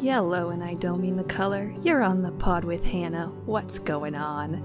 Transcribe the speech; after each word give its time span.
Yellow, 0.00 0.50
and 0.50 0.62
I 0.62 0.74
don't 0.74 1.00
mean 1.00 1.16
the 1.16 1.24
color. 1.24 1.74
You're 1.82 2.04
on 2.04 2.22
the 2.22 2.30
pod 2.30 2.62
with 2.62 2.84
Hannah. 2.84 3.32
What's 3.46 3.80
going 3.80 4.14
on? 4.14 4.62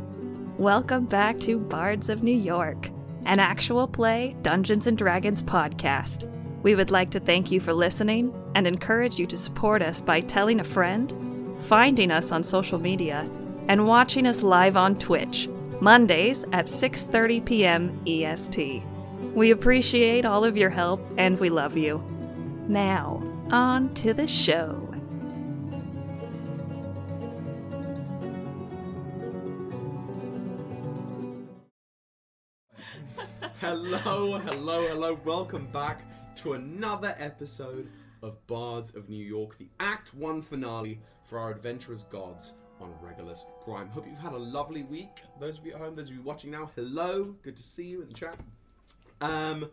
Welcome 0.59 1.05
back 1.05 1.39
to 1.39 1.57
Bards 1.57 2.09
of 2.09 2.21
New 2.21 2.37
York, 2.37 2.91
an 3.25 3.39
actual 3.39 3.87
play 3.87 4.35
Dungeons 4.43 4.85
and 4.85 4.95
Dragons 4.95 5.41
podcast. 5.41 6.29
We 6.61 6.75
would 6.75 6.91
like 6.91 7.09
to 7.11 7.19
thank 7.19 7.51
you 7.51 7.59
for 7.59 7.73
listening 7.73 8.31
and 8.53 8.67
encourage 8.67 9.17
you 9.17 9.25
to 9.25 9.35
support 9.35 9.81
us 9.81 9.99
by 9.99 10.21
telling 10.21 10.59
a 10.59 10.63
friend, 10.63 11.11
finding 11.61 12.11
us 12.11 12.31
on 12.31 12.43
social 12.43 12.77
media, 12.77 13.27
and 13.67 13.87
watching 13.87 14.27
us 14.27 14.43
live 14.43 14.77
on 14.77 14.99
Twitch, 14.99 15.49
Mondays 15.81 16.43
at 16.53 16.67
6:30 16.67 17.43
p.m. 17.43 17.99
EST. 18.05 18.83
We 19.33 19.49
appreciate 19.49 20.25
all 20.25 20.45
of 20.45 20.55
your 20.55 20.69
help 20.69 21.03
and 21.17 21.39
we 21.39 21.49
love 21.49 21.75
you. 21.75 22.03
Now, 22.67 23.23
on 23.51 23.95
to 23.95 24.13
the 24.13 24.27
show. 24.27 24.82
Hello, 33.63 34.39
hello, 34.39 34.89
hello. 34.89 35.17
Welcome 35.23 35.67
back 35.67 36.01
to 36.35 36.51
another 36.51 37.15
episode 37.17 37.89
of 38.21 38.45
Bards 38.45 38.93
of 38.93 39.07
New 39.07 39.23
York, 39.23 39.57
the 39.57 39.69
Act 39.79 40.13
1 40.13 40.41
finale 40.41 40.99
for 41.23 41.39
our 41.39 41.51
adventurous 41.51 42.03
Gods 42.03 42.55
on 42.81 42.93
Regulus 43.01 43.45
Prime. 43.63 43.87
Hope 43.87 44.05
you've 44.05 44.19
had 44.19 44.33
a 44.33 44.37
lovely 44.37 44.83
week. 44.83 45.21
Those 45.39 45.59
of 45.59 45.65
you 45.65 45.75
at 45.75 45.79
home, 45.79 45.95
those 45.95 46.09
of 46.09 46.15
you 46.15 46.21
watching 46.21 46.51
now, 46.51 46.71
hello. 46.75 47.37
Good 47.41 47.55
to 47.55 47.63
see 47.63 47.85
you 47.85 48.01
in 48.01 48.09
the 48.09 48.13
chat. 48.13 48.37
Um, 49.21 49.69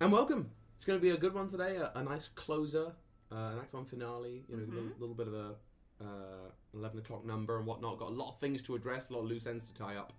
and 0.00 0.10
welcome. 0.10 0.50
It's 0.74 0.84
going 0.84 0.98
to 0.98 1.02
be 1.02 1.10
a 1.10 1.16
good 1.16 1.32
one 1.32 1.46
today, 1.46 1.76
a, 1.76 1.92
a 1.94 2.02
nice 2.02 2.28
closer, 2.28 2.86
uh, 3.30 3.36
an 3.52 3.58
Act 3.60 3.72
1 3.72 3.84
finale, 3.84 4.42
you 4.48 4.56
know, 4.56 4.64
a 4.64 4.66
little, 4.66 4.90
little 4.98 5.14
bit 5.14 5.28
of 5.28 5.34
a 5.34 5.54
uh, 6.00 6.50
11 6.74 6.98
o'clock 6.98 7.24
number 7.24 7.56
and 7.56 7.66
whatnot. 7.66 8.00
Got 8.00 8.08
a 8.08 8.14
lot 8.14 8.30
of 8.30 8.40
things 8.40 8.62
to 8.62 8.74
address, 8.74 9.10
a 9.10 9.12
lot 9.12 9.20
of 9.20 9.26
loose 9.26 9.46
ends 9.46 9.68
to 9.68 9.74
tie 9.74 9.94
up. 9.94 10.12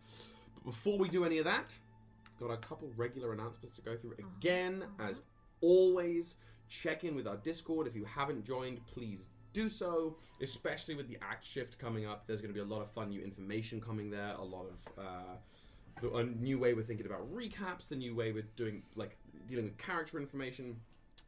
But 0.55 0.63
before 0.63 0.97
we 0.97 1.09
do 1.09 1.25
any 1.25 1.39
of 1.39 1.43
that, 1.43 1.75
got 2.39 2.51
a 2.51 2.57
couple 2.57 2.91
regular 2.95 3.33
announcements 3.33 3.75
to 3.77 3.81
go 3.81 3.95
through. 3.95 4.15
Again, 4.37 4.83
as 4.99 5.17
always, 5.61 6.35
check 6.67 7.03
in 7.03 7.15
with 7.15 7.27
our 7.27 7.37
Discord. 7.37 7.87
If 7.87 7.95
you 7.95 8.05
haven't 8.05 8.45
joined, 8.45 8.85
please 8.87 9.29
do 9.53 9.69
so, 9.69 10.17
especially 10.41 10.95
with 10.95 11.07
the 11.07 11.17
act 11.21 11.45
shift 11.45 11.77
coming 11.77 12.05
up. 12.05 12.25
There's 12.27 12.41
going 12.41 12.53
to 12.53 12.55
be 12.55 12.59
a 12.59 12.71
lot 12.71 12.81
of 12.81 12.91
fun 12.91 13.09
new 13.09 13.21
information 13.21 13.79
coming 13.79 14.09
there, 14.09 14.33
a 14.37 14.43
lot 14.43 14.65
of. 14.65 15.03
Uh, 15.03 15.35
the, 16.01 16.11
a 16.15 16.23
new 16.23 16.57
way 16.57 16.73
we're 16.73 16.83
thinking 16.83 17.05
about 17.05 17.31
recaps, 17.33 17.87
the 17.87 17.95
new 17.95 18.15
way 18.15 18.31
we're 18.31 18.47
doing, 18.55 18.81
like, 18.95 19.15
dealing 19.47 19.65
with 19.65 19.77
character 19.77 20.19
information, 20.19 20.75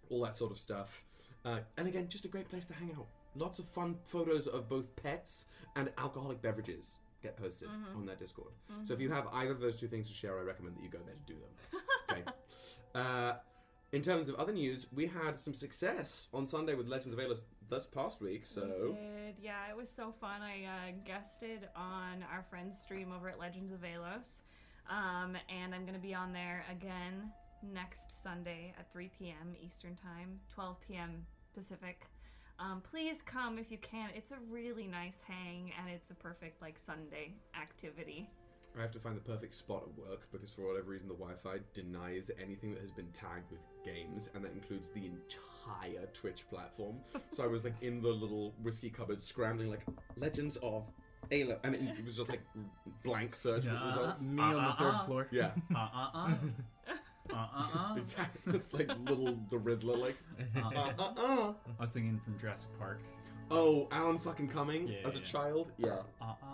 all 0.10 0.24
that 0.24 0.36
sort 0.36 0.52
of 0.52 0.58
stuff. 0.58 1.04
Uh, 1.46 1.60
and 1.78 1.88
again, 1.88 2.08
just 2.10 2.26
a 2.26 2.28
great 2.28 2.50
place 2.50 2.66
to 2.66 2.74
hang 2.74 2.92
out. 2.98 3.06
Lots 3.36 3.60
of 3.60 3.70
fun 3.70 3.96
photos 4.06 4.48
of 4.48 4.68
both 4.68 4.96
pets 4.96 5.46
and 5.76 5.92
alcoholic 5.98 6.42
beverages 6.42 6.96
get 7.26 7.38
posted 7.38 7.68
on 7.96 8.06
that 8.06 8.20
Discord. 8.20 8.54
So 8.84 8.94
if 8.94 9.00
you 9.00 9.10
have 9.12 9.28
either 9.34 9.52
of 9.52 9.60
those 9.60 9.78
two 9.78 9.88
things 9.88 10.08
to 10.10 10.14
share, 10.14 10.38
I 10.40 10.44
recommend 10.44 10.78
that 10.78 10.84
you 10.84 10.90
go 10.90 11.00
there 11.06 11.16
to 11.16 11.34
do 11.34 11.36
them. 11.40 11.82
Okay. 12.12 12.24
uh, 12.96 13.34
in 13.92 14.02
terms 14.02 14.28
of 14.30 14.36
other 14.36 14.52
news, 14.54 14.88
we 14.94 15.08
had 15.08 15.38
some 15.38 15.54
success 15.54 16.28
on 16.34 16.46
Sunday 16.46 16.76
with 16.76 16.88
Legends 16.88 17.14
of 17.14 17.20
Alos 17.20 17.46
this 17.70 17.86
past 17.86 18.22
week. 18.22 18.42
We 18.42 18.48
So 18.48 18.96
did. 18.98 19.36
Yeah, 19.42 19.70
it 19.70 19.76
was 19.76 19.90
so 19.90 20.14
fun. 20.20 20.42
I 20.42 20.66
uh, 20.66 20.92
guested 21.06 21.68
on 21.76 22.24
our 22.32 22.44
friend's 22.50 22.80
stream 22.80 23.12
over 23.16 23.30
at 23.30 23.40
Legends 23.40 23.72
of 23.72 23.80
Alos. 23.82 24.42
Um, 24.90 25.36
and 25.50 25.74
I'm 25.74 25.82
going 25.82 25.96
to 25.96 26.00
be 26.00 26.14
on 26.14 26.32
there 26.32 26.64
again 26.72 27.32
next 27.64 28.22
Sunday 28.22 28.74
at 28.78 28.92
3 28.92 29.10
p.m. 29.18 29.56
Eastern 29.60 29.96
Time, 29.96 30.40
12 30.54 30.78
p.m. 30.88 31.26
Pacific. 31.56 32.06
Um, 32.60 32.82
please 32.90 33.22
come 33.22 33.58
if 33.60 33.70
you 33.72 33.78
can. 33.80 34.10
It's 34.16 34.32
a 34.32 34.38
really 34.50 34.88
nice 34.88 35.20
hang, 35.28 35.72
and 35.80 35.90
it's 35.94 36.10
a 36.12 36.16
perfect 36.16 36.62
like 36.62 36.78
Sunday 36.78 37.34
activity. 37.60 38.30
I 38.78 38.82
have 38.82 38.92
to 38.92 39.00
find 39.00 39.16
the 39.16 39.22
perfect 39.22 39.56
spot 39.56 39.84
at 39.88 39.98
work 40.10 40.28
because 40.34 40.52
for 40.52 40.68
whatever 40.68 40.92
reason 40.92 41.08
the 41.08 41.14
Wi-Fi 41.14 41.60
denies 41.74 42.30
anything 42.42 42.72
that 42.72 42.82
has 42.82 42.92
been 42.92 43.08
tagged 43.14 43.50
with 43.52 43.62
games, 43.86 44.30
and 44.36 44.44
that 44.44 44.52
includes 44.52 44.90
the 44.90 45.06
entire 45.06 46.06
Twitch 46.14 46.46
platform. 46.50 46.98
so 47.32 47.44
I 47.44 47.48
was 47.48 47.64
like 47.64 47.76
in 47.82 48.02
the 48.02 48.10
little 48.10 48.54
whiskey 48.62 48.90
cupboard 48.90 49.22
scrambling 49.24 49.70
like 49.70 49.86
Legends 50.18 50.58
of 50.58 50.84
Ayla, 51.32 51.58
and 51.64 51.74
it, 51.76 51.82
it 52.00 52.06
was 52.06 52.18
just 52.18 52.30
like 52.30 52.42
blank 53.04 53.36
search 53.36 53.66
Nah. 53.66 53.88
results. 53.88 54.28
Me 54.28 54.42
on 54.44 54.64
the 54.66 54.74
third 54.74 55.02
floor. 55.06 55.28
Yeah, 55.32 55.52
Uh 55.74 55.78
uh 55.94 56.10
uh. 56.14 56.34
Uh 57.34 57.36
uh 57.36 57.68
uh. 57.74 57.96
exactly. 57.98 58.54
It's 58.56 58.74
like 58.74 58.90
little 59.08 59.38
the 59.50 59.58
Riddler 59.58 59.98
like. 59.98 60.16
Uh, 60.56 60.60
uh, 60.76 60.94
uh. 61.18 61.54
I 61.78 61.82
was 61.82 61.92
thinking 61.92 62.20
from 62.24 62.38
Jurassic 62.40 62.70
Park. 62.78 63.00
Oh, 63.52 63.88
Alan 63.92 64.18
fucking 64.18 64.48
Cumming 64.48 64.88
Yeah, 64.88 65.08
as 65.08 65.16
a 65.16 65.20
yeah. 65.20 65.26
child. 65.26 65.72
Yeah. 65.78 65.90
Uh 66.22 66.26
uh 66.42 66.46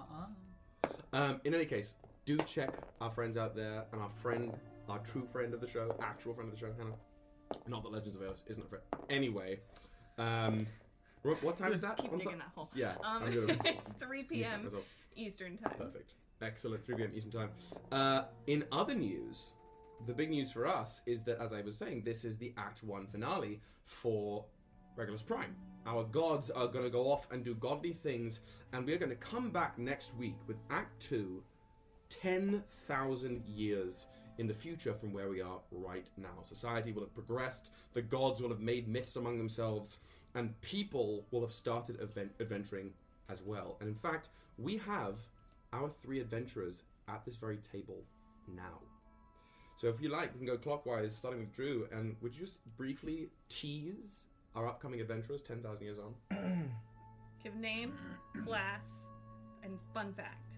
uh. 0.83 0.87
Um, 1.13 1.41
in 1.43 1.53
any 1.53 1.65
case, 1.65 1.95
do 2.25 2.37
check 2.39 2.73
our 3.01 3.11
friends 3.11 3.35
out 3.37 3.55
there 3.55 3.83
and 3.91 4.01
our 4.01 4.09
friend, 4.21 4.53
our 4.89 4.99
true 4.99 5.27
friend 5.31 5.53
of 5.53 5.59
the 5.61 5.67
show, 5.67 5.95
actual 6.01 6.33
friend 6.33 6.51
of 6.51 6.57
the 6.57 6.65
show, 6.65 6.71
Hannah. 6.77 6.95
Not 7.67 7.83
that 7.83 7.91
Legends 7.91 8.15
of 8.15 8.21
Aos 8.21 8.43
isn't 8.47 8.63
a 8.65 8.67
friend. 8.67 8.83
Anyway, 9.09 9.59
um, 10.17 10.65
what, 11.23 11.41
what 11.43 11.57
time 11.57 11.73
is 11.73 11.81
that? 11.81 11.97
Keep 11.97 12.13
on 12.13 12.17
digging 12.19 12.37
that 12.37 12.51
hole. 12.55 12.69
Yeah, 12.73 12.91
Um, 13.03 13.23
I'm 13.23 13.33
gonna 13.33 13.59
it's 13.65 13.91
3 13.99 14.23
p.m. 14.23 14.69
Eastern 15.17 15.57
Time. 15.57 15.73
Perfect. 15.77 16.13
Excellent. 16.41 16.85
3 16.85 16.95
p.m. 16.95 17.11
Eastern 17.13 17.31
Time. 17.33 17.49
Uh, 17.91 18.23
in 18.47 18.63
other 18.71 18.95
news, 18.95 19.53
the 20.05 20.13
big 20.13 20.29
news 20.29 20.51
for 20.51 20.65
us 20.65 21.01
is 21.05 21.23
that, 21.23 21.39
as 21.39 21.53
I 21.53 21.61
was 21.61 21.77
saying, 21.77 22.03
this 22.03 22.25
is 22.25 22.37
the 22.37 22.53
Act 22.57 22.83
1 22.83 23.07
finale 23.07 23.61
for 23.85 24.45
Regulus 24.95 25.21
Prime. 25.21 25.55
Our 25.85 26.03
gods 26.03 26.49
are 26.51 26.67
going 26.67 26.85
to 26.85 26.91
go 26.91 27.11
off 27.11 27.27
and 27.31 27.43
do 27.43 27.55
godly 27.55 27.93
things, 27.93 28.41
and 28.73 28.85
we're 28.85 28.97
going 28.97 29.09
to 29.09 29.15
come 29.15 29.49
back 29.49 29.77
next 29.77 30.15
week 30.15 30.37
with 30.47 30.57
Act 30.69 31.01
2, 31.03 31.43
10,000 32.09 33.43
years 33.47 34.07
in 34.37 34.47
the 34.47 34.53
future 34.53 34.93
from 34.93 35.13
where 35.13 35.29
we 35.29 35.41
are 35.41 35.59
right 35.71 36.07
now. 36.17 36.41
Society 36.43 36.91
will 36.91 37.01
have 37.01 37.13
progressed, 37.13 37.71
the 37.93 38.01
gods 38.01 38.41
will 38.41 38.49
have 38.49 38.59
made 38.59 38.87
myths 38.87 39.15
among 39.15 39.37
themselves, 39.37 39.99
and 40.35 40.59
people 40.61 41.25
will 41.31 41.41
have 41.41 41.53
started 41.53 41.99
event- 42.01 42.33
adventuring 42.39 42.91
as 43.29 43.41
well. 43.43 43.77
And 43.79 43.89
in 43.89 43.95
fact, 43.95 44.29
we 44.57 44.77
have 44.77 45.19
our 45.73 45.89
three 45.89 46.19
adventurers 46.19 46.83
at 47.07 47.25
this 47.25 47.35
very 47.35 47.57
table 47.57 48.03
now. 48.47 48.79
So 49.81 49.87
if 49.87 49.99
you 49.99 50.09
like, 50.09 50.31
we 50.33 50.37
can 50.37 50.45
go 50.45 50.57
clockwise, 50.61 51.15
starting 51.15 51.39
with 51.39 51.55
Drew. 51.55 51.87
And 51.91 52.15
would 52.21 52.35
you 52.35 52.41
just 52.45 52.59
briefly 52.77 53.29
tease 53.49 54.25
our 54.55 54.67
upcoming 54.67 55.01
adventurers 55.01 55.41
10,000 55.41 55.83
years 55.83 55.97
on? 55.97 56.13
Give 57.43 57.55
name, 57.55 57.93
class, 58.45 58.85
and 59.63 59.79
fun 59.91 60.13
fact. 60.13 60.53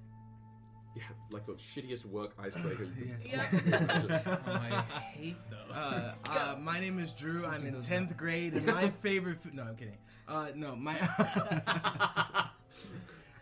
Yeah, 0.93 1.03
like 1.31 1.45
the 1.45 1.53
shittiest 1.53 2.05
work 2.05 2.33
icebreaker 2.37 2.83
you 2.83 2.89
could 2.91 3.17
Yes. 3.31 3.49
possibly 3.53 3.71
imagine. 3.77 4.11
Oh, 4.45 4.51
I 4.51 4.81
hate 4.91 5.37
those. 5.49 5.71
Uh, 5.73 6.11
uh, 6.29 6.55
my 6.59 6.81
name 6.81 6.99
is 6.99 7.13
Drew. 7.13 7.45
I'm 7.45 7.65
in 7.65 7.79
tenth 7.79 8.09
nuts. 8.09 8.19
grade, 8.19 8.53
and 8.55 8.65
my 8.65 8.89
favorite 8.89 9.41
food. 9.41 9.53
No, 9.53 9.63
I'm 9.63 9.77
kidding. 9.77 9.97
Uh, 10.27 10.47
no, 10.53 10.75
my. 10.75 10.99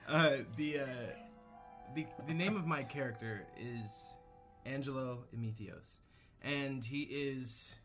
uh, 0.07 0.37
the 0.57 0.79
uh, 0.81 0.85
the 1.95 2.05
the 2.27 2.33
name 2.35 2.55
of 2.55 2.67
my 2.67 2.83
character 2.83 3.47
is 3.59 3.89
Angelo 4.65 5.25
Emethios, 5.35 5.99
and 6.41 6.83
he 6.83 7.01
is 7.01 7.75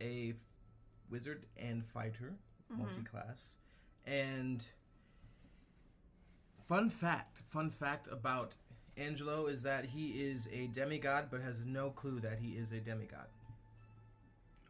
a 0.00 0.30
f- 0.30 0.36
wizard 1.10 1.46
and 1.56 1.84
fighter, 1.84 2.34
mm-hmm. 2.72 2.82
multi-class, 2.82 3.56
and. 4.06 4.64
Fun 6.66 6.88
fact, 6.88 7.42
fun 7.50 7.68
fact 7.68 8.08
about 8.10 8.56
Angelo 8.96 9.46
is 9.48 9.62
that 9.64 9.84
he 9.84 10.12
is 10.12 10.48
a 10.50 10.68
demigod, 10.68 11.26
but 11.30 11.42
has 11.42 11.66
no 11.66 11.90
clue 11.90 12.20
that 12.20 12.38
he 12.38 12.52
is 12.52 12.72
a 12.72 12.80
demigod. 12.80 13.26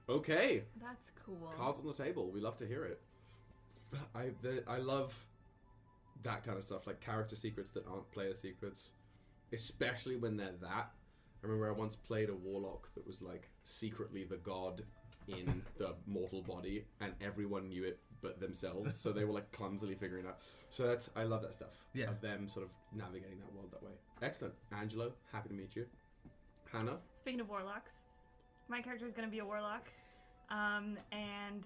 Okay, 0.09 0.65
That's 0.83 1.13
cool. 1.25 1.53
cards 1.57 1.81
on 1.81 1.87
the 1.87 1.95
table. 1.95 2.31
We 2.31 2.41
love 2.41 2.57
to 2.59 2.67
hear 2.67 2.85
it. 2.85 3.01
I 4.15 4.31
the, 4.43 4.63
I 4.67 4.79
love 4.79 5.15
that 6.23 6.45
kind 6.45 6.59
of 6.59 6.65
stuff, 6.65 6.87
like 6.87 7.01
character 7.01 7.37
secrets 7.37 7.71
that 7.73 7.87
aren't 7.87 8.11
player 8.11 8.35
secrets, 8.35 8.91
especially 9.55 10.17
when 10.17 10.37
they're 10.37 10.53
that. 10.61 10.91
I 11.43 11.47
remember 11.47 11.69
I 11.69 11.73
once 11.73 11.97
played 11.97 12.31
a 12.31 12.35
warlock 12.35 12.89
that 12.95 13.07
was 13.07 13.21
like 13.21 13.51
secretly 13.65 14.25
the 14.25 14.37
god 14.37 14.83
in 15.29 15.63
the 15.79 15.95
mortal 16.07 16.43
body, 16.43 16.85
and 17.01 17.13
everyone 17.21 17.69
knew 17.69 17.85
it 17.85 17.99
but 18.21 18.41
themselves. 18.41 18.95
So 18.95 19.13
they 19.13 19.25
were 19.25 19.33
like 19.33 19.51
clumsily 19.53 19.95
figuring 19.95 20.27
out. 20.27 20.39
So 20.71 20.87
that's 20.87 21.11
I 21.15 21.25
love 21.25 21.43
that 21.43 21.55
stuff. 21.55 21.69
Yeah. 21.93 22.11
Of 22.11 22.21
them 22.21 22.49
sort 22.49 22.65
of 22.65 22.71
navigating 22.97 23.39
that 23.39 23.55
world 23.55 23.71
that 23.73 23.83
way. 23.83 23.93
Excellent, 24.23 24.55
Angelo. 24.73 25.13
Happy 25.33 25.51
to 25.51 25.55
meet 25.55 25.77
you. 25.77 25.87
Hannah. 26.73 26.99
Speaking 27.15 27.41
of 27.41 27.49
warlocks, 27.49 27.99
my 28.69 28.81
character 28.81 29.07
is 29.07 29.13
going 29.13 29.29
to 29.29 29.31
be 29.31 29.39
a 29.39 29.45
warlock, 29.45 29.89
um, 30.51 30.97
and 31.13 31.65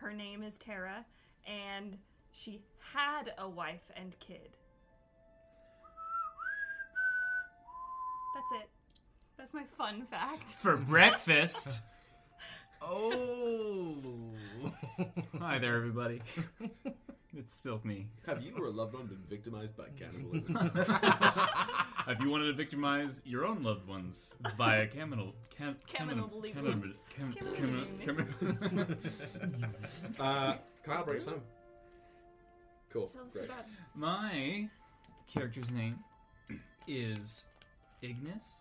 her 0.00 0.12
name 0.12 0.42
is 0.42 0.56
Tara, 0.56 1.04
and 1.46 1.98
she 2.30 2.60
had 2.78 3.32
a 3.38 3.48
wife 3.48 3.90
and 3.96 4.18
kid. 4.20 4.56
That's 8.50 8.62
it. 8.62 8.68
That's 9.38 9.54
my 9.54 9.64
fun 9.78 10.06
fact. 10.10 10.48
For 10.48 10.76
breakfast. 10.76 11.80
Oh. 12.86 13.94
Hi 15.40 15.56
there, 15.58 15.74
everybody. 15.76 16.20
it's 17.34 17.56
still 17.58 17.80
me. 17.82 18.08
Have 18.26 18.42
you 18.42 18.52
or 18.58 18.66
a 18.66 18.70
loved 18.70 18.92
one 18.92 19.06
been 19.06 19.22
victimized 19.26 19.74
by 19.74 19.84
cannibalism? 19.98 20.54
If 22.08 22.20
you 22.20 22.28
wanted 22.28 22.48
to 22.48 22.52
victimize 22.52 23.22
your 23.24 23.46
own 23.46 23.62
loved 23.62 23.88
ones 23.88 24.36
via 24.58 24.86
cannibal, 24.88 25.34
can, 25.56 25.76
Cannibal- 25.86 26.28
cannibal, 26.42 26.90
cannibal, 27.16 27.46
Cannibal- 28.04 28.26
cannibal, 28.68 28.96
uh, 30.20 30.56
Kyle 30.84 31.04
breaks 31.06 31.24
home. 31.24 31.40
Cool. 32.92 33.06
Tell 33.08 33.22
us 33.22 33.32
Great. 33.32 33.46
about 33.46 33.64
My 33.94 34.68
character's 35.32 35.70
name 35.70 36.00
is 36.86 37.46
Ignis. 38.04 38.60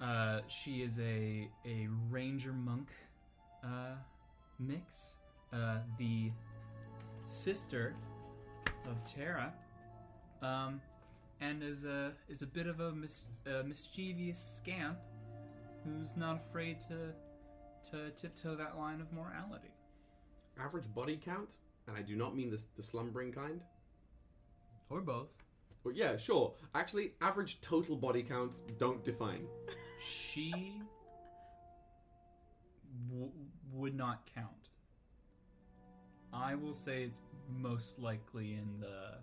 Uh, 0.00 0.40
she 0.48 0.82
is 0.82 1.00
a 1.00 1.48
a 1.66 1.88
ranger 2.10 2.52
monk 2.52 2.88
uh, 3.64 3.96
mix. 4.58 5.16
Uh, 5.52 5.78
the 5.98 6.30
sister 7.26 7.94
of 8.88 9.04
Terra, 9.04 9.52
um, 10.42 10.80
and 11.40 11.62
is 11.62 11.84
a 11.84 12.12
is 12.28 12.42
a 12.42 12.46
bit 12.46 12.66
of 12.66 12.80
a, 12.80 12.92
mis- 12.92 13.24
a 13.46 13.62
mischievous 13.62 14.38
scamp 14.38 14.98
who's 15.84 16.16
not 16.16 16.36
afraid 16.36 16.80
to 16.82 17.12
to 17.90 18.10
tiptoe 18.10 18.54
that 18.56 18.78
line 18.78 19.00
of 19.00 19.12
morality. 19.12 19.72
Average 20.58 20.92
body 20.94 21.20
count, 21.22 21.54
and 21.88 21.96
I 21.96 22.02
do 22.02 22.16
not 22.16 22.36
mean 22.36 22.50
the, 22.50 22.62
the 22.76 22.82
slumbering 22.82 23.32
kind. 23.32 23.60
or 24.90 25.00
both. 25.00 25.43
Well, 25.84 25.94
yeah, 25.94 26.16
sure. 26.16 26.54
Actually, 26.74 27.12
average 27.20 27.60
total 27.60 27.94
body 27.96 28.22
counts 28.22 28.62
don't 28.78 29.04
define. 29.04 29.46
She 30.00 30.80
w- 33.08 33.30
would 33.72 33.94
not 33.94 34.28
count. 34.34 34.48
I 36.32 36.54
will 36.54 36.74
say 36.74 37.04
it's 37.04 37.20
most 37.48 37.98
likely 37.98 38.54
in 38.54 38.80
the 38.80 39.18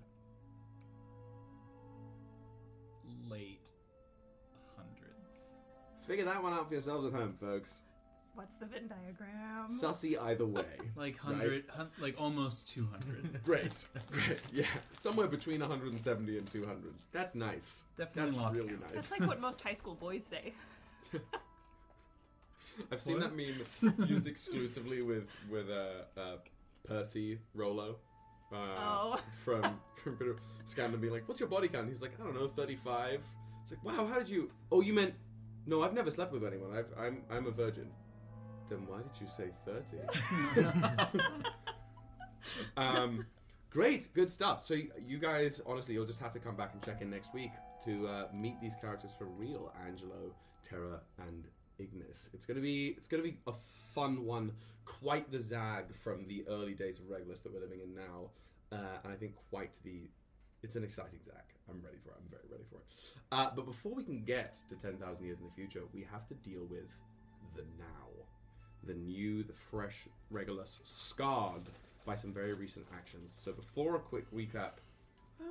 late 3.28 3.72
hundreds. 4.78 5.56
Figure 6.08 6.26
that 6.26 6.42
one 6.42 6.54
out 6.54 6.68
for 6.68 6.74
yourselves 6.76 7.06
at 7.08 7.20
home, 7.20 7.36
folks. 7.40 7.82
What's 8.36 8.56
the 8.56 8.66
Venn 8.66 8.88
diagram? 8.88 9.70
Sussy 9.70 10.20
either 10.22 10.46
way. 10.46 10.66
Like 10.96 11.18
hundred, 11.18 11.64
hun- 11.70 11.90
like 12.00 12.16
almost 12.20 12.68
two 12.68 12.88
hundred. 12.92 13.44
Great, 13.46 13.72
great, 14.12 14.42
yeah, 14.54 14.66
somewhere 14.98 15.28
between 15.28 15.60
170 15.62 16.38
and 16.38 16.50
200. 16.50 16.94
That's 17.12 17.34
nice. 17.36 17.84
Definitely 17.98 18.32
That's 18.32 18.38
lost 18.44 18.58
really 18.58 18.70
count. 18.70 18.82
nice. 18.82 18.94
That's 18.94 19.12
like 19.20 19.28
what 19.28 19.40
most 19.42 19.62
high 19.62 19.74
school 19.74 19.96
boys 19.96 20.26
say. 20.26 20.54
I've 22.92 23.02
seen 23.02 23.20
that 23.20 23.36
meme 23.36 23.62
used 24.08 24.28
exclusively 24.28 25.02
with 25.02 25.28
with 25.50 25.70
uh, 25.70 26.20
uh, 26.20 26.36
Percy 26.88 27.40
Rolo. 27.54 27.98
Uh, 28.52 28.56
Oh. 28.58 29.20
From 29.46 29.80
from 30.04 30.16
Bit 30.16 30.28
of 30.30 30.40
Scandal 30.66 31.00
being 31.00 31.14
like, 31.14 31.28
"What's 31.28 31.40
your 31.40 31.50
body 31.50 31.68
count?" 31.68 31.88
He's 31.90 32.02
like, 32.02 32.12
"I 32.20 32.24
don't 32.24 32.36
know, 32.36 32.48
35." 32.50 33.22
It's 33.64 33.72
like, 33.72 33.84
"Wow, 33.84 34.06
how 34.08 34.18
did 34.20 34.30
you?" 34.30 34.50
Oh, 34.72 34.82
you 34.82 34.94
meant? 34.94 35.14
No, 35.66 35.84
I've 35.84 35.94
never 35.94 36.10
slept 36.12 36.34
with 36.34 36.44
anyone. 36.44 36.76
I've, 36.76 36.88
I'm 36.98 37.24
I'm 37.30 37.46
a 37.48 37.52
virgin. 37.52 37.90
Then 38.72 38.88
why 38.88 39.00
did 39.00 39.20
you 39.20 39.28
say 39.28 39.52
30? 39.66 41.04
um, 42.78 43.26
great, 43.70 44.08
good 44.14 44.32
stuff. 44.32 44.64
So 44.64 44.76
you 45.06 45.18
guys, 45.20 45.60
honestly, 45.66 45.94
you'll 45.94 46.06
just 46.06 46.22
have 46.22 46.32
to 46.32 46.40
come 46.40 46.56
back 46.56 46.72
and 46.72 46.82
check 46.82 47.02
in 47.02 47.10
next 47.10 47.34
week 47.34 47.52
to 47.84 48.08
uh, 48.08 48.28
meet 48.34 48.62
these 48.62 48.78
characters 48.80 49.12
for 49.18 49.26
real: 49.26 49.74
Angelo, 49.86 50.34
Terra, 50.64 51.02
and 51.28 51.44
Ignis. 51.80 52.30
It's 52.34 52.46
gonna 52.46 52.62
be 52.62 52.96
it's 52.98 53.10
gonna 53.10 53.24
be 53.24 53.40
a 53.46 53.52
fun 53.52 54.24
one. 54.26 54.54
Quite 54.86 55.30
the 55.30 55.42
zag 55.42 55.94
from 55.94 56.26
the 56.30 56.46
early 56.48 56.74
days 56.74 56.98
of 56.98 57.10
Regulus 57.10 57.42
that 57.42 57.54
we're 57.54 57.60
living 57.60 57.82
in 57.82 57.94
now, 57.94 58.30
uh, 58.72 59.00
and 59.04 59.12
I 59.12 59.18
think 59.18 59.36
quite 59.50 59.74
the. 59.84 60.08
It's 60.64 60.78
an 60.78 60.86
exciting 60.86 61.20
zag. 61.26 61.44
I'm 61.70 61.82
ready 61.84 61.98
for 62.02 62.12
it. 62.12 62.16
I'm 62.24 62.30
very 62.30 62.48
ready 62.50 62.64
for 62.70 62.78
it. 62.78 62.86
Uh, 63.34 63.50
but 63.54 63.66
before 63.66 63.94
we 63.94 64.04
can 64.04 64.24
get 64.24 64.56
to 64.70 64.76
10,000 64.76 65.26
years 65.26 65.40
in 65.40 65.46
the 65.46 65.52
future, 65.52 65.82
we 65.92 66.06
have 66.12 66.28
to 66.28 66.36
deal 66.36 66.66
with 66.70 66.88
the 67.56 67.64
now. 67.80 68.22
The 68.84 68.94
new, 68.94 69.44
the 69.44 69.54
fresh 69.54 70.08
Regulus, 70.30 70.80
scarred 70.84 71.64
by 72.06 72.16
some 72.16 72.34
very 72.34 72.54
recent 72.54 72.86
actions. 72.96 73.34
So 73.40 73.52
before 73.52 73.96
a 73.96 74.00
quick 74.00 74.26
recap, 74.34 74.80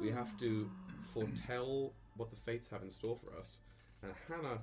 we 0.00 0.10
have 0.10 0.38
to 0.40 0.68
foretell 1.12 1.92
what 2.16 2.30
the 2.30 2.36
fates 2.36 2.68
have 2.70 2.82
in 2.82 2.90
store 2.90 3.16
for 3.16 3.38
us. 3.38 3.58
And 4.02 4.12
Hannah, 4.28 4.58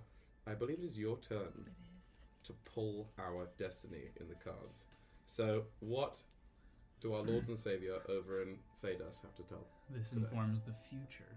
I 0.46 0.54
believe 0.54 0.80
it 0.80 0.86
is 0.86 0.98
your 0.98 1.18
turn 1.18 1.40
It 1.66 1.69
is. 1.69 2.48
to 2.48 2.54
pull 2.66 3.08
our 3.19 3.48
destiny 3.58 4.10
in 4.19 4.28
the 4.28 4.36
cards. 4.36 4.86
So 5.28 5.64
what 5.80 6.18
do 7.00 7.14
our 7.14 7.22
lords 7.22 7.50
and 7.50 7.58
savior 7.60 8.00
over 8.10 8.42
in 8.42 8.58
Thedas 8.84 9.22
have 9.22 9.36
to 9.36 9.44
tell? 9.44 9.66
This 9.90 10.10
Today. 10.10 10.24
informs 10.24 10.64
the 10.64 10.74
future 10.74 11.31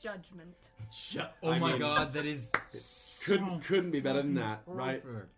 Judgment. 0.00 0.70
Oh 1.42 1.50
I 1.50 1.58
my 1.58 1.70
mean, 1.72 1.80
god, 1.80 2.12
that 2.12 2.24
is 2.24 2.52
Couldn't 3.24 3.60
couldn't 3.60 3.90
be 3.90 4.00
better 4.00 4.22
than 4.22 4.34
that, 4.34 4.60
fucking 4.64 4.74
right? 4.74 5.02
perfect. 5.02 5.28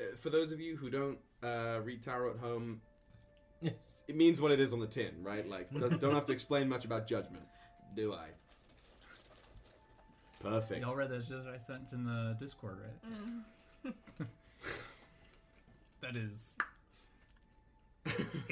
Uh, 0.00 0.04
For 0.16 0.30
those 0.30 0.52
of 0.52 0.60
you 0.60 0.76
who 0.76 0.90
don't 0.90 1.18
uh, 1.42 1.80
read 1.84 2.02
tarot 2.02 2.32
at 2.32 2.36
home, 2.38 2.80
Yes. 3.60 3.98
it 4.06 4.16
means 4.16 4.40
what 4.40 4.50
it 4.52 4.60
is 4.60 4.72
on 4.72 4.80
the 4.80 4.86
tin, 4.86 5.22
right? 5.22 5.48
Like, 5.48 5.72
does- 5.72 5.96
don't 5.98 6.14
have 6.14 6.26
to 6.26 6.32
explain 6.32 6.68
much 6.68 6.84
about 6.84 7.06
judgment, 7.06 7.44
do 7.96 8.12
I? 8.12 8.26
Perfect. 10.40 10.80
Y'all 10.82 10.94
read 10.94 11.10
that 11.10 11.24
shit 11.24 11.44
that 11.44 11.52
I 11.52 11.58
sent 11.58 11.92
in 11.92 12.04
the 12.04 12.36
Discord, 12.38 12.78
right? 12.80 13.92
Mm. 13.92 14.26
That 16.00 16.14
is. 16.14 16.56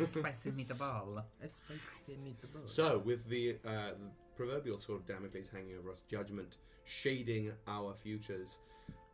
Spicy 0.05 0.51
meatball. 0.51 1.23
A 1.43 1.49
spicy 1.49 2.19
meatball. 2.25 2.69
So, 2.69 3.03
with 3.05 3.29
the, 3.29 3.57
uh, 3.67 3.93
proverbial 4.37 4.79
sword 4.79 5.01
of 5.01 5.07
Damocles 5.07 5.49
hanging 5.49 5.77
over 5.79 5.91
us, 5.91 6.03
judgment 6.11 6.57
shading 6.85 7.51
our 7.67 7.95
futures, 7.95 8.59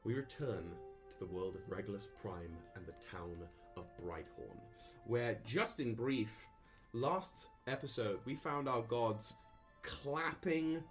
we 0.04 0.14
return 0.14 0.64
to 1.08 1.18
the 1.18 1.26
world 1.26 1.54
of 1.54 1.60
Regulus 1.68 2.08
Prime 2.20 2.56
and 2.74 2.84
the 2.86 2.92
town 3.04 3.36
of 3.76 3.84
Brighthorn, 4.04 4.58
where, 5.06 5.38
just 5.46 5.80
in 5.80 5.94
brief, 5.94 6.46
last 6.92 7.48
episode 7.66 8.18
we 8.24 8.34
found 8.34 8.68
our 8.68 8.82
gods 8.82 9.36
clapping 9.82 10.82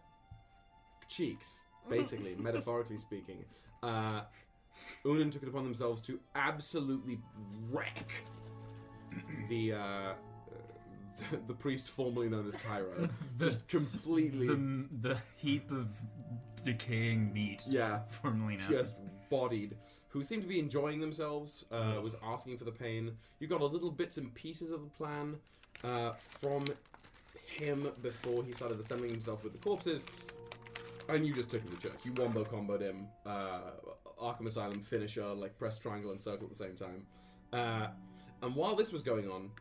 cheeks, 1.07 1.59
basically, 1.89 2.35
metaphorically 2.39 2.97
speaking. 2.97 3.43
Uh, 3.83 4.21
Unan 5.05 5.31
took 5.31 5.43
it 5.43 5.49
upon 5.49 5.63
themselves 5.63 6.01
to 6.03 6.19
absolutely 6.35 7.19
wreck 7.69 8.09
the, 9.49 9.73
uh, 9.73 10.13
the 11.31 11.37
the 11.47 11.53
priest 11.53 11.89
formerly 11.89 12.29
known 12.29 12.47
as 12.47 12.55
Cairo. 12.61 13.09
just 13.39 13.67
completely, 13.67 14.47
The, 14.47 14.87
the 15.01 15.17
heap 15.37 15.69
of 15.71 15.87
decaying 16.63 17.31
meat, 17.33 17.61
yeah, 17.67 17.99
formerly 18.09 18.57
known. 18.57 18.69
just 18.69 18.95
bodied. 19.29 19.75
Who 20.09 20.23
seemed 20.23 20.41
to 20.43 20.47
be 20.49 20.59
enjoying 20.59 20.99
themselves. 20.99 21.65
Uh, 21.71 21.99
was 22.03 22.15
asking 22.23 22.57
for 22.57 22.65
the 22.65 22.71
pain. 22.71 23.11
You 23.39 23.47
got 23.47 23.61
a 23.61 23.65
little 23.65 23.91
bits 23.91 24.17
and 24.17 24.33
pieces 24.33 24.69
of 24.71 24.81
the 24.81 24.89
plan 24.89 25.35
uh, 25.83 26.11
from 26.41 26.65
him 27.45 27.87
before 28.01 28.43
he 28.43 28.51
started 28.51 28.79
assembling 28.79 29.11
himself 29.11 29.43
with 29.43 29.53
the 29.53 29.59
corpses. 29.59 30.05
And 31.07 31.25
you 31.25 31.33
just 31.33 31.49
took 31.49 31.61
him 31.61 31.75
to 31.75 31.81
church. 31.81 31.99
You 32.03 32.13
wombo 32.13 32.43
comboed 32.43 32.81
him. 32.81 33.07
Uh, 33.25 33.71
Arkham 34.21 34.47
Asylum 34.47 34.79
finisher, 34.81 35.25
like 35.27 35.57
press 35.57 35.79
triangle 35.79 36.11
and 36.11 36.19
circle 36.19 36.45
at 36.47 36.49
the 36.51 36.55
same 36.57 36.75
time. 36.75 37.05
Uh, 37.53 37.87
and 38.41 38.55
while 38.55 38.75
this 38.75 38.91
was 38.91 39.03
going 39.03 39.29
on, 39.29 39.51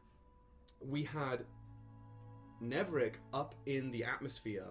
we 0.86 1.04
had 1.04 1.44
Neverick 2.62 3.14
up 3.32 3.54
in 3.66 3.90
the 3.90 4.04
atmosphere 4.04 4.66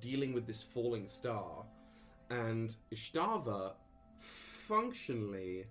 dealing 0.00 0.32
with 0.32 0.46
this 0.46 0.62
falling 0.62 1.08
star. 1.08 1.64
And 2.30 2.74
Ishtava 2.92 3.72
functionally, 4.18 5.66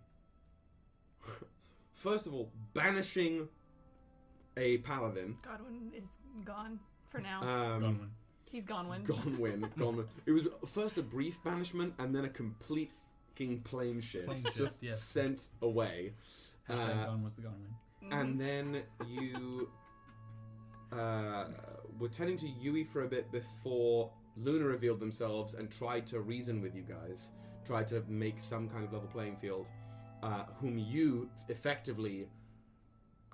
first 1.94 2.28
of 2.28 2.34
all, 2.34 2.52
banishing 2.74 3.48
a 4.58 4.80
paladin. 4.80 5.38
Godwin 5.42 5.92
is 5.96 6.04
gone 6.44 6.80
for 7.10 7.20
now. 7.20 7.42
Um, 7.42 7.82
Gunwin. 7.82 8.08
He's 8.52 8.66
Gonwin. 8.66 9.06
Gonwin, 9.06 9.70
Gonwin. 9.78 10.06
It 10.26 10.32
was 10.32 10.48
first 10.68 10.98
a 10.98 11.04
brief 11.04 11.42
banishment 11.44 11.94
and 12.00 12.14
then 12.14 12.26
a 12.26 12.30
complete 12.30 12.92
fucking 13.40 13.62
plane 13.62 14.02
shift, 14.02 14.28
Plane 14.28 14.42
shift, 14.42 14.58
just 14.58 14.84
yes. 14.84 15.02
sent 15.02 15.50
away. 15.62 16.14
Hashtag 16.70 17.04
Uh, 17.04 17.06
Gun 17.08 17.24
was 17.24 17.36
the 17.36 17.42
Gunwin. 17.42 17.74
Mhm. 18.04 18.22
And 18.22 18.40
then 18.42 18.84
you 19.08 19.70
uh, 20.92 21.46
were 22.00 22.08
tending 22.10 22.38
to 22.38 22.48
Yui 22.48 22.84
for 22.84 23.04
a 23.04 23.08
bit 23.08 23.32
before 23.32 24.12
Luna 24.38 24.66
revealed 24.66 25.00
themselves 25.00 25.54
and 25.54 25.70
tried 25.72 26.08
to 26.08 26.22
reason 26.22 26.62
with 26.62 26.74
you 26.76 26.82
guys, 26.84 27.32
tried 27.66 27.88
to 27.90 28.04
make 28.08 28.40
some 28.40 28.68
kind 28.70 28.84
of 28.86 28.94
level 28.94 29.08
playing 29.08 29.38
field, 29.38 29.68
uh, 30.24 30.46
whom 30.60 30.78
you 30.78 31.30
effectively 31.50 32.28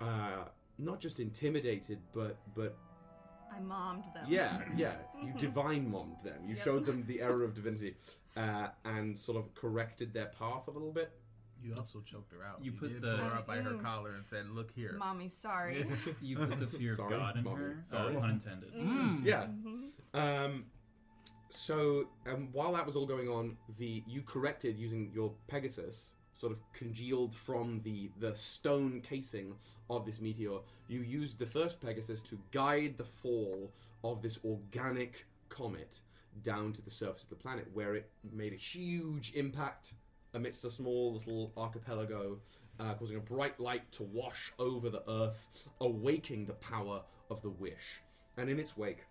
uh, 0.00 0.44
not 0.78 1.00
just 1.00 1.20
intimidated, 1.20 1.98
but 2.12 2.36
but 2.54 2.76
I 3.50 3.60
mommed 3.60 4.04
them. 4.12 4.26
Yeah, 4.28 4.62
yeah. 4.76 4.96
You 5.24 5.32
divine 5.38 5.90
mommed 5.90 6.16
them. 6.22 6.42
You 6.44 6.54
Yep. 6.54 6.64
showed 6.64 6.84
them 6.84 7.04
the 7.06 7.22
error 7.22 7.42
of 7.44 7.54
divinity 7.54 7.96
uh, 8.36 8.68
and 8.84 9.18
sort 9.18 9.38
of 9.38 9.54
corrected 9.54 10.12
their 10.12 10.26
path 10.26 10.68
a 10.68 10.70
little 10.70 10.92
bit. 10.92 11.10
You 11.66 11.74
also 11.76 12.00
choked 12.00 12.30
her 12.32 12.44
out. 12.44 12.64
You 12.64 12.72
put 12.72 12.92
did 12.92 13.02
the- 13.02 13.16
pull 13.16 13.26
her 13.28 13.34
up 13.36 13.46
by 13.46 13.56
her 13.56 13.72
Mm. 13.72 13.82
collar 13.82 14.10
and 14.14 14.24
said, 14.24 14.48
"Look 14.50 14.70
here." 14.70 14.92
Mommy, 14.98 15.28
sorry. 15.28 15.84
You 16.22 16.36
put 16.36 16.60
the 16.60 16.66
fear 16.66 16.92
of 16.92 16.96
Sorry, 16.98 17.10
God 17.10 17.36
in 17.36 17.44
Mommy, 17.44 17.56
her. 17.62 17.82
sorry. 17.86 18.14
Oh, 18.16 18.20
pun 18.20 18.30
intended. 18.30 18.72
Mm. 18.72 19.24
Yeah. 19.24 19.46
Mhm. 19.46 19.90
Um, 20.14 20.64
so 21.48 22.08
um, 22.26 22.50
while 22.52 22.72
that 22.74 22.86
was 22.86 22.96
all 22.96 23.06
going 23.06 23.28
on, 23.28 23.56
the 23.78 24.02
you 24.06 24.22
corrected 24.22 24.78
using 24.78 25.10
your 25.12 25.34
Pegasus, 25.48 26.14
sort 26.34 26.52
of 26.52 26.58
congealed 26.72 27.34
from 27.34 27.80
the 27.82 28.10
the 28.18 28.34
stone 28.36 29.00
casing 29.00 29.56
of 29.88 30.04
this 30.06 30.20
meteor. 30.20 30.58
You 30.88 31.00
used 31.00 31.38
the 31.38 31.46
first 31.46 31.80
Pegasus 31.80 32.22
to 32.22 32.38
guide 32.52 32.96
the 32.98 33.04
fall 33.04 33.72
of 34.04 34.22
this 34.22 34.38
organic 34.44 35.26
comet 35.48 36.00
down 36.42 36.72
to 36.74 36.82
the 36.82 36.90
surface 36.90 37.24
of 37.24 37.30
the 37.30 37.36
planet, 37.36 37.66
where 37.72 37.94
it 37.94 38.10
made 38.32 38.52
a 38.52 38.56
huge 38.56 39.32
impact 39.34 39.94
amidst 40.36 40.64
a 40.64 40.70
small 40.70 41.14
little 41.14 41.52
archipelago, 41.56 42.38
uh, 42.78 42.94
causing 42.94 43.16
a 43.16 43.20
bright 43.20 43.58
light 43.58 43.90
to 43.90 44.02
wash 44.04 44.52
over 44.58 44.90
the 44.90 45.02
Earth, 45.10 45.48
awaking 45.80 46.44
the 46.46 46.52
power 46.54 47.00
of 47.30 47.40
the 47.42 47.50
wish. 47.50 48.00
And 48.36 48.48
in 48.50 48.60
its 48.60 48.76
wake 48.76 49.02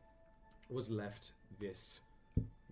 was 0.69 0.89
left 0.89 1.33
this 1.59 2.01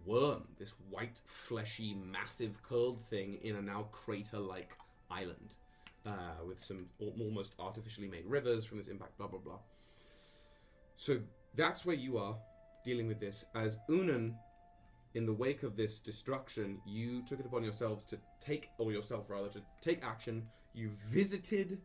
worm, 0.05 0.43
this 0.59 0.73
white, 0.89 1.19
fleshy, 1.25 1.95
massive, 1.95 2.61
curled 2.61 3.01
thing 3.09 3.39
in 3.43 3.55
a 3.55 3.61
now 3.61 3.87
crater-like 3.91 4.71
island, 5.09 5.55
uh, 6.05 6.43
with 6.47 6.59
some 6.59 6.85
al- 7.01 7.15
almost 7.19 7.53
artificially 7.59 8.07
made 8.07 8.25
rivers 8.25 8.65
from 8.65 8.77
this 8.77 8.87
impact. 8.87 9.17
Blah 9.17 9.27
blah 9.27 9.39
blah. 9.39 9.59
So 10.95 11.19
that's 11.55 11.85
where 11.85 11.95
you 11.95 12.17
are 12.17 12.35
dealing 12.85 13.07
with 13.07 13.19
this. 13.19 13.45
As 13.55 13.79
Unan, 13.89 14.35
in 15.15 15.25
the 15.25 15.33
wake 15.33 15.63
of 15.63 15.75
this 15.75 16.01
destruction, 16.01 16.79
you 16.85 17.21
took 17.23 17.39
it 17.39 17.45
upon 17.45 17.63
yourselves 17.63 18.05
to 18.05 18.17
take, 18.39 18.69
or 18.77 18.91
yourself 18.91 19.29
rather, 19.29 19.49
to 19.49 19.61
take 19.81 20.03
action. 20.03 20.47
You 20.73 20.91
visited 21.07 21.79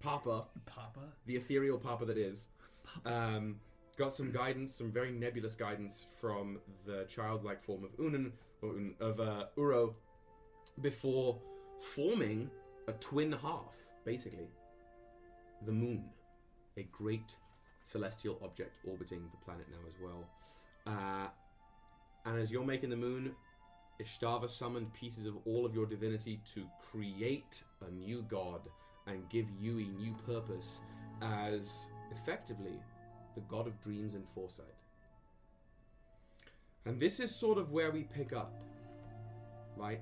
Papa, 0.00 0.44
Papa? 0.66 1.00
the 1.26 1.36
ethereal 1.36 1.78
Papa 1.78 2.04
that 2.04 2.18
is. 2.18 2.48
Um, 3.06 3.56
got 3.96 4.12
some 4.12 4.30
guidance, 4.30 4.74
some 4.74 4.90
very 4.92 5.10
nebulous 5.10 5.54
guidance 5.54 6.06
from 6.20 6.58
the 6.84 7.06
childlike 7.08 7.62
form 7.62 7.84
of 7.84 7.96
Unan 7.96 8.32
or 8.60 8.70
Un- 8.70 8.94
of 9.00 9.20
uh, 9.20 9.46
Uro 9.56 9.94
before 10.82 11.40
forming 11.80 12.50
a 12.88 12.92
twin 12.92 13.32
half, 13.32 13.74
basically. 14.04 14.48
The 15.64 15.72
moon, 15.72 16.04
a 16.76 16.82
great 16.92 17.36
celestial 17.84 18.38
object 18.42 18.76
orbiting 18.86 19.22
the 19.30 19.44
planet 19.44 19.66
now 19.70 19.78
as 19.86 19.94
well. 20.02 20.28
Uh, 20.86 21.28
and 22.24 22.38
as 22.38 22.50
you're 22.50 22.64
making 22.64 22.90
the 22.90 22.96
moon, 22.96 23.32
Ishtava 24.00 24.50
summoned 24.50 24.92
pieces 24.92 25.26
of 25.26 25.34
all 25.44 25.64
of 25.64 25.74
your 25.74 25.86
divinity 25.86 26.40
to 26.54 26.64
create 26.82 27.62
a 27.86 27.90
new 27.90 28.22
god 28.28 28.60
and 29.06 29.28
give 29.28 29.46
you 29.60 29.78
a 29.78 30.00
new 30.00 30.14
purpose 30.26 30.80
as 31.22 31.90
effectively 32.10 32.80
the 33.34 33.40
god 33.42 33.66
of 33.66 33.80
dreams 33.80 34.14
and 34.14 34.28
foresight. 34.28 34.66
And 36.86 37.00
this 37.00 37.20
is 37.20 37.34
sort 37.34 37.58
of 37.58 37.70
where 37.70 37.90
we 37.90 38.02
pick 38.02 38.32
up, 38.32 38.52
right? 39.76 40.00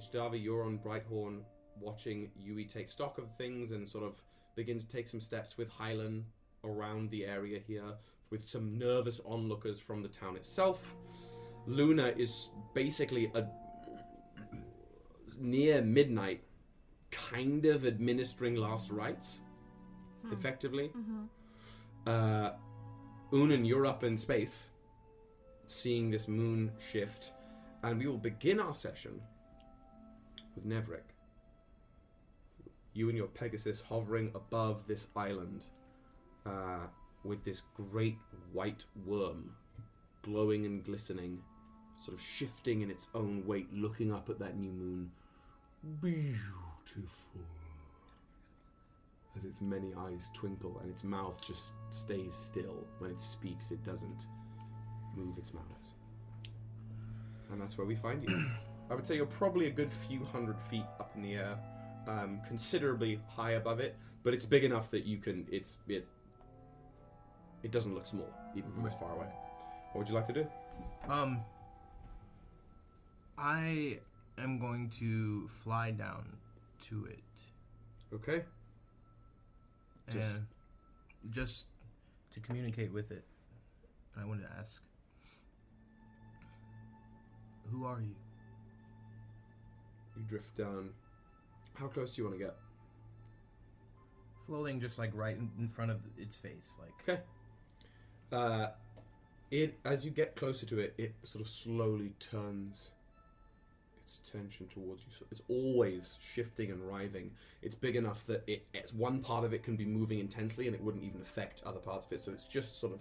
Ishtava, 0.00 0.42
you're 0.42 0.64
on 0.64 0.78
Brighthorn 0.78 1.40
watching 1.80 2.30
Yui 2.38 2.64
take 2.64 2.88
stock 2.88 3.18
of 3.18 3.24
things 3.36 3.72
and 3.72 3.88
sort 3.88 4.04
of 4.04 4.16
begin 4.54 4.78
to 4.78 4.86
take 4.86 5.08
some 5.08 5.20
steps 5.20 5.56
with 5.58 5.70
Hylan 5.70 6.22
around 6.64 7.10
the 7.10 7.24
area 7.26 7.60
here 7.66 7.94
with 8.30 8.44
some 8.44 8.78
nervous 8.78 9.20
onlookers 9.26 9.80
from 9.80 10.02
the 10.02 10.08
town 10.08 10.36
itself. 10.36 10.94
Luna 11.66 12.12
is 12.16 12.50
basically 12.74 13.30
a 13.34 13.46
near 15.38 15.82
midnight 15.82 16.42
kind 17.10 17.66
of 17.66 17.86
administering 17.86 18.56
last 18.56 18.90
rites 18.90 19.42
effectively. 20.30 20.90
Uh, 22.06 22.52
Unan, 23.32 23.66
you're 23.66 23.86
up 23.86 24.04
in 24.04 24.16
space, 24.16 24.70
seeing 25.66 26.10
this 26.10 26.28
moon 26.28 26.70
shift, 26.90 27.32
and 27.82 27.98
we 27.98 28.06
will 28.06 28.18
begin 28.18 28.60
our 28.60 28.74
session 28.74 29.20
with 30.54 30.66
Nevrik. 30.66 31.14
You 32.94 33.08
and 33.08 33.16
your 33.16 33.28
Pegasus 33.28 33.80
hovering 33.80 34.30
above 34.34 34.86
this 34.86 35.06
island 35.16 35.66
uh, 36.46 36.86
with 37.24 37.44
this 37.44 37.62
great 37.76 38.18
white 38.52 38.84
worm 39.06 39.50
glowing 40.22 40.64
and 40.66 40.84
glistening, 40.84 41.40
sort 42.04 42.16
of 42.16 42.22
shifting 42.22 42.82
in 42.82 42.90
its 42.90 43.08
own 43.14 43.44
weight, 43.46 43.72
looking 43.72 44.12
up 44.12 44.30
at 44.30 44.38
that 44.38 44.56
new 44.56 44.70
moon. 44.70 45.10
Beautiful. 46.00 47.40
As 49.36 49.44
its 49.44 49.60
many 49.60 49.92
eyes 49.98 50.30
twinkle 50.34 50.78
and 50.82 50.90
its 50.90 51.04
mouth 51.04 51.40
just 51.46 51.72
stays 51.90 52.34
still. 52.34 52.86
When 52.98 53.10
it 53.10 53.20
speaks, 53.20 53.70
it 53.70 53.82
doesn't 53.84 54.26
move 55.16 55.38
its 55.38 55.52
mouth. 55.52 55.92
And 57.50 57.60
that's 57.60 57.76
where 57.76 57.86
we 57.86 57.96
find 57.96 58.22
you. 58.22 58.46
I 58.90 58.94
would 58.94 59.06
say 59.06 59.16
you're 59.16 59.26
probably 59.26 59.66
a 59.66 59.70
good 59.70 59.90
few 59.90 60.24
hundred 60.24 60.60
feet 60.60 60.84
up 61.00 61.12
in 61.16 61.22
the 61.22 61.34
air, 61.34 61.58
um, 62.06 62.40
considerably 62.46 63.20
high 63.26 63.52
above 63.52 63.80
it, 63.80 63.96
but 64.22 64.34
it's 64.34 64.44
big 64.44 64.64
enough 64.64 64.90
that 64.90 65.04
you 65.04 65.18
can. 65.18 65.46
It's 65.50 65.78
it. 65.88 66.06
It 67.62 67.70
doesn't 67.70 67.94
look 67.94 68.06
small, 68.06 68.28
even 68.56 68.70
from 68.72 68.82
this 68.82 68.94
far 68.94 69.12
away. 69.12 69.26
What 69.92 70.00
would 70.00 70.08
you 70.08 70.14
like 70.14 70.26
to 70.26 70.32
do? 70.32 70.46
Um, 71.08 71.40
I 73.38 73.98
am 74.38 74.58
going 74.58 74.90
to 74.98 75.46
fly 75.48 75.90
down 75.90 76.24
to 76.88 77.06
it 77.06 77.20
Okay. 78.14 78.42
Just- 80.10 80.16
and 80.34 80.46
just 81.30 81.66
to 82.34 82.40
communicate 82.40 82.92
with 82.92 83.10
it. 83.12 83.24
I 84.20 84.24
wanted 84.24 84.42
to 84.42 84.52
ask, 84.58 84.82
who 87.70 87.84
are 87.86 88.00
you? 88.00 88.14
You 90.16 90.22
drift 90.28 90.56
down. 90.56 90.90
How 91.74 91.86
close 91.86 92.14
do 92.14 92.22
you 92.22 92.28
want 92.28 92.38
to 92.38 92.44
get? 92.44 92.56
Floating 94.46 94.80
just 94.80 94.98
like 94.98 95.10
right 95.14 95.36
in, 95.36 95.50
in 95.58 95.68
front 95.68 95.90
of 95.90 96.00
its 96.18 96.38
face, 96.38 96.74
like 96.78 96.92
Okay. 97.08 97.22
Uh, 98.32 98.68
it 99.50 99.78
as 99.84 100.04
you 100.04 100.10
get 100.10 100.34
closer 100.34 100.64
to 100.66 100.78
it, 100.78 100.94
it 100.96 101.14
sort 101.22 101.44
of 101.44 101.48
slowly 101.48 102.14
turns 102.18 102.92
its 104.02 104.18
attention 104.26 104.66
towards 104.68 105.02
you. 105.02 105.12
So 105.18 105.26
it's 105.30 105.42
always 105.48 106.16
shifting 106.20 106.70
and 106.70 106.80
writhing. 106.82 107.30
It's 107.60 107.74
big 107.74 107.96
enough 107.96 108.26
that 108.26 108.42
it, 108.46 108.64
it's 108.72 108.94
one 108.94 109.20
part 109.20 109.44
of 109.44 109.52
it 109.52 109.62
can 109.62 109.76
be 109.76 109.84
moving 109.84 110.18
intensely, 110.18 110.66
and 110.66 110.74
it 110.74 110.82
wouldn't 110.82 111.04
even 111.04 111.20
affect 111.20 111.62
other 111.64 111.80
parts 111.80 112.06
of 112.06 112.12
it. 112.12 112.20
So 112.22 112.32
it's 112.32 112.46
just 112.46 112.80
sort 112.80 112.94
of 112.94 113.00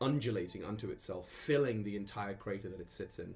undulating 0.00 0.64
unto 0.64 0.90
itself, 0.90 1.28
filling 1.28 1.84
the 1.84 1.96
entire 1.96 2.34
crater 2.34 2.68
that 2.68 2.80
it 2.80 2.90
sits 2.90 3.20
in. 3.20 3.32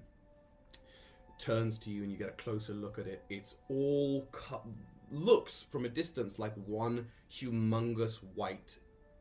Turns 1.39 1.79
to 1.81 1.91
you, 1.91 2.03
and 2.03 2.11
you 2.11 2.19
get 2.19 2.29
a 2.29 2.33
closer 2.33 2.73
look 2.73 2.99
at 2.99 3.07
it. 3.07 3.23
It's 3.31 3.55
all 3.69 4.23
cut, 4.33 4.65
looks 5.13 5.65
from 5.71 5.85
a 5.85 5.89
distance 5.89 6.41
like 6.41 6.55
one 6.67 7.07
humongous 7.31 8.19
white 8.35 8.79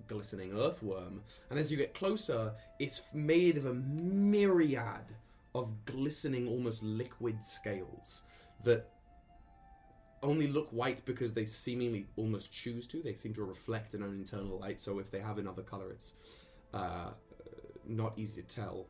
glistening 0.07 0.57
earthworm. 0.57 1.21
And 1.49 1.59
as 1.59 1.71
you 1.71 1.77
get 1.77 1.93
closer, 1.93 2.53
it's 2.79 3.01
made 3.13 3.57
of 3.57 3.65
a 3.65 3.73
myriad 3.73 5.15
of 5.55 5.85
glistening, 5.85 6.47
almost 6.47 6.83
liquid 6.83 7.43
scales 7.43 8.21
that 8.63 8.89
only 10.23 10.47
look 10.47 10.69
white 10.71 11.05
because 11.05 11.33
they 11.33 11.45
seemingly 11.45 12.07
almost 12.15 12.51
choose 12.51 12.87
to. 12.87 13.01
They 13.01 13.13
seem 13.13 13.33
to 13.35 13.43
reflect 13.43 13.93
an 13.93 14.03
own 14.03 14.15
internal 14.15 14.59
light, 14.59 14.81
so 14.81 14.99
if 14.99 15.11
they 15.11 15.19
have 15.19 15.37
another 15.37 15.61
color, 15.61 15.91
it's 15.91 16.13
uh, 16.73 17.11
not 17.87 18.13
easy 18.17 18.41
to 18.41 18.47
tell. 18.47 18.87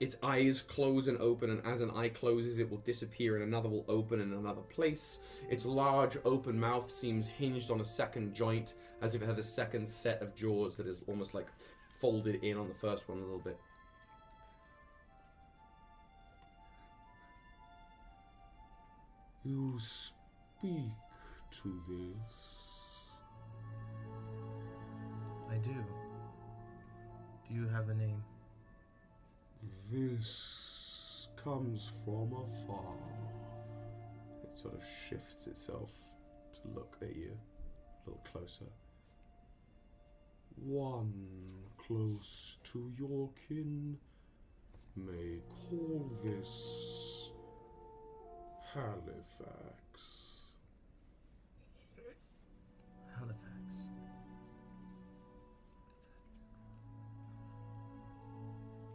Its 0.00 0.16
eyes 0.22 0.62
close 0.62 1.08
and 1.08 1.18
open, 1.18 1.50
and 1.50 1.66
as 1.66 1.80
an 1.80 1.90
eye 1.90 2.08
closes, 2.08 2.60
it 2.60 2.70
will 2.70 2.78
disappear, 2.78 3.34
and 3.34 3.44
another 3.44 3.68
will 3.68 3.84
open 3.88 4.20
in 4.20 4.32
another 4.32 4.62
place. 4.62 5.18
Its 5.50 5.66
large 5.66 6.16
open 6.24 6.58
mouth 6.58 6.88
seems 6.88 7.28
hinged 7.28 7.70
on 7.70 7.80
a 7.80 7.84
second 7.84 8.32
joint, 8.32 8.74
as 9.02 9.14
if 9.14 9.22
it 9.22 9.26
had 9.26 9.38
a 9.38 9.42
second 9.42 9.88
set 9.88 10.22
of 10.22 10.36
jaws 10.36 10.76
that 10.76 10.86
is 10.86 11.02
almost 11.08 11.34
like 11.34 11.48
folded 12.00 12.36
in 12.44 12.56
on 12.56 12.68
the 12.68 12.74
first 12.74 13.08
one 13.08 13.18
a 13.18 13.22
little 13.22 13.40
bit. 13.40 13.58
You 19.44 19.78
speak 19.80 20.92
to 21.62 21.82
this. 21.88 22.38
I 25.50 25.56
do. 25.56 25.74
Do 27.48 27.54
you 27.54 27.66
have 27.68 27.88
a 27.88 27.94
name? 27.94 28.22
This 29.90 31.28
comes 31.42 31.92
from 32.04 32.32
afar. 32.32 32.94
It 34.42 34.58
sort 34.58 34.74
of 34.74 34.82
shifts 35.08 35.46
itself 35.46 35.92
to 36.54 36.68
look 36.74 36.96
at 37.02 37.16
you 37.16 37.32
a 37.32 38.10
little 38.10 38.24
closer. 38.30 38.70
one 40.56 41.12
close 41.78 42.58
to 42.64 42.92
your 42.98 43.30
kin 43.48 43.96
may 44.96 45.38
call 45.70 46.10
this 46.24 47.30
Halifax. 48.74 50.02
Halifax. 53.16 53.74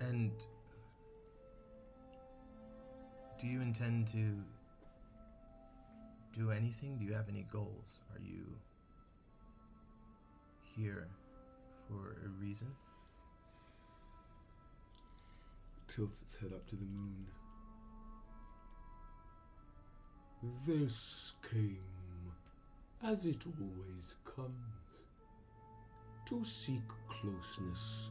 And 0.01 0.31
do 3.43 3.49
you 3.49 3.61
intend 3.61 4.07
to 4.07 4.41
do 6.31 6.49
anything? 6.51 6.97
Do 6.97 7.03
you 7.03 7.11
have 7.13 7.27
any 7.27 7.45
goals? 7.51 7.99
Are 8.13 8.21
you 8.21 8.45
here 10.77 11.09
for 11.85 12.15
a 12.25 12.29
reason? 12.41 12.69
Tilts 15.93 16.21
its 16.21 16.37
head 16.37 16.53
up 16.53 16.65
to 16.69 16.77
the 16.77 16.85
moon. 16.85 17.25
This 20.65 21.33
came 21.51 21.77
as 23.03 23.25
it 23.25 23.43
always 23.45 24.15
comes 24.23 25.03
to 26.27 26.43
seek 26.45 26.87
closeness 27.09 28.09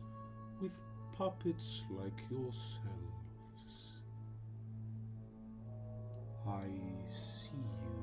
with 0.61 0.73
puppets 1.17 1.85
like 1.91 2.21
yourselves. 2.31 3.12
I 6.47 6.65
see 7.11 7.57
you 7.57 8.03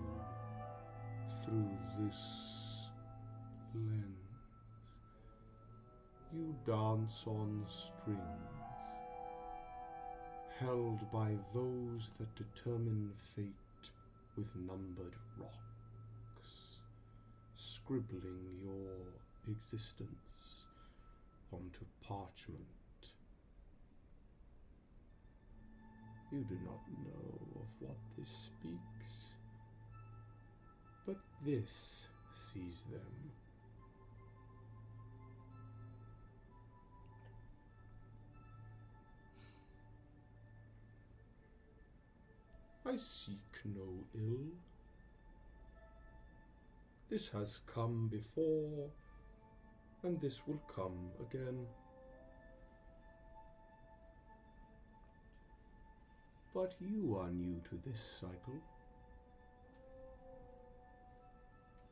through 1.43 1.77
this 1.99 2.89
lens. 3.75 4.15
You 6.33 6.55
dance 6.65 7.23
on 7.25 7.65
strings, 7.67 8.85
held 10.59 11.11
by 11.11 11.31
those 11.53 12.11
that 12.17 12.33
determine 12.35 13.11
fate 13.35 13.89
with 14.37 14.47
numbered 14.55 15.15
rocks, 15.37 16.79
scribbling 17.57 18.61
your 18.63 19.53
existence 19.53 20.65
onto 21.51 21.85
parchment. 22.07 22.78
You 26.31 26.43
do 26.43 26.55
not 26.63 26.81
know 27.03 27.61
of 27.61 27.67
what 27.79 27.97
this 28.15 28.29
speaks, 28.29 29.33
but 31.07 31.17
this 31.43 32.07
sees 32.31 32.83
them. 32.91 33.31
I 42.85 42.95
seek 42.97 43.37
no 43.65 44.03
ill. 44.15 44.49
This 47.09 47.29
has 47.29 47.59
come 47.65 48.07
before, 48.07 48.89
and 50.03 50.21
this 50.21 50.41
will 50.45 50.61
come 50.73 51.09
again. 51.19 51.65
But 56.59 56.73
you 56.81 57.17
are 57.17 57.31
new 57.31 57.61
to 57.69 57.79
this 57.89 58.19
cycle. 58.19 58.59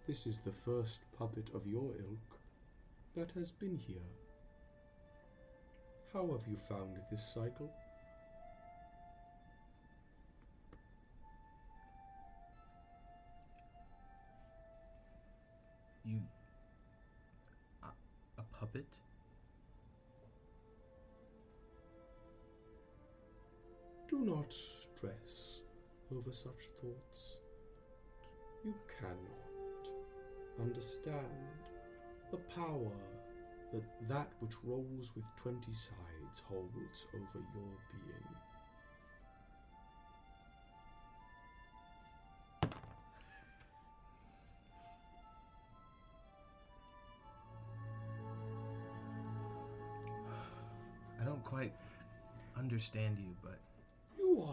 This 0.05 0.27
is 0.27 0.41
the 0.41 0.51
first 0.51 0.99
puppet 1.17 1.47
of 1.55 1.65
your 1.65 1.93
ilk 1.97 2.37
that 3.15 3.31
has 3.39 3.49
been 3.49 3.77
here. 3.77 4.09
How 6.11 6.27
have 6.33 6.45
you 6.49 6.57
found 6.67 6.97
this 7.09 7.23
cycle? 7.33 7.71
You. 16.03 16.19
A, 17.83 18.41
a 18.41 18.43
puppet? 18.59 18.85
Do 24.17 24.25
not 24.25 24.51
stress 24.51 25.61
over 26.11 26.31
such 26.31 26.69
thoughts. 26.81 27.37
You 28.65 28.73
cannot 28.99 29.89
understand 30.59 31.21
the 32.31 32.37
power 32.55 32.97
that 33.71 33.83
that 34.09 34.29
which 34.39 34.53
rolls 34.63 35.11
with 35.15 35.25
twenty 35.39 35.73
sides 35.73 36.41
holds 36.49 37.05
over 37.13 37.45
your 37.53 37.77
being. 37.93 38.27
I 51.21 51.23
don't 51.23 51.43
quite 51.43 51.73
understand 52.57 53.19
you, 53.19 53.35
but 53.43 53.59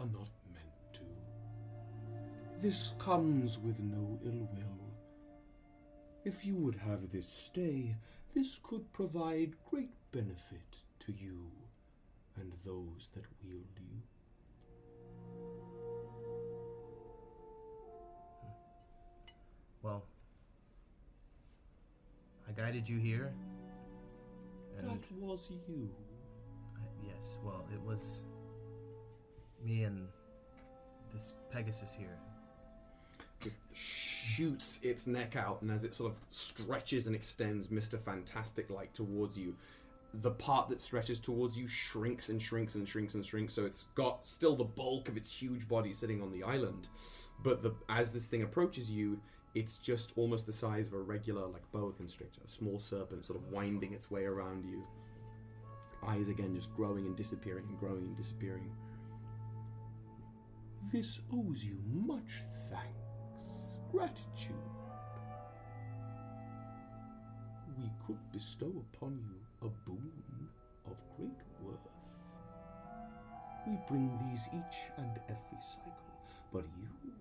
are 0.05 0.19
not 0.19 0.29
meant 0.53 0.93
to. 0.93 1.01
This 2.61 2.93
comes 2.99 3.57
with 3.57 3.79
no 3.79 4.19
ill 4.23 4.47
will. 4.53 4.93
If 6.23 6.45
you 6.45 6.55
would 6.55 6.75
have 6.75 7.11
this 7.11 7.27
stay, 7.27 7.95
this 8.35 8.59
could 8.63 8.91
provide 8.93 9.53
great 9.69 9.91
benefit 10.11 10.77
to 11.05 11.11
you 11.11 11.49
and 12.39 12.51
those 12.65 13.09
that 13.15 13.25
wield 13.43 13.65
you. 13.79 14.01
well, 19.81 20.03
I 22.49 22.51
guided 22.53 22.89
you 22.89 22.97
here. 22.97 23.33
And 24.79 24.89
That 24.89 25.11
was 25.19 25.49
you. 25.67 25.89
I- 26.75 27.05
yes, 27.05 27.37
well, 27.43 27.67
it 27.71 27.79
was 27.81 28.23
me 29.65 29.83
and 29.83 30.07
this 31.13 31.33
Pegasus 31.51 31.93
here. 31.93 32.17
It 33.45 33.53
shoots 33.73 34.79
its 34.81 35.07
neck 35.07 35.35
out, 35.35 35.61
and 35.61 35.71
as 35.71 35.83
it 35.83 35.93
sort 35.93 36.11
of 36.11 36.17
stretches 36.31 37.07
and 37.07 37.15
extends 37.15 37.67
Mr. 37.67 37.99
Fantastic 37.99 38.69
like 38.69 38.93
towards 38.93 39.37
you, 39.37 39.55
the 40.21 40.31
part 40.31 40.69
that 40.69 40.81
stretches 40.81 41.19
towards 41.19 41.57
you 41.57 41.67
shrinks 41.67 42.29
and 42.29 42.41
shrinks 42.41 42.75
and 42.75 42.87
shrinks 42.87 43.15
and 43.15 43.25
shrinks. 43.25 43.53
So 43.53 43.65
it's 43.65 43.83
got 43.95 44.25
still 44.25 44.55
the 44.55 44.63
bulk 44.63 45.09
of 45.09 45.17
its 45.17 45.35
huge 45.35 45.67
body 45.67 45.93
sitting 45.93 46.21
on 46.21 46.31
the 46.31 46.43
island, 46.43 46.87
but 47.43 47.61
the 47.61 47.73
as 47.89 48.11
this 48.11 48.25
thing 48.25 48.43
approaches 48.43 48.89
you, 48.89 49.19
it's 49.53 49.77
just 49.77 50.11
almost 50.15 50.45
the 50.45 50.53
size 50.53 50.87
of 50.87 50.93
a 50.93 50.99
regular 50.99 51.45
like 51.45 51.69
boa 51.71 51.91
constrictor, 51.91 52.41
a 52.45 52.49
small 52.49 52.79
serpent 52.79 53.25
sort 53.25 53.39
of 53.39 53.51
winding 53.51 53.93
its 53.93 54.09
way 54.09 54.25
around 54.25 54.65
you. 54.65 54.83
Eyes 56.05 56.29
again 56.29 56.55
just 56.55 56.75
growing 56.75 57.05
and 57.05 57.15
disappearing 57.15 57.65
and 57.67 57.79
growing 57.79 58.05
and 58.05 58.17
disappearing. 58.17 58.69
This 60.91 61.19
owes 61.33 61.63
you 61.63 61.77
much 61.91 62.43
thanks, 62.69 63.43
gratitude. 63.91 64.55
We 67.77 67.89
could 68.05 68.19
bestow 68.31 68.71
upon 68.93 69.19
you 69.19 69.67
a 69.67 69.89
boon 69.89 70.47
of 70.85 70.95
great 71.17 71.41
worth. 71.61 71.79
We 73.67 73.77
bring 73.89 74.11
these 74.29 74.47
each 74.53 74.77
and 74.97 75.19
every 75.27 75.59
cycle, 75.59 75.93
but 76.53 76.63
you, 76.79 77.11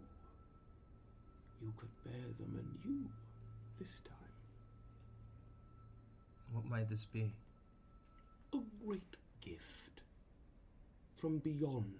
you 1.62 1.72
could 1.78 1.90
bear 2.04 2.28
them 2.38 2.60
anew 2.84 3.08
this 3.80 4.00
time. 4.04 4.14
What 6.52 6.66
might 6.66 6.88
this 6.88 7.06
be? 7.06 7.32
A 8.52 8.58
great 8.84 9.16
gift 9.40 10.02
from 11.16 11.38
beyond 11.38 11.94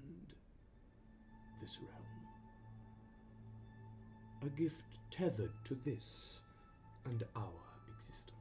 this 1.61 1.79
realm. 1.81 1.91
A 4.43 4.49
gift 4.61 4.85
tethered 5.11 5.53
to 5.65 5.75
this 5.85 6.41
and 7.05 7.23
our 7.37 7.51
existence. 7.89 8.33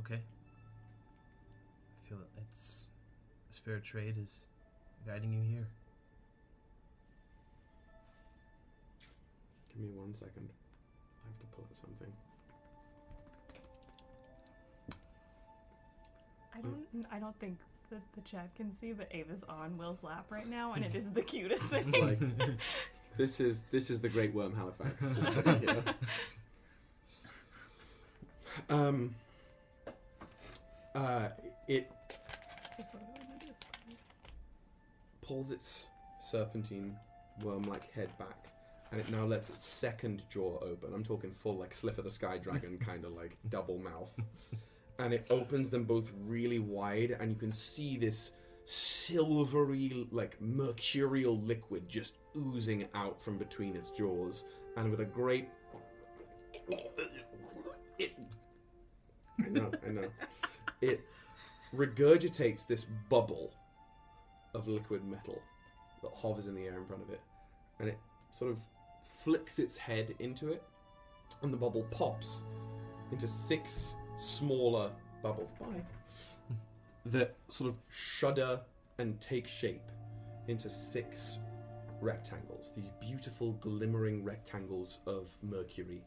Okay. 0.00 0.20
I 0.20 2.08
feel 2.08 2.18
that 2.18 2.42
it's 2.42 2.86
as 3.50 3.58
fair 3.58 3.80
trade 3.80 4.16
is 4.22 4.46
guiding 5.06 5.32
you 5.32 5.42
here. 5.42 5.68
Give 9.68 9.80
me 9.80 9.90
one 9.94 10.14
second. 10.14 10.48
I 10.48 11.28
have 11.28 11.38
to 11.38 11.46
pull 11.54 11.64
out 11.64 11.76
something. 11.80 12.12
I 16.54 16.60
don't. 16.62 17.06
I 17.12 17.18
don't 17.18 17.38
think 17.38 17.58
that 17.90 18.02
the 18.14 18.20
chat 18.22 18.48
can 18.56 18.76
see, 18.78 18.92
but 18.92 19.08
Ava's 19.12 19.42
on 19.48 19.76
Will's 19.78 20.02
lap 20.02 20.26
right 20.30 20.48
now, 20.48 20.72
and 20.74 20.84
it 20.84 20.94
is 21.00 21.10
the 21.10 21.22
cutest 21.22 21.64
thing. 21.64 21.92
like 21.92 22.20
this 23.16 23.40
is 23.40 23.64
this 23.70 23.90
is 23.90 24.00
the 24.00 24.08
Great 24.08 24.34
Worm 24.34 24.54
Halifax 24.54 25.04
just 25.14 25.34
sitting 25.34 25.60
here. 25.60 25.82
Um. 28.68 29.14
Uh, 30.94 31.28
it 31.68 31.90
pulls 35.20 35.50
its 35.50 35.88
serpentine 36.20 36.96
worm-like 37.42 37.92
head 37.92 38.08
back, 38.18 38.48
and 38.90 39.00
it 39.00 39.10
now 39.10 39.24
lets 39.24 39.50
its 39.50 39.62
second 39.66 40.22
jaw 40.30 40.58
open. 40.62 40.94
I'm 40.94 41.04
talking 41.04 41.32
full 41.32 41.56
like 41.56 41.74
Slifer 41.74 42.00
the 42.00 42.10
Sky 42.10 42.38
Dragon 42.38 42.78
kind 42.78 43.04
of 43.04 43.12
like 43.12 43.36
double 43.50 43.78
mouth, 43.78 44.14
and 44.98 45.12
it 45.12 45.26
opens 45.30 45.70
them 45.70 45.84
both 45.84 46.12
really 46.26 46.58
wide, 46.58 47.16
and 47.20 47.30
you 47.30 47.36
can 47.36 47.52
see 47.52 47.96
this 47.96 48.32
silvery 48.64 50.08
like 50.10 50.40
mercurial 50.40 51.38
liquid 51.40 51.88
just 51.88 52.16
oozing 52.36 52.86
out 52.94 53.22
from 53.22 53.38
between 53.38 53.76
its 53.76 53.90
jaws, 53.90 54.44
and 54.76 54.90
with 54.90 55.00
a 55.00 55.04
great 55.04 55.48
it. 57.98 58.12
I 59.44 59.48
know, 59.48 59.70
I 59.86 59.90
know. 59.90 60.08
It 60.80 61.00
regurgitates 61.74 62.66
this 62.66 62.86
bubble 63.08 63.52
of 64.54 64.66
liquid 64.66 65.04
metal 65.04 65.40
that 66.02 66.10
hovers 66.14 66.46
in 66.46 66.54
the 66.54 66.64
air 66.64 66.78
in 66.78 66.86
front 66.86 67.02
of 67.02 67.10
it, 67.10 67.20
and 67.78 67.88
it 67.88 67.98
sort 68.36 68.50
of 68.50 68.58
flicks 69.22 69.58
its 69.58 69.76
head 69.76 70.14
into 70.18 70.48
it, 70.48 70.62
and 71.42 71.52
the 71.52 71.56
bubble 71.56 71.86
pops 71.90 72.42
into 73.12 73.28
six 73.28 73.96
smaller 74.16 74.90
bubbles. 75.22 75.50
Bye. 75.58 75.82
that 77.06 77.34
sort 77.48 77.70
of 77.70 77.76
shudder 77.88 78.60
and 78.98 79.20
take 79.20 79.46
shape 79.46 79.90
into 80.48 80.70
six 80.70 81.38
rectangles. 82.00 82.72
These 82.76 82.90
beautiful, 83.00 83.52
glimmering 83.54 84.24
rectangles 84.24 84.98
of 85.06 85.36
mercury 85.42 86.02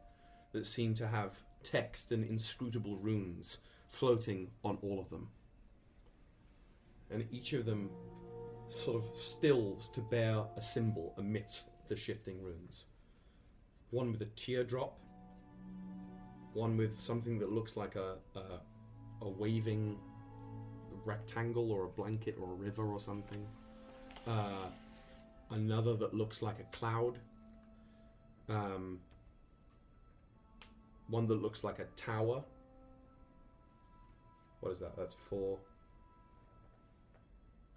that 0.51 0.65
seem 0.65 0.93
to 0.95 1.07
have 1.07 1.37
text 1.63 2.11
and 2.11 2.23
inscrutable 2.23 2.97
runes 2.97 3.59
floating 3.89 4.49
on 4.63 4.77
all 4.81 4.99
of 4.99 5.09
them. 5.09 5.29
And 7.11 7.25
each 7.31 7.53
of 7.53 7.65
them 7.65 7.89
sort 8.69 9.03
of 9.03 9.15
stills 9.15 9.89
to 9.89 10.01
bear 10.01 10.43
a 10.55 10.61
symbol 10.61 11.13
amidst 11.17 11.69
the 11.87 11.95
shifting 11.95 12.41
runes. 12.41 12.85
One 13.89 14.11
with 14.11 14.21
a 14.21 14.25
teardrop, 14.35 14.99
one 16.53 16.77
with 16.77 16.99
something 16.99 17.39
that 17.39 17.51
looks 17.51 17.77
like 17.77 17.95
a, 17.95 18.15
a, 18.35 19.25
a 19.25 19.29
waving 19.29 19.97
rectangle 21.05 21.71
or 21.71 21.85
a 21.85 21.87
blanket 21.87 22.37
or 22.41 22.51
a 22.51 22.55
river 22.55 22.85
or 22.85 22.99
something. 22.99 23.45
Uh, 24.27 24.67
another 25.51 25.95
that 25.95 26.13
looks 26.13 26.41
like 26.41 26.59
a 26.59 26.77
cloud. 26.77 27.19
Um, 28.47 28.99
one 31.07 31.27
that 31.27 31.41
looks 31.41 31.63
like 31.63 31.79
a 31.79 31.85
tower. 31.95 32.43
What 34.59 34.71
is 34.71 34.79
that? 34.79 34.95
That's 34.97 35.15
four. 35.29 35.57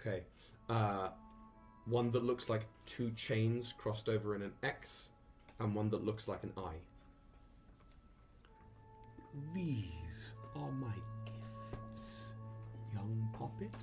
Okay. 0.01 0.23
Uh, 0.69 1.09
one 1.87 2.11
that 2.13 2.25
looks 2.25 2.49
like 2.49 2.67
two 2.87 3.11
chains 3.13 3.75
crossed 3.77 4.09
over 4.09 4.35
in 4.35 4.43
an 4.43 4.53
X, 4.63 5.11
and 5.61 5.75
one 5.75 5.91
that 5.91 6.05
looks 6.05 6.29
like 6.29 6.43
an 6.43 6.53
I. 6.57 6.75
These 9.55 10.35
are 10.57 10.71
my 10.73 10.95
gifts, 11.25 12.33
young 12.93 13.29
puppet. 13.33 13.75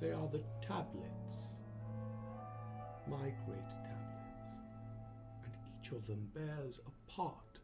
They 0.00 0.12
are 0.12 0.28
the 0.28 0.42
tablets, 0.66 1.58
my 3.06 3.32
great 3.46 3.70
tablets, 3.84 4.54
and 5.44 5.52
each 5.82 5.92
of 5.92 6.06
them 6.06 6.30
bears 6.34 6.80
a 6.86 7.10
part 7.10 7.58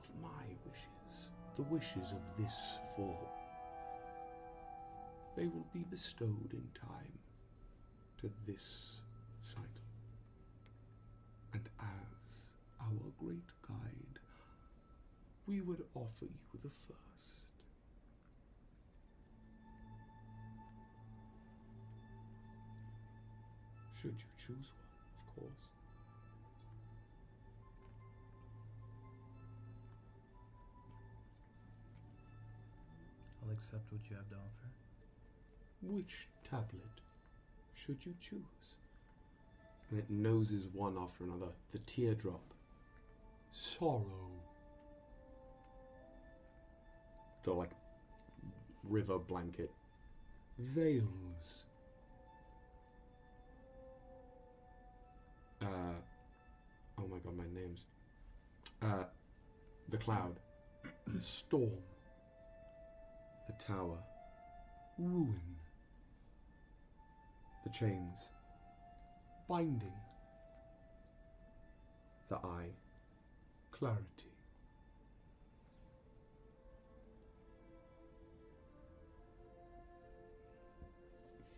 of 0.00 0.10
my 0.20 0.44
wishes, 0.66 1.30
the 1.56 1.62
wishes 1.62 2.12
of 2.12 2.42
this 2.42 2.78
form. 2.94 3.16
They 5.36 5.46
will 5.46 5.66
be 5.72 5.84
bestowed 5.90 6.52
in 6.52 6.68
time 6.78 7.18
to 8.20 8.30
this 8.46 9.00
cycle. 9.42 9.66
And 11.54 11.68
as 11.80 12.01
our 13.02 13.12
great 13.24 13.48
guide, 13.66 14.18
we 15.46 15.60
would 15.60 15.82
offer 15.94 16.24
you 16.24 16.58
the 16.62 16.70
first. 16.70 16.98
Should 24.00 24.16
you 24.18 24.30
choose 24.36 24.66
one, 24.66 24.88
of 25.16 25.36
course. 25.36 25.68
I'll 33.44 33.52
accept 33.52 33.92
what 33.92 34.00
you 34.10 34.16
have 34.16 34.28
to 34.30 34.34
offer. 34.36 34.70
Which 35.82 36.28
tablet 36.48 37.00
should 37.74 37.98
you 38.04 38.14
choose? 38.20 38.76
And 39.90 39.98
it 39.98 40.10
noses 40.10 40.66
one 40.72 40.96
after 40.98 41.24
another. 41.24 41.52
The 41.72 41.78
teardrop. 41.80 42.51
Sorrow. 43.52 44.06
The 47.42 47.52
like 47.52 47.70
river 48.84 49.18
blanket. 49.18 49.70
Veils. 50.58 51.66
Uh 55.60 55.66
oh 56.98 57.06
my 57.08 57.18
god, 57.18 57.36
my 57.36 57.44
name's 57.54 57.84
uh 58.82 59.04
the 59.88 59.96
cloud. 59.96 60.36
Storm. 61.20 61.70
The 63.48 63.64
tower. 63.64 63.98
Ruin. 64.98 65.40
The 67.64 67.70
chains. 67.70 68.30
Binding. 69.48 69.92
The 72.28 72.36
eye. 72.36 72.70
Clarity. 73.82 74.30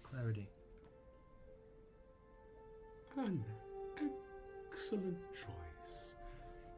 Clarity. 0.02 0.48
An 3.18 3.44
excellent 4.72 5.18
choice. 5.34 6.14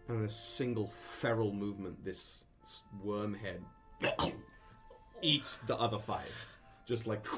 And 0.09 0.19
in 0.19 0.25
a 0.25 0.29
single 0.29 0.89
feral 0.89 1.53
movement, 1.53 2.05
this 2.05 2.47
worm 3.05 3.33
head 3.33 3.63
eats 5.23 5.59
the 5.69 5.77
other 5.77 6.01
five. 6.01 6.47
Just 6.87 7.07
like. 7.07 7.25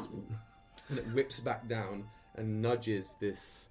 And 0.91 0.99
it 0.99 1.07
whips 1.13 1.39
back 1.39 1.69
down 1.69 2.05
and 2.37 2.63
nudges 2.63 3.15
this 3.21 3.69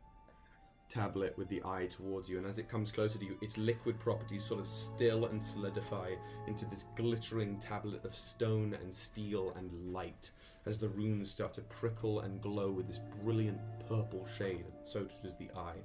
tablet 0.90 1.38
with 1.38 1.50
the 1.50 1.62
eye 1.66 1.88
towards 1.90 2.30
you. 2.30 2.38
And 2.38 2.48
as 2.48 2.60
it 2.60 2.70
comes 2.70 2.92
closer 2.92 3.20
to 3.20 3.26
you, 3.26 3.38
its 3.42 3.58
liquid 3.58 4.00
properties 4.00 4.44
sort 4.44 4.60
of 4.60 4.68
still 4.68 5.26
and 5.26 5.42
solidify 5.42 6.12
into 6.48 6.66
this 6.66 6.86
glittering 6.96 7.60
tablet 7.60 8.04
of 8.06 8.16
stone 8.16 8.78
and 8.82 8.94
steel 8.94 9.54
and 9.58 9.94
light 9.94 10.32
as 10.66 10.80
the 10.80 10.90
runes 10.90 11.32
start 11.32 11.54
to 11.54 11.62
prickle 11.62 12.22
and 12.22 12.42
glow 12.42 12.70
with 12.70 12.88
this 12.88 13.00
brilliant 13.24 13.60
purple 13.88 14.28
shade. 14.38 14.66
and 14.66 14.74
So 14.86 15.08
does 15.24 15.36
the 15.38 15.50
eye 15.56 15.82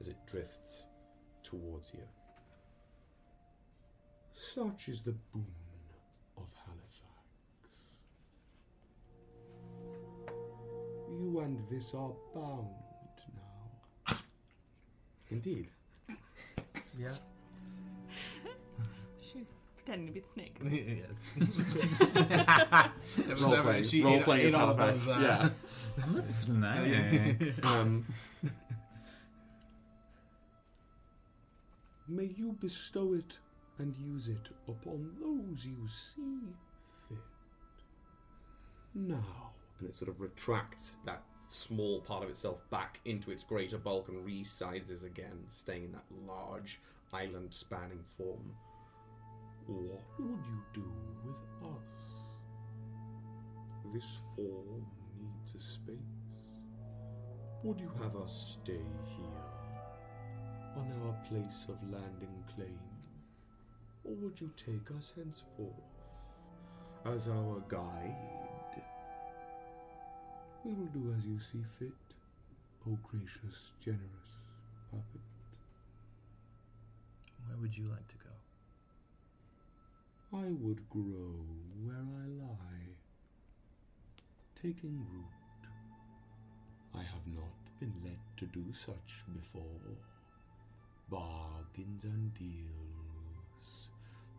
as 0.00 0.08
it 0.08 0.16
drifts 0.26 0.86
towards 1.42 1.92
you. 1.94 2.02
Such 4.32 4.88
is 4.88 5.02
the 5.02 5.12
boon 5.32 5.46
of 6.36 6.48
Halifax. 6.64 6.90
You 11.10 11.40
and 11.40 11.58
this 11.68 11.92
are 11.94 12.12
bound. 12.34 12.89
Indeed. 15.30 15.70
Yeah. 16.98 17.08
She's 19.20 19.54
pretending 19.76 20.08
to 20.08 20.12
be 20.12 20.20
the 20.20 20.28
snake. 20.28 20.56
yes. 20.64 21.22
That 23.16 23.34
was 23.34 23.42
Role 23.42 23.50
that 23.52 23.62
playing- 23.62 23.66
way. 23.66 23.82
She 23.84 24.02
role 24.02 24.14
ate, 24.16 24.24
playing 24.24 24.40
ate 24.42 24.46
is 24.48 24.54
all 24.54 24.70
of 24.70 24.78
Halifax. 24.78 25.06
those. 25.06 25.16
Uh, 25.16 25.20
Yeah. 25.20 25.50
That's 26.14 26.48
nice. 26.48 27.64
Um, 27.64 28.06
may 32.08 32.24
you 32.36 32.56
bestow 32.60 33.14
it 33.14 33.38
and 33.78 33.94
use 33.96 34.28
it 34.28 34.48
upon 34.68 35.10
those 35.20 35.64
you 35.64 35.86
see 35.86 36.40
fit. 37.08 37.18
Now. 38.94 39.52
And 39.78 39.88
it 39.88 39.96
sort 39.96 40.10
of 40.10 40.20
retracts 40.20 40.96
that 41.06 41.22
small 41.50 42.00
part 42.00 42.22
of 42.22 42.30
itself 42.30 42.62
back 42.70 43.00
into 43.04 43.30
its 43.30 43.42
greater 43.42 43.78
bulk 43.78 44.08
and 44.08 44.24
resizes 44.26 45.04
again, 45.04 45.46
staying 45.50 45.84
in 45.84 45.92
that 45.92 46.04
large 46.26 46.80
island 47.12 47.52
spanning 47.52 48.04
form. 48.16 48.54
What 49.66 50.00
would 50.18 50.44
you 50.46 50.62
do 50.74 50.84
with 51.24 51.70
us? 51.70 52.00
This 53.92 54.20
form 54.36 54.86
needs 55.18 55.54
a 55.56 55.60
space. 55.60 55.96
Would 57.64 57.80
you 57.80 57.90
have 58.02 58.16
us 58.16 58.58
stay 58.62 58.72
here, 58.72 59.26
on 60.76 60.92
our 61.04 61.14
place 61.28 61.66
of 61.68 61.82
landing 61.92 62.44
claim, 62.54 62.78
or 64.04 64.14
would 64.14 64.40
you 64.40 64.50
take 64.56 64.90
us 64.96 65.12
henceforth 65.16 65.68
as 67.04 67.28
our 67.28 67.62
guide? 67.68 68.16
We 70.62 70.74
will 70.74 70.92
do 70.92 71.14
as 71.16 71.24
you 71.24 71.38
see 71.40 71.62
fit, 71.78 71.88
O 72.86 72.98
gracious, 73.02 73.72
generous 73.82 74.36
puppet. 74.90 75.22
Where 77.46 77.56
would 77.62 77.74
you 77.76 77.84
like 77.84 78.06
to 78.08 78.16
go? 78.16 78.28
I 80.38 80.52
would 80.60 80.88
grow 80.90 81.46
where 81.82 81.96
I 81.96 82.26
lie, 82.44 82.92
taking 84.62 85.06
root. 85.10 85.24
I 86.94 87.02
have 87.04 87.26
not 87.34 87.80
been 87.80 87.94
led 88.04 88.18
to 88.36 88.44
do 88.46 88.64
such 88.74 89.24
before. 89.32 89.96
Bargains 91.08 92.04
and 92.04 92.34
deals. 92.34 93.88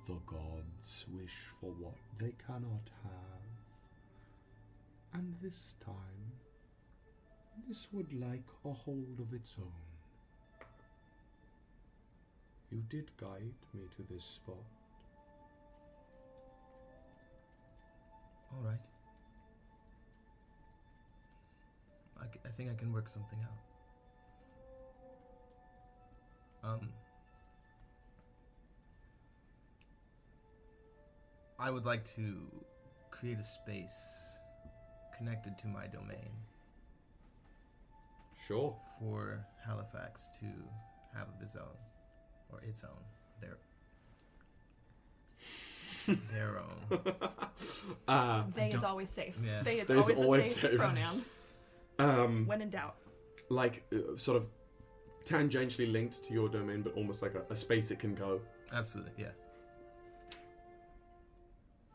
The 0.07 0.19
gods 0.27 1.05
wish 1.11 1.47
for 1.59 1.71
what 1.71 1.97
they 2.19 2.33
cannot 2.47 2.89
have. 3.03 3.50
And 5.13 5.35
this 5.41 5.75
time, 5.83 6.31
this 7.67 7.87
would 7.91 8.13
like 8.13 8.45
a 8.65 8.71
hold 8.71 9.19
of 9.19 9.33
its 9.33 9.55
own. 9.59 9.71
You 12.71 12.81
did 12.89 13.11
guide 13.17 13.53
me 13.73 13.81
to 13.97 14.03
this 14.13 14.23
spot. 14.23 14.55
All 18.53 18.63
right. 18.63 18.79
I, 22.19 22.25
I 22.47 22.51
think 22.51 22.69
I 22.69 22.75
can 22.75 22.93
work 22.93 23.09
something 23.09 23.39
out. 23.43 23.57
Um, 26.63 26.89
I 31.59 31.69
would 31.69 31.85
like 31.85 32.05
to 32.15 32.37
create 33.09 33.39
a 33.39 33.43
space 33.43 34.37
connected 35.21 35.55
to 35.59 35.67
my 35.67 35.85
domain 35.87 36.31
Sure. 38.47 38.75
for 38.97 39.45
Halifax 39.63 40.29
to 40.39 40.47
have 41.15 41.27
of 41.29 41.39
his 41.39 41.55
own, 41.55 41.77
or 42.51 42.59
its 42.67 42.83
own, 42.83 43.03
their 43.39 43.57
their 46.33 46.57
own. 46.59 46.79
uh, 48.07 48.43
They 48.55 48.69
is 48.69 48.73
don't- 48.81 48.85
always 48.85 49.09
safe. 49.09 49.35
Yeah. 49.45 49.61
They 49.61 49.79
is 49.81 49.87
They 49.87 49.93
is 49.93 50.01
always 50.01 50.17
the 50.17 50.23
always 50.23 50.53
safe, 50.55 50.63
safe. 50.71 50.77
pronoun. 50.79 51.23
um, 51.99 52.47
When 52.47 52.61
in 52.63 52.71
doubt. 52.71 52.95
like 53.49 53.83
uh, 53.93 54.17
sort 54.17 54.37
of 54.37 54.47
tangentially 55.23 55.91
linked 55.91 56.23
to 56.23 56.33
your 56.33 56.49
domain, 56.49 56.81
but 56.81 56.93
almost 56.95 57.21
like 57.21 57.35
a, 57.35 57.43
a 57.53 57.55
space 57.55 57.91
it 57.91 57.99
can 57.99 58.15
go. 58.15 58.41
Absolutely, 58.73 59.11
yeah. 59.19 59.29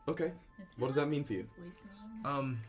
Okay. 0.07 0.31
What 0.77 0.87
does 0.87 0.95
that 0.95 1.07
mean 1.07 1.25
for 1.25 1.33
you? 1.33 1.45
Um, 2.23 2.61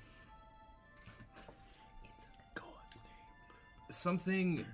something. 3.91 4.65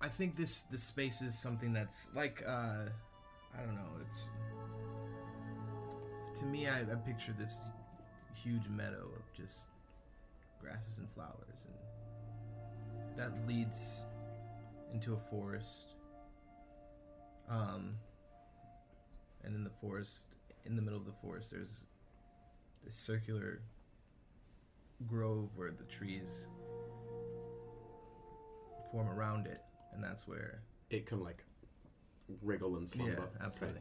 I 0.00 0.08
think 0.08 0.36
this 0.36 0.62
this 0.62 0.82
space 0.82 1.22
is 1.22 1.38
something 1.38 1.72
that's 1.72 2.08
like 2.14 2.42
uh, 2.46 2.86
I 3.56 3.60
don't 3.64 3.74
know. 3.74 3.90
It's 4.02 4.26
to 6.40 6.44
me. 6.46 6.68
I, 6.68 6.80
I 6.80 6.94
picture 7.06 7.34
this 7.38 7.56
huge 8.34 8.68
meadow 8.68 9.08
of 9.16 9.32
just 9.32 9.68
grasses 10.60 10.98
and 10.98 11.08
flowers, 11.10 11.66
and 11.66 13.18
that 13.18 13.46
leads 13.46 14.04
into 14.92 15.14
a 15.14 15.16
forest. 15.16 15.94
Um, 17.48 17.96
and 19.44 19.54
in 19.54 19.64
the 19.64 19.70
forest, 19.70 20.28
in 20.64 20.76
the 20.76 20.82
middle 20.82 20.98
of 20.98 21.04
the 21.04 21.12
forest, 21.12 21.50
there's 21.50 21.84
this 22.84 22.96
circular 22.96 23.60
grove 25.06 25.50
where 25.56 25.70
the 25.70 25.84
trees 25.84 26.48
form 28.94 29.08
around 29.08 29.46
it, 29.46 29.60
and 29.92 30.02
that's 30.02 30.28
where. 30.28 30.60
It 30.90 31.06
can 31.06 31.20
like 31.20 31.42
wriggle 32.42 32.76
and 32.76 32.88
slumber. 32.88 33.28
Yeah, 33.40 33.46
absolutely. 33.46 33.80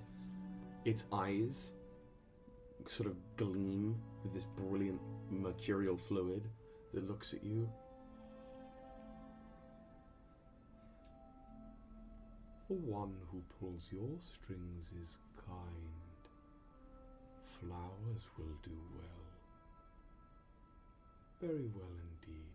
Its 0.86 1.06
eyes 1.14 1.74
sort 2.88 3.08
of 3.08 3.16
gleam 3.38 3.96
with 4.24 4.34
this 4.34 4.46
brilliant 4.58 5.00
mercurial 5.30 5.96
fluid 5.96 6.50
that 6.94 7.08
looks 7.08 7.34
at 7.34 7.44
you. 7.44 7.70
The 12.68 12.76
one 12.76 13.14
who 13.32 13.44
pulls 13.60 13.90
your 13.92 14.10
strings 14.20 14.92
is 15.04 15.18
kind. 15.46 16.02
Flowers 17.60 18.24
will 18.38 18.58
do 18.64 18.78
well. 18.96 19.24
Very 21.40 21.70
well 21.76 21.94
indeed. 22.26 22.53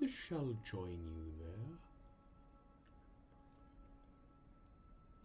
This 0.00 0.12
shall 0.12 0.54
join 0.70 0.98
you 1.12 1.32
there. 1.40 1.76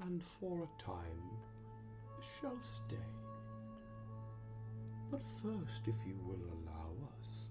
And 0.07 0.21
for 0.39 0.57
a 0.63 0.83
time 0.83 1.29
shall 2.39 2.57
stay. 2.85 2.95
But 5.11 5.21
first, 5.43 5.87
if 5.87 5.95
you 6.07 6.17
will 6.25 6.41
allow 6.57 6.89
us, 7.19 7.49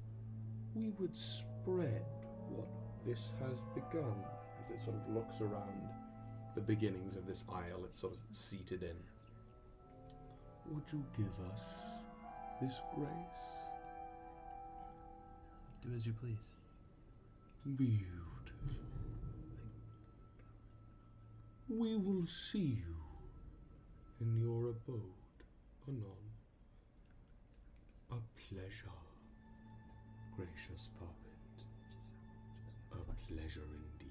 we 0.74 0.90
would 0.98 1.16
spread 1.16 2.04
what 2.48 2.68
this 3.06 3.20
has 3.40 3.58
begun. 3.74 4.16
As 4.60 4.70
it 4.70 4.80
sort 4.80 4.96
of 4.96 5.14
looks 5.14 5.40
around 5.40 5.88
the 6.54 6.60
beginnings 6.60 7.16
of 7.16 7.26
this 7.26 7.44
isle, 7.48 7.84
it's 7.84 7.98
sort 7.98 8.14
of 8.14 8.18
seated 8.36 8.82
in. 8.82 8.96
Would 10.72 10.84
you 10.92 11.04
give 11.16 11.52
us 11.52 11.62
this 12.60 12.80
grace? 12.94 13.08
Do 15.82 15.94
as 15.94 16.06
you 16.06 16.12
please. 16.12 16.61
Beautiful. 17.64 18.02
We 21.68 21.96
will 21.96 22.26
see 22.26 22.82
you 22.84 22.96
in 24.20 24.40
your 24.40 24.70
abode 24.70 25.00
anon. 25.86 26.02
A 28.10 28.16
pleasure, 28.36 28.98
gracious 30.36 30.88
puppet. 30.98 31.64
A 32.92 33.32
pleasure 33.32 33.60
indeed. 33.60 34.10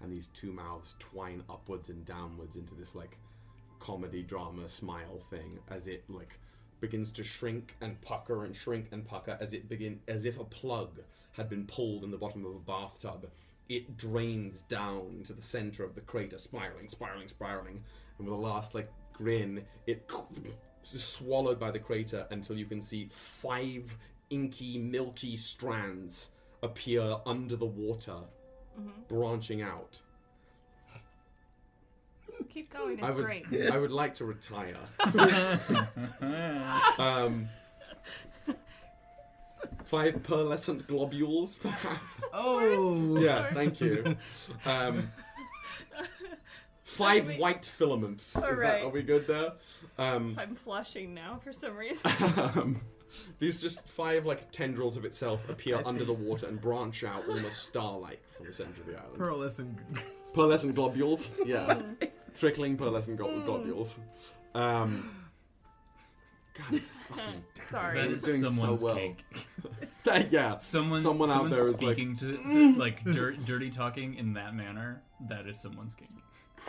And 0.00 0.10
these 0.10 0.28
two 0.28 0.50
mouths 0.50 0.96
twine 0.98 1.42
upwards 1.50 1.90
and 1.90 2.06
downwards 2.06 2.56
into 2.56 2.74
this 2.74 2.94
like 2.94 3.18
comedy 3.78 4.22
drama 4.22 4.70
smile 4.70 5.20
thing 5.28 5.58
as 5.70 5.86
it 5.86 6.02
like 6.08 6.40
begins 6.80 7.12
to 7.12 7.24
shrink 7.24 7.74
and 7.80 8.00
pucker 8.00 8.44
and 8.44 8.54
shrink 8.54 8.88
and 8.92 9.06
pucker 9.06 9.36
as 9.40 9.52
it 9.52 9.68
begin 9.68 10.00
as 10.08 10.24
if 10.24 10.38
a 10.38 10.44
plug 10.44 11.00
had 11.32 11.48
been 11.48 11.66
pulled 11.66 12.04
in 12.04 12.10
the 12.10 12.16
bottom 12.16 12.44
of 12.44 12.54
a 12.54 12.58
bathtub. 12.58 13.28
It 13.68 13.96
drains 13.96 14.62
down 14.62 15.22
to 15.26 15.32
the 15.32 15.42
center 15.42 15.84
of 15.84 15.94
the 15.94 16.00
crater, 16.00 16.38
spiraling, 16.38 16.88
spiraling, 16.88 17.28
spiraling, 17.28 17.84
and 18.18 18.26
with 18.26 18.34
a 18.34 18.40
last 18.40 18.74
like 18.74 18.90
grin, 19.12 19.64
it 19.86 20.10
is 20.82 21.04
swallowed 21.04 21.60
by 21.60 21.70
the 21.70 21.78
crater 21.78 22.26
until 22.30 22.56
you 22.56 22.64
can 22.64 22.80
see 22.80 23.08
five 23.10 23.96
inky, 24.30 24.78
milky 24.78 25.36
strands 25.36 26.30
appear 26.62 27.16
under 27.26 27.56
the 27.56 27.66
water, 27.66 28.16
mm-hmm. 28.78 28.90
branching 29.08 29.62
out. 29.62 30.00
Keep 32.52 32.72
going. 32.72 32.94
It's 32.98 33.02
I 33.02 33.10
would, 33.10 33.24
great. 33.24 33.46
I 33.70 33.78
would 33.78 33.90
like 33.90 34.14
to 34.16 34.24
retire. 34.24 34.76
um, 36.98 37.48
five 39.84 40.22
pearlescent 40.22 40.86
globules, 40.86 41.56
perhaps. 41.56 42.24
Oh! 42.32 43.18
Yeah, 43.18 43.50
thank 43.52 43.80
you. 43.80 44.16
Um, 44.64 45.10
five 46.84 47.24
Sorry. 47.24 47.38
white 47.38 47.64
filaments. 47.64 48.36
Is 48.36 48.42
that, 48.42 48.52
Alright. 48.52 48.84
are 48.84 48.90
we 48.90 49.02
good 49.02 49.26
there? 49.26 49.52
Um, 49.98 50.36
I'm 50.38 50.54
flushing 50.54 51.14
now 51.14 51.40
for 51.42 51.52
some 51.52 51.76
reason. 51.76 52.10
um, 52.36 52.80
these 53.38 53.60
just 53.60 53.88
five 53.88 54.26
like 54.26 54.50
tendrils 54.52 54.96
of 54.96 55.04
itself 55.04 55.48
appear 55.48 55.80
under 55.84 56.04
the 56.04 56.12
water 56.12 56.46
and 56.46 56.60
branch 56.60 57.04
out 57.04 57.26
almost 57.28 57.62
star-like 57.66 58.22
from 58.30 58.46
the 58.46 58.52
center 58.52 58.80
of 58.80 58.86
the 58.86 58.98
island. 58.98 59.18
Pearlescent. 59.18 59.76
pearlescent 60.34 60.74
globules. 60.74 61.34
Yeah, 61.46 61.80
trickling 62.38 62.76
pearlescent 62.76 63.16
glo- 63.16 63.28
Mm. 63.28 63.44
globules. 63.44 63.98
Um, 64.54 65.10
God, 66.56 66.80
fucking 67.08 67.44
damn, 67.54 67.66
Sorry. 67.66 67.98
That 68.00 68.08
we're 68.10 68.16
doing 68.16 68.40
someone's 68.42 68.80
so 68.80 68.86
well. 68.86 68.94
cake. 68.94 69.24
yeah, 70.30 70.56
Someone, 70.58 71.02
Someone 71.02 71.30
out 71.30 71.34
someone 71.34 71.50
there 71.50 71.60
is 71.68 71.82
like, 71.82 71.96
speaking 71.96 72.16
to, 72.16 72.36
to 72.36 72.72
like 72.76 73.04
dir- 73.04 73.32
dirty 73.32 73.70
talking 73.70 74.14
in 74.14 74.32
that 74.34 74.54
manner. 74.54 75.02
That 75.28 75.46
is 75.46 75.58
someone's 75.60 75.94
cake. 75.94 76.08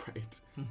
great. 0.04 0.40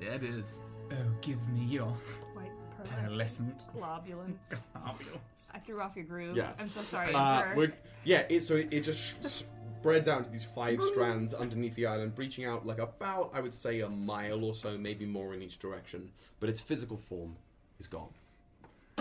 Yeah, 0.00 0.14
it 0.14 0.24
is. 0.24 0.60
Oh, 0.90 0.94
give 1.20 1.46
me 1.50 1.60
your 1.66 1.94
White 2.34 2.50
pearlescent 2.82 3.62
globulins. 3.76 4.38
globules. 4.74 5.50
I 5.54 5.58
threw 5.58 5.80
off 5.82 5.94
your 5.94 6.06
groove. 6.06 6.34
Yeah. 6.36 6.48
I'm 6.58 6.66
so 6.66 6.80
sorry. 6.80 7.12
Uh, 7.12 7.40
Emperor. 7.42 7.56
we're, 7.56 7.72
yeah, 8.04 8.24
it, 8.30 8.42
so 8.42 8.56
it, 8.56 8.68
it 8.72 8.80
just 8.80 8.98
sh- 8.98 9.14
s- 9.22 9.44
spreads 9.80 10.08
out 10.08 10.18
into 10.18 10.30
these 10.30 10.44
five 10.44 10.78
strands 10.82 11.32
underneath 11.32 11.74
the 11.74 11.86
island, 11.86 12.14
breaching 12.14 12.44
out 12.44 12.66
like 12.66 12.78
about, 12.78 13.30
I 13.32 13.40
would 13.40 13.54
say, 13.54 13.80
a 13.80 13.88
mile 13.88 14.44
or 14.44 14.54
so, 14.54 14.76
maybe 14.76 15.06
more 15.06 15.32
in 15.32 15.40
each 15.40 15.58
direction. 15.58 16.10
But 16.38 16.50
its 16.50 16.60
physical 16.60 16.98
form 16.98 17.34
is 17.78 17.86
gone. 17.86 18.10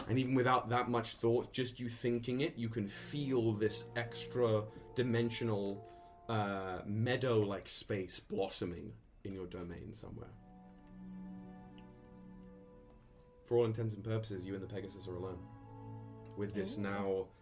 And 0.08 0.18
even 0.18 0.36
without 0.36 0.70
that 0.70 0.90
much 0.90 1.16
thought, 1.16 1.52
just 1.52 1.82
you 1.82 1.90
thinking 1.90 2.40
it, 2.42 2.54
you 2.56 2.70
can 2.70 2.88
feel 2.88 3.52
this 3.52 3.86
extra 3.98 4.64
dimensional 4.96 5.84
uh, 6.30 6.80
meadow 6.86 7.40
like 7.40 7.68
space 7.68 8.22
blossoming 8.22 8.94
in 9.26 9.34
your 9.34 9.48
domain 9.48 9.94
somewhere. 9.94 10.30
For 13.48 13.58
all 13.58 13.66
intents 13.66 13.96
and 13.96 14.04
purposes, 14.04 14.46
you 14.46 14.54
and 14.54 14.64
the 14.64 14.68
Pegasus 14.68 15.10
are 15.10 15.16
alone. 15.16 15.40
With 16.38 16.54
this 16.54 16.78
now 16.78 17.26
s- 17.26 17.39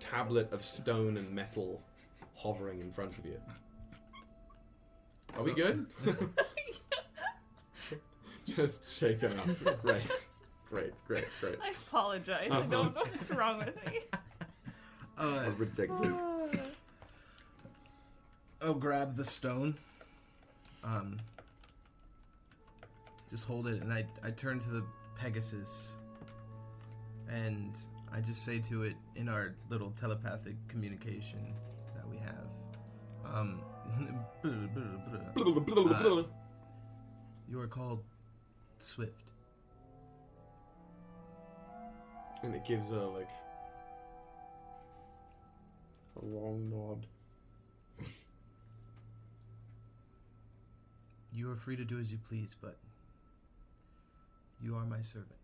tablet 0.00 0.52
of 0.52 0.64
stone 0.64 1.16
and 1.16 1.30
metal 1.30 1.82
hovering 2.34 2.80
in 2.80 2.90
front 2.90 3.18
of 3.18 3.24
you. 3.26 3.40
Are 5.36 5.44
we 5.44 5.52
good? 5.52 5.86
Just 8.46 8.96
shaking 8.98 9.30
up. 9.38 9.82
Great. 9.82 10.02
Great, 10.70 10.92
great, 11.06 11.24
great. 11.40 11.58
I 11.62 11.70
apologize. 11.88 12.48
I 12.50 12.58
don't 12.60 12.70
know 12.70 12.82
what's 12.82 13.30
wrong 13.30 13.58
with 13.58 13.76
me. 13.86 14.00
Uh, 15.20 15.46
I'll 15.46 15.66
take 15.76 15.90
a 15.90 15.96
drink. 15.96 16.16
I'll 18.62 18.72
grab 18.72 19.16
the 19.16 19.24
stone. 19.24 19.74
Um, 20.84 21.18
just 23.28 23.44
hold 23.48 23.66
it, 23.66 23.82
and 23.82 23.92
I 23.92 24.06
I 24.22 24.30
turn 24.30 24.60
to 24.60 24.70
the 24.70 24.84
Pegasus, 25.18 25.94
and 27.28 27.76
I 28.12 28.20
just 28.20 28.44
say 28.44 28.58
to 28.60 28.82
it 28.82 28.96
in 29.16 29.28
our 29.28 29.54
little 29.70 29.90
telepathic 29.92 30.56
communication 30.68 31.54
that 31.94 32.08
we 32.08 32.18
have. 32.18 32.48
Um, 33.24 33.60
you 37.48 37.60
are 37.60 37.66
called 37.66 38.02
Swift. 38.78 39.32
And 42.42 42.54
it 42.54 42.64
gives 42.64 42.90
a 42.90 42.94
like 42.94 43.30
a 46.20 46.24
long 46.24 46.64
nod. 46.70 47.06
You 51.32 51.50
are 51.50 51.56
free 51.56 51.76
to 51.76 51.84
do 51.84 51.98
as 51.98 52.10
you 52.10 52.18
please, 52.28 52.56
but 52.60 52.76
you 54.62 54.74
are 54.74 54.84
my 54.84 55.02
servant. 55.02 55.37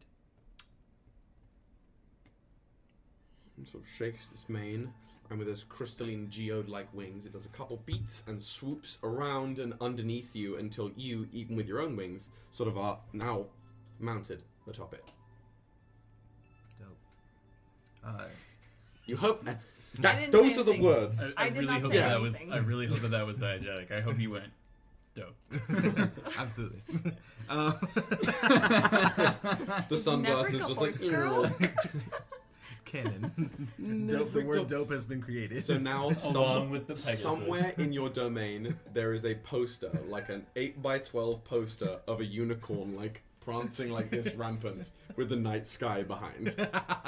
And 3.56 3.66
sort 3.68 3.84
of 3.84 3.88
shakes 3.96 4.28
its 4.32 4.48
mane, 4.48 4.92
and 5.30 5.38
with 5.38 5.46
those 5.48 5.64
crystalline 5.64 6.28
geode-like 6.28 6.92
wings, 6.92 7.24
it 7.24 7.32
does 7.32 7.44
a 7.44 7.48
couple 7.50 7.80
beats 7.86 8.24
and 8.26 8.42
swoops 8.42 8.98
around 9.04 9.58
and 9.58 9.74
underneath 9.80 10.34
you 10.34 10.56
until 10.56 10.90
you, 10.96 11.28
even 11.32 11.54
with 11.56 11.66
your 11.68 11.80
own 11.80 11.94
wings, 11.96 12.30
sort 12.50 12.68
of 12.68 12.76
are 12.76 12.98
now 13.12 13.46
mounted 14.00 14.42
atop 14.68 14.92
it. 14.94 15.04
Dope. 16.80 16.96
Uh, 18.04 18.24
You 19.06 19.16
hope 19.16 19.46
I 19.46 19.56
that 20.00 20.32
those 20.32 20.58
are 20.58 20.64
the 20.64 20.72
anything. 20.72 20.82
words. 20.82 21.34
I, 21.36 21.44
I, 21.44 21.46
I 21.46 21.48
really 21.50 21.78
hope 21.80 21.92
that, 21.92 22.08
that 22.08 22.20
was. 22.20 22.42
I 22.50 22.56
really 22.58 22.86
hope 22.86 23.00
that 23.00 23.10
that 23.12 23.24
was 23.26 23.38
diegetic. 23.38 23.92
I 23.92 24.00
hope 24.00 24.18
you 24.18 24.30
went 24.32 24.50
dope. 25.14 25.36
absolutely. 26.38 26.82
uh, 27.48 27.72
The 29.88 29.96
sunglasses 29.96 30.54
Never 30.54 30.66
just 30.68 30.78
horse 30.78 31.04
girl? 31.04 31.42
like. 31.60 31.74
Canon. 32.84 33.68
dope, 34.08 34.32
the 34.32 34.42
word 34.44 34.68
dope 34.68 34.90
has 34.92 35.04
been 35.04 35.20
created. 35.22 35.62
So 35.64 35.78
now, 35.78 36.04
Along 36.04 36.14
some, 36.14 36.70
with 36.70 36.86
the 36.86 36.94
Pegasus. 36.94 37.20
somewhere 37.20 37.72
in 37.78 37.92
your 37.92 38.08
domain, 38.10 38.74
there 38.92 39.12
is 39.12 39.24
a 39.24 39.34
poster, 39.34 39.90
like 40.08 40.28
an 40.28 40.46
eight 40.56 40.80
by 40.82 40.98
twelve 40.98 41.44
poster 41.44 42.00
of 42.06 42.20
a 42.20 42.24
unicorn, 42.24 42.94
like 42.96 43.22
prancing 43.40 43.90
like 43.90 44.10
this, 44.10 44.34
rampant, 44.36 44.90
with 45.16 45.28
the 45.28 45.36
night 45.36 45.66
sky 45.66 46.02
behind. 46.02 46.54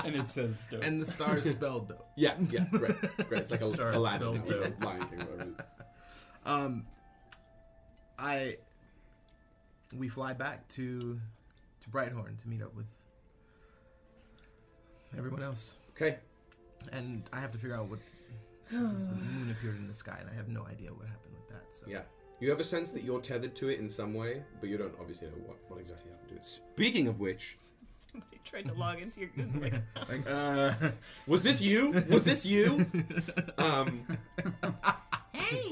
and 0.04 0.14
it 0.16 0.28
says 0.28 0.60
dope. 0.70 0.84
and 0.84 1.00
the 1.00 1.06
star 1.06 1.38
is 1.38 1.50
spelled 1.50 1.88
dope. 1.88 2.06
Yeah, 2.16 2.34
yeah, 2.50 2.66
great, 2.72 3.00
great. 3.28 3.42
It's 3.42 3.50
like 3.50 3.60
Star 3.60 3.90
a 3.90 3.96
Aladdin, 3.98 4.44
spelled 4.44 4.62
or 4.62 4.68
dope. 4.68 4.84
Lion 4.84 5.06
King, 5.08 5.18
whatever. 5.20 5.66
Um, 6.44 6.86
I 8.18 8.56
we 9.96 10.08
fly 10.08 10.32
back 10.32 10.68
to 10.68 11.18
to 11.82 11.90
Brighthorn 11.90 12.40
to 12.42 12.48
meet 12.48 12.62
up 12.62 12.74
with 12.74 12.86
everyone 15.16 15.42
else, 15.42 15.76
Okay, 15.96 16.18
and 16.92 17.22
I 17.33 17.40
have 17.40 17.50
to 17.52 17.59
figure 17.59 17.76
out 17.76 17.88
what. 17.88 17.98
'cause 18.70 19.09
the 19.09 19.14
moon 19.14 19.50
appeared 19.50 19.76
in 19.76 19.87
the 19.87 19.94
sky, 19.94 20.16
and 20.20 20.29
I 20.29 20.35
have 20.35 20.48
no 20.48 20.66
idea 20.66 20.92
what 20.92 21.07
happened 21.07 21.35
with 21.35 21.48
that. 21.50 21.74
So 21.74 21.87
yeah. 21.88 22.02
You 22.38 22.50
have 22.50 22.61
a 22.61 22.64
sense 22.64 22.90
that 22.92 23.02
you're 23.02 23.20
tethered 23.20 23.55
to 23.57 23.70
it 23.70 23.79
in 23.81 23.88
some 23.88 24.12
way, 24.12 24.42
but 24.61 24.68
you 24.68 24.76
don't 24.76 24.94
obviously 25.00 25.29
know 25.29 25.37
what, 25.46 25.57
what 25.68 25.81
exactly 25.81 26.11
happened 26.11 26.29
to 26.31 26.35
it. 26.37 26.44
Speaking 26.44 27.09
of 27.09 27.18
which, 27.18 27.57
Somebody 28.12 28.40
tried 28.44 28.66
to 28.66 28.74
log 28.74 29.00
into 29.00 29.20
your 29.20 29.31
Google. 29.31 29.70
Like, 30.09 30.31
uh, 30.31 30.74
was 31.26 31.42
this 31.42 31.62
you? 31.62 31.92
Was 32.11 32.24
this 32.24 32.44
you? 32.44 32.85
Um, 33.59 34.05
Hey, 35.33 35.70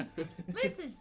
listen. 0.53 0.95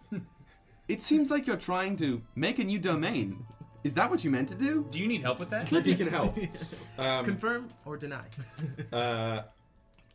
it 0.88 1.00
seems 1.00 1.30
like 1.30 1.46
you're 1.46 1.57
trying 1.57 1.96
to 1.98 2.22
make 2.35 2.59
a 2.59 2.64
new 2.64 2.78
domain. 2.78 3.46
Is 3.84 3.92
that 3.94 4.10
what 4.10 4.24
you 4.24 4.30
meant 4.30 4.48
to 4.48 4.54
do? 4.54 4.86
Do 4.90 4.98
you 4.98 5.06
need 5.06 5.20
help 5.20 5.38
with 5.38 5.50
that? 5.50 5.66
Clippy 5.66 5.96
can 5.96 6.08
help. 6.08 6.36
Um, 6.96 7.24
confirm 7.24 7.68
or 7.84 7.96
deny. 7.96 8.24
Uh, 8.92 9.42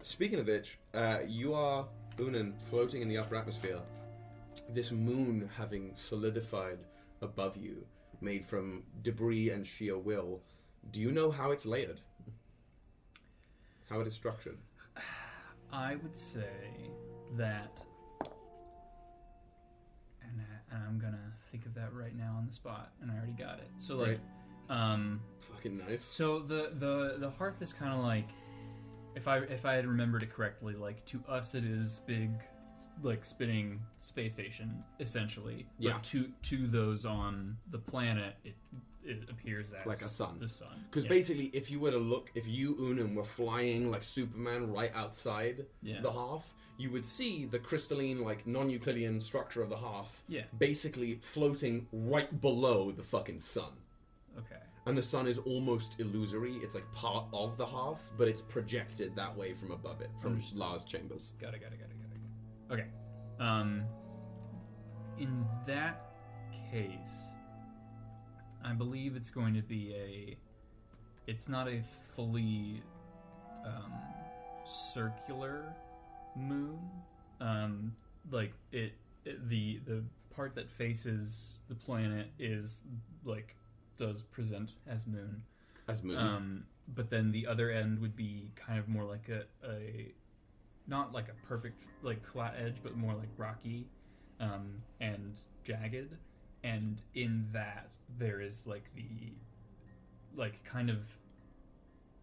speaking 0.02 0.40
of 0.40 0.48
which, 0.48 0.80
uh, 0.94 1.20
you 1.28 1.54
are 1.54 1.86
Unan 2.18 2.58
floating 2.70 3.02
in 3.02 3.10
the 3.10 3.18
upper 3.18 3.36
atmosphere. 3.36 3.80
This 4.70 4.94
moon 4.94 5.50
having 5.58 5.92
solidified 5.94 6.80
above 7.22 7.58
you, 7.58 7.86
made 8.22 8.46
from 8.46 8.84
debris 9.04 9.50
and 9.50 9.68
sheer 9.68 9.98
will. 9.98 10.42
Do 10.92 11.02
you 11.02 11.12
know 11.12 11.30
how 11.30 11.52
it's 11.52 11.66
layered? 11.66 12.00
How 13.90 14.00
it 14.00 14.08
is 14.08 14.14
structured? 14.16 14.58
I 15.74 15.98
would 15.98 16.16
say 16.16 16.56
that, 17.36 17.84
and, 20.72 20.84
I'm 20.88 21.00
gonna 21.00 21.32
think 21.52 21.66
of 21.66 21.74
that 21.76 21.94
right 21.94 22.16
now 22.16 22.36
on 22.38 22.46
the 22.46 22.52
spot, 22.52 22.92
and 23.02 23.12
I 23.12 23.16
already 23.16 23.34
got 23.34 23.60
it. 23.60 23.70
So 23.78 23.96
like, 23.98 24.20
um, 24.70 25.20
Fucking 25.40 25.78
nice. 25.88 26.04
so 26.04 26.40
the 26.40 26.72
the 26.80 27.16
the 27.20 27.30
hearth 27.32 27.62
is 27.62 27.74
kind 27.74 27.94
of 27.94 28.00
like, 28.04 28.28
if 29.16 29.28
I 29.28 29.38
if 29.40 29.66
I 29.66 29.74
had 29.74 29.86
remembered 29.88 30.24
it 30.24 30.30
correctly, 30.34 30.76
like 30.76 31.06
to 31.06 31.24
us 31.28 31.56
it 31.56 31.66
is 31.66 32.02
big, 32.06 32.30
like 33.02 33.26
spinning 33.26 33.80
space 33.98 34.34
station 34.34 34.84
essentially. 35.00 35.66
Yeah. 35.80 35.94
But 35.94 36.04
to 36.04 36.30
to 36.44 36.68
those 36.68 37.06
on 37.06 37.58
the 37.72 37.80
planet, 37.80 38.36
it 38.44 38.56
it 39.04 39.28
appears 39.30 39.74
as 39.74 39.86
like 39.88 39.98
a 39.98 40.04
sun. 40.04 40.38
The 40.40 40.48
sun. 40.48 40.84
Because 40.90 41.06
Yeah. 41.06 41.10
basically, 41.10 41.46
if 41.48 41.72
you 41.72 41.80
were 41.80 41.92
to 41.92 41.98
look, 41.98 42.30
if 42.36 42.46
you 42.48 42.76
Unan 42.76 43.16
were 43.16 43.24
flying 43.24 43.90
like 43.90 44.04
Superman 44.04 44.72
right 44.72 44.92
outside 44.94 45.66
Yeah. 45.82 46.02
the 46.02 46.12
hearth, 46.12 46.54
you 46.80 46.90
would 46.90 47.06
see 47.06 47.46
the 47.46 47.60
crystalline, 47.60 48.24
like 48.24 48.48
non-Euclidean 48.48 49.20
structure 49.22 49.62
of 49.62 49.70
the 49.70 49.76
hearth, 49.76 50.24
Yeah. 50.30 50.46
basically 50.58 51.16
floating 51.22 51.88
right 51.92 52.40
below 52.42 52.92
the 52.92 53.04
fucking 53.04 53.40
sun. 53.40 53.74
Okay. 54.38 54.56
And 54.86 54.98
the 54.98 55.04
sun 55.04 55.28
is 55.28 55.38
almost 55.40 56.00
illusory. 56.00 56.56
It's 56.64 56.74
like 56.74 56.90
part 56.94 57.26
of 57.34 57.58
the 57.58 57.66
hearth, 57.66 58.14
but 58.18 58.28
it's 58.30 58.42
projected 58.42 59.14
that 59.18 59.36
way 59.36 59.54
from 59.54 59.72
above 59.72 60.00
it, 60.02 60.10
from 60.22 60.32
Understood. 60.34 60.58
Lars 60.58 60.84
chambers. 60.86 61.34
Got 61.40 61.54
it, 61.54 61.62
got 61.62 61.74
it, 61.74 61.80
got 61.80 61.90
it, 61.90 61.98
got 62.70 62.80
it. 62.80 62.82
Okay. 62.82 62.90
Um, 63.46 63.84
in 65.20 65.46
that 65.68 66.14
case, 66.72 67.26
I 68.64 68.74
believe 68.74 69.18
it's 69.18 69.30
going 69.30 69.54
to 69.54 69.62
be 69.62 69.94
a. 69.94 70.38
It's 71.30 71.50
not 71.50 71.68
a 71.68 71.82
fully 72.16 72.82
um, 73.66 73.92
circular 74.66 75.64
moon. 76.40 76.80
Um, 77.42 77.96
like 78.32 78.54
it, 78.72 78.94
it, 79.26 79.50
the 79.50 79.80
the 79.86 80.04
part 80.36 80.56
that 80.56 80.70
faces 80.70 81.62
the 81.70 81.76
planet 81.76 82.28
is 82.40 82.84
like 83.26 83.56
does 83.98 84.24
present 84.24 84.72
as 84.88 85.06
moon. 85.06 85.44
As 85.88 86.04
moon. 86.04 86.18
Um, 86.18 86.64
but 86.96 87.10
then 87.10 87.32
the 87.32 87.46
other 87.46 87.72
end 87.72 88.00
would 88.00 88.16
be 88.16 88.52
kind 88.56 88.80
of 88.80 88.88
more 88.88 89.04
like 89.04 89.30
a, 89.30 89.44
a 89.68 90.14
not 90.88 91.14
like 91.14 91.28
a 91.30 91.48
perfect 91.48 91.84
like 92.02 92.26
flat 92.26 92.56
edge, 92.60 92.78
but 92.82 92.96
more 92.96 93.14
like 93.14 93.30
rocky 93.38 93.88
um, 94.40 94.82
and 95.00 95.34
jagged. 95.64 96.16
And 96.64 97.02
in 97.16 97.46
that 97.54 97.92
there 98.18 98.42
is 98.42 98.68
like 98.68 98.84
the 98.96 99.34
like 100.36 100.64
kind 100.64 100.90
of 100.90 101.18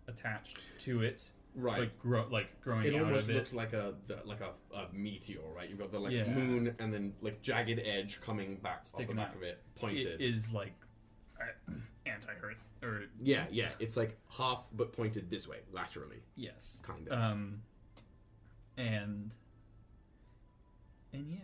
attached 0.08 0.64
to 0.80 1.02
it, 1.02 1.28
right. 1.56 1.80
like 1.80 1.98
grow 1.98 2.26
like 2.30 2.60
growing 2.60 2.84
it 2.86 2.94
out 2.94 3.02
almost 3.02 3.24
of 3.24 3.30
it. 3.30 3.34
looks 3.36 3.52
like 3.52 3.72
a 3.72 3.94
the, 4.06 4.18
like 4.24 4.40
a, 4.40 4.50
a 4.76 4.86
meteor, 4.92 5.40
right? 5.54 5.68
You've 5.68 5.78
got 5.78 5.90
the 5.90 5.98
like 5.98 6.12
Yeah. 6.12 6.28
moon 6.28 6.74
and 6.78 6.92
then 6.94 7.12
like 7.22 7.42
jagged 7.42 7.80
edge 7.84 8.20
coming 8.20 8.56
back 8.56 8.84
off 8.94 8.98
the 9.06 9.12
back 9.14 9.30
out. 9.30 9.36
of 9.36 9.42
it, 9.42 9.62
It 9.76 9.80
pointed. 9.80 10.20
is 10.20 10.52
like 10.52 10.72
anti-Earth 12.06 12.62
or 12.82 13.04
yeah, 13.20 13.46
yeah. 13.50 13.70
It's 13.80 13.96
like 13.96 14.16
half 14.30 14.68
but 14.72 14.92
pointed 14.92 15.28
this 15.30 15.48
way, 15.48 15.58
laterally, 15.72 16.22
yes, 16.36 16.80
kind 16.84 17.08
of. 17.08 17.18
Um, 17.18 17.62
and 18.76 19.34
and 21.12 21.26
yeah, 21.30 21.38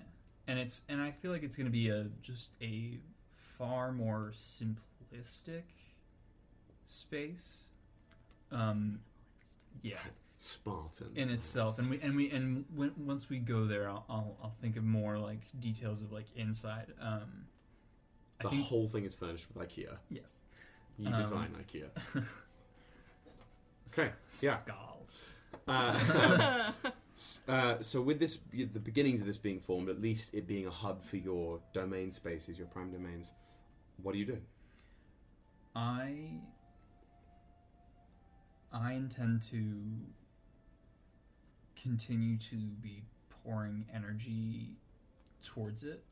and 0.46 0.58
it's 0.58 0.82
and 0.88 1.00
I 1.00 1.10
feel 1.10 1.32
like 1.32 1.42
it's 1.42 1.56
gonna 1.56 1.70
be 1.70 1.88
a 1.88 2.06
just 2.20 2.52
a 2.62 2.98
far 3.34 3.92
more 3.92 4.30
simplistic 4.34 5.62
space. 6.86 7.64
Um, 8.50 9.00
yeah, 9.82 9.96
Spartan. 10.36 11.12
in 11.16 11.30
itself, 11.30 11.78
and 11.78 11.88
we 11.90 12.00
and 12.00 12.14
we 12.16 12.30
and 12.30 12.64
when, 12.74 12.92
once 12.96 13.28
we 13.30 13.38
go 13.38 13.64
there, 13.66 13.88
I'll, 13.88 14.04
I'll 14.08 14.36
I'll 14.42 14.54
think 14.60 14.76
of 14.76 14.84
more 14.84 15.18
like 15.18 15.40
details 15.60 16.02
of 16.02 16.12
like 16.12 16.26
inside. 16.36 16.92
Um, 17.00 17.46
the 18.42 18.48
think 18.50 18.64
whole 18.64 18.88
thing 18.88 19.04
is 19.04 19.14
furnished 19.14 19.46
with 19.54 19.68
IKEA. 19.68 19.96
yes. 20.10 20.40
You 20.98 21.08
Um, 21.08 21.22
define 21.22 21.50
IKEA. 21.64 21.88
Okay. 23.92 24.10
Yeah. 24.40 24.58
Skull. 24.62 25.06
Uh, 25.68 26.72
uh, 27.48 27.76
so 27.82 28.00
with 28.00 28.18
this, 28.18 28.38
the 28.52 28.80
beginnings 28.80 29.20
of 29.20 29.26
this 29.26 29.36
being 29.38 29.60
formed, 29.60 29.88
at 29.90 30.00
least 30.00 30.34
it 30.34 30.46
being 30.46 30.66
a 30.66 30.70
hub 30.70 31.02
for 31.04 31.16
your 31.18 31.60
domain 31.74 32.10
spaces, 32.12 32.56
your 32.58 32.68
prime 32.68 32.90
domains. 32.90 33.32
What 34.02 34.12
do 34.12 34.18
you 34.18 34.24
do? 34.26 34.38
I 35.74 36.40
I 38.72 38.92
intend 38.94 39.42
to 39.50 39.74
continue 41.80 42.38
to 42.38 42.56
be 42.56 43.02
pouring 43.44 43.86
energy 43.94 44.76
towards 45.42 45.84
it. 45.84 46.02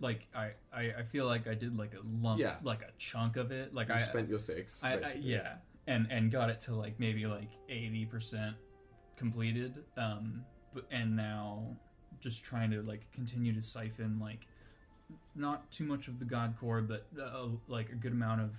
Like 0.00 0.26
I, 0.34 0.52
I, 0.72 0.92
I 0.98 1.02
feel 1.02 1.26
like 1.26 1.46
I 1.48 1.54
did 1.54 1.76
like 1.76 1.94
a 1.94 2.00
lump, 2.24 2.40
Yeah. 2.40 2.56
like 2.62 2.82
a 2.82 2.90
chunk 2.98 3.36
of 3.36 3.50
it. 3.50 3.74
Like 3.74 3.88
You 3.88 3.94
I, 3.94 3.98
spent 3.98 4.28
your 4.28 4.38
six. 4.38 4.82
I, 4.84 4.94
I 4.94 5.16
yeah, 5.20 5.54
and 5.86 6.06
and 6.10 6.30
got 6.30 6.50
it 6.50 6.60
to 6.60 6.74
like 6.74 6.98
maybe 7.00 7.26
like 7.26 7.50
eighty 7.68 8.04
percent 8.06 8.56
completed. 9.16 9.84
Um, 9.96 10.44
but 10.72 10.84
and 10.90 11.16
now 11.16 11.76
just 12.20 12.44
trying 12.44 12.70
to 12.70 12.82
like 12.82 13.10
continue 13.12 13.52
to 13.54 13.62
siphon 13.62 14.18
like 14.20 14.46
not 15.34 15.70
too 15.70 15.84
much 15.84 16.06
of 16.08 16.18
the 16.18 16.24
god 16.24 16.54
core, 16.60 16.80
but 16.80 17.06
uh, 17.20 17.46
like 17.66 17.90
a 17.90 17.94
good 17.94 18.12
amount 18.12 18.40
of 18.40 18.50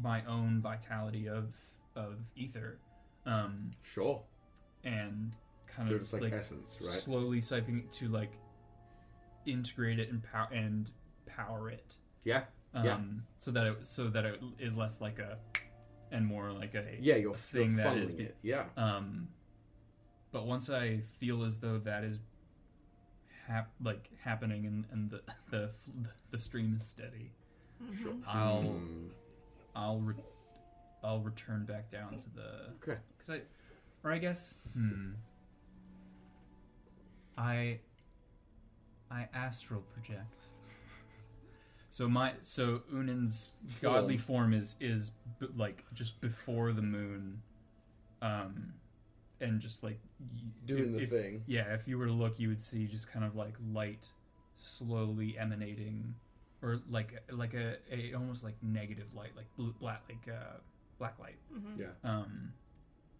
my 0.00 0.24
own 0.26 0.60
vitality 0.60 1.28
of 1.28 1.46
of 1.98 2.14
ether, 2.36 2.78
um, 3.26 3.72
Sure. 3.82 4.22
and 4.84 5.36
kind 5.66 5.88
You're 5.88 5.96
of 5.98 6.02
just 6.04 6.12
like, 6.14 6.32
essence, 6.32 6.78
right? 6.80 6.88
slowly 6.90 7.40
siphoning 7.40 7.80
it 7.80 7.92
to 7.94 8.08
like 8.08 8.32
integrate 9.46 9.98
it 9.98 10.10
and 10.10 10.22
power 10.22 10.48
and 10.52 10.90
power 11.26 11.70
it 11.70 11.96
Yeah. 12.24 12.44
um, 12.74 12.84
Yeah. 12.84 13.00
so 13.38 13.50
that 13.50 13.66
it 13.66 13.86
so 13.86 14.08
that 14.08 14.24
it 14.24 14.40
is 14.58 14.76
less 14.76 15.00
like 15.00 15.18
a 15.18 15.38
and 16.10 16.26
more 16.26 16.52
like 16.52 16.74
a 16.74 16.96
Yeah, 17.00 17.16
you're, 17.16 17.34
thing 17.34 17.74
you're 17.74 17.84
that 17.84 17.96
is 17.98 18.12
it. 18.14 18.36
Yeah. 18.42 18.66
um 18.76 19.28
but 20.32 20.46
once 20.46 20.68
i 20.70 21.00
feel 21.18 21.44
as 21.44 21.58
though 21.60 21.78
that 21.78 22.04
is 22.04 22.20
hap- 23.46 23.72
like 23.82 24.10
happening 24.22 24.66
and, 24.66 24.84
and 24.92 25.10
the, 25.10 25.22
the 25.50 25.70
the 26.30 26.38
stream 26.38 26.74
is 26.76 26.84
steady 26.84 27.30
Sure. 28.02 28.12
i'll 28.26 28.62
Hmm. 28.62 29.08
i'll 29.76 30.00
re- 30.00 30.14
i'll 31.04 31.20
return 31.20 31.64
back 31.64 31.88
down 31.90 32.16
to 32.16 32.30
the 32.34 32.70
Okay. 32.82 32.98
because 33.16 33.30
i 33.30 33.40
or 34.04 34.12
i 34.12 34.18
guess 34.18 34.54
hmm 34.74 35.10
i 37.36 37.78
i 39.10 39.28
astral 39.34 39.80
project 39.94 40.44
so 41.90 42.08
my 42.08 42.32
so 42.42 42.82
unan's 42.92 43.54
godly 43.80 44.16
form 44.16 44.52
is 44.52 44.76
is 44.80 45.12
b- 45.40 45.46
like 45.56 45.84
just 45.94 46.20
before 46.20 46.72
the 46.72 46.82
moon 46.82 47.40
um 48.22 48.72
and 49.40 49.60
just 49.60 49.84
like 49.84 49.98
y- 50.20 50.40
Doing 50.66 50.84
if- 50.86 50.92
the 50.92 50.98
if- 51.02 51.10
thing. 51.10 51.42
yeah 51.46 51.72
if 51.74 51.86
you 51.86 51.96
were 51.98 52.06
to 52.06 52.12
look 52.12 52.38
you 52.40 52.48
would 52.48 52.60
see 52.62 52.86
just 52.86 53.10
kind 53.12 53.24
of 53.24 53.36
like 53.36 53.54
light 53.72 54.08
slowly 54.56 55.38
emanating 55.38 56.14
or 56.60 56.80
like 56.90 57.22
like 57.30 57.54
a, 57.54 57.76
a 57.92 58.12
almost 58.14 58.42
like 58.42 58.56
negative 58.62 59.06
light 59.14 59.30
like 59.36 59.46
blue 59.56 59.72
black 59.80 60.02
like 60.08 60.34
uh 60.34 60.56
black 60.98 61.18
light 61.18 61.36
Mm-hmm. 61.54 61.80
Yeah. 61.80 61.86
um 62.04 62.52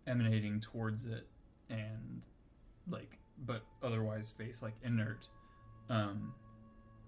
emanating 0.07 0.61
towards 0.61 1.07
it 1.07 1.27
and 1.71 2.27
like 2.89 3.19
but 3.47 3.63
otherwise 3.83 4.31
face 4.37 4.63
like 4.63 4.75
inert 4.83 5.29
um 5.91 6.33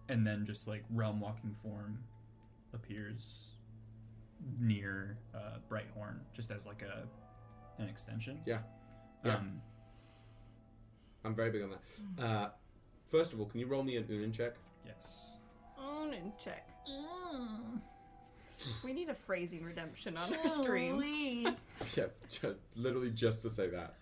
and 0.08 0.26
then 0.26 0.44
just 0.46 0.68
like 0.68 0.84
realm 0.90 1.20
walking 1.20 1.54
form 1.62 1.98
appears 2.74 3.50
near 4.58 5.16
uh 5.34 5.58
brighthorn 5.70 6.18
just 6.34 6.50
as 6.50 6.66
like 6.66 6.82
a 6.82 7.06
an 7.82 7.88
extension 7.88 8.40
Yeah. 8.46 8.58
Yeah. 9.24 9.36
um 9.36 9.60
I'm 11.24 11.34
very 11.34 11.50
big 11.50 11.62
on 11.62 11.70
that. 11.70 12.24
Uh, 12.24 12.48
first 13.10 13.34
of 13.34 13.40
all, 13.40 13.44
can 13.46 13.60
you 13.60 13.66
roll 13.66 13.82
me 13.82 13.96
an 13.96 14.04
Unan 14.04 14.32
check? 14.32 14.54
yes 14.86 15.36
Own 15.78 16.14
and 16.14 16.32
check. 16.42 16.66
We 18.84 18.92
need 18.92 19.08
a 19.08 19.14
phrasing 19.14 19.64
redemption 19.64 20.16
on 20.16 20.32
our 20.34 20.48
stream. 20.48 20.96
Ooh-wee. 20.96 21.46
Yeah, 21.96 22.06
just, 22.28 22.56
literally 22.76 23.11
just 23.11 23.42
to 23.42 23.50
say 23.50 23.68
that. 23.68 23.94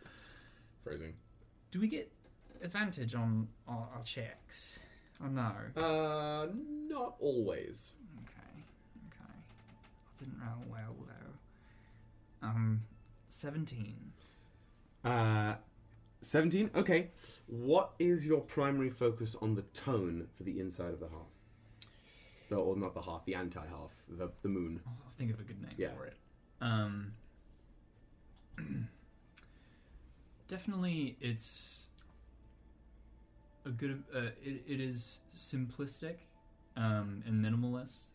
Phrasing. 0.84 1.14
do 1.70 1.80
we 1.80 1.88
get 1.88 2.11
advantage 2.62 3.14
on 3.14 3.46
our, 3.68 3.88
our 3.94 4.02
checks 4.02 4.80
oh 5.22 5.28
no 5.28 5.52
Uh, 5.80 6.46
not 6.88 7.14
always. 7.20 7.94
Okay, 8.22 8.62
okay. 9.09 9.32
I 9.32 10.18
didn't 10.18 10.40
roll 10.40 10.64
well 10.70 10.96
though. 11.06 12.48
Um, 12.48 12.82
seventeen. 13.28 14.12
Uh, 15.04 15.54
17? 16.22 16.70
Okay. 16.74 17.11
What 17.46 17.92
is 17.98 18.26
your 18.26 18.40
primary 18.40 18.90
focus 18.90 19.36
on 19.40 19.54
the 19.54 19.62
tone 19.62 20.26
for 20.36 20.42
the 20.42 20.59
inside 20.59 20.92
of 20.92 21.00
the 21.00 21.09
half? 21.09 21.28
No, 22.51 22.59
or 22.59 22.76
not 22.76 22.94
the 22.94 23.03
half, 23.03 23.24
the 23.26 23.34
anti 23.34 23.61
half, 23.66 23.92
the, 24.09 24.30
the 24.42 24.49
moon. 24.49 24.80
I'll 24.86 25.11
think 25.16 25.32
of 25.32 25.40
a 25.40 25.42
good 25.42 25.61
name 25.61 25.72
Yeah. 25.76 25.90
for 25.94 26.07
it. 26.07 26.16
Um, 26.61 27.12
definitely, 30.49 31.16
it's 31.20 31.88
a 33.64 33.70
good. 33.70 34.03
Uh, 34.14 34.30
it, 34.42 34.62
it 34.66 34.80
is 34.80 35.20
simplistic 35.34 36.16
um, 36.76 37.22
and 37.26 37.44
minimalist, 37.44 38.12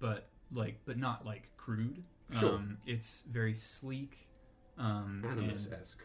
but 0.00 0.28
like, 0.52 0.78
but 0.86 0.96
not 0.98 1.24
like 1.26 1.50
crude. 1.56 2.02
Sure. 2.38 2.54
Um, 2.54 2.78
it's 2.86 3.22
very 3.30 3.54
sleek. 3.54 4.28
Um, 4.78 5.24
Animus 5.30 5.68
esque. 5.70 6.02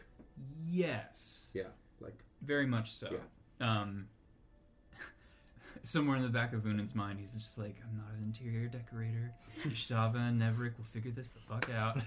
Yes. 0.64 1.48
Yeah, 1.54 1.64
like, 2.00 2.18
Very 2.42 2.66
much 2.66 2.92
so. 2.92 3.08
Um, 3.60 4.06
somewhere 5.82 6.16
in 6.16 6.22
the 6.22 6.28
back 6.28 6.52
of 6.52 6.66
Unan's 6.66 6.94
mind, 6.94 7.18
he's 7.18 7.32
just 7.32 7.58
like, 7.58 7.76
I'm 7.88 7.96
not 7.96 8.08
an 8.16 8.24
interior 8.24 8.68
decorator. 8.68 9.32
Ishtava 9.64 10.16
and 10.16 10.40
Neverick 10.40 10.76
will 10.76 10.84
figure 10.84 11.10
this 11.10 11.30
the 11.30 11.40
fuck 11.40 11.70
out. 11.70 12.00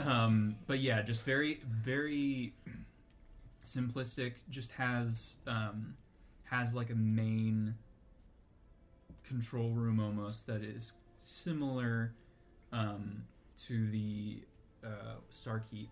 um, 0.00 0.56
but 0.66 0.80
yeah, 0.80 1.02
just 1.02 1.24
very, 1.24 1.60
very 1.66 2.52
simplistic. 3.64 4.34
Just 4.50 4.72
has 4.72 5.36
um, 5.46 5.94
has 6.44 6.74
like 6.74 6.90
a 6.90 6.94
main 6.94 7.74
control 9.26 9.70
room 9.70 10.00
almost 10.00 10.46
that 10.46 10.62
is 10.62 10.94
similar 11.24 12.12
um, 12.72 13.22
to 13.66 13.90
the 13.90 14.42
uh, 14.84 15.16
Starkeep, 15.30 15.88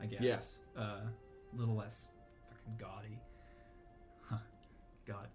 I 0.00 0.06
guess. 0.06 0.58
Uh, 0.76 1.00
a 1.52 1.56
little 1.56 1.74
less 1.74 2.10
fucking 2.48 2.76
gaudy. 2.78 3.18
Huh. 4.22 4.36
God. 5.06 5.28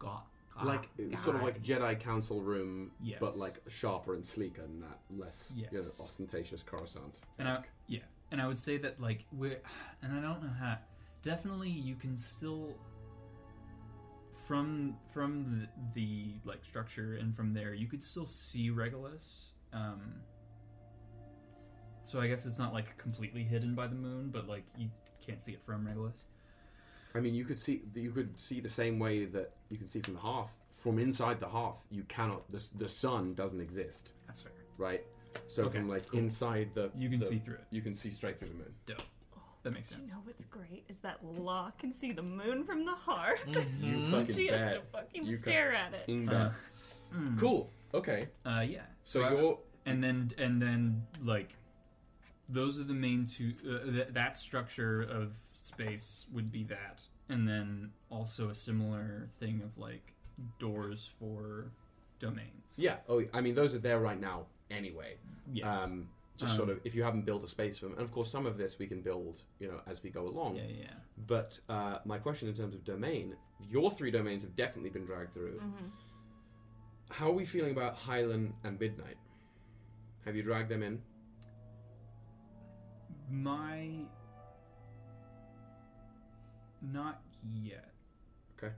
God. 0.00 0.22
God. 0.56 0.66
like 0.66 0.88
sort 1.18 1.36
of 1.36 1.42
like 1.42 1.62
Jedi 1.62 1.98
Council 2.00 2.42
room, 2.42 2.90
Yes. 3.00 3.18
but 3.20 3.36
like 3.36 3.62
sharper 3.68 4.14
and 4.14 4.26
sleeker 4.26 4.62
and 4.62 4.82
that 4.82 4.98
less 5.16 5.52
you 5.54 5.66
know, 5.70 5.78
ostentatious 6.02 6.64
Coruscant. 6.64 7.20
And 7.38 7.48
I, 7.48 7.62
yeah, 7.86 8.00
and 8.32 8.42
I 8.42 8.48
would 8.48 8.58
say 8.58 8.76
that 8.78 9.00
like 9.00 9.24
we're, 9.32 9.60
and 10.02 10.12
I 10.12 10.20
don't 10.20 10.42
know 10.42 10.50
how. 10.58 10.76
Definitely, 11.22 11.70
you 11.70 11.94
can 11.96 12.16
still 12.16 12.74
from 14.46 14.96
from 15.06 15.68
the, 15.94 16.00
the 16.00 16.34
like 16.44 16.64
structure 16.64 17.16
and 17.16 17.34
from 17.34 17.52
there, 17.54 17.72
you 17.74 17.86
could 17.86 18.02
still 18.02 18.26
see 18.26 18.70
Regulus. 18.70 19.52
Um, 19.72 20.00
so 22.02 22.20
I 22.20 22.26
guess 22.26 22.46
it's 22.46 22.58
not 22.58 22.72
like 22.72 22.96
completely 22.98 23.44
hidden 23.44 23.74
by 23.74 23.86
the 23.86 23.94
moon, 23.94 24.30
but 24.32 24.48
like 24.48 24.64
you 24.76 24.88
can't 25.24 25.42
see 25.42 25.52
it 25.52 25.60
from 25.64 25.86
Regulus. 25.86 26.26
I 27.14 27.20
mean, 27.20 27.34
you 27.34 27.44
could 27.44 27.58
see 27.58 27.82
you 27.94 28.10
could 28.12 28.38
see 28.38 28.60
the 28.60 28.68
same 28.68 28.98
way 28.98 29.24
that 29.26 29.52
you 29.68 29.78
can 29.78 29.88
see 29.88 30.00
from 30.00 30.14
the 30.14 30.20
hearth. 30.20 30.50
From 30.70 30.98
inside 30.98 31.40
the 31.40 31.48
hearth, 31.48 31.84
you 31.90 32.04
cannot. 32.04 32.50
The, 32.50 32.64
the 32.78 32.88
sun 32.88 33.34
doesn't 33.34 33.60
exist, 33.60 34.12
That's 34.26 34.42
fair. 34.42 34.52
right? 34.78 35.04
So 35.46 35.64
Okay, 35.64 35.78
from 35.78 35.88
like 35.88 36.06
cool. 36.08 36.20
inside 36.20 36.70
the, 36.74 36.90
You 36.96 37.10
can 37.10 37.18
the- 37.20 37.26
see 37.26 37.38
through 37.38 37.54
it. 37.56 37.64
You 37.70 37.82
can 37.82 37.94
see 37.94 38.08
straight 38.10 38.38
through 38.38 38.48
the 38.48 38.54
moon. 38.54 38.74
Dope. 38.86 39.02
That 39.62 39.72
makes 39.74 39.90
Do 39.90 39.96
you 39.96 40.00
sense. 40.00 40.12
know 40.12 40.20
what's 40.24 40.44
great 40.46 40.84
is 40.88 40.96
that 40.98 41.22
Law 41.22 41.70
can 41.78 41.92
see 41.92 42.12
the 42.12 42.22
moon 42.22 42.64
from 42.64 42.86
the 42.86 42.92
hearth. 42.94 43.44
You 43.82 44.10
fucking 44.10 44.34
she 44.34 44.46
has 44.46 44.74
to 44.76 44.80
bet. 44.80 44.92
fucking 44.92 45.26
You 45.26 45.36
can- 45.36 45.42
stare 45.44 45.74
at 45.74 45.92
it. 45.92 46.06
Mm, 46.08 46.28
Uh, 46.30 46.48
bet. 47.12 47.38
cool. 47.38 47.70
Okay. 47.92 48.28
uh, 48.46 48.64
yeah. 48.66 48.82
So 49.04 49.22
I- 49.22 49.32
you're 49.32 49.58
and 49.84 50.02
then 50.02 50.30
and 50.38 50.62
then 50.62 51.02
like 51.22 51.50
those 52.50 52.78
are 52.80 52.84
the 52.84 52.94
main 52.94 53.26
two 53.26 53.52
uh, 53.68 53.84
th- 53.90 54.08
that 54.10 54.36
structure 54.36 55.02
of 55.02 55.36
space 55.52 56.26
would 56.32 56.50
be 56.50 56.64
that 56.64 57.02
and 57.28 57.48
then 57.48 57.90
also 58.10 58.50
a 58.50 58.54
similar 58.54 59.28
thing 59.38 59.62
of 59.62 59.78
like 59.78 60.14
doors 60.58 61.10
for 61.18 61.70
domains. 62.18 62.74
Yeah. 62.76 62.96
Oh, 63.08 63.22
I 63.32 63.40
mean, 63.40 63.54
those 63.54 63.74
are 63.74 63.78
there 63.78 64.00
right 64.00 64.20
now 64.20 64.46
anyway. 64.70 65.16
Yes. 65.52 65.76
Um, 65.76 66.08
just 66.36 66.56
sort 66.56 66.70
Um, 66.70 66.76
of 66.76 66.80
if 66.84 66.94
you 66.94 67.02
haven't 67.02 67.26
built 67.26 67.44
a 67.44 67.48
space 67.48 67.78
for 67.78 67.84
them, 67.86 67.94
and 67.94 68.02
of 68.02 68.10
course 68.12 68.30
some 68.30 68.46
of 68.46 68.56
this 68.56 68.78
we 68.78 68.86
can 68.86 69.02
build, 69.02 69.42
you 69.58 69.68
know, 69.68 69.80
as 69.86 70.02
we 70.02 70.10
go 70.10 70.26
along. 70.26 70.56
yeah, 70.56 70.62
yeah. 70.68 70.92
But 71.26 71.58
uh, 71.68 71.98
my 72.06 72.18
question 72.18 72.48
in 72.48 72.54
terms 72.54 72.74
of 72.74 72.82
domain, 72.84 73.36
your 73.70 73.90
three 73.90 74.10
domains 74.10 74.42
have 74.42 74.56
definitely 74.56 74.90
been 74.90 75.04
dragged 75.04 75.34
through. 75.34 75.58
Mm-hmm. 75.58 75.86
How 77.10 77.28
are 77.28 77.32
we 77.32 77.44
feeling 77.44 77.72
about 77.72 77.94
Highland 77.96 78.54
and 78.64 78.80
Midnight? 78.80 79.16
Have 80.24 80.34
you 80.34 80.42
dragged 80.42 80.70
them 80.70 80.82
in? 80.82 81.02
My. 83.30 83.88
Not 86.82 87.20
yet. 87.62 87.90
Okay. 88.58 88.72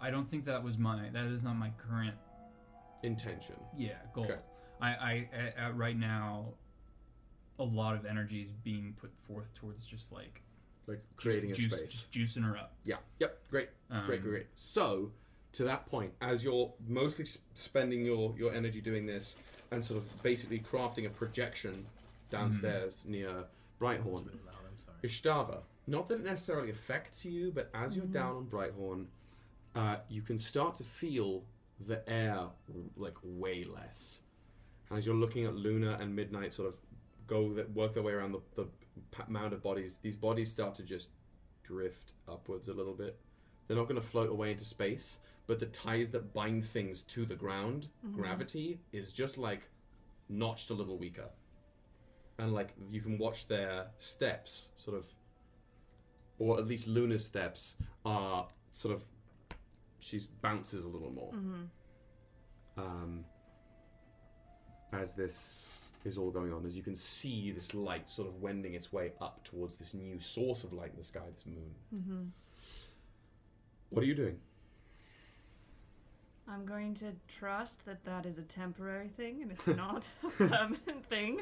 I 0.00 0.10
don't 0.10 0.28
think 0.28 0.44
that 0.46 0.62
was 0.62 0.76
my. 0.78 1.08
That 1.12 1.26
is 1.26 1.42
not 1.42 1.54
my 1.56 1.70
current. 1.88 2.14
Intention. 3.02 3.54
Yeah, 3.76 3.92
goal. 4.14 4.24
Okay. 4.24 4.36
I, 4.80 4.88
I 4.88 5.28
at, 5.32 5.56
at 5.56 5.76
right 5.76 5.96
now, 5.96 6.46
a 7.58 7.64
lot 7.64 7.94
of 7.94 8.04
energy 8.04 8.42
is 8.42 8.50
being 8.50 8.94
put 9.00 9.10
forth 9.26 9.52
towards 9.54 9.84
just 9.84 10.12
like 10.12 10.42
Like 10.86 11.02
creating 11.16 11.52
a 11.52 11.54
juice, 11.54 11.72
space. 11.72 11.88
just 11.90 12.12
juicing 12.12 12.44
her 12.44 12.56
up. 12.56 12.72
Yeah. 12.84 12.96
Yep. 13.20 13.38
Great. 13.50 13.68
Um, 13.90 14.04
Great, 14.06 14.22
great, 14.22 14.30
great. 14.32 14.46
So, 14.56 15.10
to 15.52 15.64
that 15.64 15.86
point, 15.86 16.12
as 16.20 16.44
you're 16.44 16.70
mostly 16.86 17.26
spending 17.54 18.04
your, 18.04 18.34
your 18.36 18.52
energy 18.54 18.80
doing 18.82 19.06
this 19.06 19.36
and 19.70 19.82
sort 19.84 20.00
of 20.00 20.22
basically 20.22 20.58
crafting 20.58 21.06
a 21.06 21.10
projection 21.10 21.86
downstairs 22.30 23.00
mm-hmm. 23.00 23.12
near 23.12 23.44
Brighthorn, 23.80 24.24
Been 24.26 24.40
loud, 24.46 24.64
I'm 24.70 24.78
sorry. 24.78 24.96
Ishtava, 25.04 25.58
not 25.86 26.08
that 26.08 26.16
it 26.20 26.24
necessarily 26.24 26.70
affects 26.70 27.24
you, 27.24 27.52
but 27.54 27.70
as 27.74 27.94
you're 27.94 28.04
mm-hmm. 28.04 28.14
down 28.14 28.36
on 28.36 28.46
Brighthorn, 28.46 29.06
uh, 29.74 29.96
you 30.08 30.22
can 30.22 30.38
start 30.38 30.74
to 30.76 30.84
feel 30.84 31.42
the 31.86 32.08
air 32.08 32.46
like 32.96 33.16
way 33.22 33.64
less. 33.64 34.22
As 34.90 35.04
you're 35.04 35.14
looking 35.14 35.44
at 35.44 35.54
Luna 35.54 35.98
and 36.00 36.14
Midnight 36.14 36.54
sort 36.54 36.68
of 36.68 36.74
go 37.26 37.52
that 37.54 37.74
work 37.74 37.94
their 37.94 38.02
way 38.02 38.12
around 38.12 38.32
the, 38.32 38.40
the 38.62 38.68
mound 39.28 39.52
of 39.52 39.62
bodies, 39.62 39.98
these 40.00 40.16
bodies 40.16 40.50
start 40.50 40.74
to 40.76 40.82
just 40.82 41.10
drift 41.62 42.12
upwards 42.28 42.68
a 42.68 42.72
little 42.72 42.94
bit. 42.94 43.18
They're 43.66 43.76
not 43.76 43.88
going 43.88 44.00
to 44.00 44.06
float 44.06 44.30
away 44.30 44.52
into 44.52 44.64
space, 44.64 45.18
but 45.46 45.58
the 45.58 45.66
ties 45.66 46.10
that 46.10 46.32
bind 46.32 46.64
things 46.64 47.02
to 47.04 47.26
the 47.26 47.34
ground, 47.34 47.88
mm-hmm. 48.04 48.16
gravity, 48.16 48.78
is 48.92 49.12
just 49.12 49.38
like 49.38 49.68
notched 50.28 50.70
a 50.70 50.74
little 50.74 50.96
weaker. 50.96 51.28
And 52.38 52.52
like 52.52 52.74
you 52.90 53.00
can 53.00 53.18
watch 53.18 53.48
their 53.48 53.86
steps 53.98 54.70
sort 54.76 54.96
of 54.96 55.06
or 56.38 56.58
at 56.58 56.66
least 56.66 56.86
Luna's 56.86 57.24
steps 57.24 57.76
are 58.04 58.46
sort 58.70 58.94
of 58.94 59.04
she 60.00 60.20
bounces 60.42 60.84
a 60.84 60.88
little 60.88 61.10
more 61.10 61.32
um, 62.76 63.24
as 64.92 65.14
this 65.14 65.36
is 66.04 66.18
all 66.18 66.30
going 66.30 66.52
on. 66.52 66.64
As 66.64 66.76
you 66.76 66.82
can 66.82 66.96
see, 66.96 67.50
this 67.50 67.74
light 67.74 68.08
sort 68.10 68.28
of 68.28 68.40
wending 68.40 68.74
its 68.74 68.92
way 68.92 69.12
up 69.20 69.44
towards 69.44 69.76
this 69.76 69.94
new 69.94 70.18
source 70.20 70.64
of 70.64 70.72
light 70.72 70.92
in 70.92 70.98
the 70.98 71.04
sky, 71.04 71.22
this 71.32 71.46
moon. 71.46 71.74
Mm-hmm. 71.94 72.22
What 73.90 74.02
are 74.02 74.06
you 74.06 74.14
doing? 74.14 74.36
I'm 76.48 76.64
going 76.64 76.94
to 76.94 77.06
trust 77.26 77.84
that 77.86 78.04
that 78.04 78.24
is 78.24 78.38
a 78.38 78.42
temporary 78.42 79.08
thing 79.08 79.42
and 79.42 79.50
it's 79.50 79.66
not 79.76 80.08
a 80.24 80.30
permanent 80.30 81.04
thing. 81.08 81.40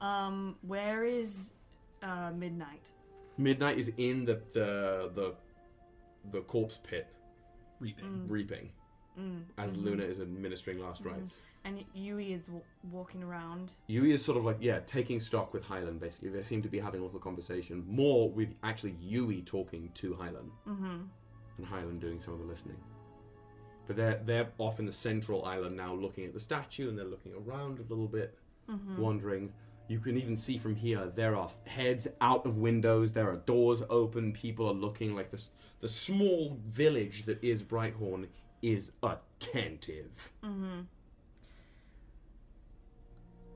Um, 0.00 0.56
where 0.62 1.04
is 1.04 1.52
uh, 2.02 2.30
Midnight? 2.36 2.90
Midnight 3.38 3.78
is 3.78 3.92
in 3.96 4.24
the 4.24 4.40
the 4.52 5.10
the, 5.14 5.34
the 6.32 6.40
corpse 6.42 6.78
pit 6.82 7.06
Reaping. 7.80 8.26
reaping 8.28 8.70
Mm. 9.18 9.44
as 9.56 9.74
Luna 9.74 10.02
is 10.04 10.20
administering 10.20 10.78
last 10.78 11.02
Mhm. 11.02 11.12
rites. 11.12 11.40
And 11.64 11.82
Yui 11.94 12.34
is 12.34 12.42
w- 12.44 12.62
walking 12.90 13.22
around. 13.22 13.72
Yui 13.86 14.12
is 14.12 14.22
sort 14.22 14.36
of 14.36 14.44
like 14.44 14.58
yeah, 14.60 14.80
taking 14.80 15.20
stock 15.20 15.54
with 15.54 15.64
Highland. 15.64 16.00
Basically, 16.00 16.28
they 16.28 16.42
seem 16.42 16.60
to 16.60 16.68
be 16.68 16.78
having 16.78 17.00
a 17.00 17.04
little 17.04 17.18
conversation, 17.18 17.82
more 17.88 18.30
with 18.30 18.54
actually 18.62 18.94
Yui 19.00 19.40
talking 19.40 19.90
to 19.94 20.14
Highland. 20.14 20.50
Mm-hmm. 20.66 20.98
and 21.56 21.66
Highland 21.66 22.02
doing 22.02 22.20
some 22.20 22.34
of 22.34 22.40
the 22.40 22.44
listening. 22.44 22.76
But 23.86 23.96
they're 23.96 24.22
they're 24.26 24.52
off 24.58 24.78
in 24.80 24.84
the 24.84 24.92
central 24.92 25.46
island 25.46 25.74
now, 25.76 25.94
looking 25.94 26.26
at 26.26 26.34
the 26.34 26.40
statue, 26.40 26.90
and 26.90 26.98
they're 26.98 27.06
looking 27.06 27.32
around 27.32 27.78
a 27.78 27.82
little 27.84 28.08
bit, 28.08 28.36
Mm-hmm. 28.68 29.00
wondering. 29.00 29.52
You 29.88 30.00
can 30.00 30.16
even 30.16 30.36
see 30.36 30.58
from 30.58 30.74
here 30.74 31.06
there 31.06 31.36
are 31.36 31.48
heads 31.64 32.08
out 32.20 32.44
of 32.44 32.58
windows. 32.58 33.12
There 33.12 33.30
are 33.30 33.36
doors 33.36 33.82
open. 33.88 34.32
People 34.32 34.68
are 34.68 34.74
looking 34.74 35.14
like 35.14 35.30
this. 35.30 35.50
The 35.80 35.88
small 35.88 36.58
village 36.66 37.24
that 37.26 37.42
is 37.44 37.62
Brighthorn 37.62 38.26
is 38.62 38.92
attentive. 39.02 40.32
Mm-hmm. 40.42 40.80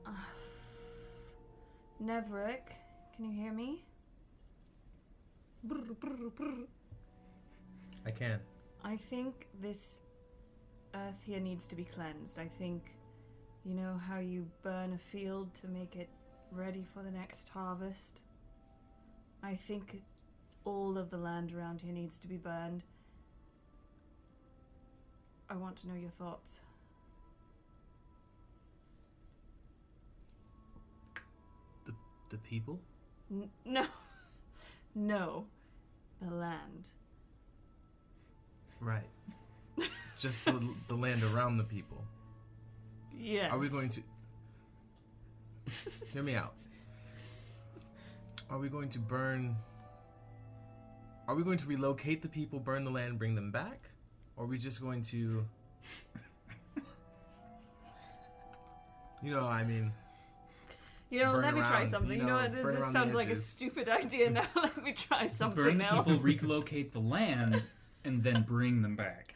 Neverick, 2.03 2.75
can 3.15 3.25
you 3.25 3.31
hear 3.31 3.51
me? 3.51 3.83
Brr, 5.63 5.81
brr, 5.99 6.29
brr. 6.35 6.65
I 8.05 8.11
can. 8.11 8.39
I 8.83 8.95
think 8.95 9.47
this 9.61 10.01
earth 10.95 11.21
here 11.25 11.39
needs 11.39 11.67
to 11.67 11.75
be 11.75 11.83
cleansed. 11.83 12.39
I 12.39 12.47
think, 12.47 12.91
you 13.63 13.75
know, 13.75 13.99
how 14.07 14.19
you 14.19 14.47
burn 14.63 14.93
a 14.93 14.97
field 14.97 15.53
to 15.55 15.67
make 15.67 15.95
it 15.95 16.09
ready 16.51 16.85
for 16.93 17.01
the 17.03 17.11
next 17.11 17.49
harvest? 17.49 18.21
I 19.43 19.55
think 19.55 20.01
all 20.65 20.97
of 20.97 21.09
the 21.09 21.17
land 21.17 21.53
around 21.53 21.81
here 21.81 21.93
needs 21.93 22.19
to 22.19 22.27
be 22.27 22.37
burned. 22.37 22.83
I 25.49 25.55
want 25.55 25.75
to 25.77 25.89
know 25.89 25.95
your 25.95 26.11
thoughts. 26.11 26.61
The 31.85 31.93
the 32.29 32.37
people? 32.37 32.79
N- 33.31 33.49
no. 33.65 33.85
No. 34.93 35.45
The 36.21 36.35
land. 36.35 36.89
Right. 38.81 39.07
Just 40.19 40.43
the, 40.43 40.61
the 40.89 40.95
land 40.95 41.23
around 41.23 41.57
the 41.57 41.63
people. 41.63 42.03
Yes. 43.17 43.51
Are 43.51 43.59
we 43.59 43.69
going 43.69 43.89
to 43.89 44.01
Hear 46.13 46.23
me 46.23 46.35
out. 46.35 46.53
Are 48.49 48.57
we 48.59 48.67
going 48.69 48.89
to 48.89 48.99
burn 48.99 49.55
Are 51.27 51.35
we 51.35 51.43
going 51.43 51.57
to 51.57 51.65
relocate 51.65 52.21
the 52.21 52.27
people, 52.27 52.59
burn 52.59 52.83
the 52.83 52.91
land, 52.91 53.17
bring 53.17 53.35
them 53.35 53.51
back? 53.51 53.89
Or 54.35 54.43
are 54.45 54.47
we 54.47 54.57
just 54.57 54.81
going 54.81 55.03
to 55.03 55.45
You 59.23 59.31
know, 59.31 59.45
I 59.45 59.63
mean, 59.63 59.91
You 61.11 61.19
know, 61.23 61.33
let 61.33 61.53
me 61.53 61.61
try 61.61 61.85
something. 61.85 62.09
you 62.11 62.17
You 62.17 62.23
know, 62.23 62.37
know, 62.37 62.41
what? 62.43 62.53
This, 62.53 62.65
this 62.79 62.91
sounds 62.91 63.13
like 63.13 63.29
a 63.29 63.35
stupid 63.35 63.87
idea 63.87 64.31
now. 64.31 64.47
let 64.55 64.83
me 64.83 64.93
try 64.93 65.27
something 65.27 65.63
Burn 65.63 65.77
the 65.77 65.85
else. 65.85 66.07
people, 66.07 66.23
relocate 66.23 66.91
the 66.91 66.99
land, 66.99 67.61
and 68.03 68.23
then 68.23 68.41
bring 68.43 68.81
them 68.81 68.95
back. 68.95 69.35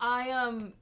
I 0.00 0.30
um 0.30 0.72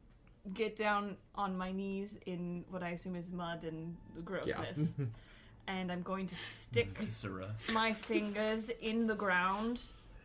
get 0.54 0.76
down 0.76 1.16
on 1.34 1.56
my 1.56 1.72
knees 1.72 2.18
in 2.26 2.64
what 2.70 2.82
I 2.82 2.90
assume 2.90 3.16
is 3.16 3.32
mud 3.32 3.64
and 3.64 3.96
grossness. 4.24 4.94
and 5.68 5.92
I'm 5.92 6.02
going 6.02 6.26
to 6.26 6.34
stick 6.34 6.88
Viscera. 6.88 7.50
my 7.72 7.92
fingers 7.92 8.70
in 8.70 9.06
the 9.06 9.14
ground 9.14 9.80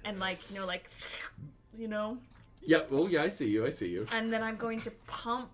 and 0.05 0.19
like, 0.19 0.39
you 0.49 0.59
know, 0.59 0.65
like 0.65 0.89
you 1.77 1.87
know, 1.87 2.17
Yeah. 2.61 2.81
Oh 2.91 3.07
yeah, 3.07 3.23
I 3.23 3.29
see 3.29 3.47
you. 3.49 3.65
I 3.65 3.69
see 3.69 3.89
you. 3.89 4.05
and 4.11 4.31
then 4.31 4.43
I'm 4.43 4.55
going 4.57 4.79
to 4.79 4.91
pump 5.07 5.49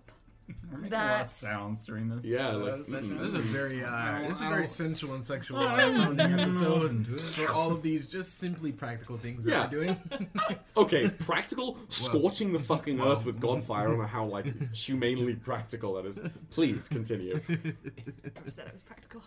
We're 0.71 0.77
making 0.77 0.93
a 0.93 0.97
lot 0.97 1.03
of 1.03 1.09
That's- 1.09 1.35
sounds 1.35 1.85
during 1.85 2.09
this. 2.09 2.25
Yeah, 2.25 2.49
uh, 2.49 2.57
like, 2.57 2.83
session. 2.85 3.09
mm. 3.11 3.19
this 3.19 3.27
is 3.29 3.35
a 3.35 3.39
very 3.39 3.83
uh, 3.83 4.19
this 4.27 4.37
is 4.37 4.41
a 4.43 4.49
very 4.49 4.67
sensual 4.67 5.13
and 5.15 5.23
sexual 5.25 5.59
Oh, 5.59 5.63
uh, 5.67 5.89
sounding 5.89 6.33
episode 6.39 7.07
no, 7.07 7.15
no. 7.15 7.17
for 7.17 7.51
all 7.53 7.71
of 7.71 7.81
these 7.81 8.07
just 8.07 8.37
simply 8.37 8.71
practical 8.71 9.17
things 9.17 9.43
that 9.45 9.51
Yeah. 9.51 9.63
we're 9.63 9.69
doing. 9.69 9.97
Okay, 10.77 11.09
practical 11.09 11.77
scorching 11.89 12.53
the 12.53 12.59
fucking 12.59 12.97
Well. 12.99 13.11
earth 13.11 13.25
with 13.25 13.39
godfire. 13.41 13.75
I 13.79 13.83
don't 13.83 13.97
know 13.99 14.05
how 14.05 14.25
like 14.25 14.71
humanely 14.73 15.35
practical 15.35 15.93
that 15.95 16.05
is. 16.05 16.19
Please 16.51 16.87
continue. 16.87 17.39
I 17.49 18.49
said 18.49 18.67
it 18.67 18.73
was 18.73 18.81
practical. 18.81 19.21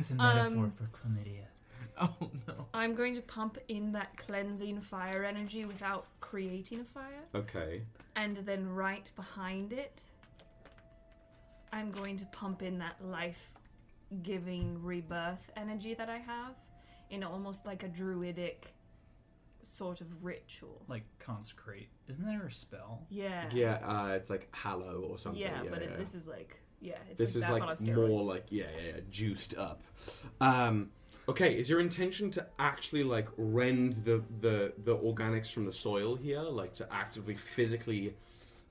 It's 0.00 0.10
a 0.10 0.14
metaphor 0.16 0.64
Um, 0.64 0.70
for 0.72 0.84
chlamydia. 0.86 1.44
oh 2.00 2.30
no. 2.48 2.66
I'm 2.74 2.94
going 2.94 3.14
to 3.14 3.22
pump 3.22 3.58
in 3.68 3.92
that 3.92 4.16
cleansing 4.16 4.80
fire 4.80 5.24
energy 5.24 5.64
without 5.64 6.06
creating 6.20 6.80
a 6.80 6.84
fire. 6.84 7.22
Okay. 7.34 7.82
And 8.16 8.38
then 8.38 8.68
right 8.68 9.08
behind 9.14 9.72
it, 9.72 10.02
I'm 11.72 11.90
going 11.90 12.16
to 12.18 12.26
pump 12.26 12.62
in 12.62 12.78
that 12.78 12.96
life 13.04 13.52
giving 14.22 14.82
rebirth 14.82 15.50
energy 15.56 15.94
that 15.94 16.08
I 16.08 16.18
have 16.18 16.54
in 17.10 17.22
almost 17.22 17.66
like 17.66 17.82
a 17.82 17.88
druidic 17.88 18.72
sort 19.64 20.00
of 20.00 20.06
ritual. 20.24 20.82
Like 20.88 21.02
consecrate. 21.18 21.88
Isn't 22.08 22.24
there 22.24 22.46
a 22.46 22.50
spell? 22.52 23.06
Yeah. 23.10 23.48
Yeah, 23.52 23.74
uh, 23.86 24.08
it's 24.14 24.30
like 24.30 24.48
hallow 24.52 25.06
or 25.10 25.18
something. 25.18 25.40
Yeah, 25.40 25.62
Yeah, 25.62 25.70
but 25.70 25.82
yeah. 25.82 25.88
It, 25.88 25.98
this 25.98 26.14
is 26.14 26.26
like 26.26 26.58
Yeah, 26.80 26.94
it's 27.10 27.18
This 27.18 27.34
like 27.34 27.36
is 27.36 27.42
that, 27.42 27.52
like 27.52 27.62
but 27.62 27.68
on 27.68 27.76
steroids. 27.76 28.08
more 28.08 28.22
like 28.22 28.46
yeah, 28.50 28.64
yeah, 28.76 28.92
yeah, 28.94 29.00
juiced 29.10 29.56
up. 29.58 29.82
Um, 30.40 30.90
okay, 31.28 31.58
is 31.58 31.68
your 31.68 31.80
intention 31.80 32.30
to 32.32 32.46
actually 32.58 33.04
like 33.04 33.28
rend 33.36 34.04
the 34.04 34.22
the 34.40 34.72
the 34.84 34.96
organics 34.96 35.52
from 35.52 35.66
the 35.66 35.72
soil 35.72 36.16
here, 36.16 36.40
like 36.40 36.72
to 36.74 36.90
actively 36.92 37.34
physically 37.34 38.14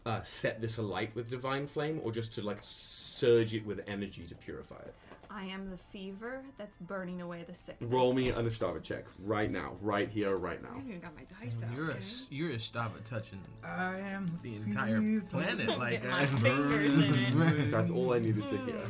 uh, 0.08 0.22
set 0.24 0.62
this 0.62 0.78
alight 0.78 1.14
with 1.16 1.30
divine 1.30 1.68
flame, 1.68 2.00
or 2.04 2.12
just 2.12 2.34
to 2.36 2.42
like 2.42 2.60
surge 2.62 3.54
it 3.54 3.66
with 3.66 3.82
energy 3.88 4.26
to 4.26 4.36
purify 4.36 4.80
it? 4.80 4.94
I 5.30 5.44
am 5.44 5.70
the 5.70 5.78
fever 5.78 6.42
that's 6.58 6.78
burning 6.78 7.22
away 7.22 7.44
the 7.46 7.54
sickness. 7.54 7.92
Roll 7.92 8.14
me 8.14 8.30
an 8.30 8.50
Ishtava 8.50 8.82
check 8.82 9.04
right 9.20 9.52
now, 9.52 9.74
right 9.82 10.10
here, 10.10 10.36
right 10.38 10.62
now. 10.64 10.70
I 10.70 10.72
now. 10.72 10.78
haven't 10.78 10.90
even 10.90 11.02
got 11.02 11.16
my 11.16 11.24
dice 11.42 11.62
out. 11.62 11.76
You're 11.76 11.90
a 11.90 11.94
okay? 11.96 12.06
you're 12.30 12.52
a 12.52 12.56
Stava 12.56 13.04
touching 13.04 13.40
I 13.64 14.00
am 14.00 14.40
the 14.42 14.56
entire 14.56 15.22
planet. 15.30 15.68
Like 15.78 16.02
Get 16.02 16.12
my 16.12 16.26
fingers 16.26 17.00
in 17.00 17.40
it. 17.40 17.72
That's 17.72 17.92
all 17.92 18.14
I 18.14 18.20
needed 18.20 18.48
to 18.48 18.58
hear. 18.58 18.84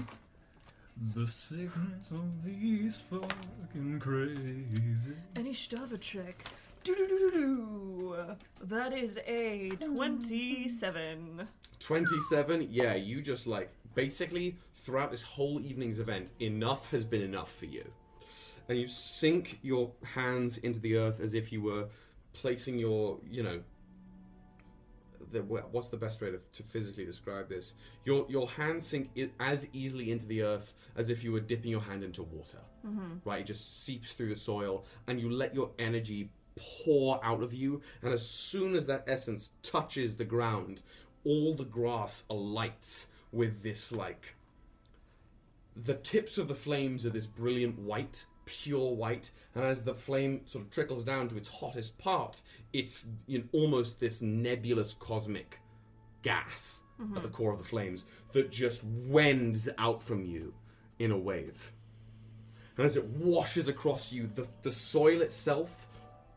The 1.16 1.26
sickness 1.26 2.12
of 2.12 2.44
these 2.44 2.96
fucking 2.96 4.00
crazy. 4.00 5.14
Any 5.36 5.54
Stava 5.54 6.00
check. 6.00 6.44
That 8.64 8.94
is 8.94 9.20
a 9.26 9.70
27. 9.70 11.48
27 11.80 12.68
yeah 12.72 12.96
you 12.96 13.22
just 13.22 13.46
like 13.46 13.72
basically 13.94 14.58
throughout 14.76 15.12
this 15.12 15.22
whole 15.22 15.60
evening's 15.60 16.00
event 16.00 16.32
enough 16.40 16.90
has 16.92 17.04
been 17.04 17.22
enough 17.22 17.54
for 17.54 17.66
you. 17.66 17.84
And 18.70 18.80
you 18.80 18.88
sink 18.88 19.60
your 19.62 19.92
hands 20.04 20.58
into 20.60 20.80
the 20.80 20.96
earth 20.98 21.20
as 21.20 21.36
if 21.36 21.52
you 21.52 21.62
were 21.62 21.88
placing 22.34 22.78
your 22.78 23.20
you 23.30 23.44
know 23.44 23.60
the, 25.32 25.42
what's 25.42 25.90
the 25.90 25.98
best 25.98 26.22
way 26.22 26.32
to, 26.32 26.40
to 26.54 26.64
physically 26.64 27.06
describe 27.06 27.50
this? 27.50 27.74
Your 28.06 28.26
your 28.30 28.48
hands 28.50 28.86
sink 28.86 29.10
i 29.18 29.52
as 29.52 29.68
easily 29.74 30.12
into 30.12 30.26
the 30.26 30.42
earth 30.42 30.74
as 30.96 31.10
if 31.10 31.24
you 31.24 31.32
were 31.32 31.40
dipping 31.40 31.72
your 31.72 31.82
hand 31.82 32.04
into 32.04 32.24
water. 32.24 32.60
Mm-hmm. 32.86 33.28
Right? 33.30 33.42
It 33.42 33.48
just 33.48 33.86
seeps 33.86 34.14
through 34.14 34.30
the 34.30 34.40
soil 34.40 34.86
and 35.08 35.20
you 35.20 35.30
let 35.30 35.54
your 35.54 35.72
energy 35.80 36.30
pour 36.84 37.24
out 37.24 37.42
of 37.42 37.54
you 37.54 37.82
and 38.02 38.14
as 38.14 38.28
soon 38.28 38.76
as 38.76 38.88
that 38.88 39.04
essence 39.08 39.52
touches 39.64 40.16
the 40.16 40.26
ground 40.26 40.82
all 41.24 41.54
the 41.54 41.66
grass 41.66 42.24
alights 42.30 43.10
with 43.32 43.62
this 43.64 43.92
like 43.92 44.36
the 45.76 45.96
tips 45.96 46.38
of 46.38 46.48
the 46.48 46.56
flames 46.56 47.06
are 47.06 47.12
this 47.12 47.28
brilliant 47.28 47.78
white 47.80 48.26
pure 48.46 48.94
white 48.94 49.30
and 49.56 49.64
as 49.64 49.84
the 49.84 49.94
flame 49.94 50.42
sort 50.46 50.64
of 50.64 50.72
trickles 50.72 51.04
down 51.04 51.28
to 51.28 51.38
its 51.38 51.50
hottest 51.50 51.98
part 51.98 52.42
it's 52.72 53.08
know, 53.28 53.44
almost 53.52 54.00
this 54.00 54.22
nebulous 54.22 54.94
cosmic 54.94 55.60
gas 56.22 56.84
at 57.00 57.14
the 57.14 57.20
mm-hmm. 57.22 57.28
core 57.30 57.54
of 57.54 57.60
the 57.60 57.64
flames 57.64 58.06
that 58.32 58.52
just 58.52 58.84
wends 58.84 59.70
out 59.78 60.02
from 60.02 60.26
you 60.26 60.54
in 61.00 61.12
a 61.12 61.18
wave. 61.18 61.72
And 62.76 62.86
as 62.86 62.98
it 62.98 63.06
washes 63.06 63.68
across 63.68 64.12
you, 64.12 64.28
the, 64.28 64.48
the 64.64 64.72
soil 64.72 65.22
itself 65.22 65.87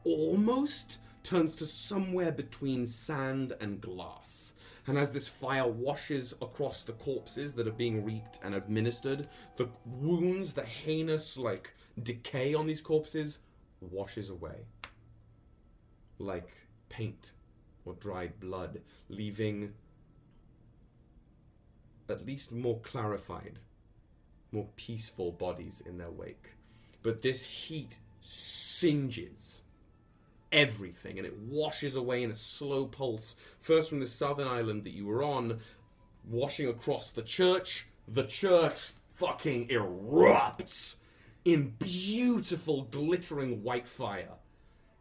almost 0.05 0.99
turns 1.23 1.55
to 1.57 1.67
somewhere 1.67 2.33
between 2.33 2.87
sand 2.87 3.53
and 3.61 3.81
glass. 3.81 4.55
And 4.87 4.99
as 4.99 5.13
this 5.13 5.29
fire 5.29 5.69
washes 5.69 6.33
across 6.41 6.85
the 6.85 6.93
corpses 6.95 7.55
that 7.55 7.69
are 7.69 7.73
being 7.73 8.05
reaped 8.05 8.41
and 8.43 8.55
administered, 8.55 9.29
the 9.57 9.69
wounds, 9.85 10.55
the 10.55 10.65
heinous, 10.65 11.37
like, 11.37 11.71
decay 12.03 12.55
on 12.55 12.67
these 12.67 12.81
corpses 12.81 13.41
washes 13.81 14.31
away. 14.31 14.67
Like 16.19 16.51
paint 16.89 17.33
or 17.85 17.95
dried 17.95 18.41
blood, 18.41 18.81
leaving 19.09 19.75
at 22.09 22.27
least 22.27 22.51
more 22.51 22.81
clarified 22.81 23.59
more 24.53 24.69
peaceful 24.77 25.33
bodies 25.33 25.83
in 25.87 25.99
their 25.99 26.11
wake. 26.11 26.51
But 27.03 27.23
this 27.23 27.47
heat 27.47 27.99
singes 28.21 29.63
everything 30.53 31.19
and 31.19 31.27
it 31.27 31.37
washes 31.39 31.97
away 31.97 32.23
in 32.23 32.31
a 32.31 32.37
slow 32.37 32.87
pulse, 32.87 33.37
first 33.61 33.89
from 33.91 34.01
the 34.01 34.07
southern 34.07 34.49
island 34.49 34.85
that 34.85 34.95
you 34.95 35.07
were 35.07 35.23
on, 35.23 35.61
washing 36.29 36.69
across 36.69 37.11
the 37.11 37.23
church. 37.23 37.87
The 38.09 38.25
church 38.25 38.93
fucking 39.15 39.69
erupts 39.69 40.97
in 41.45 41.75
beautiful, 41.79 42.83
glittering 42.83 43.63
white 43.63 43.89
fire. 43.89 44.35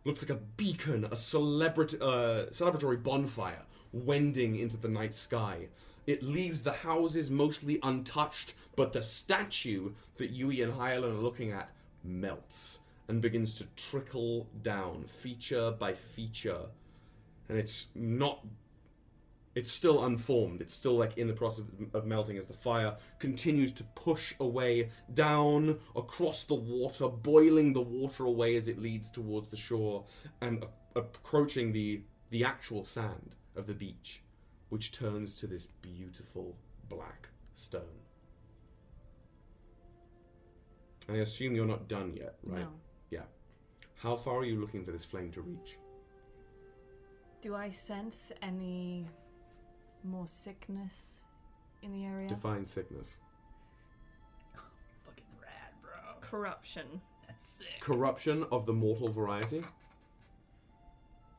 Looks 0.05 0.21
like 0.21 0.37
a 0.37 0.41
beacon, 0.57 1.05
a 1.05 1.09
celebrat- 1.09 2.01
uh, 2.01 2.49
celebratory 2.49 3.01
bonfire 3.01 3.63
wending 3.91 4.55
into 4.55 4.77
the 4.77 4.87
night 4.87 5.13
sky. 5.13 5.67
It 6.07 6.23
leaves 6.23 6.63
the 6.63 6.71
houses 6.71 7.29
mostly 7.29 7.79
untouched, 7.83 8.55
but 8.75 8.93
the 8.93 9.03
statue 9.03 9.91
that 10.17 10.31
Yui 10.31 10.61
and 10.61 10.73
Highland 10.73 11.17
are 11.17 11.21
looking 11.21 11.51
at 11.51 11.71
melts 12.03 12.79
and 13.09 13.21
begins 13.21 13.55
to 13.55 13.65
trickle 13.75 14.47
down, 14.61 15.03
feature 15.07 15.71
by 15.71 15.93
feature. 15.93 16.61
And 17.49 17.57
it's 17.57 17.87
not. 17.95 18.45
It's 19.55 19.71
still 19.71 20.05
unformed. 20.05 20.61
It's 20.61 20.73
still 20.73 20.95
like 20.95 21.17
in 21.17 21.27
the 21.27 21.33
process 21.33 21.65
of 21.93 22.05
melting 22.05 22.37
as 22.37 22.47
the 22.47 22.53
fire 22.53 22.95
continues 23.17 23.73
to 23.73 23.83
push 23.95 24.35
away 24.39 24.91
down 25.15 25.79
across 25.95 26.45
the 26.45 26.53
water, 26.53 27.09
boiling 27.09 27.73
the 27.73 27.81
water 27.81 28.25
away 28.25 28.55
as 28.55 28.67
it 28.67 28.79
leads 28.79 29.09
towards 29.09 29.49
the 29.49 29.57
shore 29.57 30.05
and 30.41 30.63
approaching 30.95 31.73
the 31.73 32.03
the 32.29 32.45
actual 32.45 32.85
sand 32.85 33.35
of 33.55 33.65
the 33.65 33.73
beach, 33.73 34.21
which 34.69 34.91
turns 34.91 35.33
to 35.35 35.47
this 35.47 35.65
beautiful 35.65 36.55
black 36.87 37.29
stone. 37.55 37.81
I 41.09 41.15
assume 41.15 41.55
you're 41.55 41.65
not 41.65 41.87
done 41.87 42.15
yet, 42.15 42.35
right? 42.43 42.61
No. 42.61 42.69
Yeah. 44.01 44.09
How 44.09 44.15
far 44.15 44.37
are 44.37 44.45
you 44.45 44.59
looking 44.59 44.83
for 44.83 44.91
this 44.91 45.05
flame 45.05 45.31
to 45.31 45.41
reach? 45.41 45.77
Do 47.41 47.55
I 47.55 47.69
sense 47.69 48.31
any 48.41 49.05
more 50.03 50.27
sickness 50.27 51.21
in 51.81 51.91
the 51.93 52.05
area? 52.05 52.27
Define 52.27 52.65
sickness. 52.65 53.15
Fucking 55.05 55.25
rad, 55.41 55.73
bro. 55.81 55.91
Corruption. 56.21 57.01
That's 57.27 57.41
sick. 57.57 57.79
Corruption 57.79 58.45
of 58.51 58.65
the 58.65 58.73
mortal 58.73 59.09
variety? 59.09 59.63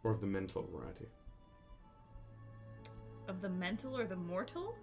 Or 0.03 0.11
of 0.13 0.21
the 0.21 0.27
mental 0.27 0.67
variety? 0.75 1.07
Of 3.29 3.43
the 3.43 3.51
mental 3.51 3.97
or 3.97 4.07
the 4.07 4.17
mortal? 4.17 4.75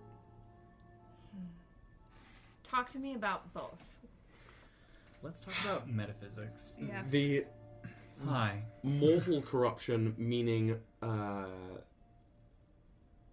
Hmm. 1.34 1.46
Talk 2.64 2.90
to 2.90 3.00
me 3.00 3.16
about 3.16 3.52
both. 3.54 3.84
Let's 5.24 5.44
talk 5.44 5.56
about 5.64 5.90
metaphysics. 5.90 6.78
Yeah. 6.80 7.02
The 7.10 7.46
Hi. 8.26 8.64
mortal 8.84 9.42
corruption 9.42 10.16
meaning 10.18 10.78
uh 11.02 11.46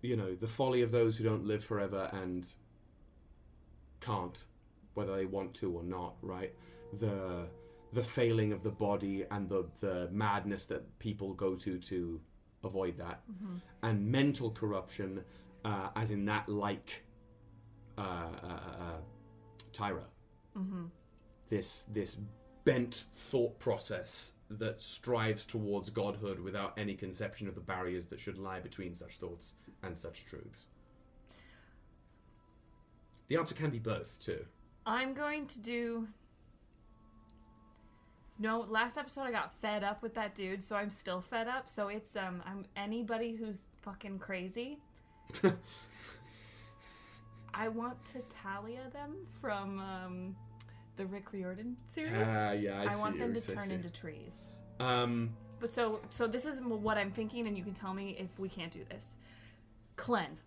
you 0.03 0.16
know 0.16 0.35
the 0.35 0.47
folly 0.47 0.82
of 0.82 0.91
those 0.91 1.16
who 1.16 1.24
don't 1.24 1.47
live 1.47 1.64
forever 1.64 2.11
and 2.12 2.47
can't 4.01 4.45
whether 4.95 5.16
they 5.16 5.24
want 5.24 5.55
to 5.55 5.72
or 5.72 5.82
not 5.82 6.14
right? 6.22 6.53
The 7.01 7.47
the 7.93 8.03
failing 8.03 8.53
of 8.53 8.62
the 8.62 8.70
body 8.70 9.24
and 9.30 9.49
the 9.49 9.64
the 9.80 10.09
madness 10.12 10.66
that 10.66 10.99
people 10.99 11.32
go 11.35 11.55
to 11.55 11.78
to 11.78 12.20
avoid 12.62 12.99
that. 12.99 13.22
And 13.82 14.07
mental 14.07 14.51
corruption 14.51 15.24
uh, 15.64 15.89
as 15.97 16.11
in 16.11 16.24
that 16.26 16.49
like 16.49 17.05
uh, 17.97 18.01
uh, 18.01 18.47
uh, 18.47 18.99
Tyra. 19.72 20.05
This 21.49 21.87
this 21.93 22.16
bent 22.64 23.05
thought 23.14 23.59
process 23.59 24.34
that 24.51 24.80
strives 24.80 25.47
towards 25.47 25.90
godhood 25.90 26.38
without 26.40 26.74
any 26.78 26.95
conception 26.95 27.49
of 27.49 27.55
the 27.55 27.61
barriers 27.61 28.07
that 28.09 28.20
should 28.20 28.38
lie 28.38 28.61
between 28.61 28.95
such 28.95 29.16
thoughts 29.16 29.55
and 29.82 29.97
such 29.97 30.26
truths. 30.26 30.68
The 33.28 33.36
answer 33.36 33.55
can 33.55 33.70
be 33.70 33.78
both, 33.78 34.20
too. 34.20 34.45
I'm 34.86 35.14
going 35.14 35.47
to 35.47 35.61
do. 35.61 36.09
No, 38.38 38.66
last 38.68 38.99
episode 38.99 39.22
I 39.22 39.30
got 39.30 39.55
fed 39.61 39.82
up 39.82 40.03
with 40.03 40.14
that 40.14 40.34
dude, 40.34 40.62
so 40.62 40.76
I'm 40.76 40.90
still 40.90 41.20
fed 41.22 41.49
up. 41.49 41.68
So 41.68 41.88
it's 41.88 42.16
um, 42.16 42.42
I'm 42.45 42.66
anybody 42.76 43.34
who's 43.34 43.68
fucking 43.82 44.18
crazy. 44.18 44.78
I 47.55 47.68
want 47.68 48.05
to 48.07 48.20
Thalia 48.42 48.90
them 48.92 49.14
from 49.40 49.78
um, 49.78 50.36
the 50.97 51.07
Rick 51.07 51.32
Riordan 51.32 51.76
series. 51.86 52.26
Ah, 52.26 52.53
yeah, 52.53 52.80
I, 52.80 52.92
I, 52.95 52.97
want 52.97 53.18
them 53.18 53.28
to 53.34 53.40
yours, 53.40 53.51
I 53.51 53.55
turn 53.55 53.68
see. 53.68 53.74
into 53.74 53.90
trees. 53.90 54.34
Um, 54.80 55.30
But 55.61 55.70
so 55.70 56.01
so 56.11 56.26
this 56.26 56.47
is 56.47 56.61
what 56.61 56.97
I'm 56.99 57.11
thinking, 57.11 57.47
and 57.47 57.57
you 57.57 57.64
can 57.64 57.74
tell 57.74 57.95
me 57.95 58.16
if 58.18 58.38
we 58.38 58.49
can't 58.49 58.72
do 58.72 58.84
this. 58.90 59.16
Cleanse. 59.97 60.42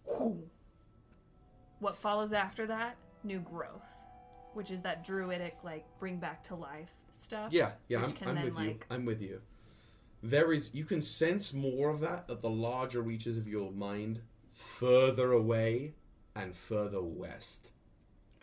What 1.79 1.97
follows 1.97 2.33
after 2.33 2.65
that? 2.67 2.97
New 3.23 3.39
growth, 3.39 3.83
which 4.53 4.71
is 4.71 4.81
that 4.83 5.03
druidic 5.05 5.57
like 5.63 5.85
bring 5.99 6.17
back 6.17 6.43
to 6.43 6.55
life 6.55 6.89
stuff. 7.11 7.51
yeah, 7.51 7.71
yeah, 7.87 7.99
Which 8.01 8.09
I'm, 8.09 8.15
can 8.15 8.27
I'm 8.29 8.35
then, 8.35 8.45
with 8.45 8.59
you. 8.59 8.67
like- 8.67 8.85
I'm 8.89 9.05
with 9.05 9.21
you. 9.21 9.41
There 10.23 10.51
is, 10.51 10.71
you 10.73 10.83
can 10.83 11.01
sense 11.01 11.53
more 11.53 11.89
of 11.89 11.99
that 12.01 12.25
at 12.29 12.41
the 12.41 12.49
larger 12.49 13.01
reaches 13.01 13.37
of 13.37 13.47
your 13.47 13.71
mind, 13.71 14.21
further 14.53 15.31
away 15.31 15.93
and 16.35 16.55
further 16.55 17.01
west. 17.01 17.71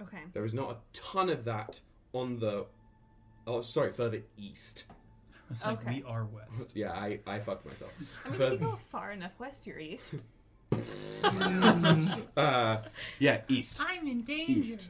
Okay. 0.01 0.19
There 0.33 0.45
is 0.45 0.55
not 0.55 0.71
a 0.71 0.77
ton 0.93 1.29
of 1.31 1.45
that 1.45 1.81
on 2.15 2.39
the. 2.39 2.65
Oh, 3.47 3.61
sorry, 3.61 3.93
further 3.93 4.23
east. 4.39 4.87
It's 5.51 5.65
like 5.67 5.81
Okay. 5.83 5.97
we 5.97 6.03
are 6.05 6.25
west. 6.25 6.73
Yeah, 6.75 6.93
I, 6.93 7.21
I 7.27 7.39
fucked 7.39 7.67
myself. 7.67 7.93
I 8.25 8.29
mean, 8.31 8.39
Fur- 8.39 8.45
if 8.47 8.53
you 8.53 8.67
go 8.67 8.77
far 8.77 9.13
enough 9.13 9.39
west, 9.39 9.67
you're 9.67 9.79
east. 9.79 10.15
uh, 11.23 12.79
yeah, 13.19 13.41
east. 13.49 13.81
I'm 13.87 14.07
in 14.09 14.23
danger. 14.23 14.53
East. 14.53 14.89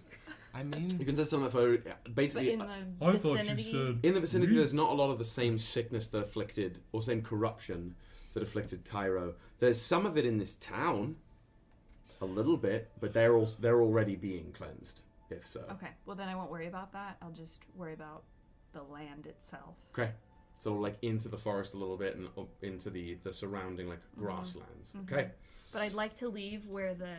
I 0.55 0.63
mean, 0.63 0.89
You 1.01 1.05
can 1.05 1.17
say 1.17 1.25
something 1.25 1.51
for 1.51 1.77
But 1.79 2.15
basically 2.15 2.53
in 2.53 2.61
the 2.61 2.67
I 3.03 3.13
thought 3.17 3.45
you 3.45 3.55
vicinity, 3.57 3.63
said 3.63 3.99
in 4.05 4.15
the 4.15 4.21
vicinity. 4.21 4.55
There's 4.55 4.73
not 4.73 4.91
a 4.91 4.95
lot 4.95 5.11
of 5.11 5.19
the 5.19 5.25
same 5.25 5.59
sickness 5.59 6.11
that 6.11 6.19
afflicted 6.19 6.79
or 6.93 7.03
same 7.03 7.23
corruption 7.23 7.97
that 8.35 8.43
afflicted 8.45 8.85
Tyro. 8.85 9.35
There's 9.59 9.81
some 9.81 10.07
of 10.07 10.17
it 10.17 10.25
in 10.25 10.39
this 10.39 10.55
town, 10.57 11.17
a 12.21 12.25
little 12.25 12.57
bit, 12.57 12.89
but 13.01 13.13
they're 13.13 13.35
all 13.35 13.49
they're 13.59 13.81
already 13.83 14.15
being 14.15 14.53
cleansed. 14.57 15.03
If 15.37 15.47
so, 15.47 15.61
Okay. 15.73 15.91
Well, 16.07 16.17
then 16.17 16.29
I 16.29 16.35
won't 16.37 16.51
worry 16.51 16.67
about 16.67 16.93
that. 16.93 17.17
I'll 17.23 17.31
just 17.33 17.63
worry 17.75 17.93
about 17.95 18.25
the 18.73 18.83
land 18.83 19.27
itself. 19.27 19.77
okay. 19.93 20.11
So 20.59 20.75
like 20.75 20.97
into 21.03 21.29
the 21.29 21.37
forest 21.37 21.75
a 21.75 21.77
little 21.79 21.97
bit 21.97 22.17
and 22.17 22.27
up 22.39 22.49
into 22.63 22.89
the 22.91 23.19
the 23.23 23.33
surrounding 23.33 23.89
like 23.89 24.01
grasslands. 24.17 24.95
Okay. 25.03 25.31
But 25.73 25.83
I'd 25.83 25.93
like 25.93 26.15
to 26.17 26.29
leave 26.29 26.67
where 26.69 26.95
the 26.95 27.17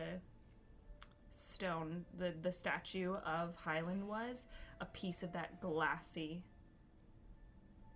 stone, 1.32 2.04
the 2.18 2.32
the 2.42 2.52
statue 2.52 3.14
of 3.24 3.54
Highland 3.56 4.06
was, 4.08 4.46
a 4.80 4.86
piece 4.86 5.22
of 5.22 5.32
that 5.32 5.60
glassy, 5.60 6.42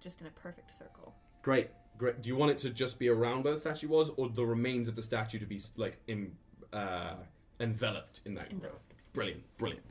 just 0.00 0.20
in 0.20 0.26
a 0.26 0.30
perfect 0.30 0.70
circle. 0.70 1.14
Great, 1.42 1.70
great. 1.98 2.20
Do 2.22 2.28
you 2.28 2.36
want 2.36 2.52
it 2.52 2.58
to 2.58 2.70
just 2.70 2.98
be 2.98 3.08
around 3.08 3.44
where 3.44 3.54
the 3.54 3.60
statue 3.60 3.88
was, 3.88 4.10
or 4.16 4.28
the 4.28 4.44
remains 4.44 4.88
of 4.88 4.94
the 4.96 5.02
statue 5.02 5.38
to 5.38 5.46
be 5.46 5.60
like 5.76 5.98
in, 6.06 6.32
uh, 6.72 7.14
enveloped 7.60 8.20
in 8.24 8.34
that 8.34 8.50
growth? 8.50 8.62
Enveloped. 8.62 8.94
Brilliant, 9.12 9.42
brilliant. 9.58 9.84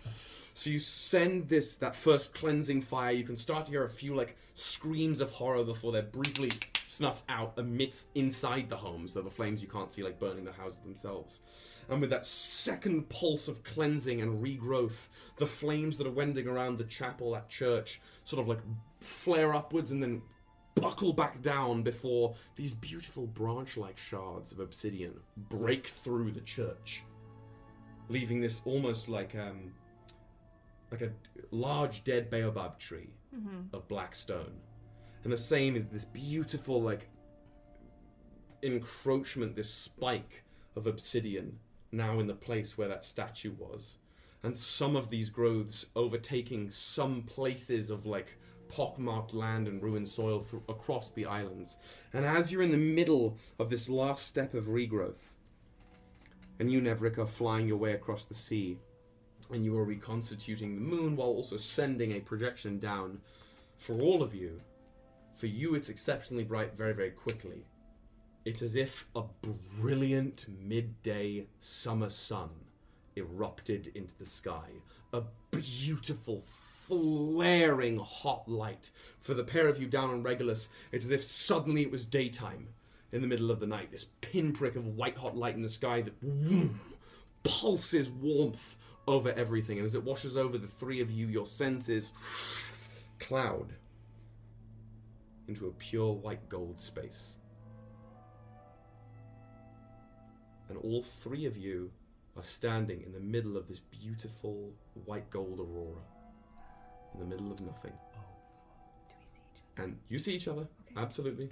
So 0.54 0.70
you 0.70 0.80
send 0.80 1.48
this 1.48 1.76
that 1.78 1.96
first 1.96 2.34
cleansing 2.34 2.82
fire. 2.82 3.12
You 3.12 3.24
can 3.24 3.36
start 3.36 3.66
to 3.66 3.72
hear 3.72 3.86
a 3.86 3.90
few 3.90 4.16
like 4.16 4.36
screams 4.56 5.22
of 5.22 5.30
horror 5.32 5.64
before 5.64 5.92
they're 5.92 6.02
briefly 6.02 6.52
snuffed 6.86 7.24
out 7.30 7.54
amidst 7.58 8.10
inside 8.16 8.70
the 8.70 8.76
homes. 8.76 9.14
Though 9.14 9.22
the 9.22 9.30
flames 9.30 9.62
you 9.62 9.68
can't 9.68 9.92
see 9.92 10.04
like 10.04 10.20
burning 10.20 10.44
the 10.46 10.52
houses 10.52 10.82
themselves. 10.82 11.40
And 11.90 12.02
with 12.02 12.10
that 12.10 12.28
second 12.28 13.10
pulse 13.10 13.48
of 13.48 13.64
cleansing 13.64 14.22
and 14.22 14.44
regrowth, 14.44 15.08
the 15.38 15.48
flames 15.48 15.98
that 15.98 16.08
are 16.08 16.12
wending 16.12 16.48
around 16.48 16.78
the 16.78 16.84
chapel, 16.84 17.32
that 17.32 17.50
church, 17.50 18.02
sort 18.26 18.42
of 18.42 18.48
like 18.48 18.60
flare 19.00 19.56
upwards 19.56 19.92
and 19.92 20.04
then 20.04 20.22
buckle 20.76 21.14
back 21.14 21.42
down 21.42 21.84
before 21.84 22.36
these 22.56 22.74
beautiful 22.74 23.28
branch-like 23.28 23.98
shards 23.98 24.52
of 24.52 24.60
obsidian 24.60 25.14
break 25.36 25.88
through 25.88 26.32
the 26.32 26.42
church, 26.42 27.04
leaving 28.10 28.42
this 28.42 28.62
almost 28.66 29.08
like 29.08 29.36
um, 29.36 29.72
like 30.92 31.02
a 31.02 31.12
large 31.52 32.04
dead 32.04 32.30
baobab 32.30 32.78
tree 32.80 33.10
of 33.74 33.88
black 33.88 34.16
stone, 34.16 34.54
and 35.24 35.32
the 35.32 35.38
same 35.38 35.76
is 35.76 35.86
this 35.92 36.06
beautiful 36.06 36.82
like 36.82 37.08
encroachment, 38.64 39.56
this 39.56 39.74
spike 39.74 40.44
of 40.76 40.88
obsidian 40.88 41.58
now 41.92 42.20
in 42.20 42.28
the 42.28 42.34
place 42.34 42.78
where 42.78 42.88
that 42.88 43.06
statue 43.06 43.54
was, 43.58 43.98
and 44.44 44.56
some 44.56 44.96
of 44.96 45.10
these 45.10 45.30
growths 45.30 45.86
overtaking 45.96 46.70
some 46.72 47.22
places 47.24 47.90
of 47.90 48.06
like 48.06 48.38
pockmarked 48.70 49.34
land 49.34 49.68
and 49.68 49.82
ruined 49.82 50.08
soil 50.08 50.42
th- 50.42 50.62
across 50.70 51.12
the 51.12 51.26
islands. 51.26 51.78
And 52.14 52.26
as 52.26 52.52
you're 52.52 52.62
in 52.62 52.72
the 52.72 52.78
middle 52.78 53.38
of 53.58 53.70
this 53.70 53.90
last 53.90 54.28
step 54.28 54.54
of 54.54 54.66
regrowth, 54.66 55.29
and 56.60 56.72
you, 56.72 56.82
Neverick, 56.82 57.18
are 57.18 57.26
flying 57.26 57.68
your 57.68 57.78
way 57.78 57.94
across 57.94 58.26
the 58.26 58.34
sea, 58.34 58.78
and 59.52 59.64
you 59.64 59.78
are 59.78 59.86
reconstituting 59.86 60.76
the 60.76 60.82
moon 60.82 61.16
while 61.16 61.30
also 61.30 61.58
sending 61.58 62.12
a 62.12 62.20
projection 62.20 62.80
down 62.80 63.20
for 63.78 64.00
all 64.00 64.22
of 64.22 64.36
you. 64.36 64.58
For 65.34 65.48
you, 65.48 65.76
it's 65.76 65.90
exceptionally 65.90 66.44
bright 66.44 66.76
very, 66.76 66.94
very 66.94 67.12
quickly. 67.12 67.66
It's 68.46 68.62
as 68.62 68.76
if 68.76 69.06
a 69.16 69.24
brilliant 69.80 70.46
midday 70.62 71.48
summer 71.60 72.10
sun 72.10 72.50
erupted 73.16 73.92
into 73.96 74.18
the 74.18 74.26
sky. 74.26 74.70
A 75.14 75.24
beautiful, 75.52 76.44
flaring 76.88 77.98
hot 77.98 78.48
light. 78.48 78.92
For 79.22 79.34
the 79.34 79.44
pair 79.44 79.68
of 79.68 79.82
you 79.82 79.88
down 79.88 80.10
on 80.10 80.24
Regulus, 80.24 80.70
it's 80.92 81.06
as 81.06 81.12
if 81.12 81.24
suddenly 81.24 81.84
it 81.84 81.92
was 81.92 82.06
daytime 82.06 82.68
in 83.12 83.22
the 83.22 83.28
middle 83.28 83.52
of 83.52 83.60
the 83.60 83.68
night. 83.68 83.92
This 83.92 84.08
pinprick 84.22 84.76
of 84.76 84.86
white 84.86 85.18
hot 85.18 85.36
light 85.36 85.56
in 85.56 85.62
the 85.62 85.70
sky 85.70 86.02
that 86.02 86.20
vroom, 86.22 86.80
pulses 87.44 88.10
warmth 88.10 88.78
over 89.08 89.32
everything. 89.32 89.78
And 89.78 89.86
as 89.86 89.96
it 89.96 90.04
washes 90.04 90.38
over 90.38 90.58
the 90.58 90.68
three 90.68 91.02
of 91.02 91.12
you, 91.12 91.28
your 91.28 91.46
senses 91.46 92.12
cloud 93.20 93.74
into 95.48 95.68
a 95.68 95.72
pure 95.72 96.14
white 96.14 96.48
gold 96.48 96.80
space. 96.80 97.38
And 100.70 100.78
all 100.78 101.02
three 101.02 101.46
of 101.46 101.58
you 101.58 101.92
are 102.38 102.44
standing 102.44 103.02
in 103.02 103.12
the 103.12 103.20
middle 103.20 103.58
of 103.58 103.68
this 103.68 103.80
beautiful 103.80 104.72
white 105.06 105.30
gold 105.32 105.60
aurora. 105.60 106.04
In 107.16 107.22
the 107.22 107.26
middle 107.26 107.52
of 107.52 107.60
nothing. 107.60 107.94
Oh, 108.12 108.12
Do 108.14 108.18
we 108.18 108.20
see 108.20 108.36
each 108.36 109.78
other? 109.78 109.86
And 109.86 109.98
you 110.10 110.20
see 110.20 110.36
each 110.36 110.48
other, 110.48 110.68
absolutely. 110.96 111.50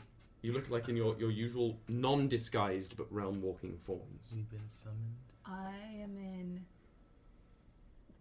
You 0.47 0.53
look 0.53 0.69
like 0.69 0.87
in 0.87 0.95
your, 0.95 1.13
your 1.19 1.29
usual 1.29 1.77
non 1.89 2.29
disguised 2.29 2.95
but 2.95 3.11
realm 3.11 3.41
walking 3.41 3.77
forms. 3.77 4.31
we've 4.33 4.49
been 4.49 4.69
summoned. 4.69 5.17
I 5.45 5.73
am 6.01 6.15
in. 6.15 6.63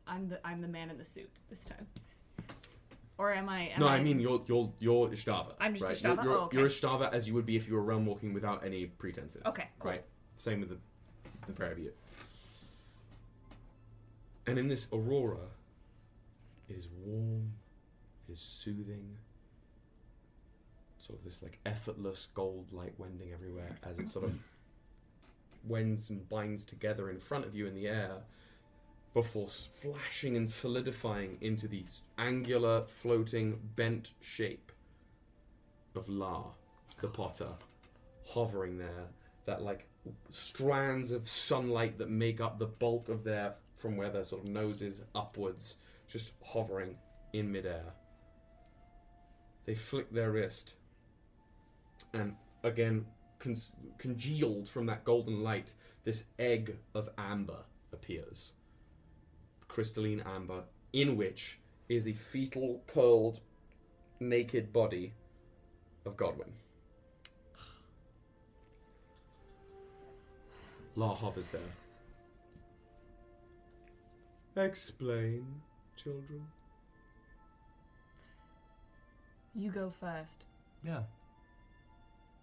I'm 0.09 0.29
the 0.29 0.45
I'm 0.45 0.61
the 0.61 0.67
man 0.67 0.91
in 0.91 0.99
the 0.99 1.05
suit 1.05 1.31
this 1.49 1.67
time. 1.67 1.87
Or 3.17 3.33
am 3.33 3.49
I? 3.49 3.69
Am 3.69 3.79
no, 3.79 3.87
I 3.87 4.03
mean 4.03 4.19
you're 4.19 4.43
you're 4.49 4.73
you're 4.81 5.09
Ishtava. 5.09 5.53
I'm 5.61 5.75
just 5.75 5.85
right? 5.85 5.97
Ishtava? 5.97 6.17
You're, 6.17 6.25
you're, 6.25 6.39
Oh, 6.39 6.45
okay. 6.47 6.57
you're 6.59 6.67
Ishtava 6.67 7.13
as 7.13 7.29
you 7.29 7.35
would 7.35 7.47
be 7.47 7.55
if 7.55 7.69
you 7.69 7.75
were 7.75 7.85
realm 7.85 8.05
walking 8.05 8.35
without 8.35 8.67
any 8.67 8.87
pretenses. 8.87 9.43
Okay, 9.47 9.69
cool. 9.79 9.93
Right. 9.93 10.05
Same 10.35 10.59
with 10.59 10.71
the 10.71 10.79
the 11.47 11.53
pair 11.53 11.71
of 11.71 11.79
you. 11.79 11.93
And 14.49 14.59
in 14.59 14.67
this 14.67 14.89
aurora 14.93 15.47
it 16.69 16.77
is 16.77 16.89
warm, 17.05 17.53
it 18.29 18.33
is 18.33 18.41
soothing, 18.41 19.17
sort 21.07 21.19
of 21.19 21.25
this 21.25 21.43
like 21.43 21.59
effortless 21.65 22.29
gold 22.35 22.73
light 22.73 22.95
wending 22.99 23.33
everywhere 23.33 23.77
as 23.89 23.99
it 23.99 24.09
sort 24.09 24.25
of 24.27 24.35
wends 25.65 26.11
and 26.11 26.29
binds 26.29 26.65
together 26.65 27.11
in 27.11 27.19
front 27.19 27.45
of 27.45 27.55
you 27.55 27.67
in 27.67 27.75
the 27.75 27.87
air 27.87 28.19
before 29.17 29.49
flashing 29.49 30.37
and 30.37 30.49
solidifying 30.49 31.39
into 31.41 31.67
the 31.67 31.83
angular, 32.19 32.83
floating, 32.83 33.59
bent 33.75 34.13
shape 34.21 34.71
of 35.95 36.07
La, 36.07 36.45
the 37.01 37.09
potter, 37.09 37.49
hovering 38.27 38.77
there. 38.77 39.07
That 39.47 39.63
like 39.63 39.87
strands 40.31 41.13
of 41.13 41.27
sunlight 41.29 41.97
that 41.97 42.11
make 42.11 42.43
up 42.43 42.59
the 42.59 42.67
bulk 42.67 43.09
of 43.09 43.25
their 43.25 43.55
from 43.77 43.97
where 43.97 44.11
their 44.11 44.25
sort 44.27 44.43
of 44.43 44.51
noses 44.51 45.01
upwards, 45.15 45.77
just 46.09 46.35
hovering 46.43 46.95
in 47.33 47.51
midair. 47.51 47.85
They 49.65 49.75
flick 49.75 50.13
their 50.13 50.33
wrist, 50.33 50.75
and 52.21 52.37
again, 52.63 53.07
con- 53.39 53.57
congealed 53.99 54.69
from 54.69 54.87
that 54.87 55.05
golden 55.05 55.43
light, 55.43 55.73
this 56.05 56.25
egg 56.39 56.77
of 56.95 57.09
amber 57.19 57.65
appears 57.93 58.53
crystalline 59.77 60.23
amber, 60.25 60.63
in 60.93 61.17
which 61.17 61.59
is 61.89 62.09
a 62.09 62.13
fetal, 62.13 62.83
curled, 62.87 63.41
naked 64.21 64.73
body 64.73 65.13
of 66.05 66.17
Godwin. 66.17 66.51
La 70.95 71.15
hovers 71.15 71.49
there. 71.49 71.61
Explain, 74.57 75.45
children. 76.03 76.43
You 79.55 79.71
go 79.71 79.93
first. 80.01 80.47
Yeah. 80.83 81.03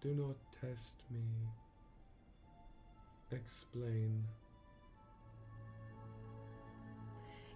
Do 0.04 0.14
not 0.14 0.36
test 0.60 0.98
me. 1.10 1.22
Explain. 3.32 4.22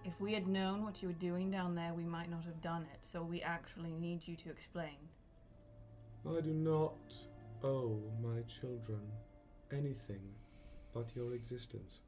If 0.06 0.18
we 0.18 0.32
had 0.32 0.48
known 0.48 0.82
what 0.82 1.02
you 1.02 1.08
were 1.08 1.14
doing 1.14 1.50
down 1.50 1.74
there, 1.74 1.92
we 1.92 2.04
might 2.04 2.30
not 2.30 2.44
have 2.46 2.62
done 2.62 2.86
it. 2.94 3.00
So 3.02 3.22
we 3.22 3.42
actually 3.42 3.92
need 3.92 4.26
you 4.26 4.34
to 4.36 4.48
explain. 4.48 4.96
I 6.26 6.40
do 6.40 6.54
not 6.54 6.96
owe 7.62 8.00
my 8.22 8.40
children 8.48 9.02
anything 9.70 10.22
but 10.94 11.14
your 11.14 11.34
existence. 11.34 12.00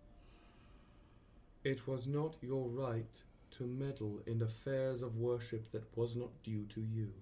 It 1.64 1.86
was 1.86 2.06
not 2.06 2.36
your 2.40 2.66
right 2.68 3.14
to 3.58 3.66
meddle 3.66 4.20
in 4.26 4.40
affairs 4.40 5.02
of 5.02 5.18
worship 5.18 5.70
that 5.72 5.84
was 5.98 6.16
not 6.16 6.30
due 6.42 6.64
to 6.74 6.80
you. 6.80 7.12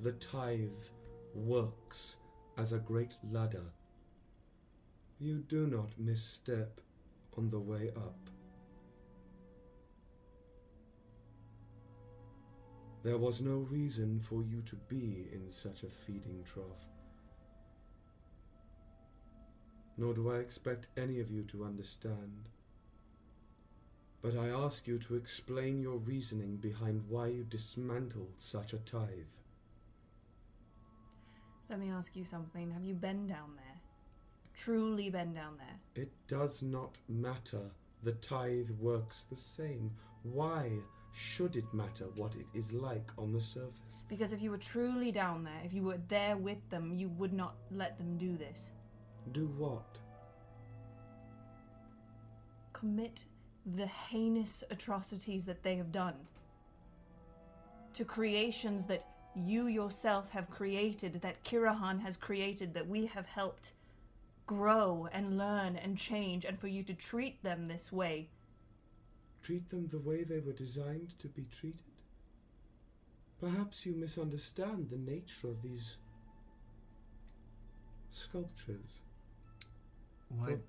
The 0.00 0.12
tithe 0.12 0.84
works 1.34 2.16
as 2.56 2.72
a 2.72 2.78
great 2.78 3.16
ladder. 3.30 3.72
You 5.18 5.44
do 5.48 5.66
not 5.66 5.98
misstep 5.98 6.80
on 7.36 7.50
the 7.50 7.58
way 7.58 7.90
up. 7.96 8.30
There 13.02 13.18
was 13.18 13.40
no 13.40 13.66
reason 13.70 14.20
for 14.20 14.42
you 14.42 14.62
to 14.66 14.76
be 14.76 15.28
in 15.32 15.50
such 15.50 15.82
a 15.82 15.88
feeding 15.88 16.44
trough. 16.44 16.86
Nor 19.96 20.12
do 20.12 20.30
I 20.30 20.36
expect 20.36 20.88
any 20.96 21.20
of 21.20 21.30
you 21.30 21.42
to 21.44 21.64
understand. 21.64 22.48
But 24.22 24.36
I 24.36 24.48
ask 24.48 24.86
you 24.86 24.98
to 24.98 25.14
explain 25.14 25.80
your 25.80 25.96
reasoning 25.96 26.56
behind 26.56 27.04
why 27.08 27.28
you 27.28 27.44
dismantled 27.44 28.34
such 28.36 28.74
a 28.74 28.78
tithe. 28.78 29.32
Let 31.70 31.78
me 31.78 31.90
ask 31.90 32.16
you 32.16 32.24
something. 32.24 32.72
Have 32.72 32.82
you 32.82 32.94
been 32.94 33.28
down 33.28 33.52
there? 33.54 33.76
Truly 34.56 35.08
been 35.08 35.32
down 35.32 35.56
there? 35.56 36.02
It 36.02 36.10
does 36.26 36.62
not 36.62 36.98
matter. 37.08 37.62
The 38.02 38.12
tithe 38.12 38.70
works 38.80 39.26
the 39.30 39.36
same. 39.36 39.92
Why 40.24 40.72
should 41.12 41.54
it 41.54 41.72
matter 41.72 42.06
what 42.16 42.34
it 42.34 42.46
is 42.54 42.72
like 42.72 43.08
on 43.16 43.32
the 43.32 43.40
surface? 43.40 44.02
Because 44.08 44.32
if 44.32 44.42
you 44.42 44.50
were 44.50 44.56
truly 44.56 45.12
down 45.12 45.44
there, 45.44 45.60
if 45.64 45.72
you 45.72 45.84
were 45.84 46.00
there 46.08 46.36
with 46.36 46.58
them, 46.70 46.92
you 46.92 47.08
would 47.10 47.32
not 47.32 47.54
let 47.70 47.96
them 47.98 48.18
do 48.18 48.36
this. 48.36 48.72
Do 49.30 49.46
what? 49.56 49.96
Commit 52.72 53.24
the 53.76 53.86
heinous 53.86 54.64
atrocities 54.70 55.44
that 55.44 55.62
they 55.62 55.76
have 55.76 55.92
done 55.92 56.14
to 57.94 58.04
creations 58.04 58.86
that 58.86 59.06
you 59.34 59.66
yourself 59.66 60.30
have 60.30 60.50
created, 60.50 61.20
that 61.22 61.42
Kirahan 61.44 62.00
has 62.00 62.16
created, 62.16 62.74
that 62.74 62.88
we 62.88 63.06
have 63.06 63.26
helped 63.26 63.72
grow 64.46 65.08
and 65.12 65.38
learn 65.38 65.76
and 65.76 65.96
change, 65.96 66.44
and 66.44 66.58
for 66.58 66.66
you 66.68 66.82
to 66.82 66.94
treat 66.94 67.42
them 67.42 67.68
this 67.68 67.92
way. 67.92 68.28
Treat 69.42 69.70
them 69.70 69.86
the 69.88 69.98
way 69.98 70.24
they 70.24 70.40
were 70.40 70.52
designed 70.52 71.18
to 71.20 71.28
be 71.28 71.46
treated? 71.50 71.80
Perhaps 73.40 73.86
you 73.86 73.94
misunderstand 73.94 74.90
the 74.90 74.98
nature 74.98 75.48
of 75.48 75.62
these 75.62 75.96
sculptures. 78.10 79.00
Why? 80.28 80.48
Well- 80.50 80.60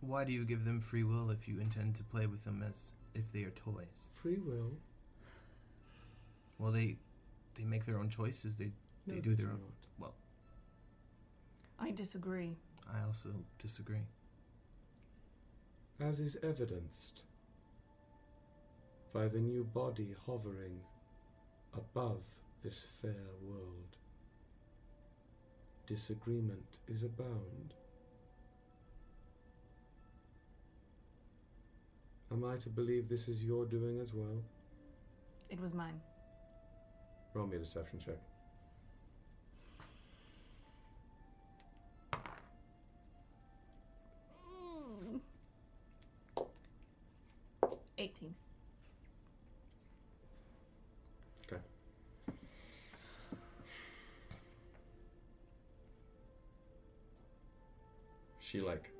Why 0.00 0.24
do 0.24 0.32
you 0.32 0.44
give 0.44 0.64
them 0.64 0.80
free 0.80 1.02
will 1.04 1.30
if 1.30 1.48
you 1.48 1.58
intend 1.58 1.96
to 1.96 2.04
play 2.04 2.26
with 2.26 2.44
them 2.44 2.62
as 2.62 2.92
if 3.14 3.32
they 3.32 3.42
are 3.42 3.50
toys? 3.50 4.08
Free 4.14 4.38
will? 4.38 4.72
Well, 6.58 6.70
they 6.70 6.98
they 7.56 7.64
make 7.64 7.84
their 7.84 7.98
own 7.98 8.08
choices. 8.08 8.56
They 8.56 8.72
No, 9.06 9.14
They 9.14 9.20
do 9.20 9.36
their 9.36 9.50
own- 9.50 9.72
not. 9.98 10.14
I 11.78 11.92
disagree. 11.92 12.56
I 12.88 13.02
also 13.02 13.44
disagree. 13.58 14.06
As 16.00 16.18
is 16.20 16.36
evidenced 16.42 17.22
by 19.12 19.28
the 19.28 19.38
new 19.40 19.62
body 19.64 20.12
hovering 20.26 20.80
above 21.72 22.22
this 22.62 22.82
fair 22.82 23.28
world. 23.40 23.96
Disagreement 25.86 26.78
is 26.88 27.02
abound. 27.04 27.74
Am 32.32 32.44
I 32.44 32.56
to 32.56 32.68
believe 32.68 33.08
this 33.08 33.28
is 33.28 33.44
your 33.44 33.64
doing 33.66 34.00
as 34.00 34.12
well? 34.12 34.42
It 35.48 35.60
was 35.60 35.72
mine. 35.72 36.00
Roll 37.36 37.46
me 37.46 37.56
a 37.56 37.58
deception 37.58 37.98
check. 37.98 38.14
Eighteen. 47.98 48.34
Okay. 51.46 51.60
She 58.38 58.62
like 58.62 58.90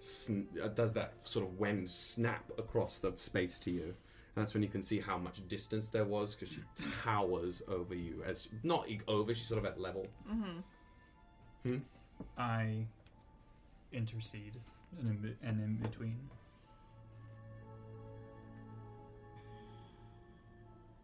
sn- 0.00 0.48
does 0.74 0.92
that 0.94 1.12
sort 1.20 1.46
of 1.46 1.56
when 1.60 1.86
snap 1.86 2.50
across 2.58 2.98
the 2.98 3.12
space 3.14 3.60
to 3.60 3.70
you. 3.70 3.94
And 4.38 4.46
that's 4.46 4.54
when 4.54 4.62
you 4.62 4.68
can 4.68 4.82
see 4.82 5.00
how 5.00 5.18
much 5.18 5.48
distance 5.48 5.88
there 5.88 6.04
was 6.04 6.36
because 6.36 6.54
she 6.54 6.60
towers 7.02 7.60
over 7.66 7.92
you 7.92 8.22
as 8.24 8.46
not 8.62 8.88
e- 8.88 9.00
over. 9.08 9.34
She's 9.34 9.48
sort 9.48 9.58
of 9.58 9.64
at 9.64 9.80
level. 9.80 10.06
Mm-hmm. 10.32 11.78
I 12.38 12.86
intercede 13.92 14.56
and 15.00 15.10
in, 15.10 15.36
and 15.42 15.60
in 15.60 15.74
between. 15.78 16.20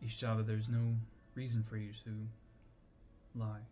Ishtava, 0.07 0.47
there's 0.47 0.69
no 0.69 0.95
reason 1.35 1.65
for 1.65 1.77
you 1.77 1.91
to 2.05 2.11
lie. 3.37 3.67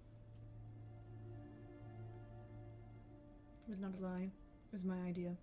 It 3.65 3.71
was 3.71 3.79
not 3.79 3.93
a 3.97 4.03
lie. 4.03 4.23
It 4.23 4.73
was 4.73 4.83
my 4.83 4.99
idea. 5.07 5.37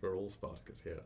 We're 0.00 0.16
all 0.16 0.28
Spartacus 0.28 0.82
here. 0.82 1.02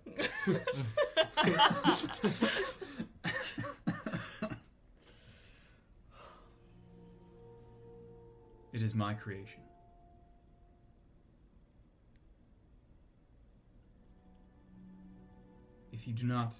It 8.73 8.83
is 8.83 8.95
my 8.95 9.15
creation. 9.15 9.61
If 15.93 16.07
you 16.07 16.15
do 16.15 16.27
not 16.27 16.55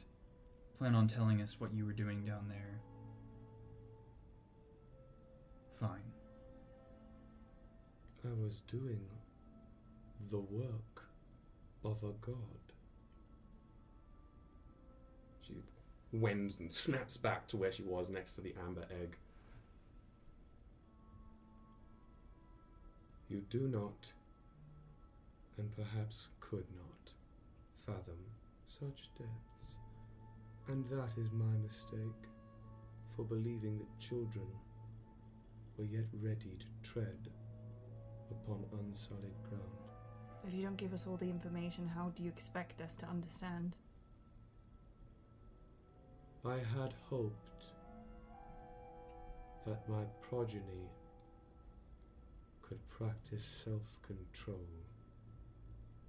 plan 0.79 0.95
on 0.95 1.07
telling 1.07 1.41
us 1.41 1.59
what 1.59 1.73
you 1.73 1.87
were 1.87 1.95
doing 1.95 2.25
down 2.25 2.49
there, 2.49 2.81
fine. 5.81 6.13
I 8.25 8.29
was 8.41 8.61
doing 8.71 9.01
the 10.31 10.39
work 10.39 10.92
of 11.85 12.03
a 12.03 12.13
god. 12.21 12.37
She 15.47 15.55
wends 16.13 16.59
and 16.61 16.73
snaps 16.73 17.17
back 17.17 17.49
to 17.49 17.57
where 17.57 17.73
she 17.73 17.83
was 17.83 18.11
next 18.11 18.35
to 18.37 18.41
the 18.41 18.55
amber 18.67 18.87
egg. 18.91 19.17
You 23.29 23.43
do 23.51 23.67
not, 23.67 24.13
and 25.57 25.75
perhaps 25.75 26.29
could 26.41 26.67
not, 26.77 27.13
fathom 27.87 28.19
such 28.69 29.09
depths. 29.19 29.75
And 30.69 30.85
that 30.91 31.19
is 31.19 31.33
my 31.33 31.57
mistake 31.63 32.29
for 33.17 33.25
believing 33.25 33.79
that 33.79 33.99
children 33.99 34.47
were 35.77 35.85
yet 35.85 36.07
ready 36.21 36.57
to 36.59 36.91
tread 36.91 37.29
upon 38.31 38.65
unsullied 38.79 39.43
ground. 39.49 39.82
If 40.47 40.55
you 40.55 40.63
don't 40.63 40.77
give 40.77 40.93
us 40.93 41.07
all 41.07 41.17
the 41.17 41.31
information, 41.31 41.89
how 41.89 42.13
do 42.17 42.23
you 42.23 42.29
expect 42.29 42.81
us 42.81 42.97
to 42.97 43.07
understand? 43.07 43.77
I 46.45 46.57
had 46.57 46.93
hoped 47.09 47.65
that 49.67 49.89
my 49.89 50.03
progeny 50.21 50.91
could 52.63 52.81
practice 52.91 53.63
self 53.65 53.83
control 54.05 54.67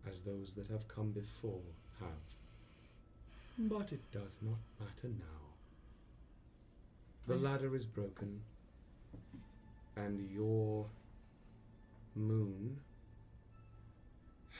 as 0.09 0.21
those 0.21 0.53
that 0.53 0.67
have 0.69 0.87
come 0.87 1.11
before 1.11 1.61
have. 1.99 2.09
Hmm. 3.57 3.67
But 3.67 3.91
it 3.93 4.01
does 4.11 4.39
not 4.41 4.57
matter 4.79 5.09
now. 5.09 5.43
The 7.27 7.35
ladder 7.35 7.75
is 7.75 7.85
broken, 7.85 8.41
and 9.95 10.19
your 10.31 10.87
moon 12.15 12.79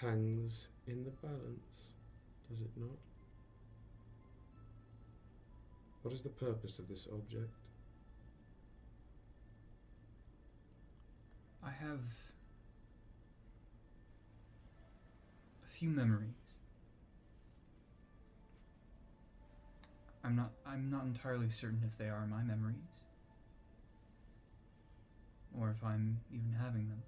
hangs 0.03 0.67
in 0.87 1.03
the 1.03 1.11
balance, 1.11 1.91
does 2.49 2.59
it 2.59 2.71
not? 2.75 2.97
What 6.01 6.13
is 6.13 6.21
the 6.21 6.29
purpose 6.29 6.79
of 6.79 6.89
this 6.89 7.07
object? 7.11 7.53
I 11.65 11.69
have 11.69 12.01
a 15.65 15.69
few 15.69 15.89
memories. 15.89 16.27
I'm 20.25 20.35
not 20.35 20.51
I'm 20.65 20.89
not 20.89 21.05
entirely 21.05 21.49
certain 21.49 21.81
if 21.85 21.97
they 21.97 22.09
are 22.09 22.27
my 22.27 22.43
memories 22.43 22.75
or 25.57 25.69
if 25.69 25.83
I'm 25.83 26.19
even 26.31 26.55
having 26.59 26.89
them. 26.89 27.03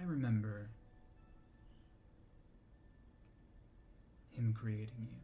I 0.00 0.04
remember 0.04 0.70
him 4.32 4.54
creating 4.58 4.88
you. 4.98 5.18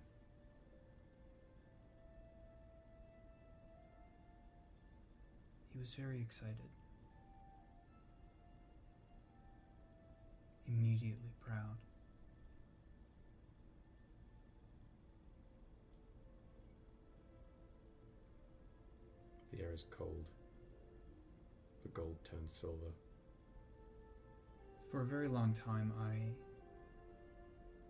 He 5.72 5.80
was 5.80 5.94
very 5.94 6.20
excited. 6.20 6.70
immediately 10.68 11.32
proud. 11.40 11.76
The 19.52 19.62
air 19.62 19.74
is 19.74 19.84
cold. 19.90 20.24
The 21.82 21.88
gold 21.90 22.16
turns 22.24 22.52
silver. 22.52 22.92
For 24.90 25.02
a 25.02 25.04
very 25.04 25.28
long 25.28 25.52
time, 25.52 25.92
I 26.00 26.16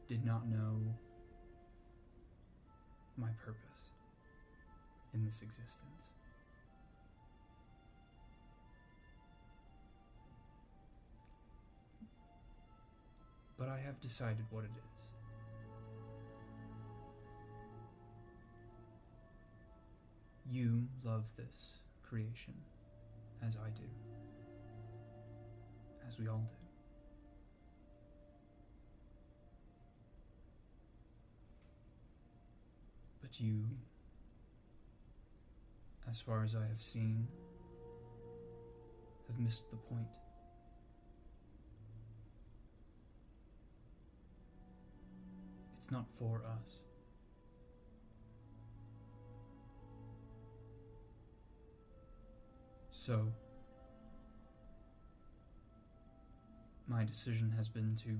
did 0.08 0.24
not 0.24 0.48
know 0.48 0.80
my 3.16 3.30
purpose 3.44 3.90
in 5.14 5.24
this 5.24 5.42
existence. 5.42 6.12
But 13.58 13.68
I 13.68 13.78
have 13.78 14.00
decided 14.00 14.44
what 14.50 14.64
it 14.64 14.70
is. 14.70 15.10
You 20.48 20.86
love 21.04 21.24
this 21.36 21.78
creation 22.02 22.54
as 23.46 23.56
I 23.56 23.70
do, 23.70 23.88
as 26.08 26.18
we 26.18 26.28
all 26.28 26.46
do. 26.50 26.65
But 33.26 33.40
you, 33.40 33.64
as 36.08 36.20
far 36.20 36.44
as 36.44 36.54
I 36.54 36.60
have 36.60 36.80
seen, 36.80 37.26
have 39.26 39.40
missed 39.40 39.68
the 39.68 39.76
point. 39.76 40.06
It's 45.76 45.90
not 45.90 46.06
for 46.16 46.42
us. 46.44 46.82
So, 52.92 53.26
my 56.86 57.02
decision 57.02 57.52
has 57.56 57.68
been 57.68 57.96
to 58.04 58.16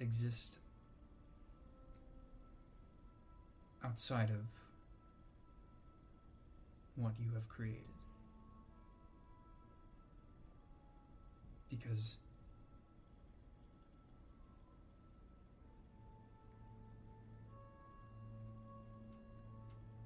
exist 0.00 0.58
outside 3.84 4.30
of 4.30 4.46
what 6.96 7.12
you 7.20 7.30
have 7.34 7.48
created. 7.48 7.82
Because 11.68 12.18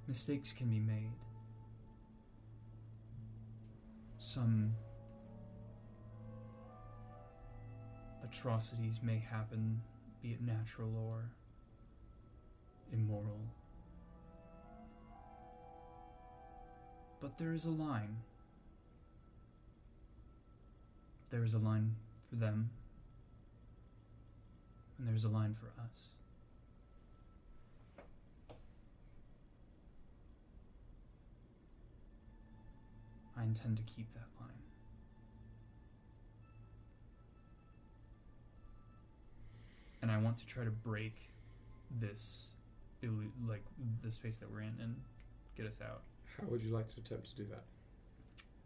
mistakes 0.07 0.53
can 0.53 0.69
be 0.69 0.81
made. 0.81 1.13
Some 4.19 4.75
atrocities 8.25 9.01
may 9.03 9.19
happen, 9.19 9.81
be 10.23 10.31
it 10.31 10.41
natural 10.43 10.91
or 10.97 11.31
immoral. 12.93 13.41
But 17.21 17.37
there 17.37 17.53
is 17.53 17.65
a 17.67 17.71
line. 17.71 18.17
There 21.31 21.45
is 21.45 21.55
a 21.55 21.59
line 21.59 21.95
for 22.31 22.37
them, 22.37 22.71
and 24.99 25.07
there's 25.07 25.25
a 25.25 25.29
line 25.29 25.55
for 25.61 25.67
us. 25.83 26.09
I 33.37 33.43
intend 33.43 33.77
to 33.77 33.83
keep 33.83 34.13
that 34.15 34.29
line. 34.41 34.49
And 40.03 40.11
I 40.11 40.19
want 40.19 40.39
to 40.39 40.47
try 40.47 40.65
to 40.65 40.71
break 40.71 41.15
this, 42.01 42.49
like 43.47 43.63
the 44.03 44.11
space 44.11 44.39
that 44.39 44.51
we're 44.51 44.63
in, 44.63 44.75
and 44.81 44.97
get 45.57 45.67
us 45.67 45.81
out. 45.83 46.01
How 46.41 46.47
would 46.49 46.63
you 46.63 46.73
like 46.73 46.89
to 46.95 47.01
attempt 47.01 47.31
to 47.31 47.37
do 47.37 47.47
that? 47.51 47.65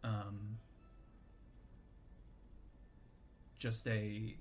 um, 0.05 0.59
just 3.59 3.87
a 3.87 4.35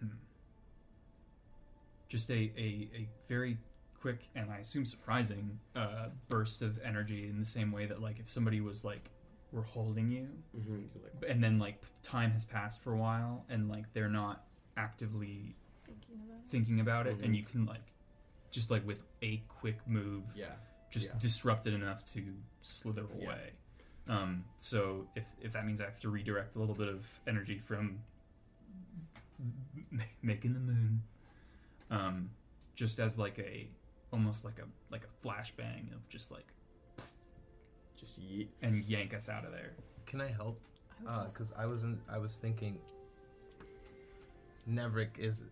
hmm, 0.00 0.06
just 2.08 2.28
a, 2.30 2.34
a, 2.58 2.88
a 2.96 3.08
very 3.28 3.56
quick 4.00 4.28
and 4.34 4.50
I 4.50 4.58
assume 4.58 4.84
surprising 4.84 5.58
uh, 5.76 6.08
burst 6.28 6.62
of 6.62 6.80
energy 6.84 7.28
in 7.28 7.38
the 7.38 7.44
same 7.46 7.70
way 7.70 7.86
that 7.86 8.00
like 8.02 8.18
if 8.18 8.28
somebody 8.28 8.60
was 8.60 8.84
like 8.84 9.10
we're 9.52 9.62
holding 9.62 10.10
you 10.10 10.28
Mm-hmm. 10.58 10.74
Like, 11.20 11.30
and 11.30 11.42
then 11.44 11.58
like 11.60 11.80
time 12.02 12.32
has 12.32 12.44
passed 12.44 12.80
for 12.82 12.92
a 12.92 12.96
while 12.98 13.44
and 13.48 13.68
like 13.68 13.84
they're 13.92 14.08
not 14.08 14.44
actively 14.76 15.54
Thinking 15.86 16.16
about 16.26 16.38
it. 16.38 16.50
thinking 16.50 16.80
about 16.80 17.06
it 17.06 17.18
Mhm. 17.20 17.24
and 17.26 17.36
you 17.36 17.44
can 17.44 17.66
like 17.66 17.92
just 18.50 18.70
like 18.72 18.84
with 18.86 19.02
a 19.22 19.36
quick 19.48 19.78
move 19.86 20.24
yeah. 20.34 20.46
Just 20.90 21.06
Yeah. 21.08 21.14
disrupt 21.18 21.66
it 21.66 21.74
enough 21.74 22.04
to 22.12 22.36
slither 22.62 23.06
Yeah. 23.16 23.24
away. 23.24 23.52
Um, 24.08 24.44
so 24.58 25.08
if 25.14 25.24
if 25.40 25.52
that 25.52 25.64
means 25.64 25.80
I 25.80 25.84
have 25.84 26.00
to 26.00 26.10
redirect 26.10 26.56
a 26.56 26.58
little 26.58 26.74
bit 26.74 26.88
of 26.88 27.06
energy 27.26 27.58
from 27.58 28.02
m- 29.38 30.02
making 30.22 30.54
the 30.54 30.60
moon, 30.60 31.02
um, 31.90 32.30
just 32.74 32.98
as 32.98 33.18
like 33.18 33.38
a 33.38 33.68
almost 34.12 34.44
like 34.44 34.58
a 34.58 34.66
like 34.90 35.04
a 35.04 35.26
flashbang 35.26 35.92
of 35.94 36.08
just 36.08 36.30
like 36.30 36.46
Just 37.96 38.20
yeet. 38.20 38.48
and 38.62 38.82
yank 38.84 39.14
us 39.14 39.28
out 39.28 39.44
of 39.44 39.52
there. 39.52 39.74
Can 40.06 40.20
I 40.20 40.28
help? 40.28 40.60
I 41.00 41.02
would 41.02 41.10
also- 41.10 41.28
Because 41.34 41.52
I 41.52 41.66
was 41.66 41.82
in, 41.84 42.00
I 42.08 42.18
was 42.18 42.38
thinking. 42.38 42.80
Neverick 44.68 45.18
is 45.18 45.44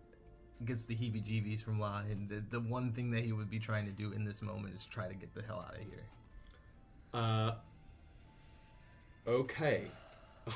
gets 0.65 0.85
the 0.85 0.95
heebie-jeebies 0.95 1.61
from 1.61 1.79
La, 1.79 1.99
and 1.99 2.27
the, 2.29 2.43
the 2.49 2.59
one 2.59 2.91
thing 2.91 3.11
that 3.11 3.23
he 3.23 3.31
would 3.31 3.49
be 3.49 3.59
trying 3.59 3.85
to 3.85 3.91
do 3.91 4.11
in 4.11 4.25
this 4.25 4.41
moment 4.41 4.75
is 4.75 4.85
try 4.85 5.07
to 5.07 5.13
get 5.13 5.33
the 5.33 5.41
hell 5.41 5.65
out 5.65 5.75
of 5.75 5.81
here. 5.81 6.03
Uh. 7.13 7.51
Okay. 9.27 9.83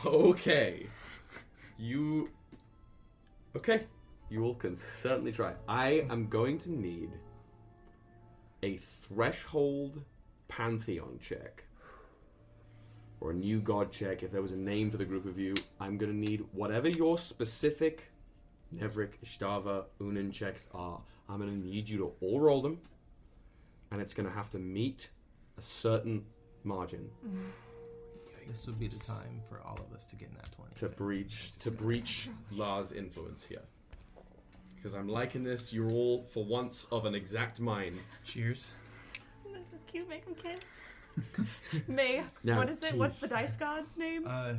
Okay. 0.05 0.87
You. 1.77 2.31
Okay. 3.55 3.83
You 4.31 4.43
all 4.43 4.55
can 4.55 4.75
certainly 4.75 5.31
try. 5.31 5.53
I 5.67 6.05
am 6.09 6.27
going 6.27 6.57
to 6.59 6.71
need 6.71 7.11
a 8.63 8.77
threshold 8.77 10.01
pantheon 10.47 11.19
check. 11.21 11.63
Or 13.21 13.31
a 13.31 13.33
new 13.35 13.59
god 13.59 13.91
check. 13.91 14.23
If 14.23 14.31
there 14.31 14.41
was 14.41 14.53
a 14.53 14.57
name 14.57 14.89
for 14.89 14.97
the 14.97 15.05
group 15.05 15.27
of 15.27 15.37
you, 15.37 15.53
I'm 15.79 15.97
going 15.97 16.11
to 16.11 16.17
need 16.17 16.43
whatever 16.53 16.89
your 16.89 17.19
specific 17.19 18.11
Neverick, 18.79 19.11
Ishtava, 19.25 19.85
Unan 20.01 20.31
checks 20.31 20.67
are. 20.73 20.99
I'm 21.29 21.39
going 21.39 21.49
to 21.49 21.57
need 21.57 21.87
you 21.89 21.97
to 21.99 22.11
all 22.21 22.39
roll 22.39 22.61
them. 22.61 22.79
And 23.91 24.01
it's 24.01 24.13
going 24.13 24.27
to 24.27 24.33
have 24.33 24.49
to 24.51 24.59
meet 24.59 25.09
a 25.57 25.61
certain 25.61 26.25
margin 26.63 27.09
This 28.47 28.67
would 28.67 28.79
be 28.79 28.87
the 28.87 28.99
time 28.99 29.41
for 29.47 29.61
all 29.61 29.77
of 29.79 29.95
us 29.95 30.05
to 30.07 30.15
get 30.15 30.29
in 30.29 30.35
that 30.35 30.51
twenty. 30.51 30.75
to 30.75 30.89
breach 30.89 31.53
to 31.59 31.71
breach 31.71 32.29
Lars' 32.51 32.91
influence 32.91 33.45
here. 33.45 33.61
Because 34.75 34.95
I'm 34.95 35.07
liking 35.07 35.43
this. 35.43 35.71
You're 35.71 35.89
all, 35.89 36.23
for 36.23 36.43
once, 36.43 36.85
of 36.91 37.05
an 37.05 37.15
exact 37.15 37.61
mind. 37.61 37.97
Cheers. 38.25 38.69
This 39.45 39.61
is 39.73 39.79
cute. 39.89 40.09
Make 40.09 40.25
them 40.25 40.35
kiss. 40.35 40.59
May 41.87 42.21
Now, 42.43 42.57
what 42.57 42.69
is 42.69 42.83
it? 42.83 42.95
What's 42.95 43.17
the 43.17 43.27
dice 43.27 43.55
god's 43.55 43.95
name? 43.97 44.25
Uh, 44.27 44.55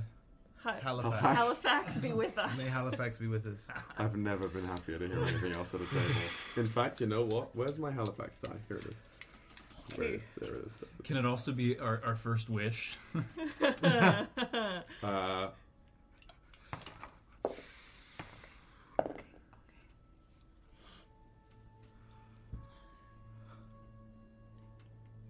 Ha- 0.65 0.77
Halifax. 0.83 1.21
Halifax. 1.21 1.37
Halifax 1.37 1.99
be 1.99 2.13
with 2.13 2.39
us. 2.39 2.57
May 2.59 2.65
Halifax 2.69 3.19
be 3.19 3.27
with 3.27 3.47
us. 3.47 3.69
I've 3.99 4.17
never 4.17 4.49
been 4.49 4.65
happier 4.65 4.99
to 4.99 5.07
hear 5.07 5.23
anything 5.25 5.55
else 5.55 5.75
at 5.75 5.83
a 5.83 5.87
table. 5.87 6.03
In 6.57 6.65
fact, 6.67 7.01
you 7.03 7.07
know 7.07 7.25
what? 7.27 7.55
Where's 7.55 7.79
my 7.79 7.91
Halifax 7.91 8.39
die? 8.39 8.57
Here 8.69 8.79
it 8.79 8.87
is. 8.87 8.97
There 9.97 10.05
it 10.07 10.15
is. 10.15 10.23
There 10.41 10.55
it 10.55 10.65
is. 10.67 10.77
Can 11.05 11.17
it 11.19 11.27
also 11.27 11.53
be 11.53 11.79
our, 11.79 12.01
our 12.05 12.17
first 12.17 12.49
wish? 12.51 12.97
Uh, 15.03 15.49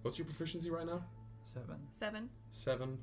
what's 0.03 0.19
your 0.19 0.27
proficiency 0.27 0.71
right 0.71 0.87
now? 0.87 1.03
Seven. 1.45 1.77
Seven. 1.91 2.29
Seven. 2.53 2.99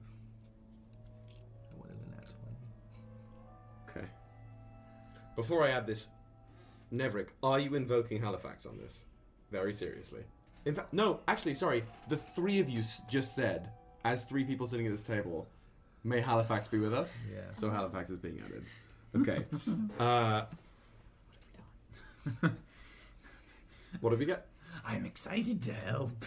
Before 5.42 5.64
I 5.66 5.72
add 5.72 5.88
this, 5.88 6.08
Neverick, 6.94 7.30
are 7.42 7.60
you 7.60 7.74
invoking 7.74 8.22
Halifax 8.22 8.68
on 8.68 8.78
this? 8.78 9.06
Very 9.52 9.74
seriously. 9.74 10.22
In 10.66 10.76
fact, 10.76 10.94
no, 10.94 11.20
actually, 11.28 11.56
sorry. 11.56 11.82
The 12.10 12.18
three 12.18 12.60
of 12.60 12.70
you 12.70 12.82
s- 12.82 13.02
just 13.10 13.34
said, 13.36 13.70
as 14.06 14.24
three 14.24 14.44
people 14.44 14.68
sitting 14.68 14.86
at 14.86 14.92
this 14.92 15.04
table, 15.04 15.48
May 16.04 16.22
Halifax 16.22 16.68
be 16.68 16.78
with 16.78 16.94
us. 16.94 17.24
Yeah. 17.34 17.42
So 17.54 17.72
Halifax 17.72 18.12
is 18.12 18.20
being 18.20 18.40
added. 18.46 18.64
Okay. 19.20 19.46
uh, 20.00 20.44
what 24.00 24.12
have 24.12 24.22
you 24.22 24.28
got? 24.28 24.46
I'm 24.86 25.06
excited 25.08 25.62
to 25.64 25.74
help. 25.74 26.24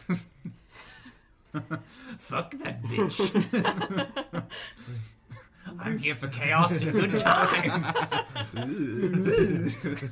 Fuck 2.18 2.56
that 2.64 2.82
bitch. 2.88 4.44
I'm 5.80 5.98
here 5.98 6.14
for 6.14 6.28
chaos 6.28 6.80
and 6.82 6.92
good 6.92 7.18
times. 7.18 8.12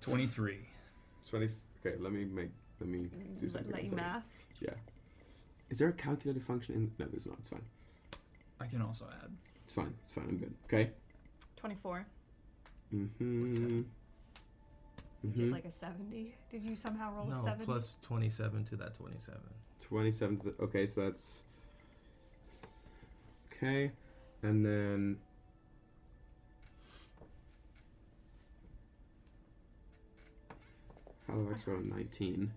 Twenty-three. 0.00 0.60
Twenty. 1.28 1.48
Okay, 1.84 1.96
let 2.00 2.12
me 2.12 2.24
make. 2.24 2.50
Let 2.80 2.88
me 2.88 3.08
do 3.40 3.48
something. 3.48 3.72
Let 3.72 3.84
you 3.84 3.90
One 3.90 3.98
second. 3.98 4.12
math. 4.12 4.24
Yeah. 4.60 4.70
Is 5.70 5.78
there 5.78 5.88
a 5.88 5.92
calculator 5.92 6.40
function 6.40 6.74
in? 6.74 6.90
No, 6.98 7.06
there's 7.10 7.26
not. 7.26 7.38
It's 7.40 7.48
fine. 7.48 7.62
I 8.60 8.66
can 8.66 8.82
also 8.82 9.06
add. 9.22 9.30
It's 9.64 9.72
fine. 9.72 9.94
It's 10.04 10.12
fine. 10.12 10.26
I'm 10.28 10.36
good. 10.36 10.52
Okay. 10.66 10.90
24. 11.56 12.06
Mm-hmm. 12.94 13.76
Get 13.76 13.84
Mm-hmm. 15.26 15.52
like 15.52 15.64
a 15.64 15.70
70. 15.70 16.34
Did 16.50 16.62
you 16.62 16.76
somehow 16.76 17.10
roll 17.14 17.24
No, 17.24 17.32
a 17.32 17.36
70? 17.38 17.64
plus 17.64 17.96
27 18.02 18.62
to 18.64 18.76
that 18.76 18.92
27. 18.94 19.40
Twenty-seven. 19.82 20.36
th- 20.38 20.54
Okay, 20.60 20.86
so 20.86 21.00
that's. 21.00 21.44
Okay, 23.56 23.90
and 24.42 24.64
then. 24.64 25.18
Halifax 31.26 31.64
got 31.64 31.78
a 31.78 31.88
19. 31.88 32.52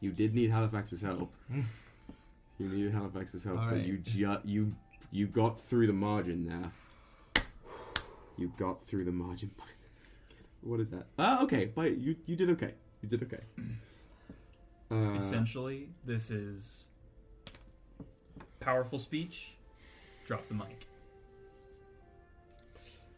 You 0.00 0.12
did 0.12 0.34
need 0.34 0.50
Halifax's 0.50 1.00
help. 1.00 1.32
you 2.58 2.68
needed 2.68 2.92
Halifax's 2.92 3.44
help, 3.44 3.60
but 3.70 3.80
you 3.86 3.98
ju- 3.98 4.40
you 4.44 4.74
you 5.10 5.26
got 5.26 5.58
through 5.58 5.86
the 5.86 5.92
margin 5.92 6.46
there. 6.46 7.42
You 8.38 8.52
got 8.58 8.86
through 8.86 9.06
the 9.06 9.12
margin 9.12 9.50
by 9.56 9.64
this. 9.98 10.18
What 10.60 10.78
is 10.78 10.90
that? 10.90 11.06
Ah, 11.18 11.42
okay. 11.44 11.64
But 11.64 11.96
you 11.96 12.16
you 12.26 12.36
did 12.36 12.50
okay. 12.50 12.74
You 13.02 13.08
did 13.08 13.22
okay. 13.22 13.40
Uh, 14.88 15.14
Essentially, 15.14 15.88
this 16.04 16.30
is 16.30 16.86
powerful 18.66 18.98
speech. 18.98 19.52
Drop 20.26 20.46
the 20.48 20.54
mic. 20.54 20.86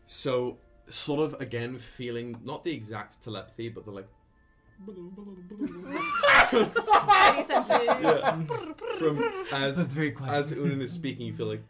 So, 0.06 0.58
sort 0.90 1.20
of 1.20 1.40
again 1.40 1.78
feeling 1.78 2.36
not 2.44 2.64
the 2.64 2.72
exact 2.72 3.22
telepathy, 3.24 3.68
but 3.70 3.84
the 3.86 3.90
like 3.90 4.08
Any 6.52 7.42
senses? 7.42 7.80
yeah, 8.02 8.40
from 8.98 9.22
as 9.52 9.78
very 9.86 10.12
quiet. 10.12 10.32
as 10.34 10.52
Unan 10.52 10.80
is 10.82 10.92
speaking, 10.92 11.26
you 11.26 11.32
feel 11.34 11.46
like 11.46 11.62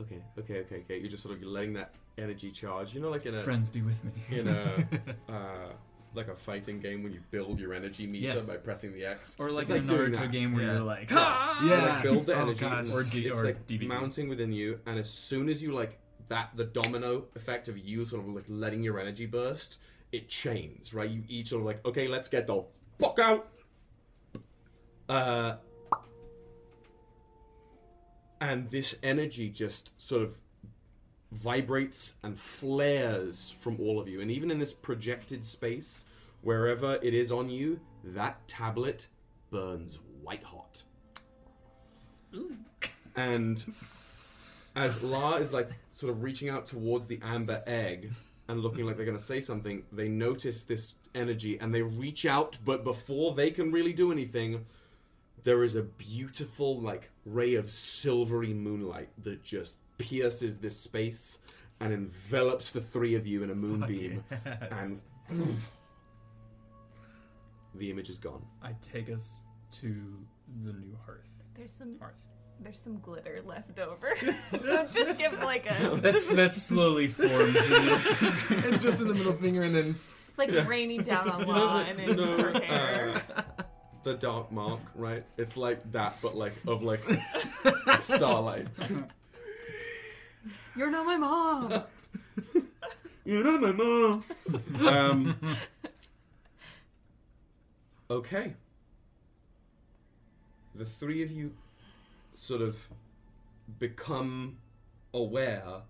okay, 0.00 0.20
okay, 0.38 0.60
okay, 0.60 0.76
okay. 0.76 0.98
You're 0.98 1.10
just 1.10 1.22
sort 1.22 1.34
of 1.36 1.42
letting 1.42 1.74
that 1.74 1.94
energy 2.16 2.50
charge. 2.50 2.94
You 2.94 3.00
know, 3.00 3.10
like 3.10 3.26
in 3.26 3.34
a 3.34 3.42
Friends, 3.42 3.70
be 3.70 3.82
with 3.82 4.02
me. 4.04 4.10
in 4.38 4.48
a 4.48 4.88
uh, 5.32 5.72
like 6.18 6.28
a 6.28 6.36
fighting 6.36 6.80
game 6.80 7.02
when 7.02 7.12
you 7.14 7.20
build 7.30 7.58
your 7.58 7.72
energy 7.72 8.06
meter 8.06 8.26
Yes. 8.34 8.46
by 8.48 8.56
pressing 8.56 8.92
the 8.92 9.06
X. 9.06 9.36
Or 9.38 9.50
like 9.50 9.62
It's 9.62 9.70
in 9.70 9.86
like 9.86 9.94
a 9.94 9.96
doing 9.96 10.10
Naruto 10.12 10.16
that. 10.18 10.32
game 10.32 10.52
where 10.54 10.64
Yeah. 10.64 10.72
you're 10.74 10.82
like, 10.82 11.10
Yeah. 11.10 11.16
"Ha!" 11.16 11.60
Yeah. 11.64 11.94
like, 11.94 12.02
build 12.02 12.26
the 12.26 12.34
Oh, 12.34 12.42
energy. 12.42 12.60
gosh. 12.60 12.90
Or 12.92 13.02
D- 13.04 13.26
it's 13.28 13.38
or 13.38 13.44
like 13.44 13.66
DVD. 13.66 13.86
mounting 13.86 14.28
within 14.28 14.52
you, 14.52 14.80
and 14.84 14.98
as 14.98 15.08
soon 15.10 15.48
as 15.48 15.62
you 15.62 15.72
like 15.72 15.98
that, 16.28 16.50
the 16.56 16.64
domino 16.64 17.26
effect 17.36 17.68
of 17.68 17.78
you 17.78 18.04
sort 18.04 18.22
of 18.22 18.28
like 18.34 18.44
letting 18.48 18.82
your 18.82 19.00
energy 19.00 19.24
burst, 19.24 19.78
it 20.12 20.28
chains, 20.28 20.92
right? 20.92 21.08
You 21.08 21.22
each 21.28 21.48
sort 21.48 21.60
of 21.60 21.66
like, 21.66 21.84
okay, 21.86 22.06
let's 22.08 22.28
get 22.28 22.46
the 22.46 22.64
fuck 22.98 23.18
out. 23.18 23.48
Uh, 25.08 25.56
and 28.40 28.68
this 28.70 28.96
energy 29.02 29.48
just 29.50 29.92
sort 30.00 30.22
of 30.22 30.36
vibrates 31.30 32.14
and 32.22 32.38
flares 32.38 33.54
from 33.60 33.78
all 33.80 34.00
of 34.00 34.08
you, 34.08 34.20
and 34.20 34.30
even 34.30 34.50
in 34.50 34.58
this 34.58 34.72
projected 34.72 35.44
space, 35.44 36.04
wherever 36.42 36.98
it 37.02 37.14
is 37.14 37.30
on 37.30 37.48
you, 37.48 37.80
that 38.02 38.46
tablet 38.48 39.08
burns 39.50 39.98
white 40.22 40.42
hot. 40.42 40.82
And 43.16 43.74
as 44.76 45.02
La 45.02 45.36
is 45.36 45.52
like 45.52 45.70
sort 45.92 46.12
of 46.12 46.22
reaching 46.22 46.48
out 46.48 46.66
towards 46.66 47.06
the 47.06 47.18
amber 47.22 47.58
egg 47.66 48.12
and 48.46 48.60
looking 48.60 48.86
like 48.86 48.96
they're 48.96 49.06
going 49.06 49.18
to 49.18 49.22
say 49.22 49.40
something, 49.40 49.82
they 49.92 50.08
notice 50.08 50.64
this 50.64 50.94
energy 51.14 51.58
and 51.58 51.74
they 51.74 51.82
reach 51.82 52.24
out, 52.24 52.58
but 52.64 52.84
before 52.84 53.34
they 53.34 53.50
can 53.50 53.72
really 53.72 53.92
do 53.92 54.12
anything, 54.12 54.64
there 55.42 55.64
is 55.64 55.74
a 55.74 55.82
beautiful 55.82 56.80
like 56.80 57.10
ray 57.24 57.54
of 57.54 57.70
silvery 57.70 58.54
moonlight 58.54 59.08
that 59.22 59.42
just 59.42 59.74
pierces 60.08 60.58
this 60.58 60.76
space 60.78 61.38
and 61.80 61.92
envelops 61.92 62.70
the 62.70 62.80
three 62.80 63.14
of 63.14 63.26
you 63.26 63.42
in 63.42 63.50
a 63.50 63.54
moonbeam 63.54 64.24
and 64.44 65.02
the 67.74 67.90
image 67.90 68.08
is 68.10 68.18
gone. 68.18 68.42
I 68.62 68.72
take 68.82 69.10
us 69.10 69.42
to 69.72 69.94
the 70.64 70.72
new 70.72 70.96
hearth. 71.04 71.28
There's 71.56 71.72
some 71.72 71.98
Hearth. 71.98 72.14
there's 72.60 72.80
some 72.80 72.98
glitter 72.98 73.40
left 73.44 73.78
over. 73.78 74.14
so 74.50 74.86
just 74.90 75.18
give 75.18 75.32
like 75.40 75.66
a 75.70 75.96
That's 76.02 76.32
that 76.34 76.54
slowly 76.54 77.08
forms. 77.08 77.56
in 77.66 77.70
the- 77.72 78.62
and 78.70 78.80
just 78.80 79.00
in 79.02 79.08
the 79.08 79.14
middle 79.14 79.32
finger, 79.32 79.62
and 79.62 79.74
then 79.74 79.94
it's 80.28 80.38
like 80.38 80.68
raining 80.68 81.02
down 81.02 81.28
on 81.28 81.46
law 81.46 81.80
and 81.80 81.98
in 82.00 82.18
her 82.18 82.60
hair. 82.60 83.22
uh, 83.36 83.42
the 84.04 84.14
dark 84.14 84.50
mark, 84.52 84.80
right? 84.94 85.24
It's 85.36 85.56
like 85.56 85.90
that, 85.92 86.16
but 86.22 86.36
like 86.36 86.54
of 86.66 86.82
like 86.82 87.00
starlight. 88.00 88.66
You're 90.78 90.92
not 90.92 91.06
my 91.06 91.16
mom. 91.16 91.82
You're 93.24 93.42
not 93.42 93.60
my 93.60 93.72
mom. 93.72 94.24
um. 94.86 95.56
Okay. 98.08 98.54
The 100.76 100.84
three 100.84 101.24
of 101.24 101.32
you 101.32 101.52
sort 102.32 102.62
of 102.62 102.86
become 103.80 104.58
aware 105.12 105.82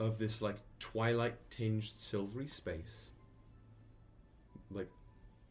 of 0.00 0.18
this 0.18 0.40
like 0.40 0.56
twilight 0.80 1.34
tinged 1.50 1.84
silvery 1.84 2.48
space. 2.48 3.10
Like 4.70 4.88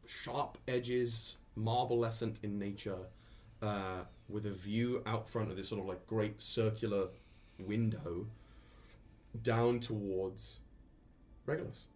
sharp 0.07 0.57
edges, 0.67 1.37
marblescent 1.55 2.43
in 2.43 2.57
nature, 2.57 2.97
uh, 3.61 4.05
with 4.27 4.47
a 4.47 4.51
view 4.51 5.03
out 5.05 5.29
front 5.29 5.51
of 5.51 5.55
this 5.55 5.69
sort 5.69 5.81
of 5.81 5.87
like 5.87 6.07
great 6.07 6.41
circular 6.41 7.09
window 7.59 8.25
down 9.43 9.79
towards 9.79 10.59
Regulus. 11.45 11.87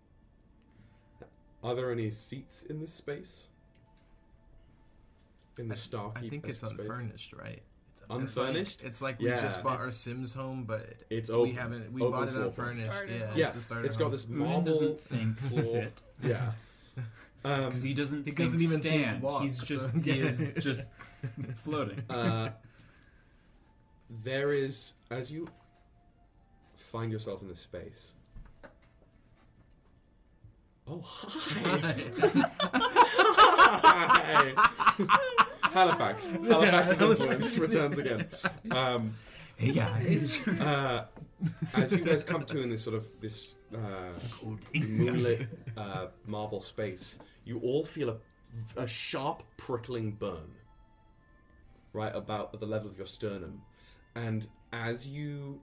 Are 1.64 1.76
there 1.76 1.92
any 1.92 2.10
seats 2.12 2.64
in 2.64 2.80
this 2.80 2.94
space? 2.94 3.50
In 5.58 5.68
the 5.68 5.76
Starkeep 5.76 6.18
I 6.18 6.30
think 6.30 6.48
it's 6.48 6.60
space? 6.60 6.72
unfurnished, 6.72 7.34
right? 7.34 7.62
It's 7.94 8.04
Unfurnished? 8.10 8.84
It's 8.86 9.02
like, 9.02 9.16
it's 9.16 9.20
like 9.20 9.20
we 9.20 9.28
Yeah. 9.30 9.42
just 9.42 9.62
bought 9.64 9.80
our 9.80 9.92
Sims 9.92 10.34
home, 10.34 10.64
but 10.64 10.94
It's 11.10 11.30
open, 11.30 11.50
we 11.50 11.56
haven't. 11.56 11.92
We 11.92 12.02
open 12.02 12.12
bought 12.12 12.28
it 12.30 12.36
unfurnished. 12.36 12.86
Yeah. 13.10 13.34
Yeah, 13.36 13.48
it's, 13.48 13.56
it's 13.58 13.68
got 13.68 14.04
home. 14.04 14.12
this 14.12 14.26
Unan 14.26 14.36
marble 14.38 14.62
doesn't 14.62 15.02
think 15.02 15.40
sit 15.42 16.02
Yeah. 16.24 16.52
Um, 17.46 17.68
because 17.68 17.84
he 17.84 17.94
doesn't. 17.94 18.26
He 18.26 18.32
doesn't 18.32 18.60
even 18.62 18.82
think 18.82 19.02
stand. 19.02 19.22
walk, 19.22 19.44
He's 19.44 19.58
so- 19.60 19.64
just 19.66 19.96
he 19.96 20.12
is 20.12 20.54
just 20.60 20.90
floating. 21.56 22.00
uh, 22.10 22.50
there 24.10 24.52
is, 24.52 24.94
as 25.10 25.32
you 25.32 25.48
find 26.90 27.12
yourself 27.12 27.42
in 27.42 27.48
this 27.48 27.60
space. 27.60 28.14
Oh, 30.88 31.02
hi. 31.04 31.96
hi. 33.78 34.54
Halifax. 35.62 36.32
Halifax's 36.32 37.02
influence 37.02 37.58
returns 37.68 37.98
again. 38.00 38.28
Um, 38.72 39.14
Hey 39.56 39.74
guys. 39.74 40.48
uh, 40.62 41.06
as 41.74 41.92
you 41.92 42.00
guys 42.00 42.24
come 42.24 42.46
to 42.46 42.62
in 42.62 42.70
this 42.70 42.82
sort 42.82 42.96
of 42.96 43.06
this 43.20 43.56
uh, 43.76 44.10
moonlit 44.74 45.50
uh, 45.76 46.08
marble 46.26 46.62
space, 46.62 47.20
you 47.44 47.60
all 47.60 47.84
feel 47.84 48.10
a, 48.10 48.16
a 48.82 48.88
sharp 48.88 49.44
prickling 49.58 50.12
burn 50.12 50.56
right 51.92 52.16
about 52.16 52.54
at 52.54 52.62
the 52.62 52.66
level 52.66 52.90
of 52.90 52.98
your 52.98 53.06
sternum, 53.06 53.62
and 54.16 54.48
as 54.72 55.10
you 55.10 55.60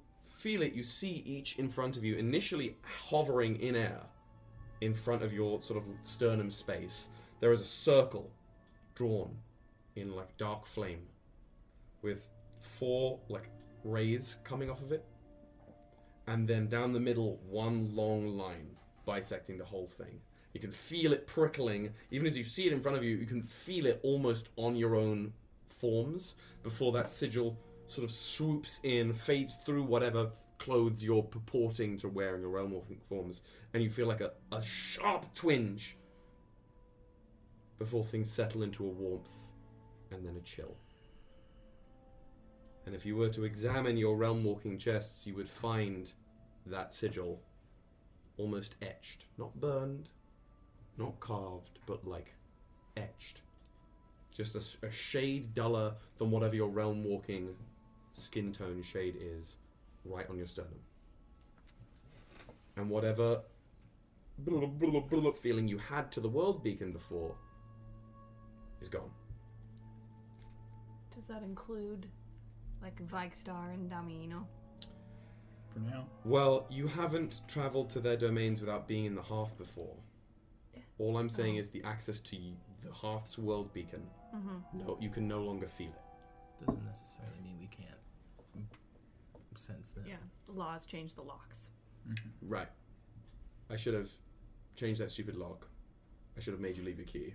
feel 0.47 0.63
it, 0.63 0.75
you 0.75 0.85
see 0.85 1.25
each 1.27 1.59
in 1.59 1.69
front 1.69 1.97
of 1.97 2.05
you 2.05 2.15
initially 2.15 2.77
hovering 2.83 3.57
in 3.57 3.75
air 3.75 4.01
in 4.81 4.95
front 4.95 5.21
of 5.21 5.33
your 5.33 5.61
sort 5.61 5.77
of 5.77 5.83
sternum 6.05 6.53
space. 6.53 7.11
There 7.41 7.51
is 7.51 7.61
a 7.61 7.65
circle 7.65 8.31
drawn 8.95 9.39
in 9.97 10.15
like 10.15 10.37
dark 10.37 10.65
flame 10.65 11.03
with 12.01 12.29
four 12.61 13.19
like 13.29 13.51
rays 13.83 14.37
coming 14.45 14.71
off 14.71 14.81
of 14.83 14.93
it 14.93 15.05
and 16.29 16.47
then 16.47 16.69
down 16.69 16.93
the 16.93 17.01
middle, 17.01 17.41
one 17.51 17.97
long 17.97 18.39
line 18.39 18.69
bisecting 19.05 19.59
the 19.59 19.65
whole 19.65 19.89
thing. 19.89 20.21
You 20.55 20.61
can 20.61 20.71
feel 20.71 21.13
it 21.13 21.27
prickling, 21.27 21.91
even 22.13 22.29
as 22.29 22.39
you 22.39 22.45
see 22.45 22.69
it 22.69 22.73
in 22.73 22.81
front 22.81 22.97
of 22.97 23.03
you. 23.03 23.17
You 23.17 23.27
can 23.27 23.43
feel 23.43 23.85
it 23.85 23.99
almost 24.05 24.51
on 24.55 24.77
your 24.77 24.95
own 24.95 25.33
forms 25.69 26.37
before 26.63 26.93
that 26.93 27.09
sigil 27.09 27.59
sort 27.87 28.05
of 28.05 28.11
swoops 28.11 28.81
in, 28.83 29.13
fades 29.13 29.57
through 29.65 29.85
whatever 29.85 30.31
clothes 30.59 31.05
you're 31.05 31.23
purporting 31.23 31.97
to 31.99 32.09
wear 32.09 32.35
in 32.35 32.41
your 32.41 32.51
realm 32.51 32.75
forms, 33.09 33.43
and 33.73 33.83
you 33.83 33.91
feel 33.91 34.07
like 34.07 34.21
a, 34.21 34.33
a 34.53 34.63
sharp 34.63 35.33
twinge 35.35 35.97
before 37.79 38.05
things 38.05 38.31
settle 38.31 38.63
into 38.63 38.85
a 38.85 38.89
warmth 38.89 39.33
and 40.11 40.27
then 40.27 40.37
a 40.37 40.41
chill. 40.41 40.77
And 42.87 42.95
if 42.95 43.05
you 43.05 43.17
were 43.17 43.29
to 43.31 43.45
examine 43.45 43.97
your 43.97 44.17
realm 44.17 44.45
walking 44.45 44.79
chests, 44.79 45.27
you 45.27 45.35
would 45.35 45.51
find 45.51 46.13
that 46.67 46.95
sigil 46.95 47.41
almost 48.39 48.77
etched. 48.81 49.27
Not 49.39 49.61
burned, 49.61 50.09
not 50.97 51.19
carved, 51.21 51.79
but 51.87 52.07
like 52.07 52.33
etched. 52.97 53.43
Just 54.35 54.55
a 54.83 54.91
shade 54.91 55.55
duller 55.55 55.95
than 56.19 56.31
whatever 56.31 56.55
your 56.55 56.69
realm 56.69 57.03
walking 57.03 57.55
skin 58.17 58.53
tone 58.53 58.83
shade 58.83 59.17
is, 59.21 59.57
right 60.05 60.29
on 60.29 60.39
your 60.39 60.47
sternum. 60.47 60.81
And 62.77 62.91
whatever 62.91 63.41
blah, 64.39 64.59
blah, 64.61 64.69
blah, 64.69 65.01
blah, 65.01 65.21
blah 65.21 65.33
feeling 65.33 65.69
you 65.69 65.79
had 65.79 66.11
to 66.13 66.21
the 66.21 66.29
world 66.29 66.63
beacon 66.63 66.93
before 66.93 67.35
is 68.81 68.89
gone. 68.89 69.11
Does 71.15 71.25
that 71.25 71.43
include 71.43 72.07
like 72.83 73.01
Vikestar 73.09 73.73
and 73.73 73.91
Damino? 73.91 74.45
For 75.73 75.81
now. 75.81 76.07
Well, 76.25 76.67
you 76.71 76.87
haven't 76.87 77.41
traveled 77.49 77.91
to 77.91 78.01
their 78.01 78.17
domains 78.17 78.61
without 78.61 78.87
being 78.87 79.07
in 79.07 79.15
the 79.15 79.23
Hearth 79.23 79.57
before. 79.57 79.97
All 80.99 81.19
I'm 81.19 81.29
saying 81.29 81.57
Oh. 81.57 81.61
is 81.61 81.71
the 81.71 81.83
access 81.85 82.21
to 82.21 82.37
the 82.83 82.93
Hearth's 82.93 83.39
world 83.39 83.73
beacon. 83.73 84.03
Mm-hmm. 84.35 84.87
No, 84.87 84.99
you 85.01 85.11
can 85.11 85.27
no 85.27 85.43
longer 85.43 85.69
feel 85.69 85.89
it. 85.89 86.67
Doesn't 86.67 86.85
necessarily 86.85 87.41
mean 87.43 87.59
we 87.61 87.67
can't 87.67 87.96
sense 89.67 89.91
them. 89.91 90.05
Yeah, 90.07 90.15
the 90.47 90.53
laws 90.53 90.87
change 90.87 91.15
the 91.15 91.23
locks. 91.23 91.71
Right. 92.43 92.69
I 93.71 93.77
should 93.77 93.95
have 93.95 94.11
changed 94.77 95.01
that 95.01 95.11
stupid 95.11 95.37
lock. 95.37 95.67
I 96.37 96.41
should 96.41 96.53
have 96.53 96.61
made 96.61 96.77
you 96.77 96.85
leave 96.85 96.99
your 96.99 97.07
key. 97.07 97.35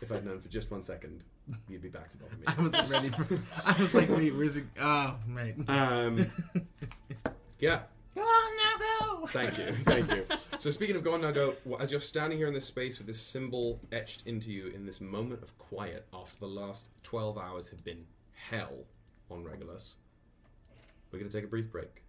If 0.00 0.10
I'd 0.10 0.24
known 0.24 0.40
for 0.40 0.48
just 0.48 0.70
one 0.70 0.82
second, 0.82 1.22
you'd 1.68 1.82
be 1.82 1.88
back 1.88 2.10
to 2.10 2.16
bother 2.16 2.36
me. 2.36 2.44
I 2.46 2.60
wasn't 2.60 2.90
ready 2.90 3.10
for. 3.10 3.40
I 3.64 3.80
was 3.80 3.94
like, 3.94 4.08
wait, 4.08 4.34
where's 4.34 4.56
it? 4.56 4.64
Oh, 4.80 5.16
right. 5.28 5.54
Um, 5.68 6.26
yeah. 7.60 7.80
Go 8.14 8.22
on 8.22 8.56
now, 8.56 9.18
go. 9.20 9.26
Thank 9.28 9.58
you, 9.58 9.72
thank 9.84 10.10
you. 10.10 10.24
So 10.58 10.70
speaking 10.70 10.96
of 10.96 11.04
going 11.04 11.22
now, 11.22 11.30
go 11.30 11.54
well, 11.64 11.80
as 11.80 11.92
you're 11.92 12.00
standing 12.00 12.38
here 12.38 12.48
in 12.48 12.54
this 12.54 12.64
space 12.64 12.98
with 12.98 13.06
this 13.06 13.20
symbol 13.20 13.78
etched 13.92 14.26
into 14.26 14.50
you 14.50 14.68
in 14.68 14.86
this 14.86 15.00
moment 15.00 15.42
of 15.42 15.56
quiet 15.58 16.06
after 16.12 16.40
the 16.40 16.46
last 16.46 16.86
twelve 17.04 17.38
hours 17.38 17.68
have 17.68 17.84
been 17.84 18.06
hell 18.50 18.86
on 19.30 19.44
Regulus. 19.44 19.96
We're 21.10 21.18
gonna 21.18 21.30
take 21.30 21.44
a 21.44 21.48
brief 21.48 21.70
break. 21.70 22.02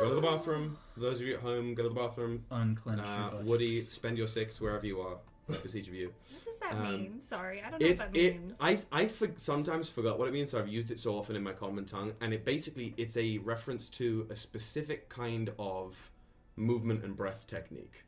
Go 0.00 0.10
to 0.10 0.14
the 0.14 0.20
bathroom. 0.20 0.76
Those 0.96 1.20
of 1.20 1.26
you 1.26 1.34
at 1.34 1.40
home, 1.40 1.74
go 1.74 1.82
to 1.84 1.88
the 1.88 1.94
bathroom. 1.94 2.44
Unclench 2.50 3.00
Uh, 3.06 3.10
your 3.18 3.30
buttocks. 3.30 3.44
Woody, 3.50 3.80
spend 3.80 4.18
your 4.18 4.26
six 4.26 4.60
wherever 4.60 4.84
you 4.86 5.00
are. 5.00 5.18
With 5.48 5.76
each 5.76 5.86
of 5.86 5.94
you. 5.94 6.12
What 6.32 6.44
does 6.44 6.58
that 6.58 6.72
Um, 6.74 6.92
mean? 7.02 7.22
Sorry, 7.22 7.62
I 7.62 7.70
don't 7.70 7.80
know 7.80 7.86
It's 7.86 8.00
what 8.02 8.12
that 8.12 8.18
it. 8.18 8.40
means. 8.40 8.56
I 8.58 8.78
I 9.02 9.06
for, 9.06 9.28
sometimes 9.36 9.88
forgot 9.88 10.18
what 10.18 10.26
it 10.26 10.32
means, 10.32 10.50
so 10.50 10.58
I've 10.58 10.66
used 10.66 10.90
it 10.90 10.98
so 10.98 11.16
often 11.16 11.36
in 11.36 11.42
my 11.44 11.52
common 11.52 11.84
tongue, 11.84 12.14
and 12.20 12.34
it 12.34 12.44
basically 12.44 12.94
it's 12.96 13.16
a 13.16 13.38
reference 13.38 13.88
to 13.90 14.26
a 14.28 14.34
specific 14.34 15.08
kind 15.08 15.52
of 15.56 16.10
movement 16.56 17.04
and 17.04 17.16
breath 17.16 17.46
technique 17.46 18.02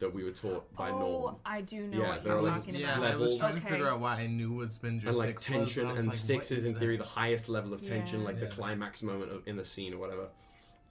that 0.00 0.14
we 0.14 0.22
were 0.24 0.30
taught 0.30 0.74
by 0.76 0.90
oh, 0.90 0.98
Norm. 0.98 1.36
I 1.44 1.60
do 1.60 1.86
know 1.86 1.98
Yeah, 1.98 2.08
what 2.10 2.24
there 2.24 2.32
you're 2.34 2.38
are, 2.40 2.42
like, 2.42 2.54
talking 2.60 2.74
yeah, 2.76 2.96
about. 2.98 3.04
I 3.06 3.10
was 3.16 3.20
levels. 3.20 3.38
trying 3.40 3.54
to 3.56 3.60
figure 3.60 3.88
out 3.88 4.00
why 4.00 4.14
I 4.20 4.26
knew 4.28 4.52
what 4.52 4.70
spend 4.70 5.02
your 5.02 5.10
and 5.10 5.18
like 5.18 5.40
tension 5.40 5.88
was 5.88 5.98
and 5.98 6.06
like, 6.08 6.16
six 6.16 6.50
what 6.50 6.58
is 6.58 6.66
in 6.66 6.74
theory 6.78 6.96
the 6.96 7.04
highest 7.04 7.48
level 7.48 7.72
of 7.72 7.82
tension, 7.82 8.20
Yeah. 8.20 8.26
like 8.26 8.40
the 8.40 8.46
climax 8.46 9.02
moment 9.02 9.32
of, 9.32 9.42
in 9.46 9.56
the 9.56 9.64
scene 9.64 9.92
or 9.94 9.98
whatever. 9.98 10.28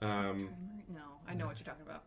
Um, 0.02 0.50
No, 0.92 1.00
I 1.26 1.34
know 1.34 1.46
what 1.46 1.58
you're 1.58 1.64
talking 1.66 1.86
about. 1.86 2.04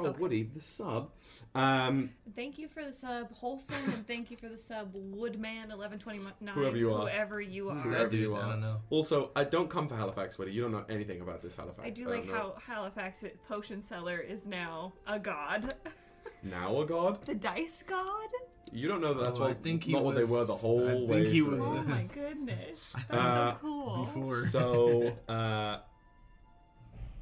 oh, 0.00 0.06
Okay. 0.06 0.18
Woody, 0.18 0.42
the 0.52 0.60
sub. 0.60 1.10
Um, 1.54 2.10
Thank 2.34 2.58
you 2.58 2.66
for 2.66 2.82
the 2.84 2.92
sub, 2.92 3.30
Wholesome, 3.32 3.92
and 3.92 4.04
thank 4.06 4.30
you 4.30 4.36
for 4.36 4.48
the 4.48 4.58
sub, 4.58 4.90
Woodman 4.94 5.70
eleven 5.70 5.98
twenty 6.00 6.18
nine. 6.40 6.54
Whoever 6.54 6.76
you 6.76 6.92
are. 6.92 7.02
Whoever 7.08 7.40
you 7.40 7.68
are. 7.68 7.74
Who's 7.76 7.84
Whoever 7.84 8.04
that 8.04 8.10
dude? 8.10 8.20
you 8.20 8.34
I 8.34 8.40
are. 8.40 8.50
don't 8.50 8.60
know. 8.62 8.80
also, 8.90 9.30
I 9.36 9.44
don't 9.44 9.70
come 9.70 9.86
for 9.86 9.94
Halifax, 9.96 10.38
Woody. 10.38 10.50
You 10.52 10.62
don't 10.62 10.72
know 10.72 10.84
anything 10.88 11.20
about 11.20 11.40
this 11.40 11.54
Halifax. 11.54 11.86
I 11.86 11.90
do 11.90 12.04
don't 12.04 12.12
like 12.14 12.26
know. 12.26 12.32
how 12.32 12.54
Halifax 12.66 13.22
potion 13.48 13.80
seller 13.80 14.18
is 14.18 14.44
now 14.46 14.94
a 15.06 15.18
god, 15.20 15.74
now 16.42 16.80
a 16.80 16.86
god. 16.86 17.24
the 17.26 17.34
dice 17.34 17.82
god. 17.86 18.28
You 18.74 18.88
don't 18.88 19.00
know 19.02 19.12
that 19.14 19.24
that's 19.24 19.38
Oh, 19.38 19.42
what 19.42 19.50
I 19.50 19.54
think 19.54 19.84
he 19.84 19.92
not 19.92 20.02
what 20.02 20.14
they 20.14 20.22
was- 20.22 20.30
were 20.30 20.44
the 20.46 20.54
whole 20.54 20.88
I 20.88 20.92
think 20.94 21.10
way. 21.10 21.30
he 21.30 21.40
through. 21.40 21.50
was, 21.50 21.60
Oh 21.62 21.76
uh, 21.78 21.82
my 21.84 22.02
goodness, 22.04 22.80
that's 22.94 23.10
Uh, 23.10 23.52
so 23.54 23.58
cool. 23.60 24.04
Before. 24.06 24.36
So, 24.46 25.12
uh, 25.28 25.78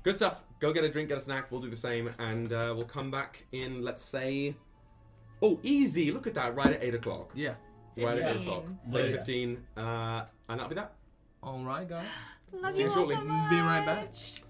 good 0.02 0.16
stuff. 0.16 0.42
Go 0.60 0.72
get 0.72 0.84
a 0.84 0.88
drink, 0.90 1.08
get 1.08 1.18
a 1.18 1.20
snack. 1.20 1.50
We'll 1.50 1.60
do 1.60 1.70
the 1.70 1.76
same, 1.76 2.10
and 2.18 2.52
uh, 2.52 2.74
we'll 2.76 2.84
come 2.86 3.10
back 3.10 3.44
in. 3.52 3.82
Let's 3.82 4.02
say, 4.04 4.54
oh, 5.42 5.58
easy. 5.62 6.12
Look 6.12 6.26
at 6.26 6.34
that. 6.34 6.54
Right 6.54 6.72
at 6.74 6.82
eight 6.84 6.94
o'clock. 6.94 7.32
Yeah. 7.34 7.54
Right 7.96 8.18
at 8.18 8.30
eight 8.30 8.32
15. 8.34 8.42
o'clock. 8.42 8.64
Later. 8.88 9.08
Eight 9.08 9.12
fifteen. 9.16 9.66
Uh, 9.76 10.26
and 10.48 10.58
that'll 10.60 10.68
be 10.68 10.74
that. 10.76 10.92
All 11.42 11.58
right, 11.64 11.88
guys. 11.88 12.06
Love 12.52 12.72
See 12.72 12.82
you 12.82 12.88
all 12.88 12.94
shortly. 12.94 13.14
so 13.16 13.22
Be 13.22 13.28
right 13.60 13.84
back. 13.86 14.04
much. 14.06 14.42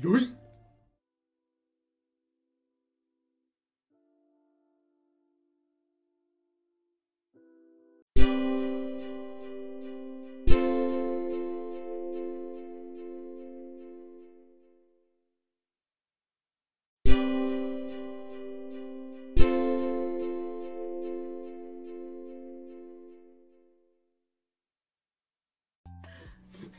Yoink. 0.00 0.32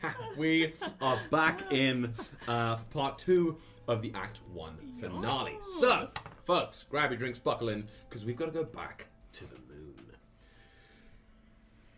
we 0.38 0.74
are 1.02 1.20
back 1.30 1.72
in 1.72 2.14
uh, 2.48 2.78
part 2.92 3.18
two 3.18 3.58
of 3.88 4.02
the 4.02 4.12
Act 4.16 4.42
One 4.54 4.78
finale. 5.00 5.58
So, 5.80 6.08
folks, 6.46 6.84
grab 6.84 7.12
your 7.12 7.18
drinks, 7.18 7.40
buckle 7.40 7.70
in, 7.70 7.88
because 8.08 8.26
we've 8.26 8.38
got 8.38 8.46
to 8.46 8.52
go 8.52 8.64
back 8.64 9.08
to 9.34 9.46
the 9.46 9.60
moon. 9.68 9.96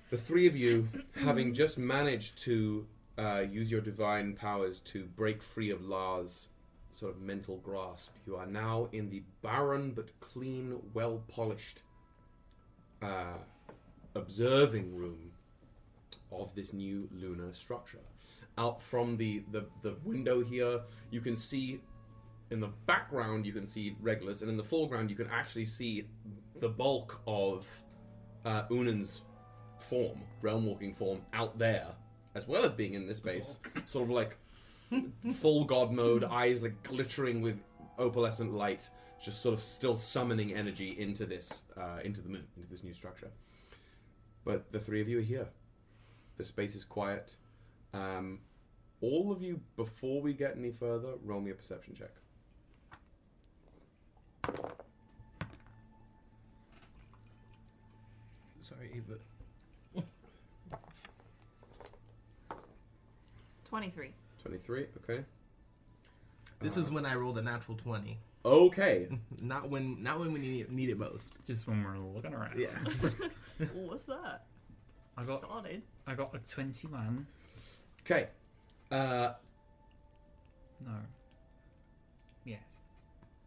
The 0.10 0.18
three 0.18 0.48
of 0.48 0.56
you, 0.56 0.88
having 1.16 1.54
just 1.54 1.78
managed 1.78 2.40
to 2.40 2.86
uh, 3.18 3.44
use 3.50 3.72
your 3.72 3.82
divine 3.82 4.34
powers 4.34 4.80
to 4.82 5.06
break 5.06 5.42
free 5.42 5.70
of 5.70 5.84
Lars' 5.84 6.50
sort 6.92 7.16
of 7.16 7.22
mental 7.22 7.58
grasp, 7.58 8.12
you 8.26 8.36
are 8.36 8.48
now 8.48 8.90
in 8.92 9.10
the 9.10 9.24
barren 9.42 9.92
but 9.92 10.20
clean, 10.20 10.80
well 10.94 11.24
polished 11.28 11.84
uh, 13.02 13.38
observing 14.16 14.96
room 14.96 15.31
of 16.32 16.54
this 16.56 16.74
new 16.74 17.08
lunar 17.12 17.54
structure. 17.54 18.00
Out 18.58 18.82
from 18.82 19.18
the, 19.18 19.44
the, 19.52 19.66
the 19.82 19.96
window 20.04 20.44
here, 20.44 20.82
you 21.10 21.22
can 21.22 21.36
see 21.36 21.82
in 22.52 22.60
the 22.60 22.70
background 22.86 23.46
you 23.46 23.54
can 23.54 23.66
see 23.66 23.96
Regulus, 24.02 24.42
and 24.42 24.50
in 24.50 24.58
the 24.58 24.64
foreground 24.64 25.10
you 25.10 25.16
can 25.16 25.30
actually 25.30 25.66
see 25.66 26.06
the 26.58 26.70
bulk 26.70 27.22
of 27.26 27.68
uh, 28.46 28.64
Unan's 28.70 29.22
form, 29.80 30.22
realm 30.42 30.66
walking 30.66 30.94
form, 30.94 31.22
out 31.34 31.58
there, 31.58 31.88
as 32.36 32.48
well 32.48 32.64
as 32.64 32.74
being 32.74 32.94
in 32.94 33.08
this 33.08 33.18
space, 33.18 33.60
sort 33.88 34.04
of 34.04 34.12
like 34.12 34.38
full 35.34 35.64
god 35.64 35.92
mode, 35.92 36.24
eyes 36.30 36.62
like 36.62 36.82
glittering 36.84 37.42
with 37.42 37.58
opalescent 37.98 38.54
light, 38.54 38.90
just 39.24 39.42
sort 39.42 39.54
of 39.54 39.60
still 39.60 39.98
summoning 39.98 40.54
energy 40.54 40.96
into 41.00 41.26
this 41.26 41.64
uh, 41.78 42.00
into 42.04 42.22
the 42.22 42.30
moon, 42.30 42.44
into 42.58 42.70
this 42.70 42.84
new 42.84 42.94
structure. 42.94 43.32
But 44.44 44.72
the 44.72 44.80
three 44.80 45.02
of 45.02 45.08
you 45.08 45.20
are 45.20 45.24
here. 45.24 45.48
The 46.42 46.46
space 46.46 46.76
is 46.76 46.84
quiet. 46.84 47.36
Um, 47.94 48.40
all 49.00 49.32
of 49.32 49.44
you, 49.44 49.62
before 49.78 50.24
we 50.24 50.34
get 50.34 50.58
any 50.58 50.72
further, 50.72 51.10
roll 51.24 51.40
me 51.40 51.52
a 51.52 51.54
perception 51.54 51.94
check. 51.94 52.10
Sorry, 58.60 58.90
Ava. 58.96 60.04
Twenty-three. 63.70 64.14
23, 64.42 64.86
okay. 65.04 65.24
This 66.60 66.76
is 66.76 66.90
when 66.90 67.06
I 67.06 67.14
rolled 67.14 67.38
a 67.38 67.44
natural 67.44 67.78
twenty. 67.78 68.18
Okay. 68.44 69.10
Not 69.40 69.70
when, 69.70 70.02
not 70.02 70.20
when 70.20 70.34
we 70.34 70.40
need, 70.40 70.72
need 70.72 70.90
it 70.90 70.98
most. 70.98 71.34
Just 71.46 71.68
when 71.68 71.84
we're 71.84 72.00
looking 72.00 72.34
around. 72.34 72.58
Yeah. 72.58 72.70
What's 73.76 74.06
that? 74.06 74.46
I 75.22 75.26
got 75.28 75.42
Solid. 75.42 75.82
I 76.08 76.16
got 76.16 76.36
a 76.36 76.40
twenty-one. 76.40 77.28
Okay. 78.06 78.28
Uh, 78.92 79.34
No. 80.86 80.92
Yes. 82.46 82.60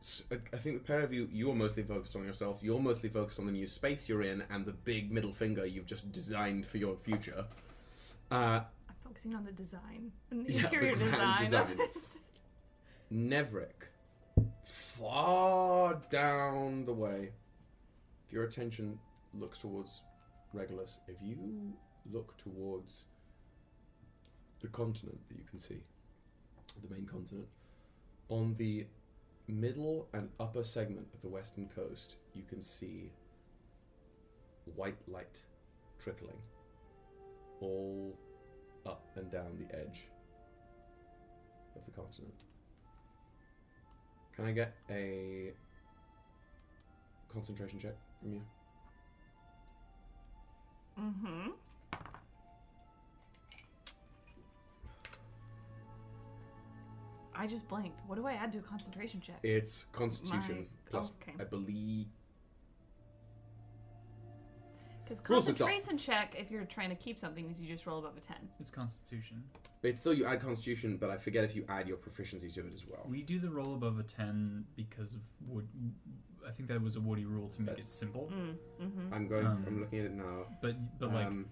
s- 0.00 0.22
I 0.30 0.36
I 0.52 0.58
think 0.58 0.78
the 0.78 0.84
pair 0.84 1.00
of 1.00 1.12
you, 1.12 1.28
you're 1.32 1.54
mostly 1.54 1.82
focused 1.82 2.14
on 2.16 2.24
yourself. 2.24 2.60
You're 2.62 2.80
mostly 2.80 3.08
focused 3.10 3.38
on 3.38 3.46
the 3.46 3.52
new 3.52 3.66
space 3.66 4.08
you're 4.08 4.22
in 4.22 4.42
and 4.50 4.64
the 4.64 4.72
big 4.72 5.10
middle 5.10 5.32
finger 5.32 5.66
you've 5.66 5.86
just 5.86 6.12
designed 6.12 6.66
for 6.66 6.78
your 6.78 6.96
future. 6.96 7.44
Uh, 8.30 8.60
I'm 8.88 8.94
focusing 9.04 9.34
on 9.34 9.44
the 9.44 9.52
design 9.52 10.12
and 10.30 10.46
the 10.46 10.52
Yeah, 10.52 10.60
the 10.62 10.66
interior 10.76 10.96
grand 10.96 11.38
design. 11.44 11.62
of 11.62 11.68
design. 11.68 11.88
it. 11.94 11.96
Neverick, 13.12 13.88
far 14.64 16.00
down 16.10 16.84
the 16.84 16.92
way, 16.92 17.30
your 18.30 18.44
attention 18.44 18.98
looks 19.34 19.58
towards 19.58 20.00
Regulus, 20.54 21.00
if 21.08 21.16
you 21.20 21.72
look 22.12 22.36
towards 22.38 23.06
the 24.60 24.68
continent 24.68 25.18
that 25.28 25.36
you 25.36 25.44
can 25.50 25.58
see, 25.58 25.82
the 26.80 26.94
main 26.94 27.06
continent, 27.06 27.46
on 28.28 28.54
the 28.56 28.86
middle 29.48 30.08
and 30.12 30.28
upper 30.38 30.62
segment 30.62 31.08
of 31.12 31.20
the 31.22 31.28
western 31.28 31.68
coast, 31.74 32.14
you 32.34 32.42
can 32.48 32.62
see 32.62 33.10
white 34.76 34.96
light 35.08 35.42
trickling 35.98 36.38
all 37.60 38.16
up 38.86 39.06
and 39.16 39.30
down 39.30 39.58
the 39.58 39.76
edge 39.76 40.06
of 41.76 41.84
the 41.84 41.90
continent. 41.90 42.34
Can 44.36 44.46
I 44.46 44.52
get 44.52 44.74
a 44.90 45.52
concentration 47.32 47.78
check 47.78 47.94
from 48.20 48.32
you? 48.32 48.42
Mm-hmm. 51.00 51.50
I 57.36 57.46
just 57.46 57.66
blanked. 57.68 57.98
What 58.06 58.16
do 58.16 58.26
I 58.26 58.32
add 58.34 58.52
to 58.52 58.58
a 58.58 58.62
concentration 58.62 59.20
check? 59.20 59.40
It's 59.42 59.86
Constitution 59.92 60.56
My- 60.58 60.90
plus, 60.90 61.12
okay. 61.20 61.34
I 61.40 61.44
believe. 61.44 62.06
Because 65.04 65.22
Rules 65.28 65.48
itself. 65.48 65.70
concentration 65.70 65.98
check, 65.98 66.34
if 66.38 66.50
you're 66.50 66.64
trying 66.64 66.88
to 66.90 66.94
keep 66.96 67.18
something, 67.18 67.48
is 67.50 67.60
you 67.60 67.68
just 67.68 67.86
roll 67.86 67.98
above 67.98 68.16
a 68.16 68.20
10. 68.20 68.36
It's 68.58 68.70
Constitution. 68.70 69.42
It's 69.82 70.00
still 70.00 70.14
you 70.14 70.24
add 70.24 70.40
Constitution, 70.40 70.96
but 70.96 71.10
I 71.10 71.18
forget 71.18 71.44
if 71.44 71.54
you 71.54 71.64
add 71.68 71.86
your 71.86 71.98
proficiency 71.98 72.48
to 72.50 72.60
it 72.66 72.72
as 72.74 72.86
well. 72.86 73.04
We 73.08 73.22
do 73.22 73.38
the 73.38 73.50
roll 73.50 73.74
above 73.74 73.98
a 73.98 74.02
ten 74.02 74.64
because 74.76 75.12
of 75.12 75.20
wood. 75.46 75.68
I 76.46 76.50
think 76.52 76.68
that 76.70 76.80
was 76.82 76.96
a 76.96 77.00
Woody 77.00 77.26
rule 77.26 77.48
to 77.50 77.62
make 77.62 77.78
it 77.78 77.84
simple. 77.84 78.30
Mm, 78.32 78.54
mm-hmm. 78.82 79.14
I'm 79.14 79.28
going. 79.28 79.46
Um, 79.46 79.64
I'm 79.66 79.80
looking 79.80 79.98
at 79.98 80.06
it 80.06 80.12
now. 80.14 80.46
But 80.62 80.76
but 80.98 81.12
like 81.12 81.26
um, 81.26 81.46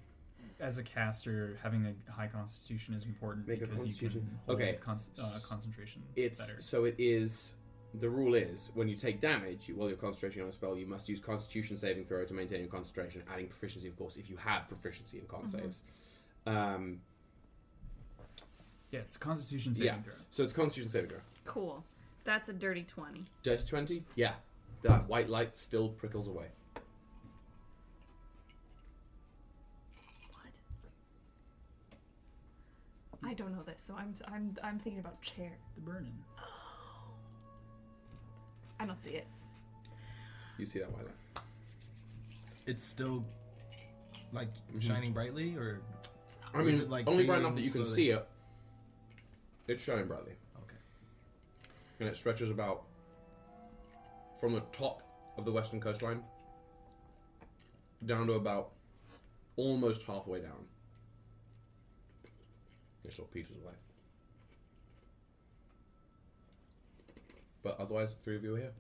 as 0.61 0.79
a 0.79 0.83
caster, 0.83 1.59
having 1.63 1.85
a 1.87 2.11
high 2.13 2.27
Constitution 2.29 2.95
is 2.95 3.05
important 3.05 3.47
Make 3.49 3.61
a 3.61 3.67
because 3.67 3.87
you 3.87 3.93
can 3.93 4.09
Constitution- 4.09 4.39
hold 4.47 4.61
Okay. 4.63 4.77
con- 4.81 4.99
uh, 5.21 5.39
concentration 5.47 6.03
it's 6.17 6.39
better. 6.39 6.59
so 6.61 6.85
it 6.85 6.95
is. 6.99 7.53
The 7.95 8.09
rule 8.09 8.35
is 8.35 8.71
when 8.75 8.89
you 8.89 8.97
take 8.97 9.21
damage 9.21 9.71
while 9.75 9.89
you're 9.89 9.99
concentrating 9.99 10.43
on 10.43 10.49
a 10.49 10.53
spell, 10.53 10.77
you 10.79 10.87
must 10.87 11.09
use 11.09 11.21
Constitution 11.21 11.77
saving 11.77 12.07
throw 12.07 12.25
to 12.25 12.33
maintain 12.33 12.61
your 12.61 12.69
concentration, 12.71 13.23
adding 13.31 13.49
proficiency, 13.49 13.87
of 13.89 13.97
course, 13.99 14.17
if 14.17 14.31
you 14.31 14.37
have 14.39 14.67
proficiency 14.67 15.19
in 15.19 15.27
con 15.27 15.43
Mhm. 15.45 15.49
saves. 15.51 15.83
Um, 16.47 17.01
Yeah, 18.91 19.01
it's 19.01 19.17
Constitution 19.17 19.75
saving 19.75 19.87
Yeah. 19.95 20.03
throw. 20.03 20.15
so 20.31 20.43
it's 20.45 20.53
Constitution 20.53 20.91
saving 20.91 21.11
throw. 21.11 21.21
Cool. 21.45 21.85
That's 22.25 22.49
a 22.49 22.53
dirty 22.53 22.85
20. 22.85 23.27
Dirty 23.43 23.65
twenty. 23.67 24.05
Yeah, 24.17 24.37
that 24.83 25.07
white 25.09 25.29
light 25.29 25.55
still 25.57 25.89
prickles 25.91 26.29
away. 26.29 26.51
What? 30.31 30.61
I 33.23 33.35
don't 33.35 33.53
know 33.53 33.63
this, 33.63 33.83
so 33.83 33.95
I'm 33.97 34.15
I'm 34.27 34.57
I'm 34.63 34.79
thinking 34.79 35.01
about 35.01 35.21
chair. 35.23 35.53
The 35.75 35.81
burning. 35.81 36.23
I 38.83 38.87
don't 38.87 39.01
see 39.01 39.15
it. 39.15 39.27
You 40.59 40.67
see 40.67 40.81
that 40.81 40.91
white 40.91 41.05
light. 41.07 41.45
It's 42.67 42.85
still 42.85 43.25
like 44.33 44.49
Mhm. 44.75 44.83
shining 44.83 45.13
brightly, 45.13 45.57
or 45.57 45.81
I 46.53 46.59
Or 46.59 46.61
mean, 46.65 46.75
is 46.75 46.81
it, 46.81 46.91
like, 46.91 47.07
only 47.07 47.25
bright 47.25 47.37
fading 47.37 47.47
enough 47.47 47.57
that 47.57 47.65
you 47.65 47.71
can 47.71 47.85
slowly? 47.85 47.97
see 47.97 48.11
it. 48.11 48.29
It's 49.69 49.83
shining 49.83 50.07
brightly. 50.09 50.37
okay. 50.65 50.77
and 52.01 52.09
it 52.09 52.17
stretches 52.17 52.51
about 52.51 52.85
from 54.41 54.53
the 54.55 54.61
top 54.73 55.03
of 55.37 55.45
the 55.45 55.53
western 55.53 55.81
coastline 55.81 56.25
down 58.05 58.27
to 58.27 58.33
about 58.33 58.73
almost 59.57 60.03
halfway 60.03 60.41
down. 60.43 60.67
It 63.05 63.13
sort 63.13 63.29
of 63.29 63.35
peters 63.35 63.57
away. 63.63 63.75
But 67.63 67.79
otherwise, 67.79 68.11
the 68.11 68.17
three 68.25 68.37
of 68.37 68.45
you 68.45 68.55
are 68.55 68.59
here. 68.59 68.73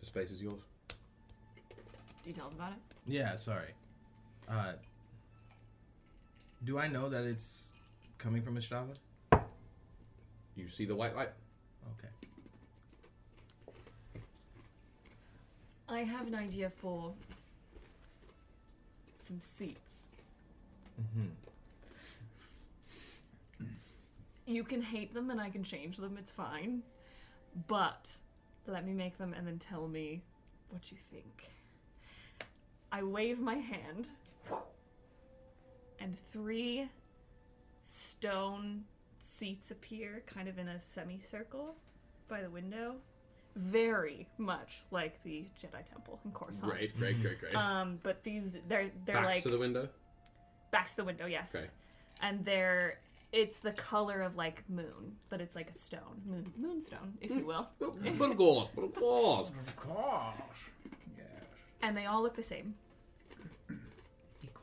The 0.00 0.06
space 0.06 0.30
is 0.30 0.40
yours. 0.40 0.60
Details 2.24 2.52
about 2.54 2.72
it. 2.72 2.78
Yeah, 3.06 3.36
sorry. 3.36 3.74
Uh, 4.48 4.72
do 6.64 6.78
I 6.78 6.88
know 6.88 7.08
that 7.08 7.24
it's 7.24 7.72
coming 8.18 8.42
from 8.42 8.56
Ishtava? 8.56 8.94
You 10.56 10.68
see 10.68 10.84
the 10.84 10.94
white 10.96 11.14
light. 11.14 11.30
Okay. 11.98 12.08
I 15.88 16.00
have 16.00 16.26
an 16.26 16.34
idea 16.34 16.70
for 16.70 17.12
some 19.24 19.40
seats. 19.40 20.06
Mm-hmm. 21.00 21.28
You 24.46 24.64
can 24.64 24.82
hate 24.82 25.14
them 25.14 25.30
and 25.30 25.40
I 25.40 25.50
can 25.50 25.62
change 25.62 25.98
them, 25.98 26.16
it's 26.18 26.32
fine. 26.32 26.82
But 27.66 28.10
let 28.66 28.86
me 28.86 28.92
make 28.92 29.18
them 29.18 29.34
and 29.34 29.46
then 29.46 29.58
tell 29.58 29.88
me 29.88 30.22
what 30.70 30.90
you 30.90 30.96
think. 31.10 31.48
I 32.92 33.02
wave 33.02 33.38
my 33.38 33.54
hand, 33.56 34.06
and 36.00 36.16
three 36.32 36.88
stone 37.82 38.84
seats 39.18 39.70
appear, 39.70 40.22
kind 40.26 40.48
of 40.48 40.58
in 40.58 40.68
a 40.68 40.80
semicircle 40.80 41.74
by 42.28 42.42
the 42.42 42.50
window. 42.50 42.94
Very 43.56 44.28
much 44.38 44.82
like 44.90 45.22
the 45.24 45.44
Jedi 45.60 45.84
Temple 45.90 46.20
in 46.24 46.30
Coruscant. 46.30 46.70
Great, 46.70 46.96
great, 46.96 47.20
great, 47.20 47.40
great. 47.40 47.56
Um, 47.56 47.98
but 48.04 48.22
these 48.22 48.56
they're 48.68 48.90
they're 49.04 49.16
Backs 49.16 49.26
like 49.26 49.42
to 49.42 49.50
the 49.50 49.58
window. 49.58 49.88
backs 50.70 50.92
to 50.92 50.98
the 50.98 51.04
window, 51.04 51.26
yes. 51.26 51.54
Okay. 51.54 51.64
And 52.22 52.44
they're 52.44 53.00
it's 53.32 53.58
the 53.58 53.72
color 53.72 54.22
of 54.22 54.36
like 54.36 54.62
moon, 54.68 55.16
but 55.28 55.40
it's 55.40 55.54
like 55.54 55.70
a 55.70 55.74
stone, 55.74 56.22
moon 56.26 56.50
moonstone, 56.56 57.14
if 57.20 57.30
you 57.30 57.44
will. 57.44 57.68
But 57.78 58.18
but 58.18 58.30
of 58.30 58.36
course, 58.36 58.70
but 58.74 58.84
of 58.84 58.94
course. 58.94 59.50
Of 59.66 59.76
course. 59.76 60.34
Yes. 61.16 61.26
And 61.82 61.96
they 61.96 62.06
all 62.06 62.22
look 62.22 62.34
the 62.34 62.42
same. 62.42 62.74
Equality. 64.42 64.58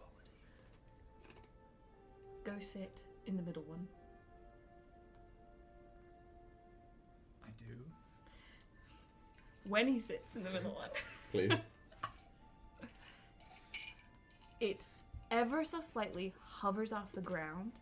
Go 2.44 2.54
sit 2.60 3.02
in 3.28 3.38
the 3.38 3.44
middle 3.44 3.64
one. 3.64 3.88
I 7.44 7.50
do. 7.58 7.74
When 9.68 9.88
he 9.88 10.00
sits 10.00 10.36
in 10.36 10.44
the 10.44 10.52
middle 10.52 10.72
one, 10.72 10.90
Please. 11.32 11.60
it 14.60 14.84
ever 15.30 15.64
so 15.64 15.82
slightly 15.82 16.34
hovers 16.40 16.92
off 16.94 17.12
the 17.14 17.22
ground. 17.22 17.74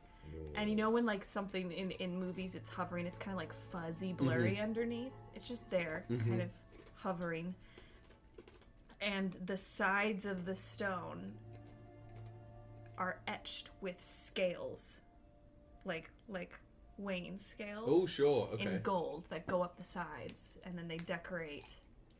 And 0.55 0.69
you 0.69 0.75
know 0.75 0.89
when 0.89 1.05
like 1.05 1.25
something 1.25 1.71
in 1.71 1.91
in 1.91 2.19
movies 2.19 2.55
it's 2.55 2.69
hovering, 2.69 3.07
it's 3.07 3.17
kind 3.17 3.31
of 3.31 3.37
like 3.37 3.53
fuzzy, 3.71 4.09
mm-hmm. 4.09 4.25
blurry 4.25 4.59
underneath. 4.59 5.13
It's 5.35 5.47
just 5.47 5.69
there, 5.69 6.05
mm-hmm. 6.09 6.29
kind 6.29 6.41
of 6.41 6.49
hovering. 6.95 7.55
And 9.01 9.35
the 9.45 9.57
sides 9.57 10.25
of 10.25 10.45
the 10.45 10.55
stone 10.55 11.33
are 12.97 13.17
etched 13.27 13.69
with 13.81 14.01
scales, 14.01 15.01
like 15.85 16.09
like 16.29 16.53
weighing 16.97 17.37
scales. 17.39 17.87
Oh, 17.87 18.05
sure. 18.05 18.49
Okay. 18.53 18.65
In 18.65 18.81
gold 18.81 19.25
that 19.29 19.47
go 19.47 19.61
up 19.61 19.77
the 19.77 19.83
sides, 19.83 20.57
and 20.63 20.77
then 20.77 20.87
they 20.87 20.97
decorate. 20.97 21.75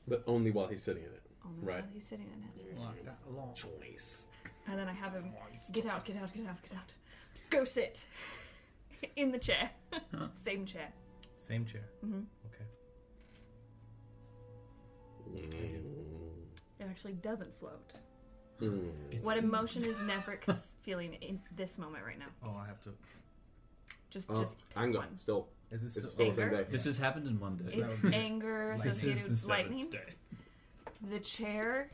But 0.07 0.23
only 0.27 0.51
while 0.51 0.67
he's 0.67 0.83
sitting 0.83 1.03
in 1.03 1.09
it. 1.09 1.21
Only 1.45 1.65
Right. 1.65 1.83
while 1.83 1.93
he's 1.93 2.05
sitting 2.05 2.25
in 2.25 2.43
it. 2.43 2.79
Like 2.79 3.05
that 3.05 3.17
long. 3.31 3.53
Choice. 3.53 4.27
And 4.67 4.79
then 4.79 4.87
I 4.87 4.93
have 4.93 5.13
him 5.13 5.31
get 5.71 5.85
out, 5.85 6.05
get 6.05 6.15
out, 6.17 6.33
get 6.33 6.47
out, 6.47 6.61
get 6.63 6.77
out. 6.77 6.93
Go 7.53 7.65
sit 7.65 8.03
in 9.15 9.31
the 9.31 9.37
chair. 9.37 9.69
Same 10.33 10.65
chair. 10.65 10.89
Same 11.37 11.65
chair. 11.65 11.83
Mhm. 12.03 12.25
Okay. 12.47 12.65
It 16.79 16.87
actually 16.89 17.13
doesn't 17.13 17.53
float. 17.59 17.93
Mm. 18.61 18.89
It's, 19.11 19.25
What 19.25 19.41
emotion 19.43 19.83
is 19.83 19.97
Neverick's 19.97 20.73
feeling 20.83 21.13
in 21.15 21.39
this 21.55 21.77
moment 21.77 22.03
right 22.05 22.17
now? 22.19 22.25
Oh, 22.43 22.55
I 22.63 22.67
have 22.67 22.81
to. 22.81 22.89
Just, 24.09 24.31
Oh, 24.31 24.39
just 24.39 24.59
anger. 24.75 24.99
one. 24.99 25.17
Still. 25.17 25.47
Is 25.71 25.81
this 25.83 25.97
It's 25.97 26.11
still? 26.13 26.27
the 26.29 26.33
same 26.35 26.43
Anger? 26.43 26.63
day. 26.63 26.69
This 26.71 26.85
has 26.85 26.97
happened 26.97 27.27
in 27.27 27.39
one 27.39 27.57
day. 27.57 27.73
Is 27.77 27.87
That 27.87 28.01
would 28.03 28.11
be- 28.11 28.15
anger 28.17 28.73
this 28.83 28.97
associated 28.97 29.29
with 29.29 29.39
seventh 29.39 29.69
lightning? 29.69 29.89
day. 29.89 30.13
The 31.09 31.19
chair, 31.19 31.91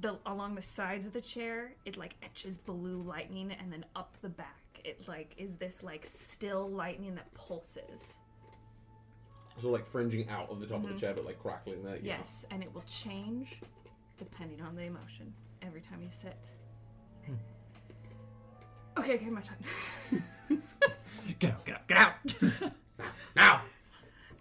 the 0.00 0.18
along 0.26 0.54
the 0.54 0.62
sides 0.62 1.06
of 1.06 1.12
the 1.12 1.20
chair, 1.20 1.72
it 1.84 1.96
like 1.96 2.14
etches 2.22 2.58
blue 2.58 3.02
lightning, 3.02 3.52
and 3.58 3.72
then 3.72 3.84
up 3.96 4.16
the 4.22 4.28
back, 4.28 4.80
it 4.84 5.06
like 5.08 5.34
is 5.36 5.56
this 5.56 5.82
like 5.82 6.06
still 6.06 6.68
lightning 6.70 7.14
that 7.14 7.32
pulses. 7.34 8.16
So 9.58 9.70
like 9.70 9.86
fringing 9.86 10.28
out 10.28 10.50
of 10.50 10.60
the 10.60 10.66
top 10.66 10.78
of 10.78 10.82
the 10.84 10.88
mm-hmm. 10.90 10.98
chair, 10.98 11.14
but 11.14 11.26
like 11.26 11.38
crackling 11.38 11.82
there. 11.82 11.96
yeah. 11.96 12.16
Yes, 12.18 12.46
and 12.50 12.62
it 12.62 12.74
will 12.74 12.82
change 12.82 13.60
depending 14.16 14.62
on 14.62 14.74
the 14.74 14.82
emotion 14.82 15.32
every 15.62 15.80
time 15.80 16.02
you 16.02 16.08
sit. 16.12 16.46
Hmm. 17.26 17.34
Okay, 18.98 19.14
okay, 19.14 19.30
my 19.30 19.40
turn. 19.40 20.22
Get 21.38 21.52
out, 21.52 21.64
get 21.64 21.74
out, 21.76 21.86
get 21.86 21.98
out! 21.98 22.72
Now! 23.36 23.62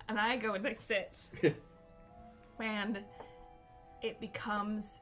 and 0.07 0.19
I 0.19 0.35
go 0.37 0.53
and 0.53 0.67
I 0.67 0.73
sit. 0.73 1.15
and 2.59 2.99
it 4.01 4.19
becomes 4.19 4.99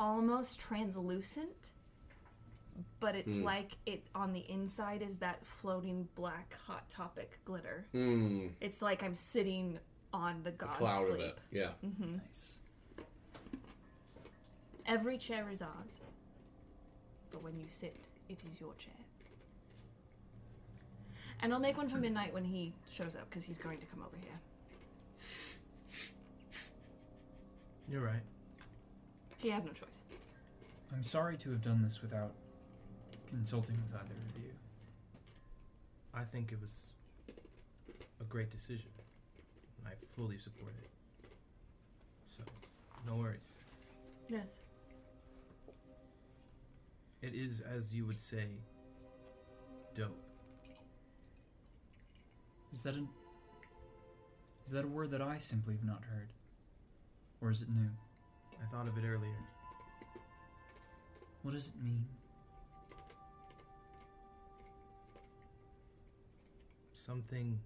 almost 0.00 0.58
translucent, 0.58 1.72
but 3.00 3.14
it's 3.14 3.32
Hmm. 3.34 3.44
like 3.44 3.76
it 3.84 4.06
on 4.14 4.32
the 4.32 4.50
inside 4.50 5.02
is 5.02 5.18
that 5.18 5.44
floating 5.46 6.08
black 6.14 6.54
hot 6.54 6.88
topic 6.88 7.38
glitter. 7.44 7.86
Hmm. 7.92 8.48
It's 8.60 8.80
like 8.80 9.02
I'm 9.02 9.14
sitting 9.14 9.78
on 10.12 10.42
the 10.42 10.52
god 10.52 10.78
Cloud 10.78 11.06
sleep. 11.06 11.20
of 11.20 11.20
it. 11.20 11.38
Yeah. 11.52 11.72
nice. 11.98 12.60
Every 14.86 15.18
chair 15.18 15.50
is 15.50 15.60
ours, 15.62 16.00
but 17.30 17.42
when 17.42 17.56
you 17.58 17.66
sit, 17.68 18.08
it 18.28 18.42
is 18.50 18.58
your 18.60 18.74
chair. 18.74 18.94
And 21.42 21.52
I'll 21.52 21.60
make 21.60 21.76
one 21.76 21.88
for 21.88 21.98
midnight 21.98 22.32
when 22.34 22.44
he 22.44 22.72
shows 22.90 23.16
up 23.16 23.28
because 23.28 23.44
he's 23.44 23.58
going 23.58 23.78
to 23.78 23.86
come 23.86 24.00
over 24.02 24.16
here. 24.16 24.40
You're 27.88 28.02
right. 28.02 28.22
He 29.40 29.48
has 29.48 29.64
no 29.64 29.72
choice. 29.72 30.02
I'm 30.92 31.02
sorry 31.02 31.36
to 31.38 31.50
have 31.50 31.62
done 31.62 31.82
this 31.82 32.02
without 32.02 32.32
consulting 33.28 33.76
with 33.76 33.94
either 34.00 34.14
of 34.14 34.42
you. 34.42 34.50
I 36.12 36.24
think 36.24 36.52
it 36.52 36.60
was 36.60 36.92
a 38.20 38.24
great 38.24 38.50
decision. 38.50 38.90
I 39.86 39.92
fully 40.14 40.36
support 40.36 40.72
it. 40.82 40.90
So, 42.36 42.42
no 43.06 43.16
worries. 43.16 43.56
Yes. 44.28 44.48
It 47.22 47.34
is, 47.34 47.60
as 47.60 47.92
you 47.92 48.04
would 48.06 48.20
say, 48.20 48.46
dope. 49.94 50.18
Is 52.72 52.82
that 52.82 52.94
a 52.94 53.04
is 54.64 54.72
that 54.72 54.84
a 54.84 54.88
word 54.88 55.10
that 55.10 55.20
I 55.20 55.38
simply 55.38 55.74
have 55.74 55.84
not 55.84 56.02
heard, 56.04 56.28
or 57.40 57.50
is 57.50 57.62
it 57.62 57.68
new? 57.68 57.90
I 58.62 58.66
thought 58.70 58.86
of 58.86 58.96
it 58.98 59.04
earlier. 59.06 59.36
What 61.42 61.52
does 61.54 61.68
it 61.68 61.82
mean? 61.82 62.04
Something 66.92 67.58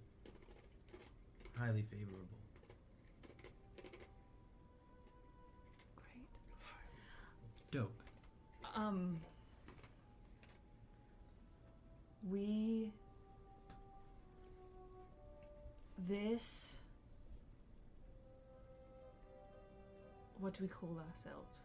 highly 1.57 1.83
favorable. 1.91 2.25
Great. 5.97 6.25
Dope. 7.71 8.01
Um. 8.75 9.19
We. 12.31 12.93
This. 16.07 16.74
What 20.45 20.53
do 20.53 20.63
we 20.63 20.67
call 20.67 20.95
ourselves? 21.09 21.57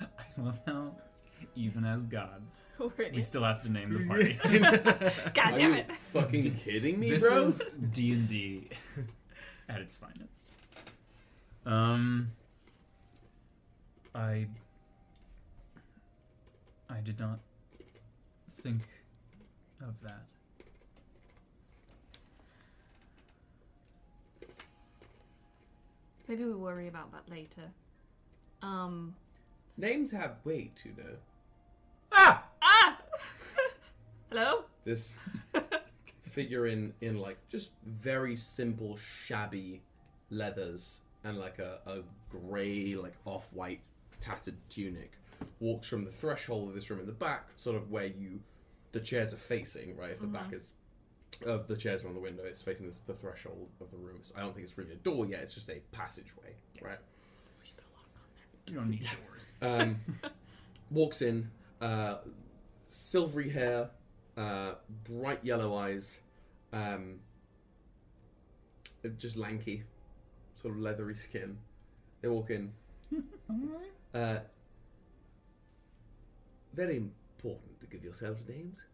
I 0.00 0.40
love 0.40 0.58
how, 0.66 0.92
even 1.54 1.84
as 1.84 2.06
gods, 2.06 2.68
we 3.12 3.20
still 3.20 3.44
have 3.44 3.62
to 3.64 3.68
name 3.68 3.92
the 3.92 4.06
party. 4.08 4.38
God 5.34 5.52
Are 5.52 5.58
damn 5.58 5.72
you 5.72 5.76
it! 5.80 5.92
fucking 6.00 6.54
kidding 6.54 6.98
me, 6.98 7.10
this 7.10 7.22
bro? 7.22 7.48
is 7.48 7.62
D 7.92 8.12
and 8.12 8.26
D 8.28 8.70
at 9.68 9.82
its 9.82 9.98
finest. 9.98 10.32
Um, 11.66 12.32
I 14.14 14.46
I 16.88 17.00
did 17.04 17.20
not 17.20 17.40
think 18.62 18.88
of 19.82 20.00
that. 20.02 20.22
Maybe 26.30 26.44
we 26.44 26.54
worry 26.54 26.86
about 26.86 27.10
that 27.10 27.28
later. 27.28 27.72
Um. 28.62 29.16
Names 29.76 30.12
have 30.12 30.36
weight, 30.44 30.80
you 30.84 30.92
know. 30.96 31.16
Ah! 32.12 32.44
Ah! 32.62 32.98
Hello? 34.30 34.62
This 34.84 35.14
figure 36.22 36.68
in 36.68 36.94
in 37.00 37.18
like 37.18 37.38
just 37.48 37.72
very 37.84 38.36
simple, 38.36 38.96
shabby 38.96 39.82
leathers 40.30 41.00
and 41.24 41.36
like 41.36 41.58
a, 41.58 41.80
a 41.84 41.98
grey, 42.30 42.94
like 42.94 43.14
off-white 43.24 43.80
tattered 44.20 44.54
tunic 44.68 45.14
walks 45.58 45.88
from 45.88 46.04
the 46.04 46.12
threshold 46.12 46.68
of 46.68 46.76
this 46.76 46.90
room 46.90 47.00
in 47.00 47.06
the 47.06 47.12
back, 47.12 47.48
sort 47.56 47.74
of 47.74 47.90
where 47.90 48.06
you 48.06 48.38
the 48.92 49.00
chairs 49.00 49.34
are 49.34 49.38
facing, 49.38 49.96
right? 49.96 50.12
If 50.12 50.20
the 50.20 50.28
back 50.28 50.52
is 50.52 50.74
of 51.46 51.66
the 51.68 51.76
chairs 51.76 52.04
are 52.04 52.08
on 52.08 52.14
the 52.14 52.20
window, 52.20 52.42
it's 52.44 52.62
facing 52.62 52.86
this, 52.86 53.00
the 53.00 53.14
threshold 53.14 53.68
of 53.80 53.90
the 53.90 53.96
room. 53.96 54.18
So 54.22 54.34
I 54.36 54.40
don't 54.40 54.54
think 54.54 54.66
it's 54.66 54.76
really 54.76 54.92
a 54.92 54.96
door 54.96 55.26
yet, 55.26 55.40
it's 55.40 55.54
just 55.54 55.68
a 55.68 55.80
passageway, 55.92 56.54
right? 56.82 56.98
We 57.60 57.66
should 57.66 57.76
put 57.76 57.84
a 57.84 57.96
lock 57.96 58.08
on 58.14 58.22
that. 58.34 58.72
You 58.72 58.78
don't 58.78 58.90
need 58.90 59.06
doors. 59.28 59.56
um, 59.62 60.00
walks 60.90 61.22
in, 61.22 61.50
uh, 61.80 62.16
silvery 62.88 63.50
hair, 63.50 63.90
uh, 64.36 64.74
bright 65.04 65.44
yellow 65.44 65.74
eyes, 65.76 66.20
um, 66.72 67.20
just 69.18 69.36
lanky, 69.36 69.84
sort 70.56 70.74
of 70.74 70.80
leathery 70.80 71.16
skin. 71.16 71.58
They 72.20 72.28
walk 72.28 72.50
in. 72.50 72.72
Uh, 74.12 74.40
very 76.74 76.96
important 76.96 77.80
to 77.80 77.86
give 77.86 78.02
yourselves 78.02 78.42
names. 78.48 78.84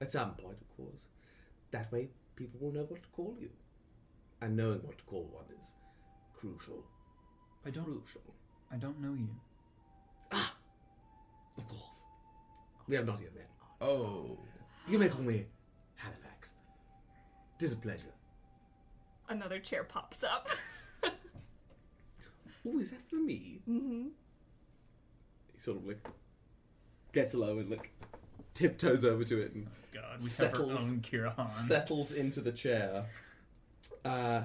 At 0.00 0.12
some 0.12 0.32
point, 0.34 0.56
of 0.60 0.76
course. 0.76 1.02
That 1.70 1.90
way, 1.92 2.08
people 2.36 2.60
will 2.60 2.72
know 2.72 2.84
what 2.84 3.02
to 3.02 3.08
call 3.10 3.36
you. 3.40 3.50
And 4.40 4.56
knowing 4.56 4.80
what 4.82 4.98
to 4.98 5.04
call 5.04 5.24
one 5.32 5.44
is 5.60 5.74
crucial. 6.34 6.84
I 7.66 7.70
don't. 7.70 7.84
Crucial. 7.84 8.22
I 8.72 8.76
don't 8.76 9.00
know 9.00 9.14
you. 9.14 9.28
Ah, 10.32 10.54
of 11.56 11.66
course. 11.68 12.02
We 12.86 12.94
have 12.96 13.06
not 13.06 13.20
yet 13.20 13.34
met. 13.34 13.48
Oh. 13.80 14.38
You 14.88 14.98
may 14.98 15.08
call 15.08 15.22
me 15.22 15.44
Halifax. 15.96 16.54
Tis 17.58 17.72
a 17.72 17.76
pleasure. 17.76 18.14
Another 19.28 19.58
chair 19.58 19.84
pops 19.84 20.22
up. 20.22 20.48
Oh, 22.66 22.78
is 22.80 22.90
that 22.90 23.00
for 23.08 23.16
me? 23.16 23.60
mm-hmm. 23.68 24.08
He 25.54 25.60
sort 25.60 25.78
of 25.78 25.86
like 25.86 26.06
gets 27.12 27.32
low 27.32 27.58
and 27.58 27.70
like 27.70 27.90
tiptoes 28.54 29.04
over 29.04 29.24
to 29.24 29.40
it 29.40 29.52
and 29.54 29.66
God, 29.92 30.02
we 30.22 30.28
have 30.30 30.40
our 30.40 30.50
Settles- 30.50 30.92
own 30.92 31.00
Kirahan. 31.00 31.48
settles 31.48 32.12
into 32.12 32.40
the 32.40 32.52
chair. 32.52 33.06
Uh, 34.04 34.42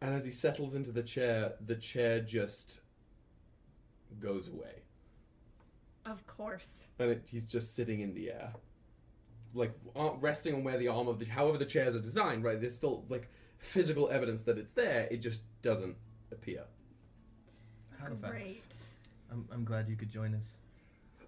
and 0.00 0.14
as 0.14 0.24
he 0.24 0.30
settles 0.30 0.74
into 0.74 0.92
the 0.92 1.02
chair, 1.02 1.54
the 1.64 1.76
chair 1.76 2.20
just 2.20 2.80
goes 4.20 4.48
away. 4.48 4.82
Of 6.06 6.26
course. 6.26 6.88
and 6.98 7.10
it, 7.10 7.28
he's 7.30 7.50
just 7.50 7.74
sitting 7.74 8.00
in 8.00 8.12
the 8.14 8.30
air, 8.30 8.52
like 9.54 9.72
resting 10.20 10.54
on 10.54 10.62
where 10.62 10.76
the 10.76 10.88
arm 10.88 11.08
of 11.08 11.18
the 11.18 11.24
however 11.24 11.56
the 11.56 11.64
chairs 11.64 11.96
are 11.96 12.00
designed. 12.00 12.44
Right, 12.44 12.60
there's 12.60 12.74
still 12.76 13.04
like 13.08 13.30
physical 13.58 14.10
evidence 14.10 14.42
that 14.42 14.58
it's 14.58 14.72
there. 14.72 15.08
It 15.10 15.18
just 15.18 15.42
doesn't 15.62 15.96
appear. 16.30 16.64
Halifax. 17.98 18.30
Great. 18.30 18.66
I'm, 19.32 19.48
I'm 19.50 19.64
glad 19.64 19.88
you 19.88 19.96
could 19.96 20.10
join 20.10 20.34
us. 20.34 20.58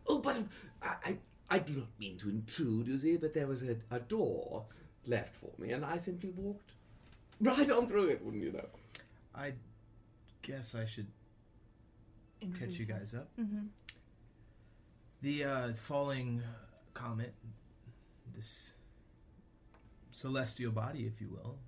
Oh, 0.06 0.18
but 0.18 0.36
I, 0.82 0.94
I 1.04 1.18
I 1.48 1.58
do 1.58 1.74
not 1.74 1.88
mean 1.98 2.18
to 2.18 2.28
intrude, 2.28 2.88
you 2.88 2.98
see, 2.98 3.16
but 3.16 3.34
there 3.34 3.46
was 3.46 3.62
a, 3.62 3.76
a 3.90 4.00
door 4.00 4.66
left 5.06 5.36
for 5.36 5.50
me, 5.58 5.70
and 5.70 5.84
I 5.84 5.98
simply 5.98 6.30
walked 6.30 6.72
right 7.40 7.70
on 7.70 7.86
through 7.86 8.08
it. 8.08 8.24
Wouldn't 8.24 8.42
you 8.42 8.52
know? 8.52 8.66
I 9.34 9.52
guess 10.42 10.74
I 10.74 10.84
should 10.84 11.06
catch 12.58 12.78
you 12.78 12.86
guys 12.86 13.14
up. 13.14 13.28
Mm-hmm. 13.40 13.66
The 15.22 15.44
uh, 15.44 15.72
falling 15.72 16.42
comet, 16.94 17.34
this 18.34 18.74
celestial 20.10 20.72
body, 20.72 21.06
if 21.06 21.20
you 21.20 21.28
will, 21.30 21.58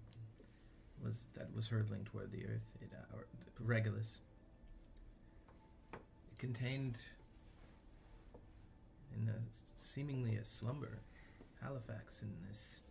was 1.05 1.27
that 1.35 1.55
was 1.55 1.69
hurtling 1.69 2.05
toward 2.05 2.33
the 2.33 2.45
Earth, 2.45 2.69
it, 2.81 2.91
uh, 2.93 3.17
or 3.17 3.27
Regulus. 3.61 4.21
It 5.93 6.39
contained, 6.39 6.99
in 9.17 9.29
a, 9.29 9.35
seemingly 9.77 10.37
a 10.37 10.45
slumber, 10.45 10.99
Halifax 11.63 12.23
in 12.23 12.29
this 12.49 12.83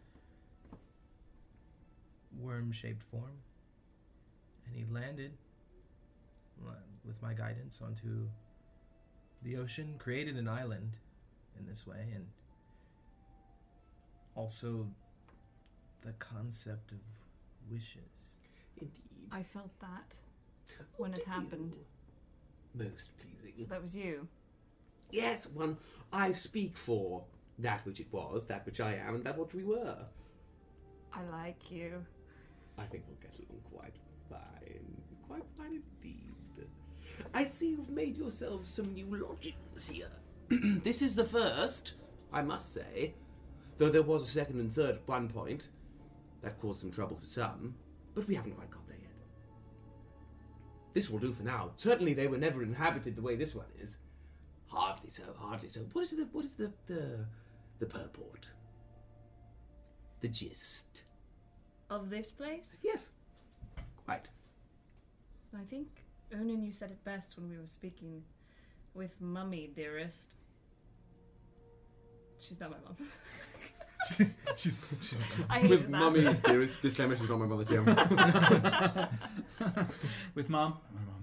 worm-shaped 2.40 3.04
form, 3.04 3.38
and 4.66 4.76
he 4.76 4.86
landed 4.94 5.32
uh, 6.68 6.72
with 7.06 7.22
my 7.22 7.34
guidance 7.34 7.82
onto 7.84 8.28
the 9.44 9.58
ocean 9.58 9.96
created 10.00 10.36
an 10.36 10.48
island 10.48 10.98
in 11.60 11.66
this 11.68 11.86
way 11.86 12.08
and 12.16 12.26
also 14.36 14.88
the 16.04 16.12
concept 16.14 16.92
of 16.92 16.98
wishes 17.72 18.38
Indeed. 18.80 18.92
I 19.32 19.44
felt 19.44 19.72
that. 19.80 20.14
when 20.98 21.14
it 21.14 21.26
happened. 21.26 21.76
Most 22.74 23.12
pleasing. 23.18 23.66
So 23.66 23.74
that 23.74 23.82
was 23.82 23.96
you. 23.96 24.28
Yes, 25.12 25.48
one. 25.48 25.78
I 26.12 26.32
speak 26.32 26.78
for 26.78 27.26
that 27.60 27.86
which 27.86 28.00
it 28.00 28.08
was, 28.12 28.48
that 28.48 28.66
which 28.66 28.80
I 28.80 28.96
am, 28.96 29.16
and 29.16 29.24
that 29.24 29.38
what 29.38 29.54
we 29.54 29.64
were. 29.64 29.98
I 31.14 31.24
like 31.32 31.72
you. 31.72 32.06
I 32.78 32.84
think 32.84 33.04
we'll 33.08 33.18
get 33.22 33.38
along 33.40 33.62
quite 33.74 33.96
fine. 34.30 35.02
Quite 35.28 35.44
fine 35.58 35.82
indeed. 36.02 36.68
I 37.34 37.44
see 37.46 37.70
you've 37.70 37.90
made 37.90 38.18
yourselves 38.18 38.70
some 38.70 38.94
new 38.94 39.08
lodgings 39.16 39.90
here. 39.90 40.12
this 40.84 41.02
is 41.02 41.16
the 41.16 41.24
first, 41.24 41.94
I 42.32 42.42
must 42.42 42.74
say. 42.74 43.16
Though 43.78 43.90
there 43.90 44.04
was 44.04 44.24
a 44.24 44.28
second 44.28 44.60
and 44.60 44.72
third 44.72 44.96
at 44.96 45.08
one 45.08 45.30
point. 45.30 45.70
That 46.42 46.60
caused 46.62 46.82
some 46.82 46.92
trouble 46.92 47.18
for 47.18 47.26
some, 47.26 47.74
but 48.14 48.28
we 48.28 48.36
haven't 48.36 48.54
quite 48.54 48.70
got 48.70 48.88
there 48.88 48.98
yet. 49.02 49.12
This 50.94 51.10
will 51.10 51.18
do 51.18 51.34
for 51.34 51.44
now. 51.44 51.72
Certainly 51.76 52.14
they 52.14 52.28
were 52.28 52.38
never 52.38 52.62
inhabited 52.62 53.16
the 53.16 53.24
way 53.24 53.36
this 53.36 53.56
one 53.56 53.66
is. 53.82 53.98
Hardly 55.08 55.26
so, 55.26 55.34
hardly 55.40 55.70
so. 55.70 55.80
What 55.94 56.04
is 56.04 56.12
the 56.12 56.28
what 56.34 56.44
is 56.44 56.56
the 56.56 56.70
the, 56.88 57.26
the 57.80 57.86
purport? 57.86 58.50
The 60.20 60.28
gist. 60.28 61.04
Of 61.90 62.10
this 62.10 62.30
place? 62.32 62.76
Yes. 62.84 63.08
Quite. 64.06 64.28
I 65.58 65.64
think, 65.64 65.88
Unan, 66.36 66.62
you 66.66 66.74
said 66.74 66.92
it 66.92 67.02
best 67.06 67.38
when 67.38 67.50
we 67.50 67.58
were 67.58 67.68
speaking 67.68 68.22
with 68.94 69.12
Mummy, 69.22 69.70
dearest. 69.74 70.36
She's 72.40 72.60
not 72.60 72.72
my 72.72 72.78
mum. 72.84 72.98
she's, 74.58 74.80
she's 75.02 75.18
I 75.50 75.60
hated 75.60 75.70
With 75.70 75.82
that. 75.84 75.90
mummy, 75.90 76.24
there 76.46 76.62
is 76.62 76.74
disclaimer, 76.82 77.16
she's 77.16 77.30
not 77.30 77.40
my 77.40 77.46
mother, 77.46 77.64
Tim. 77.64 77.86
With 80.36 80.50
mom. 80.50 80.74
My 80.94 81.02
mom. 81.06 81.17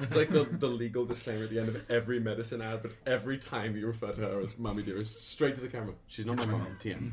It's 0.00 0.14
like 0.16 0.30
the, 0.30 0.44
the 0.44 0.68
legal 0.68 1.04
disclaimer 1.04 1.44
at 1.44 1.50
the 1.50 1.58
end 1.58 1.68
of 1.68 1.90
every 1.90 2.20
medicine 2.20 2.62
ad, 2.62 2.82
but 2.82 2.92
every 3.06 3.36
time 3.36 3.76
you 3.76 3.86
refer 3.86 4.12
to 4.12 4.20
her 4.20 4.40
as 4.40 4.58
mummy 4.58 4.82
dear, 4.82 5.00
is 5.00 5.20
straight 5.20 5.56
to 5.56 5.60
the 5.60 5.68
camera. 5.68 5.94
She's 6.06 6.24
not 6.24 6.36
my 6.36 6.46
mom, 6.46 6.66
TM. 6.80 7.10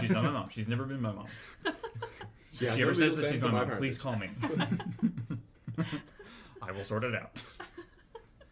She's 0.00 0.10
not 0.10 0.24
my 0.24 0.30
mom. 0.30 0.48
She's 0.50 0.68
never 0.68 0.84
been 0.84 1.00
my 1.00 1.12
mom. 1.12 1.26
She 2.54 2.66
If 2.66 2.72
has 2.72 2.76
she 2.76 2.82
no 2.82 2.88
ever 2.88 2.94
says 2.94 3.12
real 3.12 3.22
that 3.22 3.30
she's 3.32 3.40
claim 3.40 3.54
my 3.54 3.60
to 3.60 3.66
mom, 3.66 3.76
please 3.78 3.96
call 3.98 4.14
me. 4.14 4.28
I 6.60 6.70
will 6.70 6.84
sort 6.84 7.02
it 7.02 7.14
out. 7.14 7.42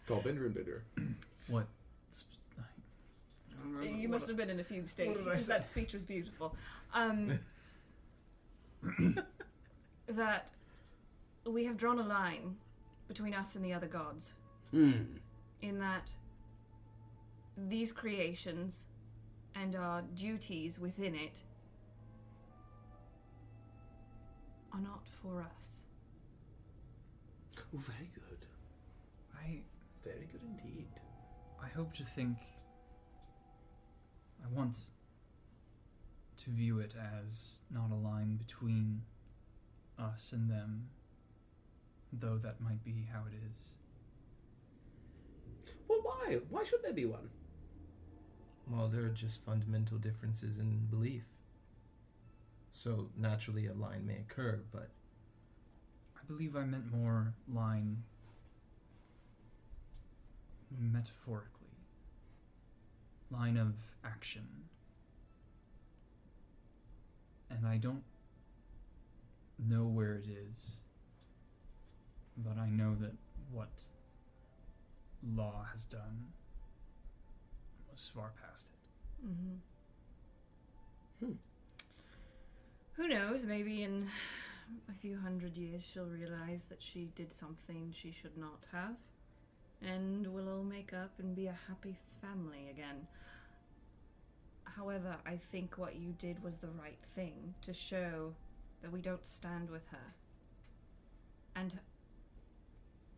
Call 0.08 0.22
Bender 0.22 0.46
and 0.46 0.54
Bender. 0.54 0.82
What? 1.48 1.66
You 3.82 4.08
must 4.08 4.26
have 4.26 4.38
been 4.38 4.48
in 4.48 4.58
a 4.58 4.64
fugue 4.64 4.88
state 4.88 5.08
what 5.08 5.18
did 5.18 5.26
I 5.26 5.30
because 5.32 5.46
that 5.48 5.68
speech 5.68 5.92
was 5.92 6.04
beautiful. 6.04 6.56
Um, 6.94 7.38
that 10.08 10.50
we 11.46 11.66
have 11.66 11.76
drawn 11.76 11.98
a 11.98 12.02
line 12.06 12.56
between 13.10 13.34
us 13.34 13.56
and 13.56 13.64
the 13.64 13.72
other 13.72 13.88
gods, 13.88 14.34
Hmm. 14.70 15.16
in 15.62 15.80
that 15.80 16.08
these 17.56 17.92
creations 17.92 18.86
and 19.56 19.74
our 19.74 20.02
duties 20.14 20.78
within 20.78 21.16
it 21.16 21.42
are 24.72 24.80
not 24.80 25.04
for 25.20 25.42
us. 25.42 25.86
Oh, 27.74 27.78
very 27.78 28.10
good. 28.14 28.46
I 29.36 29.62
Very 30.04 30.26
good 30.32 30.42
indeed. 30.42 30.88
I 31.62 31.66
hope 31.68 31.92
to 31.94 32.04
think. 32.04 32.38
I 34.42 34.48
want 34.48 34.78
to 36.36 36.50
view 36.50 36.78
it 36.78 36.94
as 36.96 37.56
not 37.70 37.90
a 37.90 37.94
line 37.96 38.36
between 38.36 39.02
us 39.98 40.32
and 40.32 40.48
them, 40.48 40.88
though 42.12 42.38
that 42.38 42.60
might 42.60 42.84
be 42.84 43.06
how 43.12 43.20
it 43.20 43.34
is. 43.56 43.70
Well, 45.88 46.00
why? 46.02 46.38
Why 46.48 46.64
should 46.64 46.82
there 46.82 46.92
be 46.92 47.06
one? 47.06 47.30
Well, 48.68 48.88
there 48.88 49.04
are 49.04 49.08
just 49.08 49.44
fundamental 49.44 49.98
differences 49.98 50.58
in 50.58 50.86
belief. 50.90 51.24
So 52.70 53.08
naturally, 53.16 53.66
a 53.66 53.74
line 53.74 54.06
may 54.06 54.18
occur, 54.18 54.60
but 54.72 54.90
I 56.16 56.20
believe 56.26 56.54
I 56.54 56.64
meant 56.64 56.92
more 56.92 57.34
line 57.52 58.04
metaphorically. 60.78 61.66
Line 63.30 63.56
of 63.56 63.74
action. 64.04 64.46
And 67.50 67.66
I 67.66 67.78
don't 67.78 68.04
know 69.58 69.84
where 69.84 70.14
it 70.14 70.26
is, 70.28 70.79
but 72.44 72.58
I 72.58 72.68
know 72.68 72.94
that 73.00 73.12
what 73.52 73.68
law 75.34 75.66
has 75.70 75.84
done 75.84 76.26
was 77.90 78.10
far 78.14 78.32
past 78.42 78.68
it. 78.70 79.26
Mm-hmm. 79.26 79.56
Hmm. 81.26 81.32
Who 82.92 83.08
knows? 83.08 83.44
Maybe 83.44 83.82
in 83.82 84.08
a 84.88 84.92
few 85.00 85.18
hundred 85.18 85.56
years 85.56 85.82
she'll 85.82 86.06
realize 86.06 86.66
that 86.66 86.80
she 86.80 87.10
did 87.14 87.32
something 87.32 87.92
she 87.94 88.12
should 88.12 88.36
not 88.36 88.60
have, 88.72 88.96
and 89.82 90.26
we'll 90.26 90.48
all 90.48 90.64
make 90.64 90.92
up 90.92 91.10
and 91.18 91.34
be 91.34 91.46
a 91.46 91.58
happy 91.68 91.96
family 92.20 92.68
again. 92.70 93.06
However, 94.64 95.16
I 95.26 95.36
think 95.36 95.76
what 95.76 95.96
you 95.96 96.14
did 96.18 96.42
was 96.42 96.58
the 96.58 96.68
right 96.80 96.98
thing 97.14 97.54
to 97.62 97.74
show 97.74 98.32
that 98.82 98.92
we 98.92 99.00
don't 99.00 99.26
stand 99.26 99.68
with 99.68 99.86
her. 99.88 100.14
And 101.56 101.72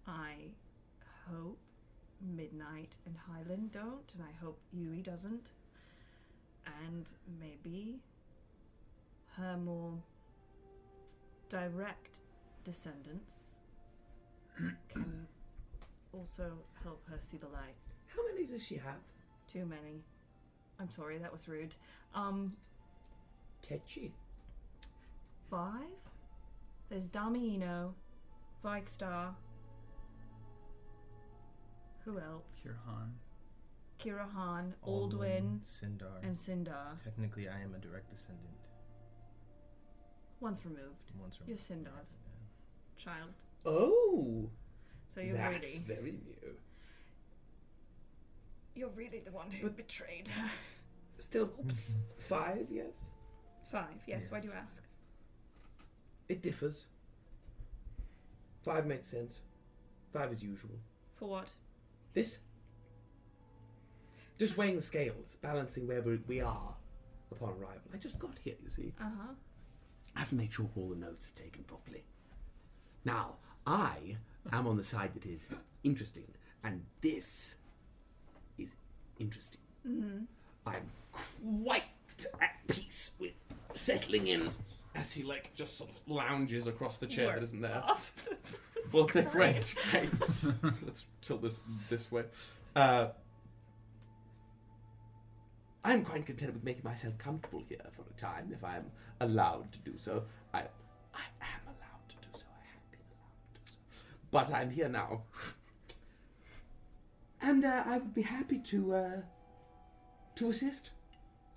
I 0.06 0.34
hope 1.28 1.58
Midnight 2.20 2.96
and 3.06 3.16
Highland 3.16 3.72
don't, 3.72 4.12
and 4.14 4.22
I 4.22 4.44
hope 4.44 4.58
Yui 4.72 5.02
doesn't. 5.02 5.50
And 6.86 7.06
maybe 7.40 7.98
her 9.36 9.56
more 9.56 9.94
direct 11.48 12.18
descendants 12.64 13.54
can 14.88 15.26
also 16.12 16.52
help 16.82 17.02
her 17.08 17.18
see 17.20 17.36
the 17.38 17.48
light. 17.48 17.74
How 18.06 18.22
many 18.32 18.46
does 18.46 18.64
she 18.64 18.76
have? 18.76 19.00
Too 19.52 19.66
many. 19.66 20.02
I'm 20.78 20.90
sorry, 20.90 21.18
that 21.18 21.32
was 21.32 21.48
rude. 21.48 21.74
Um, 22.14 22.52
Tetchy. 23.62 24.12
five? 25.50 25.86
There's 26.90 27.08
Damiano, 27.08 27.94
Vigstar. 28.64 29.34
Who 32.04 32.18
else? 32.18 32.60
Kirhan. 32.66 33.10
Kirahan, 34.02 34.72
Aldwin, 34.86 35.60
Sindar. 35.64 36.22
and 36.24 36.34
Sindar. 36.36 37.02
Technically, 37.04 37.48
I 37.48 37.60
am 37.60 37.74
a 37.74 37.78
direct 37.78 38.10
descendant. 38.10 38.48
Once 40.40 40.64
removed. 40.64 41.12
Once 41.20 41.38
You're 41.46 41.56
removed. 41.56 41.62
Sindar's 41.62 42.16
child. 42.96 43.30
Oh, 43.64 44.50
So 45.14 45.20
you're 45.20 45.36
that's 45.36 45.62
really 45.62 45.78
very 45.86 46.10
new. 46.12 46.54
you're 48.74 48.88
really 48.90 49.20
the 49.20 49.30
one 49.30 49.50
who 49.50 49.68
But- 49.68 49.76
betrayed 49.76 50.26
her. 50.28 50.50
Still, 51.18 51.50
oops, 51.60 51.98
five, 52.18 52.66
yes? 52.70 52.96
Five, 53.70 53.94
yes, 54.08 54.30
why 54.30 54.40
do 54.40 54.48
you 54.48 54.52
ask? 54.54 54.82
It 56.28 56.42
differs. 56.42 56.86
Five 58.64 58.86
makes 58.86 59.06
sense. 59.08 59.42
Five 60.12 60.32
is 60.32 60.42
usual. 60.42 60.78
For 61.14 61.28
what? 61.28 61.52
This? 62.14 62.38
Just 64.38 64.56
weighing 64.56 64.76
the 64.76 64.82
scales, 64.82 65.36
balancing 65.40 65.86
where 65.86 66.02
we- 66.02 66.16
we 66.26 66.40
are 66.40 66.74
upon 67.30 67.50
arrival. 67.50 67.82
I 67.92 67.96
just 67.96 68.18
got 68.18 68.38
here, 68.38 68.56
you 68.62 68.70
see. 68.70 68.92
Uh 69.00 69.04
huh. 69.04 69.34
I 70.14 70.18
have 70.20 70.28
to 70.30 70.34
make 70.34 70.52
sure 70.52 70.68
all 70.76 70.90
the 70.90 70.96
notes 70.96 71.30
are 71.30 71.34
taken 71.42 71.64
properly. 71.64 72.04
Now, 73.04 73.36
I 73.66 74.16
am 74.52 74.66
on 74.66 74.76
the 74.76 74.84
side 74.84 75.14
that 75.14 75.26
is 75.26 75.48
interesting, 75.84 76.26
and 76.64 76.84
this 77.00 77.56
is 78.58 78.74
interesting. 79.18 79.60
Mm-hmm. 79.86 80.24
I'm 80.66 80.90
quite 81.12 81.84
at 82.40 82.56
peace 82.68 83.12
with 83.18 83.32
settling 83.74 84.26
in 84.28 84.50
as 84.94 85.12
he 85.14 85.22
like 85.22 85.54
just 85.54 85.78
sort 85.78 85.90
of 85.90 86.00
lounges 86.08 86.66
across 86.66 86.98
the 86.98 87.06
chair 87.06 87.34
that 87.34 87.42
isn't 87.42 87.60
there. 87.62 87.82
Well, 88.92 89.04
great, 89.06 89.32
great. 89.32 89.74
Let's 90.84 91.06
tilt 91.20 91.42
this 91.42 91.60
this 91.88 92.10
way. 92.10 92.24
Uh, 92.74 93.08
I'm 95.84 96.04
quite 96.04 96.24
content 96.26 96.54
with 96.54 96.64
making 96.64 96.84
myself 96.84 97.18
comfortable 97.18 97.62
here 97.68 97.80
for 97.96 98.02
a 98.02 98.20
time, 98.20 98.52
if 98.52 98.62
I 98.62 98.76
am 98.76 98.86
allowed 99.20 99.72
to 99.72 99.78
do 99.80 99.94
so. 99.98 100.22
I, 100.54 100.60
I 100.60 101.24
am 101.40 101.66
allowed 101.66 102.08
to 102.08 102.16
do 102.16 102.28
so. 102.34 102.46
I 102.54 102.64
have 102.72 102.90
been 102.90 103.00
allowed 103.10 103.54
to 103.54 103.60
do 103.60 103.72
so. 103.72 104.04
But 104.30 104.52
I'm 104.54 104.70
here 104.70 104.88
now, 104.88 105.22
and 107.40 107.64
uh, 107.64 107.82
I 107.86 107.98
would 107.98 108.14
be 108.14 108.22
happy 108.22 108.58
to 108.58 108.94
uh, 108.94 109.20
to 110.36 110.50
assist 110.50 110.90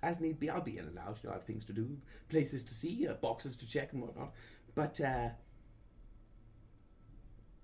as 0.02 0.20
need 0.20 0.38
be. 0.40 0.50
I'll 0.50 0.60
be 0.60 0.78
in 0.78 0.86
and 0.86 0.98
out. 0.98 1.18
You 1.22 1.28
know, 1.28 1.34
I 1.34 1.38
have 1.38 1.44
things 1.44 1.64
to 1.66 1.72
do, 1.72 1.96
places 2.28 2.64
to 2.64 2.74
see, 2.74 3.06
uh, 3.06 3.14
boxes 3.14 3.56
to 3.58 3.66
check, 3.66 3.92
and 3.92 4.02
whatnot. 4.02 4.32
But 4.74 5.00
uh, 5.00 5.28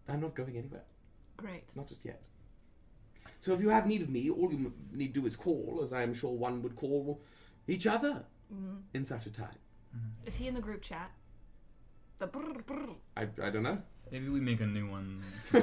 I'm 0.09 0.21
not 0.21 0.35
going 0.35 0.57
anywhere. 0.57 0.85
Great. 1.37 1.75
Not 1.77 1.89
just 1.89 2.05
yet. 2.05 2.23
So 3.41 3.53
if 3.55 3.61
you 3.61 3.71
have 3.71 3.87
need 3.87 4.03
of 4.03 4.09
me, 4.09 4.31
all 4.31 4.51
you 4.53 4.73
need 4.93 5.15
to 5.15 5.21
do 5.21 5.27
is 5.27 5.37
call, 5.37 5.81
as 5.83 5.93
I 5.93 6.03
am 6.03 6.15
sure 6.15 6.33
one 6.33 6.63
would 6.63 6.77
call 6.77 7.21
each 7.67 7.87
other 7.87 8.25
hmm 8.53 8.77
in 8.95 9.05
such 9.05 9.27
a 9.27 9.31
time. 9.31 9.59
Is 10.27 10.37
he 10.37 10.47
in 10.49 10.55
the 10.55 10.61
group 10.61 10.83
chat? 10.83 11.11
The 12.19 12.27
brr, 12.27 12.53
brr. 12.67 12.91
I, 13.17 13.23
I 13.43 13.51
don't 13.51 13.63
know. 13.63 13.79
Maybe 14.11 14.29
we 14.29 14.41
make 14.41 14.61
a 14.61 14.67
new 14.67 14.89
one. 14.89 15.23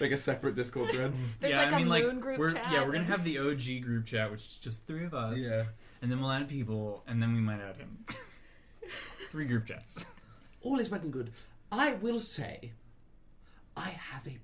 Like 0.00 0.10
a 0.10 0.16
separate 0.16 0.56
Discord 0.56 0.90
thread. 0.90 1.12
There's 1.40 1.52
yeah, 1.52 1.64
like 1.64 1.72
I 1.72 1.76
mean, 1.78 1.86
a 1.86 1.90
like 1.90 2.04
moon 2.04 2.18
group 2.18 2.38
we're 2.38 2.52
chat. 2.52 2.72
yeah, 2.72 2.84
we're 2.84 2.92
gonna 2.92 3.04
have 3.04 3.24
the 3.24 3.38
OG 3.38 3.82
group 3.84 4.06
chat, 4.06 4.30
which 4.30 4.40
is 4.40 4.56
just 4.56 4.86
three 4.86 5.04
of 5.04 5.14
us. 5.14 5.38
Yeah. 5.38 5.64
and 6.00 6.10
then 6.10 6.20
we'll 6.20 6.32
add 6.32 6.48
people, 6.48 7.04
and 7.06 7.22
then 7.22 7.34
we 7.34 7.40
might 7.40 7.60
add 7.60 7.76
him. 7.76 8.04
three 9.30 9.44
group 9.44 9.66
chats. 9.66 10.04
all 10.62 10.78
is 10.80 10.90
well 10.90 11.00
and 11.00 11.12
good. 11.12 11.32
I 11.70 11.92
will 11.94 12.18
say, 12.20 12.72
I 13.76 13.90
have 13.90 14.26
a 14.26 14.38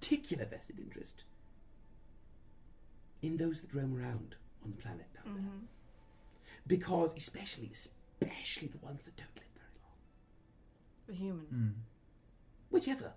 particular 0.00 0.44
vested 0.44 0.78
interest 0.78 1.24
in 3.22 3.36
those 3.36 3.60
that 3.62 3.74
roam 3.74 3.96
around 3.96 4.36
on 4.64 4.70
the 4.70 4.76
planet 4.76 5.06
down 5.14 5.34
there. 5.34 5.42
Mhm. 5.44 5.66
Because, 6.66 7.14
especially, 7.16 7.70
especially 7.72 8.68
the 8.68 8.78
ones 8.78 9.04
that 9.06 9.16
don't 9.16 9.34
live 9.36 9.48
very 9.54 9.78
long. 9.82 9.98
The 11.06 11.14
humans. 11.14 11.52
Mm. 11.52 11.74
Whichever. 12.70 13.14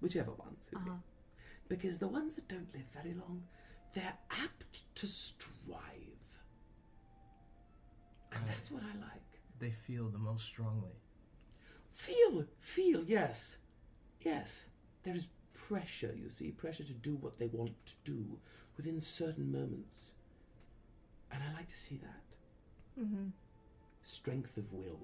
Whichever 0.00 0.32
ones. 0.32 0.68
Uh-huh. 0.74 0.96
Because 1.68 1.98
the 1.98 2.08
ones 2.08 2.34
that 2.34 2.48
don't 2.48 2.72
live 2.74 2.86
very 2.92 3.14
long, 3.14 3.46
they're 3.94 4.18
apt 4.30 4.94
to 4.96 5.06
strive. 5.06 6.40
And 8.32 8.40
Right. 8.42 8.46
that's 8.48 8.70
what 8.70 8.82
I 8.82 8.94
like. 8.96 9.40
They 9.60 9.70
feel 9.70 10.10
the 10.10 10.18
most 10.18 10.44
strongly. 10.44 11.00
Feel, 11.94 12.44
feel, 12.60 13.04
yes. 13.04 13.58
Yes. 14.20 14.68
There 15.02 15.14
is 15.14 15.28
pressure, 15.54 16.14
you 16.20 16.28
see, 16.28 16.50
pressure 16.50 16.84
to 16.84 16.92
do 16.92 17.14
what 17.16 17.38
they 17.38 17.48
want 17.48 17.72
to 17.86 17.94
do 18.04 18.24
within 18.76 19.00
certain 19.00 19.50
moments. 19.52 20.12
And 21.30 21.42
I 21.42 21.52
like 21.56 21.68
to 21.68 21.76
see 21.76 21.98
that. 22.02 23.02
Mm-hmm. 23.04 23.28
Strength 24.02 24.56
of 24.56 24.72
will 24.72 25.00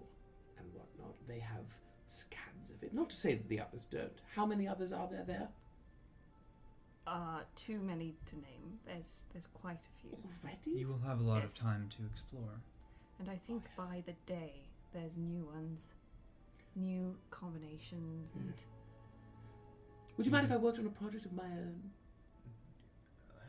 and 0.59 0.67
whatnot. 0.75 1.15
They 1.29 1.39
have 1.39 1.65
scads 2.09 2.71
of 2.71 2.83
it. 2.83 2.93
Not 2.93 3.11
to 3.11 3.17
say 3.17 3.35
that 3.35 3.49
the 3.49 3.61
others 3.61 3.85
don't. 3.85 4.21
How 4.35 4.47
many 4.47 4.67
others 4.69 4.93
are 4.93 5.09
there 5.11 5.25
there? 5.27 5.49
Uh, 7.07 7.41
too 7.57 7.79
many 7.81 8.15
to 8.27 8.37
name. 8.37 8.79
There's 8.87 9.25
there's 9.33 9.49
quite 9.49 9.81
a 9.87 10.01
few, 10.01 10.11
Already? 10.45 10.81
You 10.81 10.89
will 10.89 11.01
have 11.09 11.21
a 11.21 11.25
lot 11.25 11.43
Yes. 11.43 11.53
of 11.53 11.59
time 11.59 11.89
to 11.97 12.05
explore. 12.12 12.61
and 13.19 13.29
I 13.29 13.37
think 13.47 13.62
yes. 13.65 13.73
by 13.77 14.03
the 14.07 14.15
day 14.27 14.53
there's 14.93 15.17
new 15.19 15.45
ones, 15.47 15.89
new 16.77 17.17
combinations, 17.31 18.31
and 18.35 18.53
Would 20.17 20.27
you 20.27 20.33
mind 20.33 20.47
if 20.47 20.53
I 20.53 20.57
worked 20.57 20.79
on 20.79 20.87
a 20.87 20.91
project 20.91 21.27
of 21.27 21.33
my 21.33 21.45
own? 21.45 21.91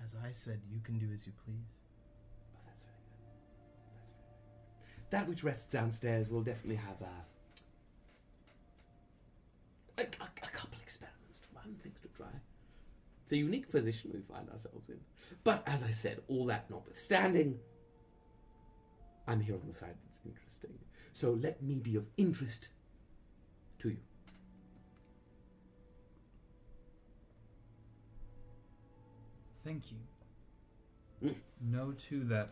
As 0.03 0.15
I 0.23 0.31
said, 0.31 0.59
you 0.71 0.79
can 0.79 0.97
do 0.97 1.07
as 1.13 1.25
you 1.25 1.33
please. 1.45 1.69
Oh, 2.55 2.59
that's 2.65 2.81
very 2.83 2.95
good. 3.09 3.21
That's 3.93 4.05
very 4.05 4.95
good. 4.95 5.11
That 5.11 5.27
which 5.29 5.43
rests 5.43 5.67
downstairs 5.67 6.29
will 6.29 6.41
definitely 6.41 6.77
have 6.77 7.01
uh, 7.01 7.07
a, 9.99 10.01
a, 10.01 10.27
a 10.43 10.49
couple 10.49 10.77
experiments 10.81 11.39
to 11.41 11.47
run, 11.55 11.75
things 11.83 11.99
to 12.01 12.07
try. 12.09 12.27
It's 13.23 13.31
a 13.31 13.37
unique 13.37 13.69
position 13.71 14.11
we 14.13 14.21
find 14.21 14.49
ourselves 14.49 14.89
in. 14.89 14.99
But 15.43 15.63
as 15.65 15.83
I 15.83 15.91
said, 15.91 16.19
all 16.27 16.45
that 16.47 16.69
notwithstanding, 16.69 17.57
I'm 19.27 19.39
here 19.39 19.55
on 19.55 19.67
the 19.67 19.73
side 19.73 19.95
that's 20.05 20.19
interesting. 20.25 20.71
So 21.13 21.31
let 21.31 21.61
me 21.61 21.75
be 21.75 21.95
of 21.95 22.05
interest 22.17 22.69
to 23.81 23.89
you. 23.89 23.97
Thank 29.63 29.91
you. 29.91 31.29
Mm. 31.29 31.35
Know 31.61 31.91
too 31.91 32.23
that 32.25 32.51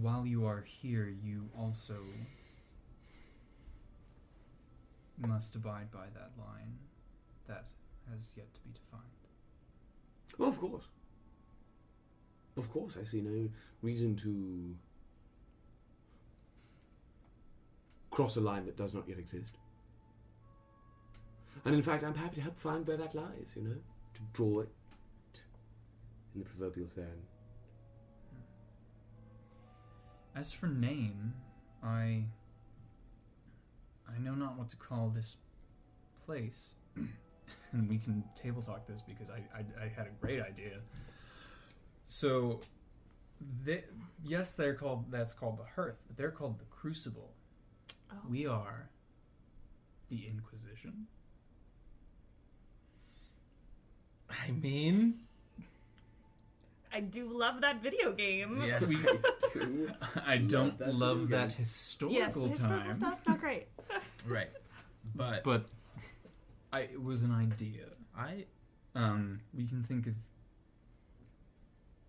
while 0.00 0.26
you 0.26 0.46
are 0.46 0.62
here, 0.64 1.12
you 1.24 1.48
also 1.58 1.96
must 5.18 5.54
abide 5.54 5.90
by 5.90 6.06
that 6.14 6.30
line 6.38 6.76
that 7.48 7.64
has 8.10 8.32
yet 8.36 8.52
to 8.54 8.60
be 8.60 8.70
defined. 8.72 9.02
Well, 10.38 10.48
of 10.48 10.60
course. 10.60 10.84
Of 12.56 12.70
course, 12.72 12.96
I 13.00 13.04
see 13.04 13.20
no 13.20 13.48
reason 13.82 14.16
to 14.16 14.74
cross 18.16 18.36
a 18.36 18.40
line 18.40 18.64
that 18.64 18.78
does 18.78 18.94
not 18.94 19.06
yet 19.06 19.18
exist. 19.18 19.58
And 21.66 21.74
in 21.74 21.82
fact, 21.82 22.02
I'm 22.02 22.14
happy 22.14 22.36
to 22.36 22.40
help 22.40 22.58
find 22.58 22.86
where 22.86 22.96
that 22.96 23.14
lies, 23.14 23.48
you 23.54 23.60
know, 23.60 23.74
to 24.14 24.20
draw 24.32 24.60
it 24.60 24.70
in 26.34 26.40
the 26.40 26.46
proverbial 26.46 26.88
sand. 26.88 27.26
As 30.34 30.50
for 30.50 30.66
name, 30.66 31.34
I 31.84 32.24
I 34.08 34.18
know 34.18 34.34
not 34.34 34.56
what 34.56 34.70
to 34.70 34.76
call 34.76 35.10
this 35.10 35.36
place, 36.24 36.76
and 37.72 37.86
we 37.86 37.98
can 37.98 38.24
table 38.34 38.62
talk 38.62 38.86
this 38.86 39.02
because 39.02 39.28
I 39.28 39.42
I, 39.54 39.84
I 39.84 39.88
had 39.88 40.06
a 40.06 40.14
great 40.22 40.40
idea. 40.40 40.80
So, 42.06 42.60
they, 43.62 43.84
yes, 44.24 44.52
they're 44.52 44.74
called 44.74 45.10
that's 45.10 45.34
called 45.34 45.58
the 45.58 45.68
hearth, 45.74 45.98
but 46.06 46.16
they're 46.16 46.30
called 46.30 46.58
the 46.58 46.64
crucible. 46.70 47.35
Oh, 48.12 48.16
We 48.28 48.46
are 48.46 48.88
the 50.08 50.26
Inquisition. 50.26 51.06
I 54.30 54.50
mean, 54.50 55.20
I 56.92 57.00
do 57.00 57.28
love 57.28 57.60
that 57.60 57.82
video 57.82 58.12
game. 58.12 58.62
yes. 58.64 58.82
I 60.26 60.38
don't 60.38 60.78
that 60.78 60.94
love 60.94 61.28
that 61.28 61.50
game. 61.50 61.58
historical 61.58 62.16
Yes, 62.16 62.34
the 62.34 62.40
historical 62.48 62.84
time, 62.84 62.94
stuff 62.94 63.18
not 63.26 63.40
great. 63.40 63.68
right. 64.26 64.48
But 65.14 65.44
but 65.44 65.66
I, 66.72 66.80
it 66.80 67.02
was 67.02 67.22
an 67.22 67.32
idea. 67.32 67.84
I 68.16 68.46
Um, 68.94 69.40
we 69.54 69.66
can 69.66 69.82
think 69.84 70.06
of. 70.06 70.14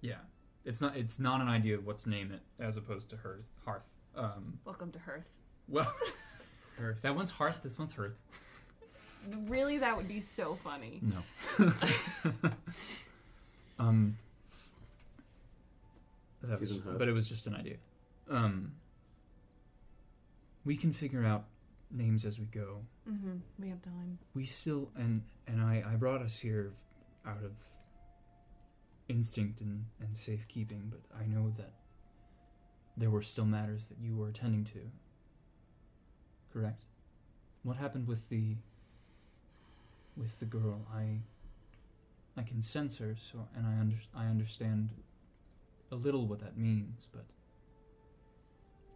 Yeah, 0.02 0.16
it's 0.64 0.80
not. 0.82 0.96
It's 0.96 1.20
not 1.20 1.42
an 1.42 1.48
idea 1.48 1.76
of 1.76 1.86
what 1.86 1.98
to 2.00 2.10
name 2.10 2.32
it, 2.32 2.42
as 2.64 2.78
opposed 2.78 3.10
to 3.10 3.18
hearth. 3.18 3.46
Hearth. 3.66 3.84
Um, 4.16 4.60
Welcome 4.66 4.92
to 4.94 5.00
Hearth. 5.00 5.28
Well, 5.68 5.94
Earth. 6.82 6.98
that 7.02 7.16
one's 7.16 7.32
hearth. 7.32 7.58
This 7.64 7.78
one's 7.80 7.94
hearth. 7.94 8.16
Really, 9.48 9.80
that 9.80 9.98
would 9.98 10.08
be 10.08 10.22
so 10.22 10.58
funny. 10.64 11.02
No. 11.02 11.74
um. 13.80 14.18
That 16.44 16.60
was, 16.60 16.72
Isn't 16.72 16.84
hearth. 16.86 17.00
but 17.00 17.08
it 17.08 17.14
was 17.14 17.28
just 17.28 17.48
an 17.48 17.56
idea. 17.56 17.78
Um. 18.30 18.74
We 20.66 20.76
can 20.78 20.92
figure 20.94 21.24
out 21.26 21.46
names 21.92 22.26
as 22.26 22.40
we 22.40 22.46
go. 22.46 22.80
Mm-hmm. 23.10 23.38
We 23.60 23.70
have 23.70 23.82
time. 23.82 24.18
we 24.36 24.46
still 24.46 24.90
and 24.98 25.22
and 25.48 25.62
I 25.62 25.84
I 25.90 25.96
brought 25.96 26.22
us 26.22 26.38
here 26.38 26.72
out 27.26 27.42
of 27.44 27.52
instinct 29.08 29.62
and 29.62 29.86
and 30.02 30.16
safekeeping, 30.16 30.92
but 30.92 31.00
I 31.18 31.26
know 31.26 31.54
that 31.58 31.72
there 32.98 33.10
were 33.10 33.22
still 33.22 33.46
matters 33.46 33.88
that 33.88 33.98
you 34.00 34.16
were 34.18 34.28
attending 34.30 34.64
to. 34.66 34.80
Correct. 36.58 36.86
What 37.62 37.78
happened 37.78 38.08
with 38.08 38.30
the 38.30 38.56
with 40.16 40.40
the 40.40 40.46
girl? 40.46 40.82
I 40.92 41.20
I 42.36 42.42
can 42.42 42.64
sense 42.64 42.98
her, 42.98 43.16
so 43.32 43.48
and 43.56 43.68
I 43.68 43.80
under, 43.80 43.98
I 44.16 44.26
understand 44.26 44.90
a 45.92 45.96
little 45.96 46.26
what 46.26 46.40
that 46.40 46.58
means, 46.58 47.10
but 47.14 47.26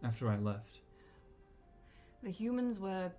after 0.02 0.28
I 0.28 0.38
left, 0.38 0.80
The 2.24 2.30
humans 2.30 2.80
were. 2.80 3.12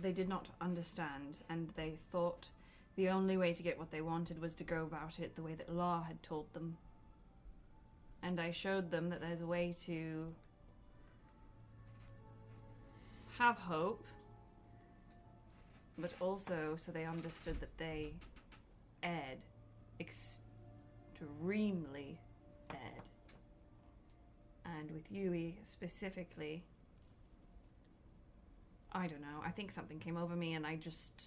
They 0.00 0.12
did 0.12 0.28
not 0.28 0.46
understand, 0.60 1.34
and 1.48 1.70
they 1.74 1.94
thought 2.12 2.50
the 2.94 3.08
only 3.08 3.36
way 3.36 3.52
to 3.52 3.62
get 3.64 3.78
what 3.80 3.90
they 3.90 4.00
wanted 4.00 4.40
was 4.40 4.54
to 4.56 4.64
go 4.64 4.84
about 4.84 5.18
it 5.18 5.34
the 5.34 5.42
way 5.42 5.54
that 5.54 5.74
Law 5.74 6.04
had 6.04 6.22
told 6.22 6.52
them. 6.52 6.76
And 8.22 8.40
I 8.40 8.52
showed 8.52 8.92
them 8.92 9.10
that 9.10 9.20
there's 9.20 9.40
a 9.40 9.46
way 9.46 9.74
to 9.86 10.32
have 13.38 13.58
hope, 13.58 14.04
but 15.98 16.12
also 16.20 16.76
so 16.76 16.92
they 16.92 17.04
understood 17.04 17.60
that 17.60 17.76
they 17.78 18.12
erred 19.02 19.38
extremely 20.00 20.40
erred 22.70 23.06
and 24.78 24.90
with 24.90 25.10
Yui 25.10 25.56
specifically, 25.64 26.62
I 28.92 29.06
don't 29.06 29.20
know. 29.20 29.42
I 29.44 29.50
think 29.50 29.70
something 29.70 29.98
came 29.98 30.16
over 30.16 30.34
me, 30.34 30.54
and 30.54 30.66
I 30.66 30.76
just. 30.76 31.22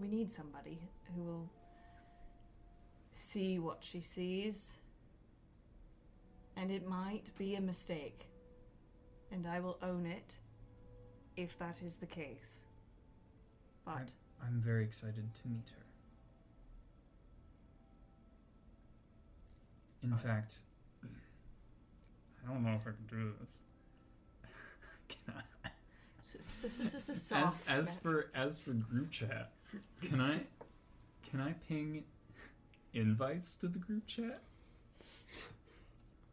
We 0.00 0.08
need 0.08 0.30
somebody 0.30 0.80
who 1.14 1.22
will 1.22 1.48
see 3.14 3.58
what 3.58 3.78
she 3.80 4.00
sees 4.00 4.78
And 6.56 6.70
it 6.70 6.86
might 6.86 7.30
be 7.38 7.54
a 7.54 7.60
mistake. 7.60 8.26
And 9.32 9.46
I 9.46 9.60
will 9.60 9.78
own 9.82 10.06
it 10.06 10.34
if 11.36 11.58
that 11.58 11.82
is 11.84 11.96
the 11.96 12.06
case. 12.06 12.62
But 13.84 14.12
I'm 14.42 14.60
very 14.60 14.84
excited 14.84 15.34
to 15.34 15.48
meet 15.48 15.68
her. 15.70 15.82
In 20.02 20.16
fact, 20.16 20.56
I 21.04 22.52
don't 22.52 22.62
know 22.64 22.74
if 22.74 22.82
I 22.82 22.90
can 22.90 23.06
do 23.08 23.32
this. 23.38 23.48
can 25.26 25.34
I? 25.36 25.68
As 27.14 27.22
soft, 27.22 27.70
as 27.70 27.86
Matt. 27.94 28.02
for 28.02 28.30
as 28.34 28.58
for 28.58 28.72
group 28.72 29.10
chat, 29.10 29.52
can 30.02 30.20
I 30.20 30.40
can 31.30 31.40
I 31.40 31.52
ping 31.68 32.04
invites 32.94 33.54
to 33.56 33.68
the 33.68 33.78
group 33.78 34.06
chat? 34.06 34.42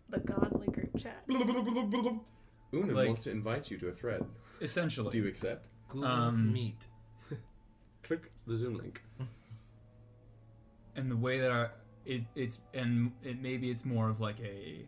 the 0.10 0.20
godly 0.20 0.68
group 0.68 0.98
chat. 0.98 1.24
Unan 2.74 2.94
Like- 2.94 3.08
wants 3.08 3.24
to 3.24 3.32
invite 3.32 3.72
you 3.72 3.78
to 3.80 3.88
a 3.88 3.92
thread. 3.92 4.26
Essentially, 4.62 5.10
Do 5.12 5.18
you 5.20 5.28
accept? 5.28 5.70
Google 5.88 6.08
Um, 6.10 6.54
Meet. 6.54 6.88
Click 8.04 8.32
the 8.46 8.56
Zoom 8.56 8.76
link. 8.76 9.02
and 10.96 11.10
the 11.10 11.16
way 11.18 11.40
that 11.40 11.52
I 11.52 11.70
it 12.06 12.24
it's 12.36 12.60
and 12.74 13.12
it 13.24 13.42
maybe 13.42 13.70
it's 13.70 13.86
more 13.86 14.10
of 14.10 14.20
like 14.20 14.40
a 14.42 14.88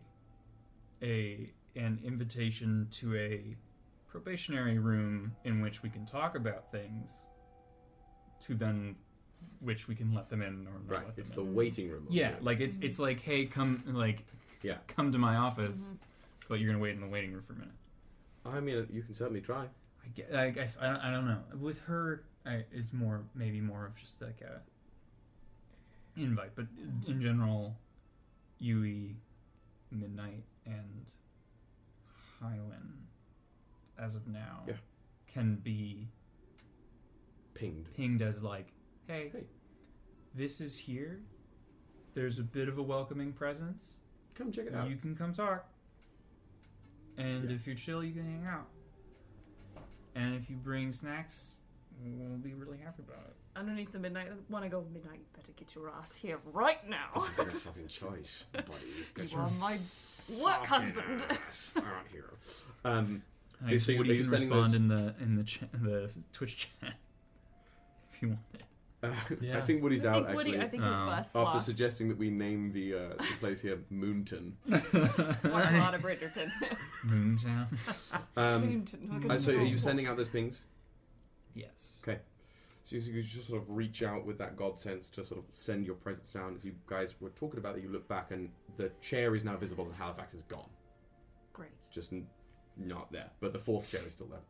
a 1.02 1.50
an 1.76 2.00
invitation 2.04 2.88
to 2.90 3.14
a 3.16 3.56
probationary 4.08 4.78
room 4.78 5.34
in 5.44 5.60
which 5.62 5.82
we 5.82 5.88
can 5.88 6.04
talk 6.04 6.34
about 6.36 6.70
things 6.70 7.26
to 8.40 8.54
then 8.54 8.94
which 9.60 9.88
we 9.88 9.94
can 9.94 10.12
let 10.12 10.28
them 10.28 10.42
in 10.42 10.66
or 10.66 10.72
not 10.86 10.88
Right. 10.88 11.06
let 11.06 11.18
It's 11.18 11.30
them 11.32 11.44
the 11.44 11.50
in. 11.50 11.56
waiting 11.56 11.90
room. 11.90 12.06
yeah 12.10 12.34
like 12.40 12.60
it's 12.60 12.78
it's 12.82 12.98
like 12.98 13.20
hey 13.20 13.46
come 13.46 13.82
like 13.86 14.24
Yeah. 14.62 14.78
come 14.88 15.12
to 15.12 15.18
my 15.18 15.36
office 15.36 15.94
but 16.52 16.60
you're 16.60 16.70
gonna 16.70 16.82
wait 16.82 16.94
in 16.94 17.00
the 17.00 17.06
waiting 17.06 17.32
room 17.32 17.40
for 17.42 17.54
a 17.54 17.56
minute 17.56 17.74
I 18.44 18.60
mean, 18.60 18.86
you 18.92 19.02
can 19.02 19.14
certainly 19.14 19.40
try. 19.40 19.64
I 20.04 20.08
guess 20.14 20.34
I, 20.34 20.50
guess, 20.50 20.76
I, 20.78 20.86
don't- 20.88 21.00
I 21.00 21.10
don't 21.10 21.24
know 21.26 21.38
with 21.58 21.78
her 21.84 22.24
I, 22.44 22.64
it's 22.70 22.92
more 22.92 23.22
maybe 23.34 23.58
more 23.62 23.86
of 23.86 23.94
just 23.96 24.20
like 24.20 24.42
a 24.42 24.60
invite 26.20 26.50
but 26.54 26.66
in 27.08 27.22
general 27.22 27.74
Yui 28.58 29.16
Midnight 29.90 30.44
and 30.66 31.10
Highland 32.38 33.06
as 33.98 34.14
of 34.14 34.26
now 34.28 34.60
Yeah. 34.68 34.74
can 35.32 35.56
be 35.56 36.08
Pinged. 37.54 37.94
pinged 37.94 38.20
as 38.20 38.42
like 38.42 38.66
hey, 39.06 39.30
Hey. 39.32 39.44
this 40.34 40.60
is 40.60 40.76
here 40.78 41.22
there's 42.12 42.38
a 42.38 42.42
bit 42.42 42.68
of 42.68 42.76
a 42.76 42.82
welcoming 42.82 43.32
presence 43.32 43.94
Come 44.34 44.52
check 44.52 44.66
it 44.66 44.74
out. 44.74 44.90
you 44.90 44.96
can 44.96 45.14
come 45.16 45.32
talk 45.32 45.66
and 47.22 47.48
Yeah. 47.48 47.54
if 47.56 47.66
you're 47.66 47.76
chill 47.76 48.02
you 48.04 48.12
can 48.12 48.24
hang 48.24 48.46
out 48.46 48.68
and 50.14 50.34
if 50.34 50.48
you 50.50 50.56
bring 50.56 50.92
snacks 50.92 51.60
we'll 52.04 52.36
be 52.38 52.54
really 52.54 52.78
happy 52.78 53.02
about 53.08 53.24
it 53.26 53.36
Underneath 53.54 53.92
the 53.92 53.98
midnight, 53.98 54.28
when 54.48 54.62
I 54.62 54.68
go 54.68 54.82
midnight, 54.94 55.18
you 55.18 55.26
better 55.36 55.52
get 55.56 55.74
your 55.74 55.90
ass 55.90 56.14
here 56.14 56.38
right 56.54 56.78
now. 56.88 57.08
This 57.14 57.28
is 57.28 57.36
your 57.36 57.46
fucking 57.50 57.86
choice, 57.88 58.46
buddy. 58.50 59.28
You 59.30 59.36
are 59.38 59.50
my 59.60 59.76
work 60.40 60.64
husband. 60.64 61.26
ass 61.28 61.70
out 61.76 61.84
here. 62.10 62.30
Um, 62.86 63.22
I 63.62 63.76
so 63.76 63.92
guess 63.92 63.98
Woody 63.98 64.14
you 64.16 64.22
can 64.22 64.30
respond 64.30 64.50
those- 64.64 64.72
in 64.74 64.88
the 64.88 65.14
in 65.20 65.36
the 65.36 65.44
cha- 65.44 65.66
the 65.74 66.10
Twitch 66.32 66.70
chat 66.80 66.94
if 68.10 68.22
you 68.22 68.28
want 68.28 68.40
it. 68.54 68.62
Uh, 69.02 69.10
Yeah. 69.40 69.58
I 69.58 69.60
think 69.60 69.82
Woody's 69.82 70.04
I 70.04 70.10
out 70.10 70.24
think 70.26 70.36
Woody, 70.36 70.50
actually. 70.50 70.64
I 70.64 70.68
think 70.68 70.82
his 70.82 70.92
Oh. 71.00 71.06
bus 71.06 71.26
after 71.36 71.38
lost. 71.56 71.66
suggesting 71.66 72.08
that 72.08 72.18
we 72.18 72.30
name 72.30 72.70
the 72.70 72.94
uh, 72.94 72.98
the 73.18 73.24
place 73.40 73.60
here 73.62 73.78
Moonton. 73.92 74.52
It's 74.68 75.48
watch 75.50 75.70
a 75.72 75.78
lot 75.78 75.94
of 75.94 76.02
Bridgerton. 76.02 76.50
Moontown. 77.06 77.66
Um, 78.36 78.62
Moonton. 78.86 79.30
uh, 79.30 79.38
so 79.38 79.52
are 79.52 79.62
you 79.64 79.78
sending 79.78 80.06
out 80.06 80.16
those 80.16 80.28
pings? 80.28 80.64
yes. 81.54 82.00
Okay. 82.02 82.20
So 82.84 82.96
you 82.96 83.02
you 83.02 83.22
just 83.22 83.48
sort 83.48 83.62
of 83.62 83.70
reach 83.70 84.02
out 84.02 84.24
with 84.26 84.38
that 84.38 84.56
god 84.56 84.78
sense 84.78 85.08
to 85.10 85.24
sort 85.24 85.40
of 85.40 85.54
send 85.54 85.86
your 85.86 85.94
presence 85.94 86.32
down. 86.32 86.54
As 86.54 86.64
you 86.64 86.74
guys 86.86 87.14
were 87.20 87.30
talking 87.30 87.58
about 87.58 87.74
that, 87.76 87.82
you 87.82 87.88
look 87.90 88.08
back 88.08 88.30
and 88.32 88.50
the 88.76 88.90
chair 89.00 89.34
is 89.34 89.44
now 89.44 89.56
visible 89.56 89.84
and 89.84 89.94
Halifax 89.94 90.34
is 90.34 90.42
gone. 90.42 90.68
Great. 91.52 91.70
Just 91.92 92.12
n- 92.12 92.26
not 92.76 93.12
there. 93.12 93.30
But 93.40 93.52
the 93.52 93.58
fourth 93.58 93.88
chair 93.90 94.00
is 94.06 94.14
still 94.14 94.26
there. 94.28 94.40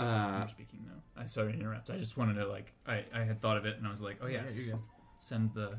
Uh, 0.00 0.02
I'm 0.02 0.48
speaking 0.48 0.80
though. 0.86 1.20
I 1.22 1.26
sorry 1.26 1.52
to 1.52 1.58
interrupt. 1.58 1.90
I 1.90 1.98
just 1.98 2.16
wanted 2.16 2.34
to 2.34 2.46
like 2.46 2.72
I, 2.86 3.04
I 3.14 3.22
had 3.24 3.40
thought 3.40 3.56
of 3.56 3.64
it 3.66 3.76
and 3.76 3.86
I 3.86 3.90
was 3.90 4.02
like, 4.02 4.18
oh 4.22 4.26
Yeah, 4.26 4.42
yes, 4.44 4.66
you're 4.66 4.78
send 5.18 5.54
the 5.54 5.78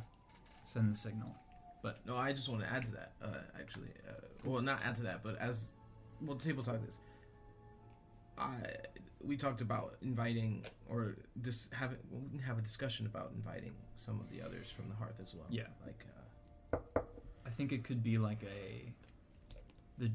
send 0.63 0.91
the 0.91 0.97
signal. 0.97 1.35
But 1.83 2.05
no, 2.05 2.17
I 2.17 2.33
just 2.33 2.49
want 2.49 2.63
to 2.63 2.71
add 2.71 2.85
to 2.85 2.91
that. 2.93 3.11
Uh, 3.21 3.27
actually, 3.59 3.89
uh, 4.07 4.13
well, 4.43 4.61
not 4.61 4.79
add 4.83 4.95
to 4.97 5.03
that, 5.03 5.21
but 5.23 5.37
as 5.39 5.69
well, 6.21 6.35
table 6.35 6.63
talk 6.63 6.83
this. 6.85 6.99
I 8.37 8.55
we 9.21 9.37
talked 9.37 9.61
about 9.61 9.95
inviting 10.01 10.63
or 10.89 11.17
just 11.41 11.73
having 11.73 11.97
well, 12.09 12.21
we 12.23 12.29
can 12.29 12.39
have 12.39 12.57
a 12.57 12.61
discussion 12.61 13.05
about 13.05 13.31
inviting 13.35 13.73
some 13.97 14.19
of 14.19 14.29
the 14.29 14.41
others 14.41 14.69
from 14.69 14.89
the 14.89 14.95
hearth 14.95 15.19
as 15.21 15.33
well. 15.33 15.45
Yeah. 15.49 15.63
like 15.85 16.05
uh, 16.73 16.99
I 17.45 17.49
think 17.49 17.71
it 17.71 17.83
could 17.83 18.03
be 18.03 18.17
like 18.17 18.43
a 18.43 18.91
the 19.97 20.11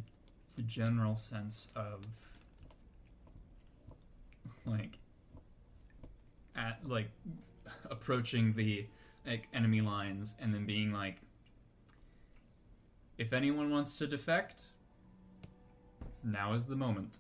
the 0.57 0.63
general 0.63 1.17
sense 1.17 1.69
of 1.77 2.05
like 4.66 4.99
at 6.57 6.78
like 6.87 7.09
approaching 7.91 8.53
the 8.55 8.87
like 9.27 9.49
enemy 9.55 9.81
lines 9.81 10.37
and 10.41 10.53
then 10.55 10.66
being 10.66 10.93
like 10.93 11.16
if 13.19 13.32
anyone 13.32 13.70
wants 13.70 13.99
to 13.99 14.07
defect 14.07 14.62
now 16.24 16.53
is 16.55 16.65
the 16.65 16.77
moment 16.77 17.19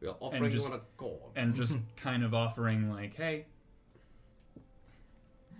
we 0.00 0.08
are 0.08 0.16
offering 0.20 0.50
just- 0.50 0.66
you 0.68 0.74
on 0.74 0.80
a 0.80 0.82
god. 0.96 1.18
and 1.36 1.54
just 1.54 1.78
kind 1.96 2.24
of 2.24 2.34
offering 2.34 2.90
like 2.90 3.14
hey 3.14 3.46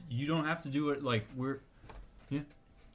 you 0.09 0.27
don't 0.27 0.45
have 0.45 0.63
to 0.63 0.69
do 0.69 0.91
it 0.91 1.03
like 1.03 1.27
we're 1.37 1.59
yeah, 2.31 2.41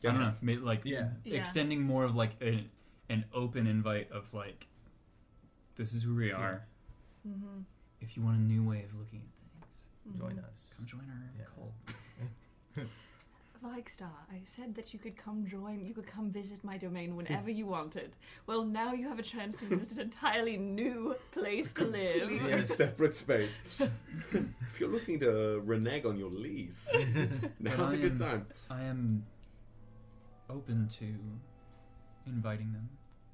I 0.03 0.07
don't 0.07 0.19
know 0.19 0.31
ma- 0.41 0.65
like 0.65 0.81
Yeah. 0.83 1.09
Yeah. 1.23 1.37
extending 1.37 1.81
more 1.83 2.03
of 2.05 2.15
like 2.15 2.31
a, 2.41 2.65
an 3.09 3.25
open 3.33 3.67
invite 3.67 4.11
of 4.11 4.33
like 4.33 4.65
this 5.75 5.93
is 5.93 6.03
who 6.03 6.15
we 6.15 6.31
are 6.31 6.65
Mm-hmm. 7.27 7.61
If 8.01 8.15
you 8.17 8.23
want 8.23 8.37
a 8.37 8.41
new 8.41 8.63
way 8.67 8.83
of 8.83 8.97
looking 8.99 9.21
at 9.21 9.67
things 9.67 9.75
mm-hmm. 10.07 10.19
join 10.19 10.39
us. 10.53 10.69
come 10.75 10.85
join 10.85 11.01
our 11.09 11.31
Yeah. 11.39 11.45
cult 11.55 12.87
Vikestar, 13.63 14.09
I 14.31 14.39
said 14.43 14.73
that 14.73 14.91
you 14.91 14.97
could 14.97 15.15
come 15.15 15.45
join, 15.45 15.85
you 15.85 15.93
could 15.93 16.07
come 16.07 16.31
visit 16.31 16.63
my 16.63 16.77
domain 16.79 17.15
whenever 17.15 17.51
you 17.59 17.67
wanted. 17.67 18.15
Well, 18.47 18.63
now 18.63 18.93
you 18.93 19.07
have 19.07 19.19
a 19.19 19.23
chance 19.23 19.55
to 19.57 19.65
visit 19.65 19.91
an 19.93 19.99
entirely 19.99 20.57
new 20.57 21.15
place 21.31 21.71
to 21.75 21.85
live. 21.85 22.21
Completely 22.27 22.49
Yes. 22.49 22.75
separate 22.75 23.13
space. 23.13 23.53
if 23.79 24.79
you're 24.79 24.89
looking 24.89 25.19
to 25.19 25.61
renege 25.63 26.05
on 26.05 26.17
your 26.17 26.31
lease, 26.31 26.91
now's 27.59 27.93
I 27.93 27.97
a 27.97 27.97
good 27.97 28.11
am- 28.13 28.17
time. 28.17 28.47
i 28.71 28.81
am 28.81 29.23
open 30.49 30.87
to 30.99 31.05
inviting 32.25 32.73
them 32.73 32.89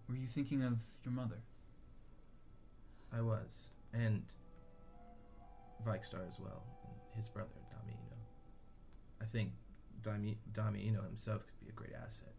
were 0.10 0.16
you 0.16 0.28
thinking 0.28 0.62
of 0.64 0.78
your 1.04 1.14
mother 1.14 1.38
I 3.14 3.22
was, 3.22 3.70
and 3.94 4.24
Vikestar 5.86 6.28
as 6.28 6.40
well, 6.40 6.64
and 6.84 6.94
his 7.16 7.30
brother 7.30 7.50
Damiano. 7.70 8.18
I 9.22 9.26
think 9.26 9.52
Dami- 10.02 10.38
Damiano 10.54 11.02
himself 11.04 11.46
could 11.46 11.60
be 11.60 11.70
a 11.70 11.74
great 11.74 11.94
asset. 11.94 12.34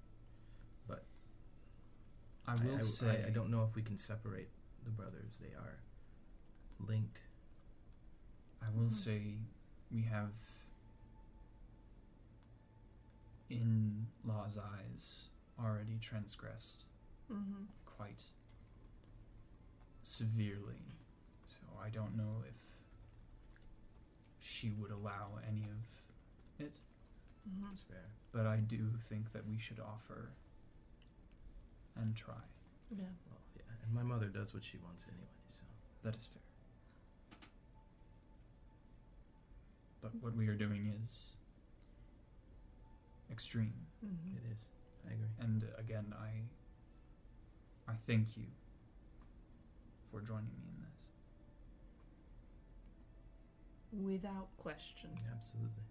But 0.86 1.04
I 2.46 2.54
will 2.64 2.76
I, 2.76 2.80
say 2.80 3.22
I, 3.24 3.28
I 3.28 3.30
don't 3.30 3.50
know 3.50 3.64
if 3.68 3.74
we 3.76 3.82
can 3.82 3.98
separate 3.98 4.48
the 4.84 4.90
brothers. 4.90 5.38
They 5.40 5.54
are 5.54 5.80
linked. 6.86 7.18
I 8.62 8.70
will 8.70 8.88
Mhm. 8.88 8.92
say 8.92 9.38
we 9.90 10.02
have, 10.02 10.34
in 13.50 14.06
law's 14.24 14.58
eyes, 14.58 15.28
already 15.58 15.98
transgressed 16.00 16.84
Mm-hmm. 17.30 17.64
quite 17.84 18.22
severely. 20.02 20.96
So 21.46 21.66
I 21.82 21.90
don't 21.90 22.16
know 22.16 22.42
if 22.48 22.54
she 24.48 24.70
would 24.70 24.90
allow 24.90 25.38
any 25.46 25.64
of 25.64 26.64
it, 26.66 26.72
Mm-hmm. 27.48 27.64
That's 27.70 27.82
fair. 27.82 28.04
but 28.32 28.46
I 28.46 28.56
do 28.56 28.90
think 29.08 29.32
that 29.32 29.46
we 29.48 29.58
should 29.58 29.80
offer 29.80 30.30
and 31.96 32.14
try. 32.14 32.34
Yeah. 32.90 33.04
Well, 33.30 33.40
yeah, 33.56 33.62
and 33.84 33.94
my 33.94 34.02
mother 34.02 34.26
does 34.26 34.52
what 34.52 34.62
she 34.64 34.76
wants 34.84 35.06
anyway. 35.08 35.28
So 35.48 35.62
That 36.02 36.16
is 36.16 36.26
fair. 36.26 36.42
But 40.02 40.12
what 40.20 40.34
we 40.36 40.46
are 40.48 40.54
doing 40.54 40.92
is 41.06 41.30
extreme. 43.30 43.74
Mm-hmm. 44.04 44.36
it 44.36 44.52
is. 44.54 44.62
I 45.08 45.12
agree. 45.14 45.28
And 45.40 45.64
again, 45.78 46.12
I 46.20 47.90
I 47.90 47.94
thank 48.06 48.36
you 48.36 48.44
for 50.10 50.20
joining 50.20 50.52
me 50.60 50.68
in 50.76 50.82
this. 50.82 51.00
Without 53.92 54.48
question. 54.58 55.10
Absolutely. 55.32 55.82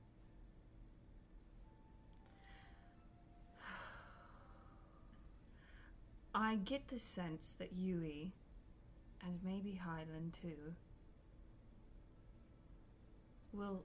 I 6.36 6.56
get 6.58 6.88
the 6.88 7.00
sense 7.00 7.56
that 7.58 7.74
Yui, 7.74 8.32
and 9.26 9.40
maybe 9.44 9.74
Highland 9.74 10.38
too, 10.40 10.76
will 13.54 13.84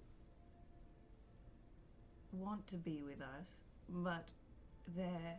want 2.32 2.66
to 2.66 2.76
be 2.76 3.02
with 3.02 3.22
us, 3.22 3.60
but 3.88 4.32
their 4.94 5.38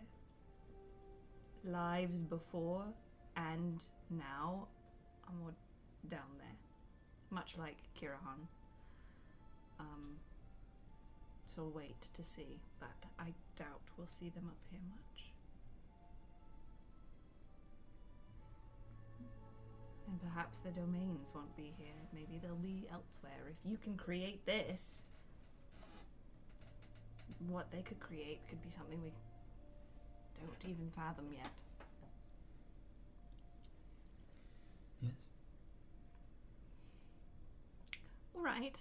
lives 1.63 2.19
before 2.23 2.85
and 3.35 3.85
now 4.09 4.67
are 5.27 5.33
more 5.39 5.53
down 6.09 6.37
there, 6.39 6.57
much 7.29 7.57
like 7.57 7.77
Kirahan. 7.99 8.47
Um, 9.83 10.17
so 11.45 11.71
wait 11.73 12.01
to 12.13 12.23
see, 12.23 12.59
but 12.79 13.09
I 13.19 13.33
doubt 13.57 13.81
we'll 13.97 14.07
see 14.07 14.29
them 14.29 14.47
up 14.47 14.57
here 14.71 14.79
much. 14.89 15.25
And 20.07 20.21
perhaps 20.21 20.59
the 20.59 20.71
domains 20.71 21.31
won't 21.33 21.55
be 21.55 21.73
here. 21.77 21.95
Maybe 22.13 22.39
they'll 22.41 22.55
be 22.55 22.87
elsewhere. 22.91 23.49
If 23.49 23.69
you 23.69 23.77
can 23.77 23.95
create 23.95 24.45
this, 24.45 25.01
what 27.47 27.71
they 27.71 27.81
could 27.81 27.99
create 27.99 28.39
could 28.49 28.61
be 28.61 28.69
something 28.69 29.01
we 29.01 29.11
don't 30.39 30.71
even 30.71 30.91
fathom 30.95 31.25
yet. 31.35 31.51
Yes. 35.01 35.11
All 38.35 38.43
right. 38.43 38.77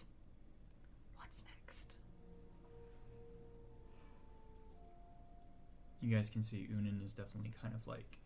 You 6.03 6.15
guys 6.15 6.29
can 6.29 6.43
see 6.43 6.69
Unan 6.71 7.03
is 7.05 7.13
definitely 7.15 7.53
kind 7.63 7.75
of 7.75 7.87
like 7.87 8.19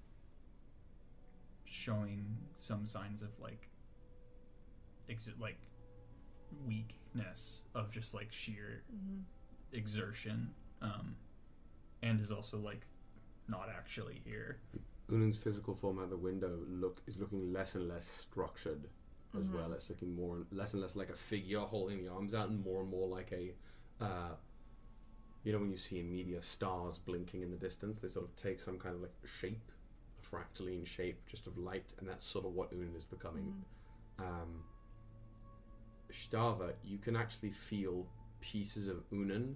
showing 1.67 2.25
some 2.59 2.87
signs 2.87 3.23
of 3.23 3.29
like 3.41 3.69
ex- 5.11 5.29
like 5.39 5.59
weakness 6.67 7.63
of 7.75 7.93
just 7.93 8.15
like 8.15 8.33
sheer 8.33 8.83
Mm-hmm. 8.95 9.21
exertion 9.73 10.51
um 10.81 11.17
and 12.03 12.21
is 12.21 12.31
also 12.31 12.57
like 12.59 12.87
not 13.49 13.69
actually 13.77 14.23
here 14.25 14.59
Unan's 15.11 15.37
physical 15.37 15.75
form 15.75 15.99
out 15.99 16.09
the 16.11 16.17
window 16.17 16.57
look 16.69 17.03
is 17.07 17.17
looking 17.19 17.53
less 17.53 17.75
and 17.75 17.89
less 17.89 18.07
structured 18.09 18.89
as 19.37 19.43
Mhm. 19.45 19.53
well. 19.55 19.73
It's 19.73 19.89
looking 19.91 20.15
more 20.15 20.37
and 20.37 20.47
less 20.51 20.73
and 20.73 20.81
less 20.83 20.97
like 20.97 21.11
a 21.11 21.17
figure 21.17 21.61
holding 21.61 22.03
the 22.05 22.09
arms 22.11 22.35
out, 22.35 22.49
and 22.49 22.65
more 22.65 22.81
and 22.81 22.91
more 22.91 23.07
like 23.07 23.31
a, 23.33 23.55
uh, 24.01 24.35
you 25.47 25.53
know, 25.53 25.61
when 25.61 25.71
you 25.71 25.79
see 25.79 26.01
in 26.01 26.11
media 26.11 26.43
stars 26.43 26.99
blinking 26.99 27.41
in 27.41 27.53
the 27.53 27.57
distance, 27.57 28.01
they 28.01 28.09
sort 28.09 28.25
of 28.25 28.35
take 28.35 28.59
some 28.59 28.81
kind 28.81 28.97
of 28.97 29.01
like 29.01 29.13
shape, 29.41 29.71
a 30.21 30.37
fractaline 30.37 30.85
shape, 30.85 31.21
just 31.31 31.47
of 31.47 31.57
light, 31.57 31.95
and 32.01 32.09
that's 32.09 32.27
sort 32.27 32.45
of 32.45 32.53
what 32.53 32.73
Unan 32.75 32.97
is 32.97 33.05
becoming. 33.05 33.55
Um, 34.19 34.65
Stava, 36.13 36.73
you 36.85 36.99
can 36.99 37.15
actually 37.15 37.53
feel 37.53 38.09
pieces 38.41 38.89
of 38.89 39.09
Unan 39.13 39.55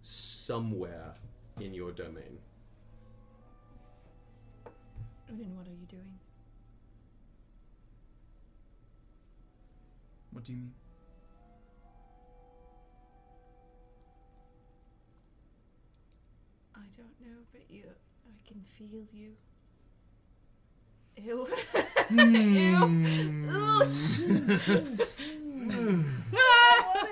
somewhere 0.00 1.12
in 1.60 1.74
your 1.74 1.92
domain. 1.92 2.38
Then 5.28 5.54
what 5.54 5.66
are 5.66 5.70
you 5.70 5.86
doing? 5.86 6.18
what 10.36 10.44
do 10.44 10.52
you 10.52 10.58
mean 10.58 10.72
don't 16.96 17.20
know, 17.20 17.36
but 17.52 17.62
you. 17.68 17.84
I 18.26 18.48
can 18.48 18.64
feel 18.78 19.02
you. 19.12 19.32
Ew. 21.16 21.46
Hmm. 22.08 22.36
Ew. 22.36 23.50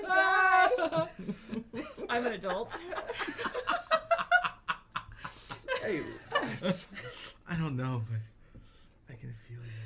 I 0.09 1.09
I'm 2.09 2.27
an 2.27 2.33
adult. 2.35 2.71
Hey, 5.83 6.03
yes. 6.33 6.89
I 7.51 7.57
don't 7.57 7.77
know, 7.77 8.03
but 8.09 8.21
I 9.11 9.17
can 9.17 9.35
feel 9.49 9.59
you. 9.65 9.83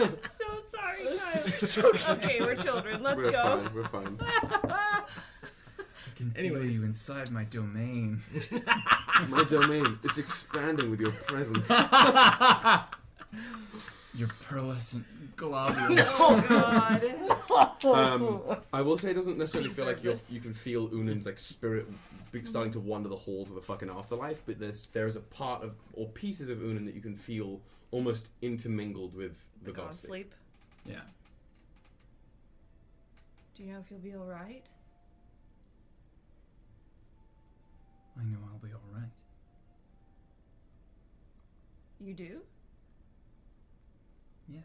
I'm 0.00 0.18
so 0.30 0.44
sorry, 0.70 0.98
Kyle. 2.04 2.16
okay, 2.16 2.40
we're 2.40 2.54
children. 2.56 3.02
Let's 3.02 3.16
we're 3.16 3.32
go. 3.32 3.42
fine. 3.42 3.74
We're 3.74 3.84
fine. 3.84 4.18
I 6.14 6.16
can 6.16 6.30
feel 6.30 6.64
you 6.64 6.84
inside 6.84 7.30
my 7.30 7.44
domain 7.44 8.20
My 9.28 9.44
domain, 9.44 9.98
it's 10.02 10.18
expanding 10.18 10.90
with 10.90 11.00
your 11.00 11.12
presence. 11.12 11.68
your 14.16 14.28
pearlescent 14.48 15.04
globules 15.36 16.00
Oh 16.20 16.44
God. 16.48 17.84
Um, 17.84 18.40
I 18.72 18.80
will 18.80 18.96
say 18.98 19.10
it 19.10 19.14
doesn't 19.14 19.38
necessarily 19.38 19.70
feel 19.70 19.86
like 19.86 20.02
you 20.02 20.10
Service. 20.10 20.30
you 20.32 20.40
can 20.40 20.52
feel 20.52 20.88
Unan's 20.88 21.26
like 21.26 21.38
spirit 21.38 21.86
be- 22.32 22.44
starting 22.44 22.72
to 22.72 22.80
wander 22.80 23.08
the 23.08 23.16
halls 23.16 23.50
of 23.50 23.54
the 23.56 23.60
fucking 23.60 23.90
afterlife, 23.90 24.42
but 24.46 24.58
there's 24.58 24.82
there's 24.92 25.16
a 25.16 25.20
part 25.20 25.62
of 25.62 25.74
or 25.92 26.08
pieces 26.08 26.48
of 26.48 26.58
Unan 26.58 26.84
that 26.86 26.94
you 26.94 27.00
can 27.00 27.14
feel 27.14 27.60
almost 27.92 28.30
intermingled 28.42 29.14
with 29.14 29.44
the, 29.62 29.72
God 29.72 29.86
god 29.86 29.94
sleep. 29.94 30.32
sleep. 30.84 30.96
yeah 30.96 31.02
Do 33.56 33.64
you 33.64 33.72
know 33.72 33.78
if 33.78 33.90
you'll 33.90 34.00
be 34.00 34.14
all 34.14 34.26
right? 34.26 34.64
I 38.18 38.24
know 38.24 38.38
i'll 38.50 38.58
be 38.58 38.72
all 38.72 38.90
right 38.92 39.10
You 42.00 42.12
do? 42.12 42.40
yes 44.48 44.64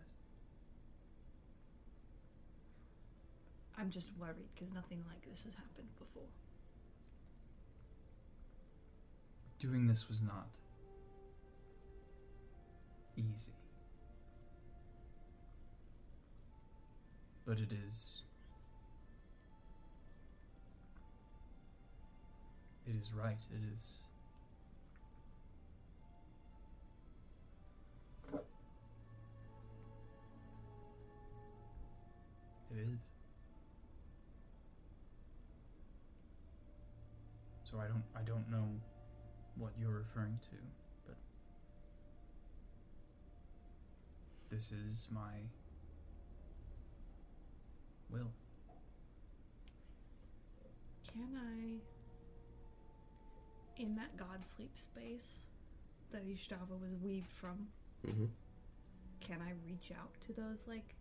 I'm 3.77 3.89
just 3.89 4.09
worried 4.19 4.49
because 4.53 4.73
nothing 4.73 5.01
like 5.07 5.21
this 5.29 5.43
has 5.45 5.53
happened 5.53 5.87
before. 5.97 6.27
doing 9.59 9.87
this 9.87 10.07
was 10.07 10.21
not 10.21 10.47
easy. 13.17 13.51
But 17.45 17.59
it 17.59 17.73
is. 17.73 18.23
It 22.89 22.95
is 22.99 23.13
right. 23.13 23.37
It 23.51 23.61
is. 23.77 23.99
It 32.71 32.77
is. 32.79 32.99
So 37.63 37.77
I 37.79 37.85
don't 37.85 38.03
I 38.15 38.21
don't 38.23 38.49
know 38.49 38.65
what 39.55 39.73
you're 39.79 39.91
referring 39.91 40.39
to, 40.49 40.57
but 41.05 41.17
this 44.49 44.71
is 44.71 45.07
my 45.11 45.33
will. 48.09 48.31
Can 51.13 51.35
I, 51.35 51.98
in 53.79 53.95
that 53.95 54.15
God 54.17 54.43
sleep 54.45 54.77
space 54.77 55.45
that 56.11 56.27
Ishtava 56.27 56.79
was 56.79 56.93
weaved 57.03 57.31
from, 57.31 57.67
Mm-hmm. 58.07 58.25
can 59.19 59.39
I 59.41 59.51
reach 59.67 59.91
out 59.99 60.09
to 60.27 60.33
those 60.33 60.65
like 60.67 60.95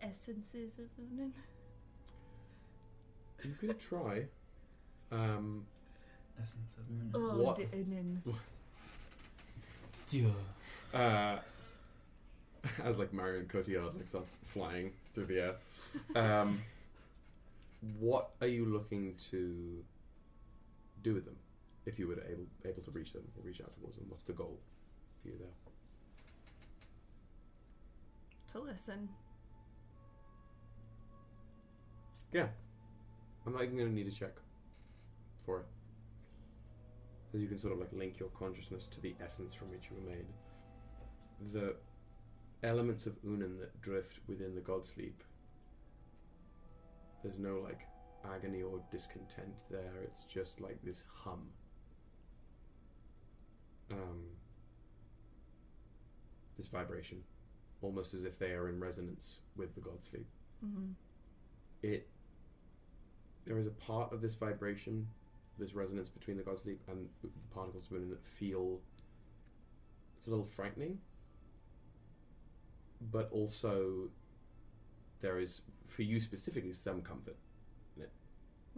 essences 0.00 0.78
of 0.78 0.86
Unan? 0.98 1.32
You 3.44 3.54
could 3.60 3.78
try. 3.78 4.24
Um, 5.12 5.64
Essence 6.40 6.76
of 6.78 6.88
Una. 6.90 7.10
Oh, 7.14 7.42
What? 7.42 7.56
the 7.56 7.64
Unan. 7.64 8.20
uh, 10.94 11.38
as 12.84 12.98
like 12.98 13.12
Marion 13.12 13.46
Cotillard 13.46 13.94
like 13.96 14.06
starts 14.08 14.36
flying 14.44 14.92
through 15.14 15.26
the 15.26 15.40
air. 15.40 15.54
Um, 16.16 16.60
what 18.00 18.30
are 18.40 18.46
you 18.48 18.64
looking 18.64 19.14
to 19.30 19.84
do 21.02 21.14
with 21.14 21.24
them? 21.26 21.36
If 21.88 21.98
you 21.98 22.06
were 22.06 22.22
able 22.30 22.46
able 22.66 22.82
to 22.82 22.90
reach 22.90 23.14
them 23.14 23.22
or 23.34 23.42
reach 23.42 23.62
out 23.62 23.74
towards 23.74 23.96
them, 23.96 24.04
what's 24.10 24.24
the 24.24 24.34
goal 24.34 24.60
for 25.22 25.28
you 25.28 25.34
there? 25.38 25.48
To 28.52 28.60
listen. 28.60 29.08
Yeah, 32.30 32.48
I'm 33.46 33.54
not 33.54 33.62
even 33.62 33.78
going 33.78 33.88
to 33.88 33.94
need 33.94 34.06
a 34.06 34.10
check 34.10 34.34
for 35.46 35.60
it. 35.60 35.66
Because 37.26 37.40
you 37.42 37.48
can 37.48 37.58
sort 37.58 37.72
of 37.72 37.78
like 37.78 37.92
link 37.94 38.18
your 38.20 38.28
consciousness 38.30 38.86
to 38.88 39.00
the 39.00 39.14
essence 39.24 39.54
from 39.54 39.70
which 39.70 39.84
you 39.90 39.96
were 39.96 40.10
made. 40.10 40.26
The 41.54 41.76
elements 42.62 43.06
of 43.06 43.14
Unan 43.24 43.58
that 43.60 43.80
drift 43.80 44.18
within 44.26 44.54
the 44.54 44.60
God 44.60 44.84
sleep. 44.84 45.22
There's 47.22 47.38
no 47.38 47.60
like 47.64 47.80
agony 48.34 48.60
or 48.62 48.80
discontent 48.90 49.54
there. 49.70 50.02
It's 50.04 50.24
just 50.24 50.60
like 50.60 50.76
this 50.82 51.04
hum. 51.24 51.48
Um, 53.90 54.24
this 56.56 56.68
vibration, 56.68 57.22
almost 57.80 58.14
as 58.14 58.24
if 58.24 58.38
they 58.38 58.52
are 58.52 58.68
in 58.68 58.78
resonance 58.80 59.38
with 59.56 59.74
the 59.74 59.80
god 59.80 60.02
sleep. 60.02 60.26
Mm-hmm. 60.64 60.92
It 61.82 62.08
there 63.46 63.58
is 63.58 63.66
a 63.66 63.70
part 63.70 64.12
of 64.12 64.20
this 64.20 64.34
vibration, 64.34 65.08
this 65.58 65.72
resonance 65.72 66.08
between 66.08 66.36
the 66.36 66.42
god 66.42 66.58
sleep 66.58 66.80
and 66.88 67.08
the 67.22 67.30
particles 67.54 67.86
of 67.90 67.96
Unan 67.96 68.10
that 68.10 68.22
feel 68.22 68.80
it's 70.16 70.26
a 70.26 70.30
little 70.30 70.44
frightening, 70.44 70.98
but 73.12 73.30
also 73.30 74.10
there 75.20 75.38
is 75.38 75.62
for 75.86 76.02
you 76.02 76.20
specifically 76.20 76.72
some 76.72 77.00
comfort. 77.00 77.36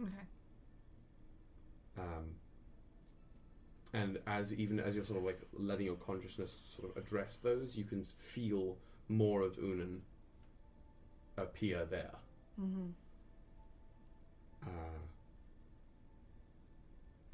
Okay. 0.01 0.11
Um, 1.99 2.35
and 3.93 4.19
as 4.25 4.53
even 4.53 4.79
as 4.79 4.95
you're 4.95 5.03
sort 5.03 5.19
of 5.19 5.25
like 5.25 5.39
letting 5.53 5.85
your 5.85 5.95
consciousness 5.95 6.61
sort 6.65 6.89
of 6.89 7.03
address 7.03 7.37
those, 7.37 7.77
you 7.77 7.83
can 7.83 8.03
feel 8.03 8.77
more 9.09 9.41
of 9.41 9.57
Unan 9.57 9.99
appear 11.37 11.85
there. 11.85 12.15
Mm-hmm. 12.59 12.89
Uh, 14.63 14.99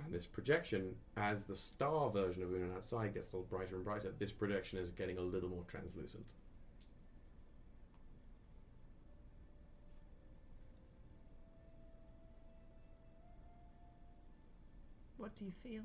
and 0.04 0.14
this 0.14 0.26
projection, 0.26 0.96
as 1.16 1.44
the 1.44 1.56
star 1.56 2.10
version 2.10 2.42
of 2.42 2.50
Unan 2.50 2.76
outside 2.76 3.14
gets 3.14 3.28
a 3.32 3.36
little 3.36 3.48
brighter 3.50 3.76
and 3.76 3.84
brighter, 3.84 4.14
this 4.18 4.32
projection 4.32 4.80
is 4.80 4.92
getting 4.92 5.18
a 5.18 5.22
little 5.22 5.50
more 5.50 5.64
translucent. 5.68 6.34
What 15.18 15.38
do 15.38 15.46
you 15.46 15.52
feel? 15.64 15.84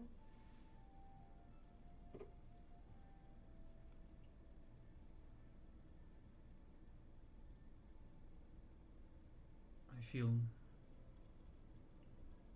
Feel 10.13 10.29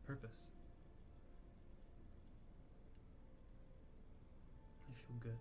purpose. 0.07 0.37
I 4.87 4.93
feel 4.93 5.17
good. 5.21 5.39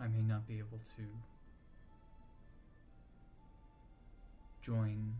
I 0.00 0.08
may 0.08 0.22
not 0.22 0.48
be 0.48 0.58
able 0.58 0.80
to 0.96 1.02
join 4.62 5.14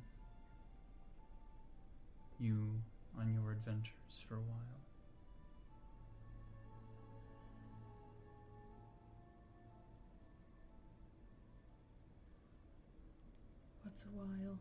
you 2.41 2.83
on 3.17 3.33
your 3.33 3.53
adventures 3.53 4.25
for 4.29 4.35
a 4.35 4.39
while. 4.39 4.92
What's 13.93 14.05
a 14.05 14.17
while? 14.17 14.59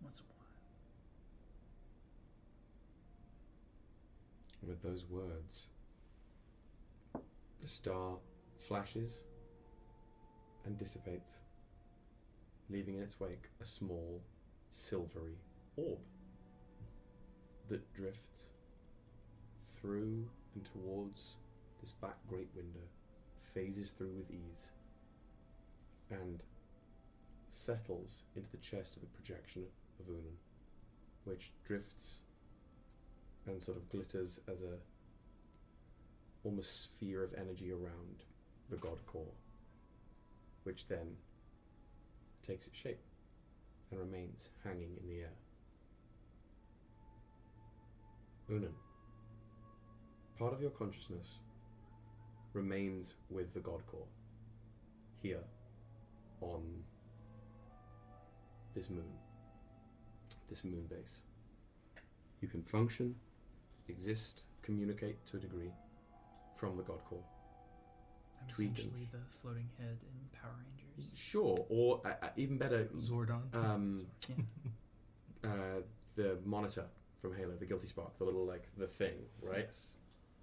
Once 0.00 0.20
a 0.20 0.22
while. 0.30 0.54
With 4.68 4.80
those 4.80 5.04
words, 5.10 5.70
the 7.60 7.66
star 7.66 8.18
flashes 8.58 9.24
and 10.64 10.78
dissipates, 10.78 11.40
leaving 12.70 12.98
in 12.98 13.02
its 13.02 13.18
wake 13.18 13.48
a 13.60 13.66
small, 13.66 14.22
silvery 14.70 15.40
orb 15.74 15.98
that 17.68 17.92
drifts 17.92 18.50
through 19.80 20.28
and 20.54 20.64
towards 20.64 21.38
this 21.80 21.90
back 22.00 22.14
great 22.28 22.50
window, 22.54 22.86
phases 23.54 23.90
through 23.90 24.12
with 24.12 24.30
ease, 24.30 24.70
and 26.10 26.42
settles 27.50 28.24
into 28.34 28.50
the 28.50 28.58
chest 28.58 28.96
of 28.96 29.02
the 29.02 29.08
projection 29.08 29.62
of 30.00 30.06
Unan, 30.06 30.36
which 31.24 31.52
drifts 31.64 32.18
and 33.46 33.62
sort 33.62 33.76
of 33.76 33.88
glitters 33.88 34.40
as 34.48 34.60
a 34.62 34.76
almost 36.44 36.82
sphere 36.84 37.22
of 37.22 37.32
energy 37.34 37.70
around 37.70 38.24
the 38.70 38.76
god 38.76 38.98
core, 39.06 39.34
which 40.64 40.88
then 40.88 41.16
takes 42.46 42.66
its 42.66 42.76
shape 42.76 43.00
and 43.90 44.00
remains 44.00 44.50
hanging 44.62 44.96
in 45.00 45.08
the 45.08 45.20
air. 45.20 45.32
Unan, 48.50 48.74
part 50.38 50.52
of 50.52 50.60
your 50.60 50.70
consciousness 50.70 51.38
remains 52.54 53.14
with 53.30 53.52
the 53.52 53.60
god 53.60 53.82
core 53.86 54.06
here 55.22 55.40
on 56.40 56.62
this 58.74 58.88
moon, 58.90 59.04
this 60.48 60.64
moon 60.64 60.86
base. 60.88 61.22
You 62.40 62.48
can 62.48 62.62
function, 62.62 63.14
exist, 63.88 64.42
communicate 64.62 65.24
to 65.26 65.36
a 65.36 65.40
degree 65.40 65.70
from 66.56 66.76
the 66.76 66.82
god 66.82 67.04
core. 67.08 67.22
I'm 68.40 68.54
Tweak 68.54 68.68
and- 68.68 68.78
essentially 68.78 69.08
the 69.12 69.18
floating 69.40 69.68
head 69.78 69.96
in 70.02 70.38
Power 70.40 70.52
Rangers. 70.58 71.10
Sure, 71.16 71.64
or 71.68 72.00
uh, 72.04 72.10
uh, 72.22 72.28
even 72.36 72.56
better, 72.58 72.84
Zordon. 72.96 73.42
um, 73.54 74.06
Yeah. 74.28 75.50
uh, 75.50 75.80
the 76.16 76.38
monitor 76.44 76.84
from 77.20 77.34
Halo, 77.36 77.52
the 77.58 77.66
Guilty 77.66 77.86
Spark, 77.86 78.16
the 78.18 78.24
little 78.24 78.44
like 78.46 78.68
the 78.76 78.86
thing, 78.86 79.14
right? 79.42 79.64
Yes. 79.66 79.94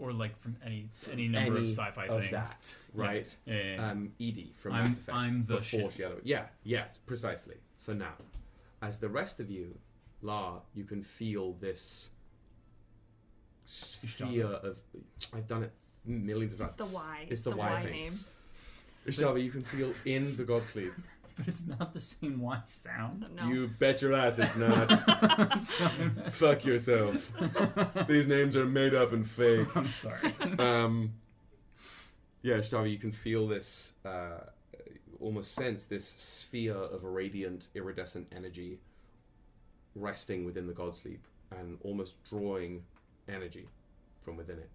Or 0.01 0.11
like 0.11 0.35
from 0.35 0.55
any 0.65 0.89
any 1.11 1.27
number 1.27 1.57
Any 1.57 1.65
of 1.65 1.69
sci-fi 1.71 2.07
of 2.07 2.21
things. 2.21 2.31
that, 2.31 2.75
right? 2.95 3.37
Yeah, 3.45 3.53
yeah, 3.55 3.73
yeah. 3.75 3.91
Um, 3.91 4.11
EDI 4.17 4.51
from 4.57 4.73
I'm- 4.73 4.85
Mass 4.85 4.99
Effect. 4.99 5.15
I'm 5.17 5.45
the 5.45 5.55
before 5.57 5.79
ship. 5.79 5.91
she 5.91 6.01
had 6.01 6.11
a, 6.13 6.15
yeah, 6.23 6.45
yes, 6.63 6.97
precisely. 7.05 7.57
For 7.77 7.93
now, 7.93 8.13
as 8.81 8.99
the 8.99 9.09
rest 9.09 9.39
of 9.39 9.51
you, 9.51 9.77
La, 10.23 10.61
you 10.73 10.85
can 10.85 11.03
feel 11.03 11.53
this 11.53 12.09
sphere 13.65 14.45
of. 14.47 14.77
I've 15.33 15.47
done 15.47 15.63
it 15.63 15.71
millions 16.05 16.53
of 16.53 16.59
times. 16.59 16.71
It's 16.79 16.89
the 16.89 16.95
Y. 16.95 17.27
It's 17.29 17.41
the 17.43 17.51
Y 17.55 17.83
thing. 17.83 17.91
name. 17.91 18.19
Ishtava, 19.07 19.43
you 19.43 19.51
can 19.51 19.63
feel 19.63 19.93
in 20.05 20.35
the 20.35 20.43
God 20.43 20.63
sleep. 20.65 20.93
But 21.41 21.47
it's 21.53 21.65
not 21.65 21.93
the 21.93 21.99
same 21.99 22.39
Y 22.39 22.59
sound. 22.67 23.25
No. 23.35 23.47
You 23.47 23.67
bet 23.67 24.01
your 24.01 24.13
ass 24.13 24.37
it's 24.37 24.55
not. 24.55 24.91
Fuck 26.33 26.65
yourself. 26.65 27.31
These 28.07 28.27
names 28.27 28.55
are 28.55 28.65
made 28.65 28.93
up 28.93 29.11
and 29.11 29.27
fake. 29.27 29.67
I'm 29.75 29.87
sorry. 29.87 30.33
Um, 30.59 31.13
yeah, 32.43 32.57
Shtavi, 32.57 32.91
you 32.91 32.99
can 32.99 33.11
feel 33.11 33.47
this, 33.47 33.93
uh, 34.05 34.41
almost 35.19 35.55
sense 35.55 35.85
this 35.85 36.07
sphere 36.07 36.75
of 36.75 37.03
radiant, 37.03 37.69
iridescent 37.73 38.27
energy 38.35 38.79
resting 39.95 40.45
within 40.45 40.67
the 40.67 40.73
God 40.73 40.95
Sleep 40.95 41.25
and 41.57 41.77
almost 41.83 42.23
drawing 42.29 42.83
energy 43.27 43.67
from 44.23 44.37
within 44.37 44.59
it. 44.59 44.71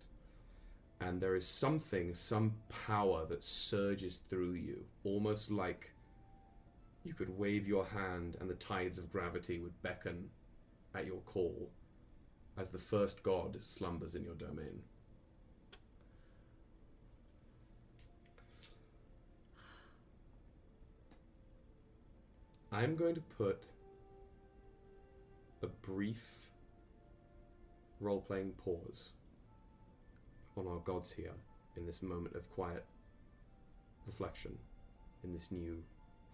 And 1.01 1.21
there 1.21 1.37
is 1.37 1.47
something, 1.47 2.15
some 2.15 2.55
power 2.87 3.25
that 3.27 3.45
surges 3.45 4.21
through 4.31 4.55
you, 4.55 4.85
almost 5.05 5.51
like 5.51 5.93
you 7.07 7.15
could 7.15 7.39
wave 7.39 7.69
your 7.69 7.87
hand 7.87 8.37
and 8.41 8.51
the 8.51 8.55
tides 8.55 8.99
of 8.99 9.13
gravity 9.13 9.61
would 9.61 9.81
beckon 9.83 10.29
at 10.95 11.07
your 11.07 11.21
call 11.21 11.71
as 12.59 12.71
the 12.71 12.79
first 12.79 13.23
god 13.23 13.57
slumbers 13.61 14.17
in 14.17 14.25
your 14.25 14.35
domain. 14.35 14.83
I'm 22.73 22.97
going 22.97 23.15
to 23.15 23.21
put 23.21 23.63
a 25.63 25.67
brief 25.67 26.51
role 28.01 28.21
playing 28.21 28.53
pause 28.53 29.13
on 30.57 30.67
our 30.67 30.79
gods 30.79 31.13
here 31.13 31.33
in 31.77 31.87
this 31.87 32.03
moment 32.03 32.35
of 32.35 32.51
quiet 32.51 32.85
reflection 34.07 34.59
in 35.25 35.33
this 35.33 35.53
new 35.53 35.83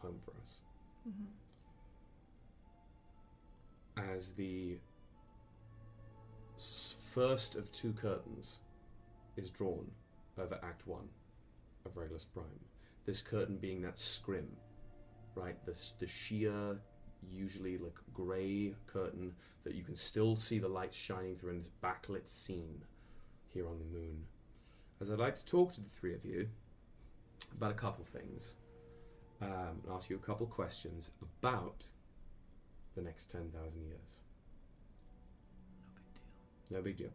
home 0.02 0.20
for 0.24 0.32
us. 0.40 0.60
Mhm. 1.08 1.26
As 3.96 4.34
the 4.34 4.78
first 7.12 7.56
of 7.56 7.70
two 7.72 7.92
curtains 7.92 8.60
is 9.36 9.50
drawn 9.50 9.90
over 10.38 10.58
Act 10.62 10.86
1 10.86 11.08
of 11.84 11.96
Regulus 11.96 12.24
Prime. 12.24 12.46
This 13.04 13.20
curtain 13.20 13.58
being 13.58 13.82
that 13.82 13.98
scrim, 13.98 14.56
right? 15.34 15.62
The, 15.66 15.78
the 15.98 16.06
sheer, 16.06 16.80
usually 17.30 17.78
like 17.78 17.98
grey 18.12 18.74
curtain 18.86 19.34
that 19.64 19.74
you 19.74 19.84
can 19.84 19.96
still 19.96 20.36
see 20.36 20.58
the 20.58 20.68
light 20.68 20.94
shining 20.94 21.36
through 21.36 21.50
in 21.50 21.58
this 21.58 21.70
backlit 21.82 22.26
scene 22.26 22.82
here 23.48 23.68
on 23.68 23.78
the 23.78 23.84
moon. 23.84 24.24
As 25.00 25.10
I'd 25.10 25.18
like 25.18 25.36
to 25.36 25.44
talk 25.44 25.72
to 25.72 25.80
the 25.80 25.90
three 25.90 26.14
of 26.14 26.24
you 26.24 26.48
about 27.56 27.72
a 27.72 27.74
couple 27.74 28.04
things, 28.04 28.54
um, 29.43 29.81
and 29.85 29.93
ask 29.93 30.09
you 30.09 30.16
a 30.16 30.20
couple 30.20 30.47
questions 30.47 31.10
about 31.20 31.89
the 32.94 33.02
next 33.02 33.31
10,000 33.31 33.82
years. 33.85 34.20
No 35.90 36.01
big 36.02 36.16
deal. 36.66 36.78
No 36.78 36.82
big 36.82 36.97
deal. 36.97 37.10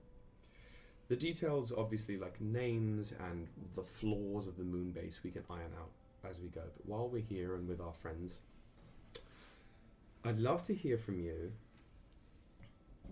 The 1.08 1.16
details, 1.16 1.72
obviously, 1.76 2.18
like 2.18 2.42
names 2.42 3.14
and 3.30 3.48
the 3.76 3.84
flaws 3.84 4.48
of 4.48 4.58
the 4.58 4.64
moon 4.64 4.92
base, 4.92 5.22
we 5.24 5.32
can 5.32 5.44
iron 5.50 5.72
out 5.80 5.92
as 6.30 6.40
we 6.40 6.50
go. 6.50 6.64
But 6.76 6.86
while 6.86 7.08
we're 7.08 7.22
here 7.22 7.56
and 7.56 7.68
with 7.68 7.80
our 7.80 7.94
friends, 7.94 8.42
I'd 10.26 10.40
love 10.40 10.64
to 10.64 10.74
hear 10.74 10.98
from 10.98 11.22
you 11.22 11.54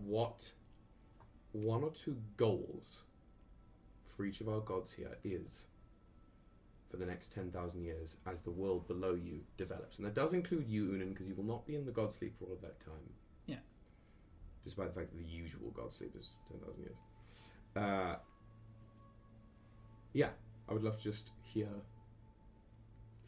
what 0.03 0.51
one 1.53 1.83
or 1.83 1.91
two 1.91 2.17
goals 2.35 3.03
for 4.03 4.25
each 4.25 4.41
of 4.41 4.49
our 4.49 4.59
gods 4.59 4.91
here 4.93 5.17
is 5.23 5.67
for 6.95 7.03
the 7.03 7.11
next 7.11 7.33
10,000 7.33 7.83
years 7.83 8.17
as 8.25 8.41
the 8.41 8.51
world 8.51 8.87
below 8.87 9.15
you 9.15 9.41
develops. 9.57 9.97
And 9.97 10.07
that 10.07 10.15
does 10.15 10.33
include 10.33 10.67
you, 10.67 10.87
Unan, 10.87 11.09
because 11.09 11.27
you 11.27 11.35
will 11.35 11.43
not 11.43 11.65
be 11.67 11.75
in 11.75 11.85
the 11.85 11.91
god 11.91 12.13
sleep 12.13 12.37
for 12.37 12.45
all 12.45 12.53
of 12.53 12.61
that 12.61 12.79
time. 12.79 13.09
Yeah. 13.47 13.57
Despite 14.63 14.93
the 14.93 15.01
fact 15.01 15.11
that 15.11 15.17
the 15.17 15.29
usual 15.29 15.71
god 15.75 15.91
sleep 15.91 16.13
is 16.17 16.31
10,000 16.47 16.81
years. 16.81 16.95
Uh, 17.75 18.15
yeah, 20.13 20.29
I 20.69 20.73
would 20.73 20.83
love 20.83 20.97
to 20.97 21.03
just 21.03 21.33
hear 21.41 21.67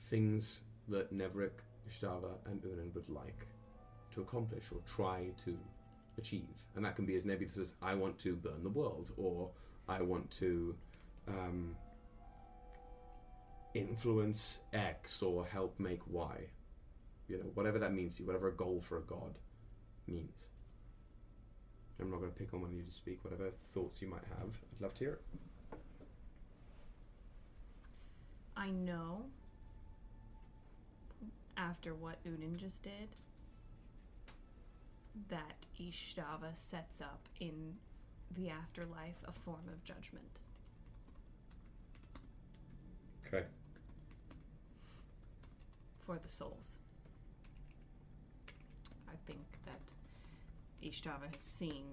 things 0.09 0.61
that 0.87 1.13
Neverick, 1.13 1.59
Ishtava, 1.89 2.35
and 2.45 2.61
Unan 2.61 2.95
would 2.95 3.09
like 3.09 3.47
to 4.13 4.21
accomplish 4.21 4.71
or 4.71 4.79
try 4.87 5.25
to 5.43 5.57
achieve. 6.17 6.55
And 6.75 6.85
that 6.85 6.95
can 6.95 7.05
be 7.05 7.15
as 7.15 7.25
nebulous 7.25 7.57
as 7.57 7.73
I 7.81 7.95
want 7.95 8.17
to 8.19 8.37
burn 8.37 8.63
the 8.63 8.69
world, 8.69 9.11
or 9.17 9.49
I 9.89 10.01
want 10.01 10.31
to 10.31 10.73
um, 11.27 11.75
influence 13.77 14.59
X 14.73 15.21
or 15.21 15.45
help 15.45 15.79
make 15.79 16.01
Y. 16.07 16.35
You 17.27 17.37
know, 17.37 17.45
whatever 17.53 17.79
that 17.79 17.93
means 17.93 18.15
to 18.15 18.23
you, 18.23 18.27
whatever 18.27 18.47
a 18.47 18.53
goal 18.53 18.81
for 18.87 18.97
a 18.97 19.01
god 19.01 19.37
means. 20.07 20.49
I'm 21.99 22.11
not 22.11 22.19
going 22.19 22.31
to 22.31 22.37
pick 22.37 22.53
on 22.53 22.61
one 22.61 22.69
of 22.69 22.75
you 22.75 22.83
to 22.83 22.91
speak. 22.91 23.23
Whatever 23.23 23.49
thoughts 23.73 24.01
you 24.01 24.07
might 24.07 24.23
have, 24.37 24.49
I'd 24.49 24.81
love 24.81 24.93
to 24.95 24.99
hear 24.99 25.13
it. 25.13 25.21
I 28.55 28.69
know 28.69 29.25
after 31.57 31.93
what 31.95 32.17
Unan 32.25 32.57
just 32.57 32.83
did 32.83 33.09
that 35.29 35.65
Ishtava 35.79 36.55
sets 36.55 37.01
up 37.01 37.27
in 37.39 37.73
the 38.35 38.49
afterlife 38.49 39.15
a 39.27 39.31
form 39.31 39.67
of 39.71 39.83
judgment. 39.83 40.25
Okay. 43.25 43.45
For 46.07 46.17
the 46.17 46.29
souls. 46.29 46.77
I 49.09 49.15
think 49.25 49.45
that 49.65 49.81
Ishtava 50.81 51.31
has 51.33 51.41
seen 51.41 51.83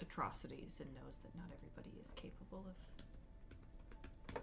atrocities 0.00 0.80
and 0.80 0.94
knows 0.94 1.18
that 1.24 1.34
not 1.34 1.46
everybody 1.56 1.98
is 2.00 2.12
capable 2.14 2.66
of 2.68 4.42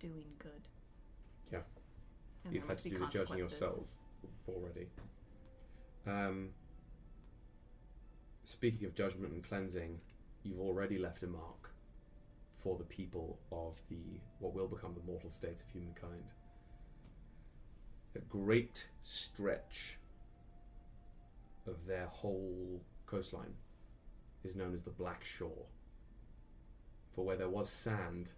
doing 0.00 0.24
good. 0.38 0.62
Yeah. 1.52 1.58
And 2.44 2.54
You've 2.54 2.66
had 2.66 2.78
to 2.78 2.88
do 2.88 2.98
the 2.98 3.06
judging 3.06 3.36
yourself 3.36 3.86
already. 4.48 4.86
Um, 6.06 6.48
speaking 8.44 8.86
of 8.86 8.94
judgment 8.94 9.34
and 9.34 9.44
cleansing, 9.44 10.00
you've 10.42 10.60
already 10.60 10.98
left 10.98 11.22
a 11.22 11.26
mark 11.26 11.70
for 12.62 12.78
the 12.78 12.84
people 12.84 13.38
of 13.52 13.78
the 13.90 14.20
what 14.38 14.54
will 14.54 14.68
become 14.68 14.94
the 14.94 15.12
mortal 15.12 15.30
states 15.30 15.62
of 15.62 15.68
humankind. 15.68 16.24
A 18.16 18.18
great 18.18 18.88
stretch 19.02 19.98
of 21.66 21.86
their 21.86 22.06
whole 22.06 22.80
coastline 23.06 23.54
is 24.42 24.56
known 24.56 24.74
as 24.74 24.82
the 24.82 24.90
Black 24.90 25.24
Shore. 25.24 25.66
For 27.14 27.24
where 27.24 27.36
there 27.36 27.48
was 27.48 27.68
sand, 27.68 28.32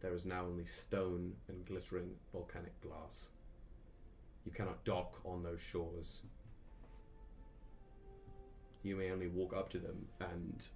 there 0.00 0.14
is 0.14 0.26
now 0.26 0.44
only 0.44 0.64
stone 0.64 1.34
and 1.48 1.64
glittering 1.64 2.10
volcanic 2.32 2.78
glass. 2.80 3.30
You 4.44 4.52
cannot 4.52 4.84
dock 4.84 5.20
on 5.24 5.42
those 5.42 5.60
shores. 5.60 6.22
You 8.82 8.96
may 8.96 9.10
only 9.10 9.28
walk 9.28 9.54
up 9.54 9.70
to 9.70 9.78
them 9.78 10.06
and 10.20 10.66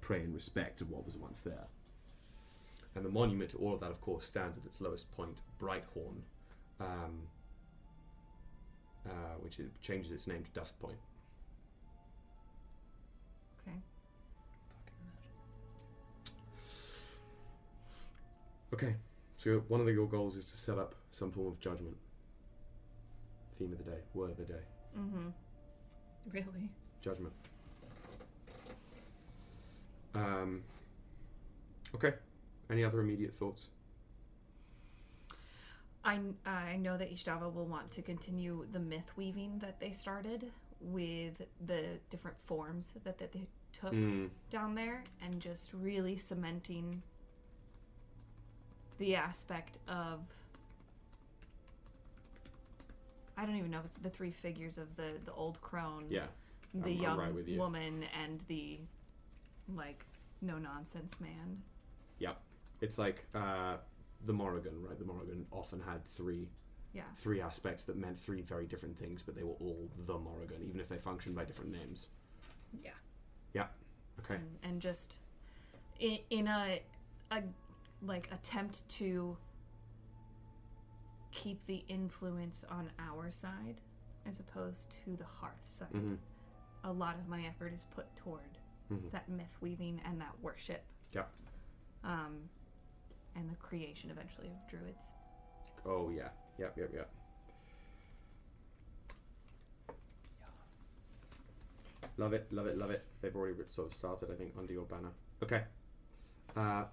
pray 0.00 0.22
in 0.22 0.34
respect 0.34 0.80
of 0.80 0.90
what 0.90 1.06
was 1.06 1.16
once 1.16 1.40
there. 1.40 1.66
And 2.94 3.04
the 3.04 3.10
monument 3.10 3.50
to 3.52 3.58
all 3.58 3.72
of 3.72 3.80
that, 3.80 3.90
of 3.90 4.00
course, 4.00 4.26
stands 4.26 4.58
at 4.58 4.66
its 4.66 4.80
lowest 4.80 5.10
point, 5.12 5.38
Brighthorn, 5.60 6.22
um, 6.80 7.22
uh, 9.08 9.12
which 9.40 9.58
it 9.58 9.70
changes 9.80 10.12
its 10.12 10.26
name 10.26 10.42
to 10.44 10.50
Dusk 10.52 10.78
Point. 10.80 10.96
Okay. 13.66 13.76
Fucking 14.68 14.98
magic. 15.04 15.30
Okay, 18.74 18.94
so 19.38 19.62
one 19.68 19.80
of 19.80 19.88
your 19.88 20.06
goals 20.06 20.36
is 20.36 20.50
to 20.50 20.56
set 20.56 20.78
up 20.78 20.94
some 21.10 21.30
form 21.30 21.48
of 21.48 21.60
judgment. 21.60 21.96
Theme 23.58 23.72
of 23.72 23.78
the 23.84 23.90
day, 23.90 23.98
word 24.14 24.30
of 24.30 24.36
the 24.36 24.44
day, 24.44 24.60
Mm-hmm. 24.98 25.28
Really? 26.30 26.68
judgment. 27.02 27.32
Um, 30.14 30.62
okay, 31.94 32.14
any 32.70 32.84
other 32.84 33.00
immediate 33.00 33.34
thoughts? 33.36 33.68
I, 36.04 36.20
I 36.46 36.76
know 36.76 36.96
that 36.96 37.12
Ishtava 37.12 37.52
will 37.52 37.66
want 37.66 37.90
to 37.92 38.02
continue 38.02 38.66
the 38.72 38.78
myth 38.78 39.10
weaving 39.16 39.58
that 39.60 39.78
they 39.80 39.90
started 39.90 40.50
with 40.80 41.34
the 41.66 41.84
different 42.10 42.38
forms 42.46 42.92
that, 43.04 43.18
that 43.18 43.32
they 43.32 43.46
took 43.72 43.92
Mm, 43.92 44.30
down 44.50 44.74
there 44.74 45.02
and 45.22 45.40
just 45.40 45.72
really 45.74 46.16
cementing 46.16 47.02
the 48.98 49.14
aspect 49.16 49.78
of 49.88 50.20
I 53.36 53.46
don't 53.46 53.56
even 53.56 53.70
know 53.70 53.78
if 53.78 53.84
it's 53.84 53.98
the 53.98 54.10
three 54.10 54.30
figures 54.32 54.78
of 54.78 54.96
the 54.96 55.12
the 55.24 55.32
old 55.32 55.60
crone, 55.60 56.06
yeah, 56.10 56.26
the 56.74 56.90
I'm- 56.90 56.96
I'm 56.96 57.02
young 57.02 57.18
right 57.18 57.34
you. 57.48 57.58
woman, 57.58 58.04
and 58.20 58.40
the 58.48 58.78
like 59.76 60.04
no 60.42 60.58
nonsense 60.58 61.20
man. 61.20 61.62
Yep, 62.18 62.40
it's 62.80 62.98
like 62.98 63.26
uh, 63.34 63.76
the 64.26 64.32
Morrigan, 64.32 64.82
right? 64.82 64.98
The 64.98 65.04
Morrigan 65.04 65.46
often 65.52 65.80
had 65.80 66.04
three 66.06 66.48
Yeah, 66.92 67.02
three 67.16 67.40
aspects 67.40 67.84
that 67.84 67.96
meant 67.96 68.18
three 68.18 68.42
very 68.42 68.66
different 68.66 68.98
things, 68.98 69.22
but 69.22 69.34
they 69.34 69.44
were 69.44 69.56
all 69.60 69.88
the 70.06 70.18
Morrigan, 70.18 70.62
even 70.66 70.80
if 70.80 70.88
they 70.88 70.98
functioned 70.98 71.36
by 71.36 71.44
different 71.44 71.72
names. 71.72 72.08
yeah. 72.82 72.90
Yeah. 73.54 73.66
Okay. 74.20 74.34
and, 74.34 74.58
and 74.62 74.80
just 74.82 75.18
in, 76.00 76.18
in 76.30 76.48
a 76.48 76.80
a 77.30 77.42
like 78.02 78.28
attempt 78.32 78.88
to 78.88 79.36
keep 81.30 81.64
the 81.66 81.84
influence 81.88 82.64
on 82.70 82.90
our 82.98 83.30
side 83.30 83.80
as 84.26 84.40
opposed 84.40 84.90
to 85.04 85.16
the 85.16 85.24
hearth 85.24 85.62
side. 85.66 85.88
hmm 85.92 86.14
A 86.84 86.92
lot 86.92 87.16
of 87.18 87.28
my 87.28 87.44
effort 87.46 87.72
is 87.74 87.84
put 87.94 88.06
toward 88.16 88.58
hmm 88.88 89.08
that 89.12 89.28
myth 89.28 89.56
weaving 89.60 90.00
and 90.04 90.20
that 90.20 90.34
worship. 90.42 90.82
Yeah. 91.12 91.24
Um, 92.04 92.48
and 93.38 93.48
the 93.50 93.56
creation 93.56 94.10
eventually 94.10 94.48
of 94.48 94.68
druids. 94.68 95.12
Oh 95.86 96.10
yeah. 96.10 96.28
Yep. 96.58 96.76
Yep. 96.76 96.90
Yep. 96.94 97.10
Love 102.16 102.32
it. 102.32 102.46
Love 102.50 102.66
it. 102.66 102.76
Love 102.76 102.90
it. 102.90 103.04
They've 103.20 103.34
already 103.34 103.54
sort 103.68 103.88
of 103.90 103.94
started, 103.94 104.30
I 104.32 104.34
think, 104.34 104.52
under 104.58 104.72
your 104.72 104.84
banner. 104.84 105.10
Okay. 105.42 105.62
Uh, 106.56 106.84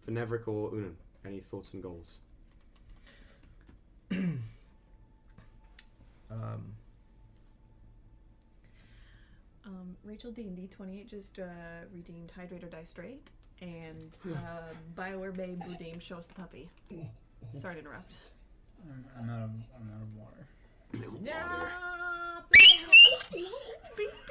for 0.00 0.10
Neverick 0.10 0.46
or 0.46 0.70
Unan, 0.72 0.94
any 1.24 1.40
thoughts 1.40 1.72
and 1.72 1.82
goals? 1.82 2.18
Um, 6.30 6.74
Um, 9.66 9.96
Rachel 10.04 10.30
D 10.32 10.46
and 10.46 10.56
D 10.56 10.66
twenty 10.66 11.00
eight 11.00 11.08
just 11.08 11.38
uh, 11.38 11.44
redeemed 11.92 12.30
Hydrate 12.34 12.64
or 12.64 12.68
Die 12.68 12.84
Straight, 12.84 13.30
and 13.60 14.16
uh, 14.32 14.72
Bioware 14.96 15.34
Bay 15.36 15.56
Boudame 15.66 16.00
show 16.00 16.16
us 16.18 16.26
the 16.26 16.34
puppy. 16.34 16.70
Sorry 17.54 17.74
to 17.74 17.80
interrupt. 17.80 18.18
I'm, 18.84 19.04
I'm 19.18 19.30
out 19.30 19.42
of 19.44 19.50
I'm 19.50 19.90
out 19.90 20.02
of 20.02 20.14
water. 20.16 20.46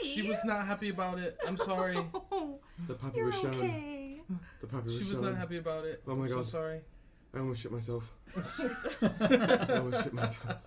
she 0.03 0.21
was 0.27 0.37
not 0.45 0.65
happy 0.65 0.89
about 0.89 1.19
it. 1.19 1.37
I'm 1.45 1.57
sorry. 1.57 1.99
The 2.87 2.93
puppy 2.93 3.17
you're 3.17 3.25
was 3.27 3.35
shown. 3.35 3.55
okay. 3.55 4.21
The 4.61 4.67
puppy 4.67 4.85
was 4.85 4.93
She 4.95 4.99
was 5.01 5.11
shown. 5.13 5.23
not 5.23 5.35
happy 5.35 5.57
about 5.57 5.85
it. 5.85 6.01
Oh 6.07 6.15
my 6.15 6.15
god. 6.15 6.23
I'm 6.23 6.29
so 6.29 6.35
God. 6.37 6.47
sorry. 6.47 6.79
I 7.33 7.39
almost 7.39 7.61
shit 7.61 7.71
myself. 7.71 8.13
I 8.37 9.77
almost 9.77 10.03
shit 10.03 10.13
myself. 10.13 10.57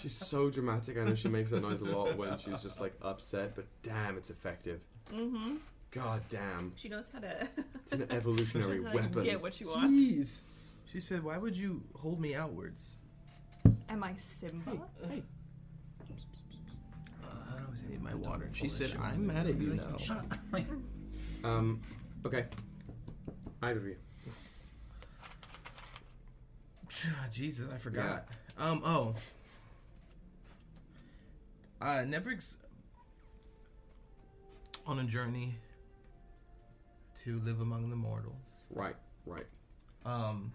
She's 0.00 0.14
so 0.14 0.50
dramatic. 0.50 0.98
I 0.98 1.04
know 1.04 1.14
she 1.14 1.28
makes 1.28 1.50
that 1.50 1.62
noise 1.62 1.80
a 1.80 1.86
lot 1.86 2.16
when 2.16 2.38
she's 2.38 2.62
just 2.62 2.80
like 2.80 2.94
upset, 3.02 3.52
but 3.56 3.66
damn, 3.82 4.16
it's 4.16 4.30
effective. 4.30 4.80
Mm-hmm. 5.12 5.56
God 5.96 6.20
damn. 6.28 6.72
She 6.76 6.90
knows 6.90 7.08
how 7.10 7.20
to. 7.20 7.48
It's 7.82 7.92
an 7.92 8.06
evolutionary 8.10 8.78
she 8.78 8.84
knows 8.84 8.92
how 8.92 8.98
to 9.00 9.06
weapon. 9.06 9.24
Get 9.24 9.40
what 9.40 9.54
she 9.54 9.64
wants. 9.64 9.92
Jeez. 9.92 10.40
She 10.92 11.00
said, 11.00 11.22
"Why 11.22 11.38
would 11.38 11.56
you 11.56 11.82
hold 11.94 12.20
me 12.20 12.34
outwards?" 12.34 12.96
Am 13.88 14.04
I 14.04 14.14
Simba? 14.16 14.72
Hey, 15.08 15.22
I 17.22 17.64
always 17.64 17.82
need 17.88 18.02
my 18.02 18.14
water. 18.14 18.50
She 18.52 18.68
said, 18.68 18.94
"I'm 19.00 19.26
mad 19.26 19.46
at 19.46 19.58
you 19.58 19.74
now." 19.74 19.96
Shut 19.98 20.18
up. 20.18 20.34
Um, 21.44 21.80
okay. 22.24 22.46
Either 23.62 23.78
of 23.78 23.86
you. 23.86 23.96
Jesus, 27.32 27.68
I 27.72 27.78
forgot. 27.78 28.26
Um. 28.58 28.82
Oh. 28.84 29.14
Uh, 31.80 32.04
Neverick's 32.04 32.56
on 34.86 34.98
a 34.98 35.04
journey 35.04 35.54
to 37.24 37.40
live 37.40 37.60
among 37.60 37.90
the 37.90 37.96
mortals. 37.96 38.66
Right, 38.70 38.96
right. 39.26 39.46
Um. 40.04 40.52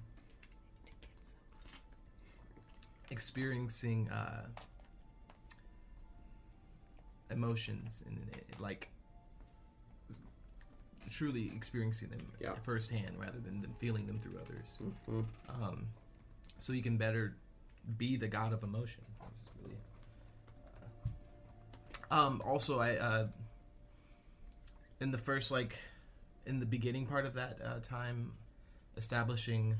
Experiencing 3.10 4.10
uh, 4.10 4.46
emotions 7.30 8.04
and 8.08 8.18
like 8.60 8.88
truly 11.10 11.52
experiencing 11.54 12.10
them 12.10 12.26
Yeah. 12.40 12.54
firsthand 12.64 13.20
rather 13.20 13.40
than 13.40 13.62
them 13.62 13.76
feeling 13.80 14.08
them 14.08 14.20
through 14.20 14.40
others. 14.40 14.80
Mhm. 15.10 15.26
um, 15.50 15.88
so 16.60 16.72
you 16.72 16.82
can 16.82 16.96
better 16.96 17.36
be 17.98 18.16
the 18.16 18.30
god 18.30 18.54
of 18.54 18.64
emotion. 18.64 19.04
This 19.20 19.28
is 19.40 19.50
really, 19.62 19.78
uh, 22.12 22.16
um, 22.28 22.42
also, 22.46 22.80
I 22.80 22.96
uh, 22.96 23.28
in 25.02 25.12
the 25.12 25.18
first 25.18 25.52
like 25.52 25.78
in 26.46 26.60
the 26.60 26.66
beginning 26.66 27.06
part 27.06 27.26
of 27.26 27.34
that 27.36 27.60
uh, 27.64 27.80
time, 27.80 28.32
establishing 28.98 29.76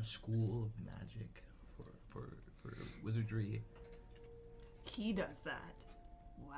a 0.00 0.04
school 0.04 0.64
of 0.64 0.84
magic 0.84 1.42
for 1.76 1.84
for 2.10 2.36
for 2.62 2.76
wizardry. 3.04 3.62
He 4.84 5.12
does 5.12 5.38
that. 5.44 5.74
Wow. 6.48 6.54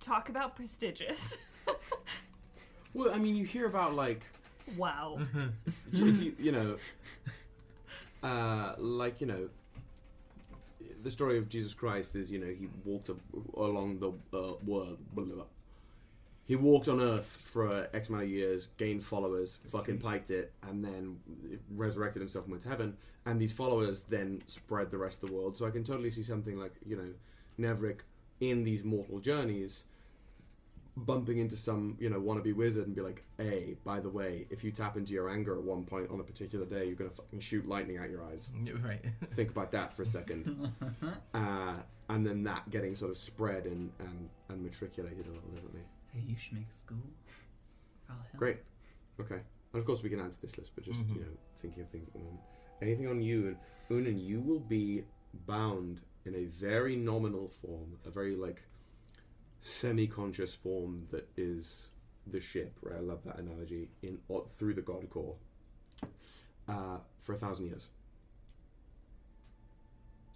Talk 0.00 0.28
about 0.28 0.56
prestigious. 0.56 1.36
Well, 2.92 3.14
I 3.14 3.18
mean, 3.18 3.36
you 3.36 3.44
hear 3.44 3.66
about 3.66 3.94
like 3.94 4.26
wow. 4.76 5.20
if 5.92 6.20
you 6.20 6.34
you 6.40 6.50
know, 6.50 6.76
uh, 8.22 8.74
like 8.78 9.20
you 9.20 9.28
know, 9.28 9.48
the 11.04 11.10
story 11.10 11.38
of 11.38 11.48
Jesus 11.48 11.72
Christ 11.72 12.16
is 12.16 12.32
you 12.32 12.40
know 12.40 12.46
he 12.48 12.68
walked 12.84 13.08
a- 13.08 13.14
along 13.54 14.00
the 14.00 14.08
uh, 14.36 14.54
world. 14.66 14.98
Blah, 15.14 15.24
blah, 15.24 15.34
blah. 15.36 15.44
He 16.50 16.56
walked 16.56 16.88
on 16.88 17.00
Earth 17.00 17.26
for 17.26 17.86
X 17.94 18.08
amount 18.08 18.24
of 18.24 18.30
years, 18.30 18.70
gained 18.76 19.04
followers, 19.04 19.58
fucking 19.68 19.98
piked 19.98 20.32
it, 20.32 20.52
and 20.68 20.84
then 20.84 21.20
resurrected 21.70 22.20
himself 22.20 22.46
and 22.46 22.50
went 22.50 22.64
to 22.64 22.68
heaven. 22.68 22.96
And 23.24 23.40
these 23.40 23.52
followers 23.52 24.02
then 24.02 24.42
spread 24.46 24.90
the 24.90 24.98
rest 24.98 25.22
of 25.22 25.28
the 25.28 25.36
world. 25.36 25.56
So 25.56 25.64
I 25.64 25.70
can 25.70 25.84
totally 25.84 26.10
see 26.10 26.24
something 26.24 26.58
like 26.58 26.74
you 26.84 26.96
know, 26.96 27.12
Neverick 27.56 28.00
in 28.40 28.64
these 28.64 28.82
mortal 28.82 29.20
journeys 29.20 29.84
bumping 30.96 31.38
into 31.38 31.56
some 31.56 31.96
you 32.00 32.10
know 32.10 32.20
wannabe 32.20 32.52
wizard 32.52 32.84
and 32.84 32.96
be 32.96 33.00
like 33.00 33.22
hey 33.38 33.76
by 33.84 34.00
the 34.00 34.08
way 34.08 34.44
if 34.50 34.64
you 34.64 34.72
tap 34.72 34.96
into 34.96 35.14
your 35.14 35.30
anger 35.30 35.54
at 35.54 35.62
one 35.62 35.84
point 35.84 36.10
on 36.10 36.18
a 36.18 36.22
particular 36.22 36.66
day 36.66 36.84
you're 36.84 36.96
gonna 36.96 37.08
fucking 37.08 37.38
shoot 37.38 37.66
lightning 37.66 37.96
out 37.96 38.10
your 38.10 38.24
eyes 38.24 38.50
right. 38.84 39.02
think 39.34 39.50
about 39.50 39.70
that 39.70 39.92
for 39.92 40.02
a 40.02 40.06
second 40.06 40.72
uh, 41.34 41.74
and 42.08 42.26
then 42.26 42.42
that 42.42 42.68
getting 42.70 42.94
sort 42.96 43.10
of 43.10 43.16
spread 43.16 43.66
and, 43.66 43.90
and, 44.00 44.28
and 44.48 44.62
matriculated 44.62 45.24
a 45.26 45.30
little 45.30 45.48
differently 45.50 45.82
hey, 46.12 46.20
you 46.26 46.36
should 46.36 46.54
make 46.54 46.68
a 46.68 46.72
school. 46.72 46.98
I'll 48.08 48.16
help. 48.16 48.36
great 48.36 48.56
okay 49.20 49.40
and 49.72 49.80
of 49.80 49.84
course 49.86 50.02
we 50.02 50.10
can 50.10 50.18
add 50.20 50.32
to 50.32 50.40
this 50.42 50.58
list 50.58 50.72
but 50.74 50.84
just 50.84 51.02
Mhm. 51.06 51.14
you 51.14 51.20
know 51.20 51.36
thinking 51.62 51.82
of 51.82 51.88
things 51.90 52.06
at 52.08 52.12
the 52.14 52.18
moment 52.18 52.40
anything 52.82 53.06
on 53.06 53.20
you 53.22 53.48
and 53.48 53.56
unan 53.90 54.18
you 54.20 54.40
will 54.40 54.58
be 54.60 55.04
bound 55.46 56.00
in 56.24 56.34
a 56.34 56.44
very 56.46 56.96
nominal 56.96 57.48
form 57.48 57.96
a 58.04 58.10
very 58.10 58.34
like 58.34 58.62
semi-conscious 59.60 60.54
form 60.54 61.06
that 61.10 61.28
is 61.36 61.90
the 62.26 62.40
ship 62.40 62.76
right 62.82 62.96
i 62.96 63.00
love 63.00 63.22
that 63.24 63.38
analogy 63.38 63.88
in 64.02 64.18
or, 64.28 64.46
through 64.56 64.74
the 64.74 64.82
god 64.82 65.08
core 65.10 65.36
uh, 66.68 66.98
for 67.20 67.34
a 67.34 67.38
thousand 67.38 67.66
years 67.66 67.90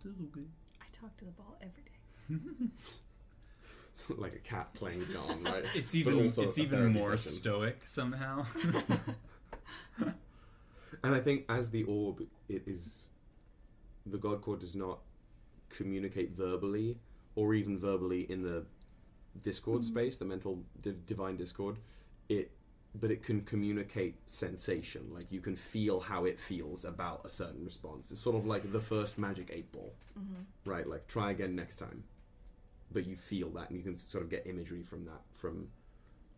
This 0.04 0.12
is 0.14 0.20
okay. 0.20 0.46
I 0.82 0.84
talk 0.92 1.16
to 1.16 1.24
the 1.24 1.30
ball 1.30 1.56
every 1.62 1.82
day. 1.82 1.98
It's 3.94 4.04
like 4.18 4.34
a 4.34 4.38
cat 4.38 4.74
playing 4.74 5.06
gone 5.12 5.42
right 5.44 5.64
It's 5.74 5.94
even 5.94 6.22
also 6.22 6.42
it's 6.42 6.58
even 6.58 6.92
more 6.92 7.16
session. 7.16 7.38
stoic 7.38 7.80
somehow. 7.84 8.44
And 11.04 11.14
I 11.14 11.20
think 11.20 11.44
as 11.50 11.68
the 11.68 11.82
orb, 11.84 12.22
it 12.48 12.62
is 12.66 13.10
the 14.06 14.16
God 14.16 14.40
Core 14.40 14.56
does 14.56 14.74
not 14.74 15.00
communicate 15.68 16.30
verbally 16.34 16.96
or 17.34 17.52
even 17.52 17.78
verbally 17.78 18.22
in 18.30 18.42
the 18.42 18.64
Discord 19.42 19.82
mm-hmm. 19.82 19.92
space, 19.92 20.16
the 20.16 20.24
mental 20.24 20.62
di- 20.80 20.94
divine 21.04 21.36
Discord. 21.36 21.76
It, 22.30 22.52
but 22.98 23.10
it 23.10 23.22
can 23.22 23.42
communicate 23.42 24.14
sensation. 24.30 25.10
Like 25.12 25.30
you 25.30 25.40
can 25.40 25.56
feel 25.56 26.00
how 26.00 26.24
it 26.24 26.40
feels 26.40 26.86
about 26.86 27.26
a 27.26 27.30
certain 27.30 27.62
response. 27.66 28.10
It's 28.10 28.20
sort 28.20 28.36
of 28.36 28.46
like 28.46 28.62
the 28.72 28.80
first 28.80 29.18
magic 29.18 29.50
eight 29.52 29.70
ball, 29.72 29.92
mm-hmm. 30.18 30.42
right? 30.64 30.86
Like 30.86 31.06
try 31.06 31.32
again 31.32 31.54
next 31.54 31.76
time, 31.76 32.02
but 32.94 33.06
you 33.06 33.16
feel 33.16 33.50
that, 33.50 33.68
and 33.68 33.76
you 33.76 33.84
can 33.84 33.98
sort 33.98 34.24
of 34.24 34.30
get 34.30 34.46
imagery 34.46 34.82
from 34.82 35.04
that 35.04 35.20
from 35.34 35.68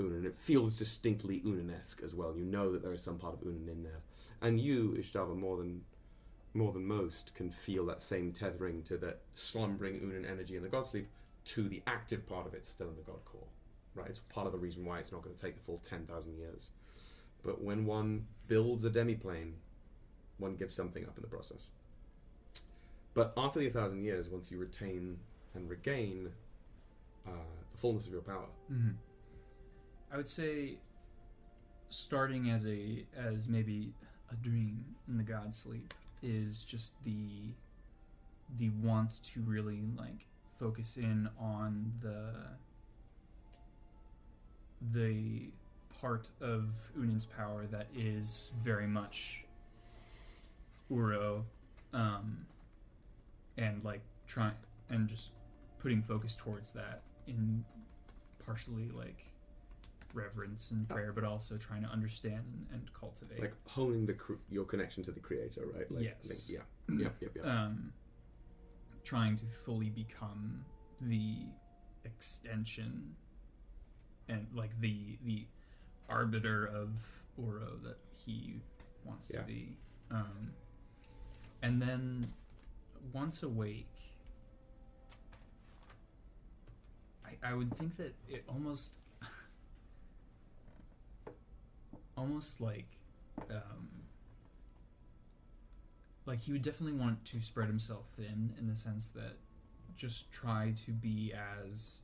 Unan. 0.01 0.25
It 0.25 0.37
feels 0.37 0.77
distinctly 0.77 1.41
Unan-esque 1.47 2.03
as 2.03 2.15
well. 2.15 2.35
You 2.37 2.45
know 2.45 2.73
that 2.73 2.83
there 2.83 2.93
is 2.93 3.03
some 3.03 3.19
part 3.19 3.35
of 3.35 3.41
Unan 3.41 3.71
in 3.71 3.85
there 3.85 4.01
and 4.43 4.61
you 4.61 4.95
Ishtava 4.99 5.37
more 5.37 5.57
than 5.57 5.83
more 6.55 6.73
than 6.73 6.87
most 6.87 7.35
can 7.35 7.51
feel 7.51 7.85
that 7.85 8.03
same 8.03 8.33
tethering 8.33 8.83
to 8.85 8.97
that 8.97 9.21
slumbering 9.35 10.01
Unan 10.01 10.31
energy 10.31 10.57
in 10.57 10.63
the 10.63 10.69
God 10.69 10.87
sleep 10.87 11.09
to 11.45 11.69
the 11.69 11.83
active 11.87 12.27
part 12.27 12.47
of 12.47 12.55
it 12.55 12.65
still 12.65 12.89
in 12.89 12.97
the 12.97 13.03
God 13.03 13.25
core. 13.25 13.47
Right, 13.95 14.09
it's 14.09 14.21
part 14.31 14.47
of 14.47 14.53
the 14.53 14.59
reason 14.59 14.85
why 14.85 14.99
it's 14.99 15.13
not 15.13 15.23
going 15.23 15.35
to 15.35 15.41
take 15.41 15.57
the 15.57 15.63
full 15.63 15.81
ten 15.85 16.07
thousand 16.07 16.37
years. 16.39 16.71
But 17.43 17.63
when 17.63 17.87
one 17.87 18.27
builds 18.49 18.85
a 18.85 18.91
demiplane, 18.91 19.53
one 20.39 20.57
gives 20.57 20.75
something 20.75 21.05
up 21.05 21.17
in 21.17 21.23
the 21.23 21.29
process. 21.29 21.69
But 23.15 23.33
after 23.37 23.61
the 23.61 23.71
thousand 23.71 24.03
years, 24.05 24.29
once 24.29 24.51
you 24.51 24.59
retain 24.59 25.19
and 25.55 25.69
regain 25.71 26.33
uh, 27.27 27.31
the 27.73 27.79
fullness 27.79 28.07
of 28.07 28.13
your 28.13 28.23
power, 28.23 28.47
hmm 28.69 28.91
I 30.13 30.17
would 30.17 30.29
say, 30.29 30.79
starting 31.89 32.51
as 32.51 32.67
a 32.67 33.05
as 33.17 33.49
maybe 33.49 33.93
a 34.31 34.37
dream 34.37 34.85
in 35.09 35.17
the 35.17 35.23
god 35.23 35.55
sleep 35.55 35.93
is 36.23 36.63
just 36.65 36.95
the 37.05 37.53
the 38.59 38.71
want 38.83 39.23
to 39.33 39.41
really 39.43 39.83
like 39.97 40.27
focus 40.59 40.97
in 40.97 41.29
on 41.39 41.93
the 42.03 42.33
the 44.93 45.51
part 46.01 46.31
of 46.41 46.69
Unan's 46.97 47.27
power 47.27 47.67
that 47.67 47.87
is 47.97 48.53
very 48.63 48.87
much 48.87 49.45
Uro, 50.91 51.43
um, 51.93 52.47
and 53.57 53.83
like 53.85 54.03
trying 54.27 54.53
and 54.91 55.09
just 55.09 55.31
putting 55.79 56.03
focus 56.03 56.37
towards 56.39 56.73
that 56.73 57.03
in 57.27 57.65
partially 58.45 58.89
like 58.91 59.25
reverence 60.15 60.71
and 60.71 60.89
prayer, 60.89 61.13
but 61.13 61.25
also 61.25 61.57
trying 61.57 61.83
to 61.83 61.89
understand 61.89 62.43
and, 62.53 62.67
and 62.81 62.91
cultivate. 62.99 63.41
like 63.41 63.55
honing 63.67 64.07
the 64.07 64.15
cr- 64.15 64.35
your 64.51 64.65
connection 64.65 65.03
to 65.05 65.11
the 65.13 65.21
creator, 65.21 65.65
right? 65.75 65.91
Like, 65.91 66.05
Yes. 66.05 66.29
like- 66.29 66.49
yeah, 66.49 66.97
yeah, 67.03 67.09
yeah, 67.21 67.29
yeah. 67.37 67.65
um, 67.65 67.93
trying 69.05 69.37
to 69.37 69.45
fully 69.47 69.91
become 69.91 70.65
the 71.03 71.37
extension 72.05 73.15
and 74.29 74.47
like 74.55 74.71
the 74.81 75.19
the 75.25 75.47
arbiter 76.09 76.67
of 76.67 76.91
Uro 77.39 77.83
that 77.83 77.99
he 78.25 78.61
wants 79.05 79.31
Yeah. 79.33 79.41
to 79.41 79.47
be. 79.47 79.77
Um, 80.11 80.53
and 81.63 81.83
then 81.83 82.27
once 83.13 83.43
awake, 83.43 83.96
I, 87.27 87.51
I 87.51 87.55
would 87.55 87.77
think 87.77 87.97
that 87.97 88.15
it 88.29 88.45
almost 88.49 88.99
almost 92.17 92.61
like 92.61 92.87
um, 93.51 93.89
like 96.25 96.41
he 96.41 96.53
would 96.53 96.63
definitely 96.63 96.99
want 96.99 97.25
to 97.27 97.41
spread 97.41 97.67
himself 97.69 98.07
thin 98.17 98.55
in 98.59 98.67
the 98.69 98.77
sense 98.77 99.11
that 99.11 99.37
just 99.97 100.31
try 100.33 100.73
to 100.85 100.93
be 100.93 101.33
as 101.65 102.01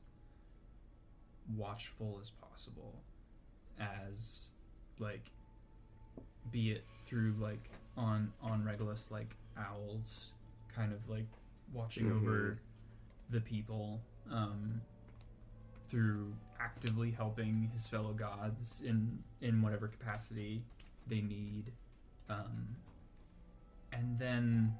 watchful 1.55 2.17
as 2.21 2.29
possible 2.29 3.01
as 3.79 4.49
like 4.99 5.29
be 6.51 6.71
it 6.71 6.83
through 7.05 7.33
like 7.39 7.69
on 7.97 8.31
on 8.41 8.63
Regulus 8.63 9.11
like 9.11 9.35
owls 9.57 10.31
kind 10.73 10.93
of 10.93 11.07
like 11.09 11.27
watching 11.73 12.05
Mhm. 12.05 12.21
over 12.21 12.59
the 13.29 13.41
people 13.41 14.01
um 14.31 14.81
through 15.87 16.33
actively 16.59 17.11
helping 17.11 17.69
his 17.73 17.87
fellow 17.87 18.13
gods 18.13 18.81
in 18.85 19.19
in 19.41 19.61
whatever 19.61 19.87
capacity 19.87 20.63
they 21.07 21.21
need 21.21 21.71
um 22.29 22.67
and 23.91 24.17
then 24.17 24.73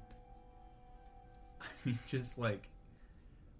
i 1.60 1.66
mean 1.84 1.98
just 2.06 2.38
like 2.38 2.68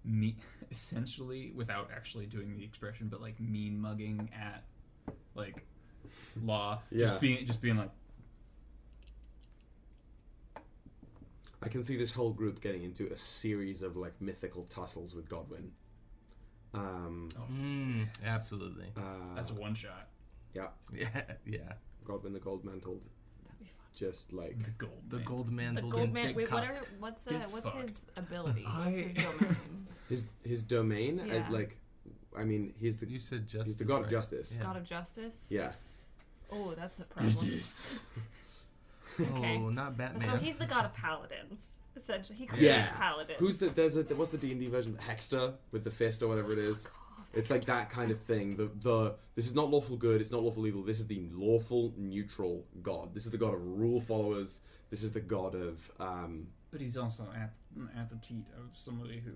me 0.05 0.35
essentially 0.71 1.51
without 1.55 1.89
actually 1.93 2.25
doing 2.25 2.55
the 2.57 2.63
expression, 2.63 3.07
but 3.07 3.21
like 3.21 3.39
mean 3.39 3.79
mugging 3.79 4.29
at 4.33 4.63
like 5.33 5.65
law. 6.43 6.81
Yeah. 6.91 7.07
Just 7.07 7.21
being 7.21 7.45
just 7.45 7.61
being 7.61 7.77
like 7.77 7.91
I 11.61 11.67
can 11.67 11.81
see 11.81 11.97
this 11.97 12.11
whole 12.11 12.31
group 12.31 12.61
getting 12.61 12.83
into 12.83 13.07
a 13.11 13.17
series 13.17 13.81
of 13.81 13.97
like 13.97 14.13
mythical 14.21 14.65
tussles 14.65 15.15
with 15.15 15.27
Godwin. 15.27 15.71
Um, 16.79 17.29
Mm, 17.51 18.07
absolutely. 18.25 18.87
uh, 18.97 19.01
that's 19.35 19.51
one 19.51 19.73
shot. 19.75 20.07
yeah, 20.53 20.67
Yeah, 20.93 21.21
yeah. 21.45 21.73
Godwin 22.05 22.33
the 22.33 22.39
Gold 22.39 22.63
Mantled, 22.65 23.01
That'd 23.43 23.59
be 23.59 23.65
fun. 23.65 23.73
just 23.97 24.31
like 24.33 24.57
The 24.63 24.71
gold. 24.71 24.91
The 25.09 25.17
man. 25.17 25.25
gold 25.25 25.47
The 25.47 25.51
mantled 25.51 25.91
gold 25.91 26.03
and 26.05 26.13
man. 26.13 26.35
Wait, 26.35 26.51
what 26.51 26.63
are 26.63 26.81
what's 26.99 27.27
uh, 27.27 27.31
Get 27.31 27.51
what's 27.51 27.65
fucked. 27.65 27.81
his 27.87 28.05
ability? 28.15 28.63
What's 28.63 28.97
his 28.97 29.13
domain? 29.15 29.57
his 30.09 30.23
his 30.43 30.63
domain. 30.63 31.21
Yeah. 31.27 31.47
like, 31.49 31.77
I 32.37 32.43
mean, 32.43 32.73
he's 32.79 32.97
the 32.97 33.07
You 33.09 33.17
said 33.19 33.47
justice. 33.47 33.67
he's 33.67 33.77
the 33.77 33.85
god 33.85 34.03
of 34.03 34.09
justice. 34.09 34.53
Yeah. 34.57 34.63
God 34.63 34.77
of 34.77 34.83
justice. 34.83 35.35
Yeah, 35.49 35.71
Oh, 36.51 36.73
that's 36.75 36.99
a 36.99 37.03
problem. 37.03 37.35
Okay. 39.19 39.57
Oh, 39.63 39.69
not 39.69 39.97
Batman. 39.97 40.27
So 40.27 40.35
he's 40.35 40.57
the 40.57 40.65
god 40.65 40.85
of 40.85 40.93
paladins. 40.93 41.75
Essentially, 41.97 42.37
he 42.37 42.45
creates 42.45 42.63
Yeah. 42.65 42.91
paladins. 42.97 43.39
Who's 43.39 43.57
the 43.57 43.67
there's 43.69 43.95
a 43.95 44.03
what's 44.15 44.31
the 44.31 44.37
D 44.37 44.51
and 44.51 44.59
D 44.59 44.67
version? 44.67 44.97
Hextor 45.07 45.53
with 45.71 45.83
the 45.83 45.91
fist 45.91 46.21
or 46.23 46.27
whatever 46.27 46.51
it 46.51 46.59
is. 46.59 46.87
It's 47.33 47.49
like 47.49 47.65
that 47.65 47.89
kind 47.89 48.11
of 48.11 48.19
thing. 48.19 48.55
The 48.55 48.67
the 48.81 49.15
this 49.35 49.47
is 49.47 49.55
not 49.55 49.69
lawful 49.69 49.97
good. 49.97 50.21
It's 50.21 50.31
not 50.31 50.41
lawful 50.43 50.65
evil. 50.67 50.83
This 50.83 50.99
is 50.99 51.07
the 51.07 51.27
lawful 51.33 51.93
neutral 51.97 52.65
god. 52.81 53.13
This 53.13 53.25
is 53.25 53.31
the 53.31 53.37
god 53.37 53.53
of 53.53 53.61
rule 53.65 53.99
followers. 53.99 54.59
This 54.89 55.03
is 55.03 55.11
the 55.13 55.21
god 55.21 55.55
of 55.55 55.91
um 55.99 56.47
But 56.71 56.81
he's 56.81 56.97
also 56.97 57.23
at 57.35 57.53
at 57.97 58.09
the 58.09 58.17
teat 58.17 58.45
of 58.57 58.77
somebody 58.77 59.19
who 59.25 59.33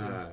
uh 0.00 0.26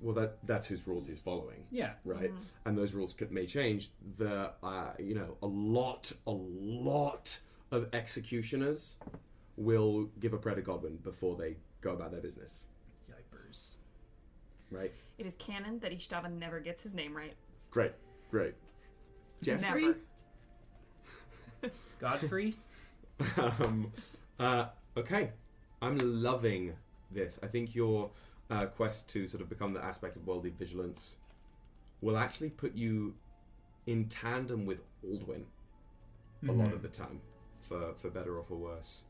well 0.00 0.14
that 0.14 0.38
that's 0.46 0.66
whose 0.66 0.86
rules 0.86 1.06
he's 1.08 1.20
following. 1.20 1.64
Yeah. 1.70 1.92
right? 2.04 2.32
And 2.64 2.76
those 2.78 2.94
rules 2.94 3.14
could, 3.14 3.32
may 3.32 3.46
change. 3.46 3.90
The 4.16 4.52
uh, 4.62 4.92
you 4.98 5.14
know 5.16 5.36
a 5.42 5.46
lot, 5.46 6.12
a 6.26 6.30
lot 6.32 7.38
of 7.72 7.88
executioners 7.92 8.96
will 9.58 10.08
give 10.20 10.32
a 10.32 10.38
prayer 10.38 10.54
to 10.54 10.62
Godwin 10.62 10.96
before 11.02 11.36
they 11.36 11.56
go 11.80 11.92
about 11.92 12.12
their 12.12 12.20
business, 12.20 12.66
Yipers. 13.10 13.74
right? 14.70 14.92
It 15.18 15.26
is 15.26 15.34
canon 15.34 15.80
that 15.80 15.92
Ishtava 15.92 16.30
never 16.32 16.60
gets 16.60 16.82
his 16.82 16.94
name 16.94 17.14
right. 17.16 17.34
Great, 17.70 17.92
great. 18.30 18.54
Jeffrey, 19.42 19.82
Never. 21.62 21.70
Godfrey? 21.98 22.56
um, 23.36 23.92
uh, 24.38 24.66
okay, 24.96 25.30
I'm 25.82 25.98
loving 26.00 26.74
this. 27.10 27.38
I 27.42 27.46
think 27.48 27.74
your 27.74 28.10
uh, 28.50 28.66
quest 28.66 29.08
to 29.10 29.26
sort 29.26 29.42
of 29.42 29.48
become 29.48 29.72
the 29.72 29.84
aspect 29.84 30.16
of 30.16 30.26
worldly 30.26 30.50
vigilance 30.50 31.16
will 32.00 32.16
actually 32.16 32.50
put 32.50 32.74
you 32.76 33.14
in 33.86 34.04
tandem 34.06 34.66
with 34.66 34.78
Aldwin 35.04 35.42
a 36.48 36.52
lot 36.52 36.68
Mhm. 36.68 36.74
of 36.74 36.82
the 36.82 36.88
time, 36.88 37.20
for 37.60 37.94
for 37.94 38.08
better 38.10 38.36
or 38.38 38.44
for 38.44 38.54
worse. 38.54 39.02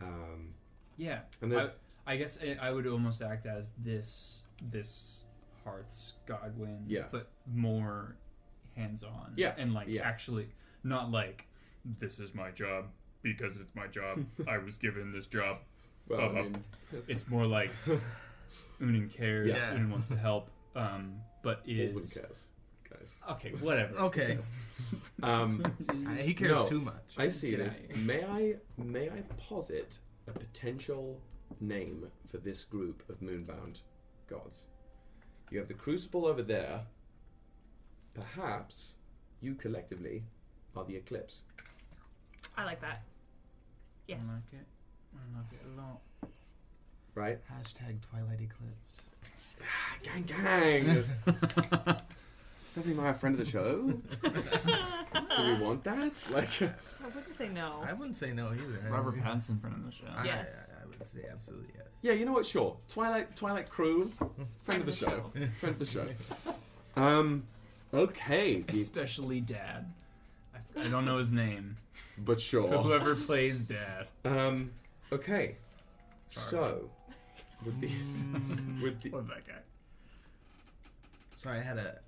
Um, 0.00 0.54
Yeah. 0.96 1.20
And 1.42 1.50
there's- 1.52 1.70
I, 2.06 2.14
I 2.14 2.16
guess 2.16 2.38
I, 2.42 2.56
I 2.60 2.70
would 2.70 2.86
almost 2.86 3.22
act 3.22 3.46
as 3.46 3.72
this 3.78 4.42
this 4.70 5.24
Hearth's 5.64 6.14
Godwin, 6.26 6.84
Yeah. 6.86 7.04
but 7.10 7.30
more 7.52 8.16
hands 8.76 9.02
on. 9.04 9.32
Yeah, 9.36 9.54
And 9.56 9.72
like 9.74 9.88
yeah. 9.88 10.02
actually 10.06 10.48
not 10.84 11.10
like 11.10 11.46
this 11.98 12.18
is 12.20 12.34
my 12.34 12.50
job 12.50 12.86
because 13.22 13.58
it's 13.58 13.74
my 13.74 13.86
job. 13.86 14.24
I 14.48 14.58
was 14.58 14.76
given 14.78 15.12
this 15.12 15.26
job. 15.26 15.58
well, 16.08 16.20
Uh, 16.20 16.24
I 16.24 16.42
mean, 16.42 16.56
It's 17.08 17.28
more 17.28 17.46
like 17.46 17.70
Unan 18.80 19.12
cares, 19.12 19.48
Yeah. 19.48 19.74
Unan 19.74 19.90
wants 19.90 20.08
to 20.08 20.16
help, 20.16 20.50
um, 20.74 21.20
but 21.42 21.62
is 21.66 22.18
guys. 22.90 23.20
okay, 23.32 23.50
whatever. 23.60 23.94
Okay. 23.98 24.38
Um, 25.22 25.62
he 26.18 26.34
cares 26.34 26.60
No. 26.62 26.66
too 26.66 26.80
much. 26.80 27.14
I 27.16 27.28
see 27.28 27.50
Get 27.52 27.58
this. 27.60 27.82
May 27.96 28.24
I 28.24 28.54
may 28.76 29.08
I 29.10 29.20
posit 29.36 29.98
a 30.26 30.32
potential 30.32 31.20
name 31.60 32.06
for 32.26 32.38
this 32.38 32.64
group 32.64 33.02
of 33.08 33.20
moonbound 33.20 33.82
gods? 34.28 34.66
You 35.50 35.58
have 35.58 35.68
the 35.68 35.74
crucible 35.74 36.26
over 36.26 36.42
there. 36.42 36.80
Perhaps 38.14 38.94
you 39.40 39.54
collectively 39.54 40.24
are 40.74 40.84
the 40.84 40.96
eclipse. 40.96 41.42
I 42.56 42.64
like 42.64 42.80
that. 42.80 43.02
Yes. 44.08 44.20
I 44.28 44.34
like 44.34 44.52
it. 44.52 44.66
I 45.14 45.38
like 45.38 45.52
it 45.52 45.60
a 45.72 45.80
lot. 45.80 46.00
Right? 47.14 47.38
Hashtag 47.52 48.00
Twilight 48.00 48.40
Eclipse. 48.40 49.10
Gang 50.02 50.22
gang! 50.22 51.04
Stephenie 52.70 52.94
Meyer, 52.94 53.14
friend 53.14 53.34
of 53.38 53.44
the 53.44 53.50
show. 53.50 53.82
Do 54.22 55.42
we 55.42 55.64
want 55.64 55.82
that? 55.82 56.12
Like, 56.30 56.62
I 56.62 57.06
wouldn't 57.12 57.34
say 57.34 57.48
no. 57.48 57.82
I 57.84 57.92
wouldn't 57.92 58.16
say 58.16 58.32
no 58.32 58.52
either. 58.52 58.80
I 58.86 58.90
Robert 58.90 59.16
mean, 59.16 59.24
Pattinson 59.24 59.60
friend 59.60 59.74
of 59.76 59.84
the 59.86 59.90
show. 59.96 60.04
I, 60.16 60.24
Yes. 60.24 60.72
I, 60.78 60.84
I 60.84 60.86
would 60.86 61.04
say 61.04 61.20
absolutely 61.32 61.70
yes. 61.76 61.86
yeah, 62.02 62.12
you 62.12 62.24
know 62.24 62.32
what? 62.32 62.46
Sure. 62.46 62.76
Twilight, 62.88 63.34
Twilight 63.34 63.68
Crew, 63.68 64.12
friend 64.62 64.80
of 64.82 64.86
the 64.86 64.92
show, 64.92 65.32
friend 65.58 65.72
of 65.74 65.78
the 65.80 65.84
show. 65.86 66.06
Um, 66.94 67.42
okay, 67.92 68.60
the- 68.60 68.72
Especially 68.72 69.40
Dad. 69.40 69.92
I, 70.54 70.82
I 70.84 70.88
don't 70.88 71.04
know 71.04 71.18
his 71.18 71.32
name. 71.32 71.74
but 72.18 72.24
But 72.34 72.40
sure. 72.40 72.68
whoever 72.68 73.16
plays 73.16 73.64
Dad. 73.64 74.06
Um, 74.24 74.70
okay. 75.10 75.56
Sorry. 76.28 76.50
So, 76.50 76.90
with 77.66 77.80
these, 77.80 78.22
with 78.80 79.00
the, 79.02 79.10
Love 79.10 79.26
that 79.26 79.44
guy. 79.44 79.54
Sorry, 81.36 81.58
I 81.58 81.62
had 81.62 81.78
a, 81.78 81.98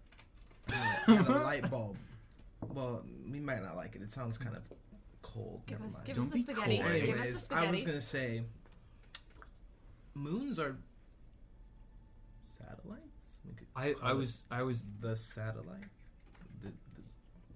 I 0.71 0.75
had 0.75 1.27
a, 1.29 1.33
light 1.45 1.71
bulb. 1.71 1.97
Well, 2.69 3.03
we 3.31 3.41
might 3.41 3.63
not 3.63 3.77
like 3.77 3.95
it. 3.97 4.03
It 4.03 4.13
sounds 4.13 4.39
kind 4.39 4.57
of 4.57 4.63
cold. 5.23 5.63
give 5.67 5.79
Never 5.79 5.89
us, 5.89 5.95
mind. 5.95 6.07
give 6.07 6.17
Don't 6.17 6.25
us 6.27 6.31
the 6.31 6.35
be 6.37 6.43
spaghetti. 6.43 6.79
coy. 6.79 6.83
Give 6.83 6.93
us 6.93 6.93
the 6.93 7.11
Anyways, 7.13 7.31
I 7.31 7.35
spaghetti. 7.41 7.73
was 7.73 7.85
gonna 7.85 8.01
say 8.01 8.43
moons 10.15 10.59
are 10.59 10.77
satellites. 12.45 13.29
We 13.47 13.55
could 13.55 13.67
I, 13.75 13.93
call 13.93 14.09
I 14.09 14.13
it 14.13 14.17
was 14.17 14.45
I 14.51 14.63
was 14.63 14.85
the 15.01 15.17
satellite. 15.17 15.85
The, 16.63 16.69
the, 16.69 17.03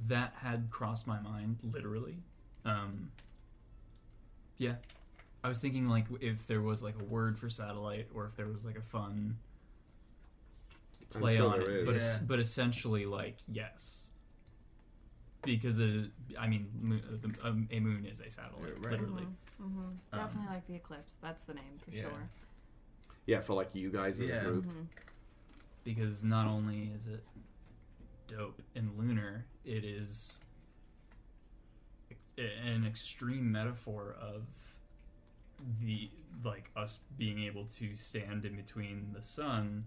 that 0.09 0.35
had 0.37 0.69
crossed 0.71 1.07
my 1.07 1.21
mind 1.21 1.59
literally. 1.73 2.17
Um, 2.65 3.11
yeah, 4.59 4.75
I 5.45 5.49
was 5.49 5.59
thinking 5.59 5.89
like 5.89 6.07
if 6.21 6.47
there 6.47 6.61
was 6.63 6.83
like 6.83 6.95
a 7.01 7.05
word 7.05 7.39
for 7.39 7.49
satellite 7.49 8.09
or 8.15 8.27
if 8.27 8.37
there 8.37 8.49
was 8.49 8.65
like 8.65 8.77
a 8.77 8.83
fun 8.83 9.11
I'm 9.11 9.37
play 11.11 11.37
sure 11.37 11.53
on 11.53 11.61
there 11.61 11.71
it, 11.81 11.87
but 11.87 11.97
is. 11.97 12.03
es- 12.03 12.19
but 12.19 12.39
essentially 12.41 13.07
like 13.07 13.37
yes, 13.49 14.09
because 15.45 15.79
it, 15.79 16.11
I 16.39 16.47
mean 16.49 16.69
moon, 16.81 17.37
um, 17.43 17.69
a 17.71 17.81
moon 17.81 18.05
is 18.07 18.21
a 18.21 18.31
satellite 18.31 18.79
Right. 18.81 18.93
literally. 18.93 19.27
hmm 19.59 19.63
Um, 19.81 19.99
Definitely 20.13 20.49
like 20.49 20.67
the 20.67 20.75
eclipse. 20.75 21.17
That's 21.23 21.45
the 21.45 21.55
name 21.55 21.79
for 21.85 21.91
Yeah. 21.91 22.03
sure. 22.03 22.29
yeah, 23.27 23.41
for 23.41 23.55
like 23.55 23.75
you 23.75 23.91
guys 23.91 24.21
as 24.21 24.29
Yeah. 24.29 24.41
a 24.41 24.45
group. 24.45 24.65
hmm 24.65 24.83
because 25.85 26.25
not 26.25 26.49
only 26.49 26.91
is 26.93 27.07
it 27.07 27.23
dope 28.27 28.61
and 28.75 28.99
lunar, 28.99 29.47
it 29.65 29.85
is 29.85 30.41
an 32.39 32.85
extreme 32.85 33.51
metaphor 33.51 34.17
of 34.21 34.43
the 35.81 36.11
like 36.45 36.71
us 36.77 37.01
being 37.17 37.43
able 37.45 37.65
to 37.65 37.97
stand 37.97 38.45
in 38.45 38.57
between 38.57 39.13
the 39.15 39.23
sun 39.23 39.85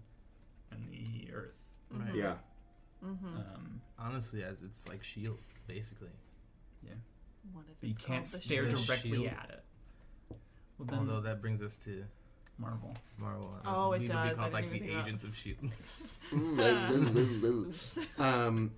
and 0.70 0.88
the 0.90 1.32
earth. 1.32 1.54
right. 1.90 2.14
Yeah. 2.14 2.34
hmm 3.02 3.10
Um, 3.36 3.80
Honestly, 3.98 4.42
as 4.42 4.62
it's 4.62 4.88
like 4.88 5.02
shield, 5.04 5.38
basically. 5.66 6.08
What 7.54 7.64
if 7.70 7.80
but 7.80 7.88
you 7.88 7.94
can't 7.94 8.26
stare 8.26 8.68
shield? 8.70 8.86
directly 8.86 9.10
Shield. 9.12 9.26
at 9.28 9.48
it. 9.50 9.64
Well, 10.78 10.86
then 10.90 10.98
Although 11.00 11.20
that 11.22 11.40
brings 11.40 11.62
us 11.62 11.78
to 11.78 12.04
Marvel. 12.58 12.94
Marvel. 13.18 13.54
Oh, 13.64 13.92
it 13.92 14.00
we 14.00 14.08
would 14.08 14.12
does. 14.12 14.28
be 14.28 14.30
I 14.34 14.34
called 14.42 14.52
like 14.52 14.64
didn't 14.70 14.86
the 14.86 14.92
think 14.94 15.06
agents 15.06 15.24
of 15.24 15.34
shield. 15.36 15.58
Um, 18.18 18.70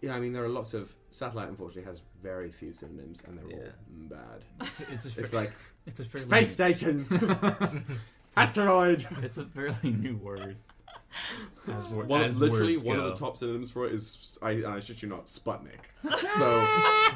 yeah, 0.00 0.14
I 0.14 0.20
mean, 0.20 0.32
there 0.32 0.44
are 0.44 0.48
lots 0.48 0.72
of 0.74 0.94
satellite. 1.10 1.48
Unfortunately, 1.48 1.90
has 1.90 2.00
very 2.22 2.50
few 2.50 2.72
synonyms, 2.72 3.22
and 3.26 3.38
they're 3.38 3.44
all 3.46 3.68
bad. 4.08 4.44
It's 4.60 4.80
a, 4.80 4.92
it's 4.92 5.06
a, 5.06 5.20
It's 5.20 5.30
fa- 5.30 5.36
like 5.36 5.52
it's 5.86 6.00
a 6.00 6.04
fairly 6.04 6.26
space 6.26 6.52
station, 6.52 7.06
asteroid. 8.36 9.06
it's 9.22 9.38
a 9.38 9.44
fairly 9.46 9.90
new 9.90 10.16
word. 10.16 10.56
As, 11.72 11.94
One, 11.94 12.22
as 12.22 12.36
literally, 12.38 12.76
one 12.76 12.98
go. 12.98 13.06
of 13.06 13.14
the 13.14 13.18
top 13.18 13.36
synonyms 13.38 13.70
for 13.70 13.86
it 13.86 13.92
is 13.94 14.36
I, 14.42 14.62
I 14.66 14.80
shit 14.80 15.02
you 15.02 15.08
not, 15.08 15.26
Sputnik. 15.26 15.80
So 16.36 16.66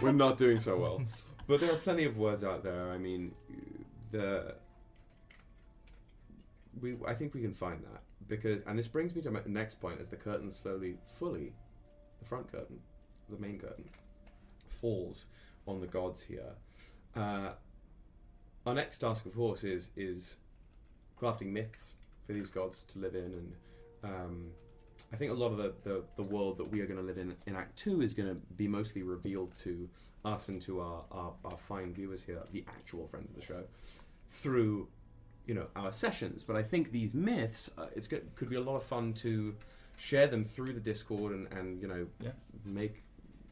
we're 0.00 0.12
not 0.12 0.38
doing 0.38 0.58
so 0.58 0.78
well. 0.78 1.02
But 1.46 1.60
there 1.60 1.72
are 1.72 1.76
plenty 1.76 2.04
of 2.04 2.16
words 2.16 2.44
out 2.44 2.62
there. 2.62 2.90
I 2.90 2.98
mean, 2.98 3.32
the 4.10 4.54
we 6.80 6.96
I 7.06 7.14
think 7.14 7.34
we 7.34 7.42
can 7.42 7.52
find 7.54 7.82
that 7.82 8.02
because 8.28 8.62
and 8.66 8.78
this 8.78 8.88
brings 8.88 9.14
me 9.14 9.22
to 9.22 9.30
my 9.30 9.40
next 9.46 9.80
point 9.80 10.00
as 10.00 10.08
the 10.08 10.16
curtain 10.16 10.50
slowly, 10.50 10.96
fully, 11.06 11.52
the 12.20 12.24
front 12.26 12.50
curtain, 12.50 12.80
the 13.28 13.38
main 13.38 13.58
curtain, 13.58 13.88
falls 14.68 15.26
on 15.66 15.80
the 15.80 15.86
gods 15.86 16.22
here. 16.22 16.54
Uh, 17.16 17.50
our 18.66 18.74
next 18.74 18.98
task, 18.98 19.26
of 19.26 19.34
course, 19.34 19.64
is 19.64 19.90
is 19.96 20.36
crafting 21.20 21.52
myths 21.52 21.94
for 22.26 22.32
these 22.32 22.50
gods 22.50 22.84
to 22.88 22.98
live 22.98 23.14
in, 23.14 23.24
and 23.24 23.54
um, 24.04 24.50
I 25.12 25.16
think 25.16 25.30
a 25.30 25.34
lot 25.34 25.52
of 25.52 25.56
the, 25.58 25.72
the, 25.84 26.04
the 26.16 26.22
world 26.22 26.58
that 26.58 26.70
we 26.70 26.80
are 26.80 26.86
going 26.86 26.98
to 26.98 27.04
live 27.06 27.18
in 27.18 27.34
in 27.46 27.56
Act 27.56 27.76
Two 27.78 28.02
is 28.02 28.12
going 28.14 28.28
to 28.28 28.34
be 28.56 28.68
mostly 28.68 29.02
revealed 29.02 29.54
to 29.56 29.88
us 30.24 30.48
and 30.48 30.60
to 30.62 30.80
our, 30.80 31.04
our, 31.10 31.32
our 31.44 31.56
fine 31.56 31.92
viewers 31.94 32.24
here, 32.24 32.42
the 32.52 32.64
actual 32.68 33.06
friends 33.06 33.28
of 33.30 33.36
the 33.36 33.42
show, 33.46 33.62
through 34.30 34.88
you 35.46 35.54
know 35.54 35.66
our 35.76 35.92
sessions. 35.92 36.44
But 36.44 36.56
I 36.56 36.62
think 36.62 36.92
these 36.92 37.14
myths, 37.14 37.70
uh, 37.78 37.86
it's 37.96 38.06
go- 38.08 38.20
could 38.34 38.50
be 38.50 38.56
a 38.56 38.60
lot 38.60 38.76
of 38.76 38.82
fun 38.84 39.14
to 39.14 39.54
share 39.96 40.26
them 40.26 40.44
through 40.44 40.74
the 40.74 40.80
Discord 40.80 41.32
and, 41.32 41.50
and 41.52 41.80
you 41.80 41.88
know 41.88 42.06
Yeah. 42.20 42.30
make 42.64 43.02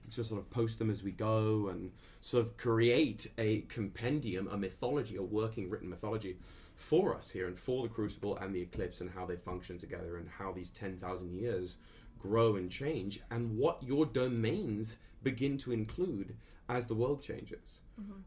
just 0.08 0.28
sort 0.28 0.40
of 0.40 0.48
post 0.50 0.78
them 0.78 0.88
as 0.88 1.02
we 1.02 1.10
go 1.10 1.66
and 1.68 1.90
sort 2.20 2.44
of 2.46 2.56
create 2.56 3.26
a 3.38 3.62
compendium, 3.62 4.46
a 4.52 4.56
mythology, 4.56 5.16
a 5.16 5.22
working 5.22 5.68
written 5.68 5.88
mythology 5.88 6.36
for 6.76 7.16
us 7.16 7.30
here 7.30 7.46
and 7.48 7.58
for 7.58 7.82
the 7.82 7.88
Crucible 7.88 8.36
and 8.36 8.54
the 8.54 8.60
Eclipse 8.62 9.00
and 9.00 9.10
how 9.10 9.26
they 9.26 9.36
function 9.36 9.78
together 9.78 10.18
and 10.18 10.28
how 10.28 10.52
these 10.52 10.70
10,000 10.70 11.32
years 11.34 11.76
grow 12.20 12.56
and 12.56 12.70
change 12.70 13.20
and 13.30 13.56
what 13.56 13.82
your 13.82 14.06
domains 14.06 14.98
begin 15.22 15.58
to 15.58 15.72
include 15.72 16.36
as 16.68 16.86
the 16.86 16.94
world 16.94 17.22
changes. 17.22 17.80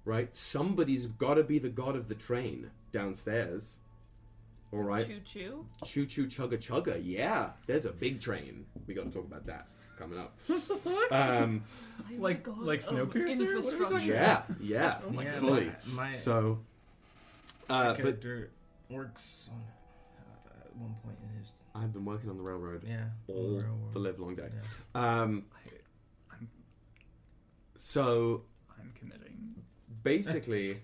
Right? 0.06 0.36
Somebody's 0.36 1.06
got 1.06 1.36
to 1.36 1.44
be 1.44 1.60
the 1.60 1.70
god 1.70 1.96
of 1.96 2.08
the 2.08 2.16
train 2.16 2.72
downstairs. 2.92 3.78
All 4.72 4.80
right? 4.80 5.06
Choo 5.06 5.20
choo. 5.26 5.66
Choo 5.84 6.06
choo 6.06 6.26
chugga 6.28 6.58
chugga. 6.58 7.02
Yeah, 7.04 7.50
there's 7.68 7.86
a 7.86 7.92
big 7.92 8.20
train. 8.20 8.66
We 8.88 8.94
got 8.94 9.06
to 9.06 9.12
talk 9.12 9.26
about 9.26 9.46
that 9.48 9.68
coming 9.98 10.18
up. 10.20 10.38
um, 11.12 11.64
Like 12.18 12.48
like 12.58 12.80
Snowpiercer. 12.80 13.10
What 13.14 13.16
are 13.16 13.20
we 13.20 13.36
talking 13.36 13.58
infrastructure. 13.58 14.14
yeah, 14.14 14.42
yeah, 14.62 14.98
Oh 15.06 15.10
my 15.12 15.24
Yeah, 15.24 15.32
fully. 15.34 15.66
my, 15.94 16.04
my 16.06 16.10
So, 16.12 16.60
uh, 17.70 17.88
but 17.90 17.98
character 17.98 18.52
works 18.90 19.50
on, 19.52 19.62
uh, 20.18 20.66
at 20.66 20.76
one 20.76 20.96
point 21.04 21.18
in 21.24 21.40
his 21.40 21.54
I've 21.76 21.94
been 21.94 22.06
working 22.06 22.30
on 22.30 22.38
the 22.38 22.44
railroad 22.44 22.84
yeah 22.88 23.06
all 23.28 23.36
real 23.36 23.50
the 23.50 23.56
world. 23.56 23.96
live 23.96 24.20
long 24.20 24.36
day. 24.36 24.50
Yeah. 24.54 25.02
Um, 25.02 25.46
I'm 26.32 26.48
so 27.78 28.44
I'm 28.80 28.92
committing. 28.98 29.56
basically, 30.04 30.82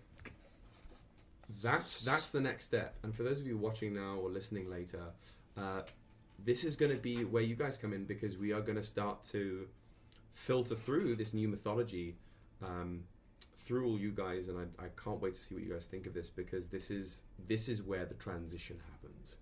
that's 1.62 2.00
that's 2.00 2.32
the 2.32 2.42
next 2.42 2.66
step. 2.66 2.96
And 3.04 3.16
for 3.16 3.24
those 3.24 3.40
of 3.40 3.48
you 3.48 3.58
watching 3.58 3.94
now 3.94 4.16
or 4.16 4.30
listening 4.30 4.70
later, 4.70 5.02
uh, 5.58 5.82
this 6.44 6.64
is 6.64 6.76
going 6.76 6.96
to 6.96 7.02
be 7.02 7.24
where 7.26 7.44
you 7.44 7.56
guys 7.56 7.78
come 7.78 7.94
in 7.94 8.06
because 8.06 8.38
we 8.38 8.52
are 8.54 8.62
going 8.62 8.78
to 8.78 8.84
start 8.84 9.24
to 9.26 9.68
filter 10.34 10.76
through 10.76 11.16
this 11.16 11.34
new 11.34 11.48
mythology 11.48 12.18
um, 12.62 13.04
through 13.66 13.88
all 13.88 14.00
you 14.00 14.12
guys, 14.12 14.48
and 14.48 14.58
I, 14.60 14.86
I 14.86 14.88
can't 15.04 15.20
wait 15.20 15.34
to 15.36 15.40
see 15.42 15.56
what 15.56 15.64
you 15.64 15.74
guys 15.74 15.86
think 15.88 16.06
of 16.08 16.14
this 16.14 16.30
because 16.30 16.68
this 16.68 16.90
is 16.92 17.24
this 17.48 17.68
is 17.68 17.82
where 17.82 18.06
the 18.06 18.14
transition 18.16 18.78
happens. 18.92 19.38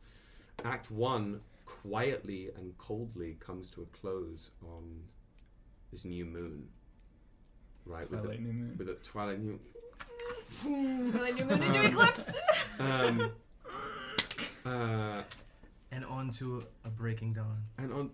Act 0.63 0.89
one 0.91 1.41
quietly 1.65 2.49
and 2.57 2.77
coldly 2.77 3.35
comes 3.39 3.69
to 3.71 3.81
a 3.81 3.85
close 3.97 4.51
on 4.63 4.83
this 5.91 6.05
new 6.05 6.25
moon, 6.25 6.67
right? 7.85 8.09
With 8.09 8.21
the- 8.21 8.27
Twilight 8.29 8.41
New 8.41 8.53
Moon. 8.53 8.75
with 8.77 8.89
a 8.89 8.93
twilight 8.95 9.39
new 9.41 9.59
Really 10.65 11.31
new 11.33 11.45
moon 11.45 11.61
into 11.63 11.85
eclipse. 11.87 12.29
um 12.79 13.31
uh 14.65 15.21
and 15.91 16.05
on 16.05 16.29
to 16.31 16.63
a 16.85 16.89
breaking 16.89 17.33
dawn. 17.33 17.57
and 17.77 17.91
on 17.93 18.11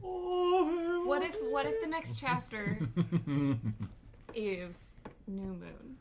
What 0.00 1.22
if 1.22 1.36
what 1.50 1.66
if 1.66 1.80
the 1.80 1.86
next 1.88 2.18
chapter 2.18 2.78
is 4.34 4.90
new 5.26 5.42
moon, 5.42 5.96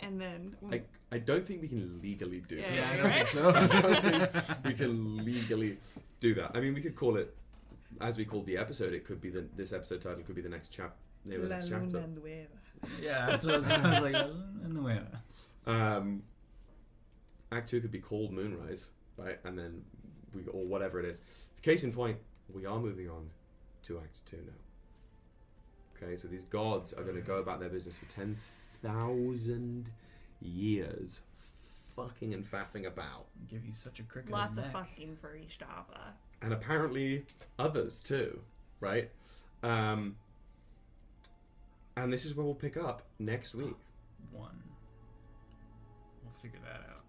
and 0.00 0.20
then 0.20 0.56
I, 0.70 0.82
I 1.12 1.18
don't 1.18 1.44
think 1.44 1.62
we 1.62 1.68
can 1.68 2.00
legally 2.00 2.40
do 2.48 2.56
Yeah, 2.56 2.62
that. 2.62 2.74
Yeah, 2.74 2.88
I 2.90 2.94
yeah, 2.94 2.96
don't 2.96 3.10
right? 3.10 3.28
think 3.28 3.28
so. 3.28 3.48
I 3.54 4.10
don't 4.10 4.32
think 4.32 4.64
we 4.64 4.74
can 4.74 5.24
legally 5.24 5.78
do 6.20 6.34
that. 6.34 6.52
I 6.54 6.60
mean, 6.60 6.74
we 6.74 6.80
could 6.80 6.96
call 6.96 7.16
it, 7.16 7.34
as 8.00 8.16
we 8.16 8.24
called 8.24 8.46
the 8.46 8.56
episode, 8.56 8.92
it 8.92 9.04
could 9.04 9.20
be 9.20 9.30
the 9.30 9.46
this 9.56 9.72
episode 9.72 10.00
title 10.00 10.22
could 10.22 10.36
be 10.36 10.42
the 10.42 10.48
next 10.48 10.68
chap 10.68 10.96
name 11.24 11.42
of 11.42 11.48
the 11.48 11.54
next 11.54 11.68
chapter. 11.68 12.04
Yeah, 13.00 13.26
that's 13.26 13.44
what 13.44 13.54
I 13.54 13.56
was, 13.58 13.66
I 13.70 14.00
was 14.00 14.12
like. 14.12 14.26
In 14.64 14.74
the 14.74 14.82
way. 14.82 15.00
Um, 15.66 16.22
Act 17.52 17.70
two 17.70 17.80
could 17.80 17.90
be 17.92 18.00
called 18.00 18.32
Moonrise, 18.32 18.90
right? 19.16 19.38
And 19.44 19.58
then 19.58 19.82
we 20.34 20.42
or 20.46 20.64
whatever 20.64 21.00
it 21.00 21.06
is. 21.06 21.22
Case 21.62 21.84
in 21.84 21.92
point, 21.92 22.18
we 22.52 22.66
are 22.66 22.78
moving 22.78 23.08
on 23.08 23.28
to 23.84 23.98
Act 23.98 24.24
two 24.26 24.36
now. 24.36 24.52
Okay, 26.02 26.16
so 26.16 26.28
these 26.28 26.44
gods 26.44 26.92
are 26.92 27.02
going 27.02 27.16
to 27.16 27.22
go 27.22 27.36
about 27.36 27.60
their 27.60 27.68
business 27.68 27.96
for 27.98 28.06
ten 28.06 28.36
thousand 28.82 29.88
years, 30.40 31.22
fucking 31.96 32.34
and 32.34 32.44
faffing 32.50 32.86
about, 32.86 33.26
Give 33.48 33.64
you 33.64 33.72
such 33.72 33.98
a 34.00 34.02
cricket. 34.02 34.30
lots 34.30 34.58
of 34.58 34.70
fucking 34.72 35.16
for 35.20 35.30
Ishtava. 35.36 36.12
and 36.42 36.52
apparently 36.52 37.24
others 37.58 38.02
too, 38.02 38.38
right? 38.80 39.10
Um, 39.62 40.16
and 41.96 42.12
this 42.12 42.26
is 42.26 42.34
where 42.34 42.44
we'll 42.44 42.54
pick 42.54 42.76
up 42.76 43.02
next 43.18 43.54
week. 43.54 43.74
One. 44.32 44.62
We'll 46.22 46.34
figure 46.42 46.60
that 46.64 46.80
out. 46.90 47.02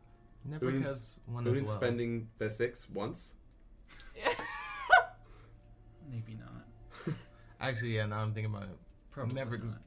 Never 0.45 0.67
Un's- 0.67 0.79
because 0.79 1.19
one 1.25 1.45
as 1.45 1.53
Moon 1.53 1.65
well. 1.65 1.75
spending 1.75 2.29
their 2.37 2.49
six 2.49 2.87
once. 2.89 3.35
Maybe 6.09 6.35
not. 6.39 6.65
Actually, 7.59 7.95
yeah. 7.95 8.05
Now 8.05 8.19
I'm 8.19 8.33
thinking 8.33 8.53
about 8.53 8.63
it. 8.63 8.77
Probably 9.11 9.35
Never, 9.35 9.57
'cause 9.57 9.71
not. 9.71 9.81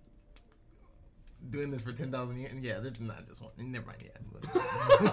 Doing 1.50 1.70
this 1.70 1.82
for 1.82 1.92
ten 1.92 2.10
thousand 2.12 2.38
years. 2.38 2.52
Yeah, 2.60 2.80
this 2.80 2.94
is 2.94 3.00
not 3.00 3.26
just 3.26 3.40
one. 3.40 3.50
Never 3.56 3.86
mind. 3.86 3.98
Yeah. 4.04 4.60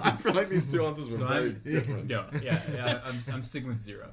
I 0.04 0.16
feel 0.18 0.34
like 0.34 0.50
these 0.50 0.70
two 0.70 0.84
answers 0.84 1.08
were 1.08 1.16
So 1.16 1.26
very 1.26 1.50
I'm 1.50 1.60
different. 1.64 2.06
no, 2.08 2.26
yeah, 2.42 2.60
yeah. 2.70 3.00
I'm, 3.04 3.18
I'm 3.32 3.42
sticking 3.42 3.68
with 3.68 3.80
zero. 3.80 4.10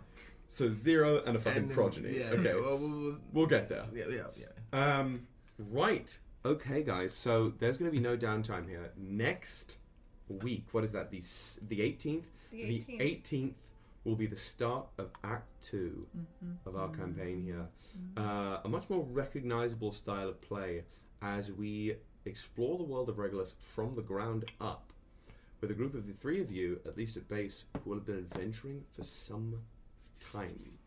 So 0.47 0.71
zero 0.71 1.21
and 1.25 1.35
a 1.35 1.39
fucking 1.39 1.63
And 1.63 1.69
then- 1.69 1.75
progeny. 1.75 2.19
Yeah. 2.19 2.25
okay, 2.27 2.43
Yeah, 2.49 2.55
well, 2.61 2.77
we'll, 2.77 2.89
we'll- 2.89 3.19
we'll 3.33 3.45
get 3.47 3.67
there. 3.67 3.83
yeah. 3.93 4.05
Yeah. 4.09 4.21
Yeah. 4.37 4.97
Um, 4.99 5.27
right. 5.57 6.17
Okay, 6.45 6.83
guys. 6.83 7.13
So 7.13 7.51
there's 7.59 7.77
going 7.77 7.91
to 7.91 7.95
be 7.95 7.99
no 8.01 8.15
downtime 8.15 8.69
here. 8.69 8.91
Next 8.95 9.77
week, 10.29 10.67
what 10.71 10.83
is 10.85 10.91
that? 10.93 11.09
The 11.11 11.17
s- 11.17 11.59
the 11.67 11.79
18th. 11.79 12.23
The 12.51 12.63
The 12.79 12.79
18th. 12.79 13.21
18th 13.23 13.53
will 14.05 14.15
be 14.15 14.27
the 14.27 14.35
start 14.35 14.85
of 14.97 15.09
Act 15.23 15.47
Two 15.61 16.07
mm-hmm. 16.15 16.69
of 16.69 16.75
our 16.75 16.87
mm-hmm. 16.87 17.01
campaign 17.01 17.43
here. 17.43 17.67
Mm-hmm. 17.97 18.25
Uh, 18.25 18.59
a 18.63 18.69
much 18.69 18.89
more 18.89 19.03
recognizable 19.11 19.91
style 19.91 20.29
of 20.29 20.39
play 20.41 20.83
as 21.21 21.51
we 21.51 21.95
explore 22.25 22.77
the 22.77 22.83
world 22.83 23.09
of 23.09 23.17
Regulus 23.17 23.55
from 23.59 23.95
the 23.95 24.01
ground 24.01 24.45
up, 24.61 24.93
with 25.61 25.71
a 25.71 25.73
group 25.73 25.95
of 25.95 26.07
the 26.07 26.13
three 26.13 26.41
of 26.41 26.51
you, 26.51 26.79
at 26.85 26.97
least 26.97 27.17
at 27.17 27.27
base, 27.27 27.65
who 27.83 27.89
will 27.89 27.97
have 27.97 28.05
been 28.05 28.17
adventuring 28.17 28.83
for 28.93 29.03
some 29.03 29.55
time 30.19 30.77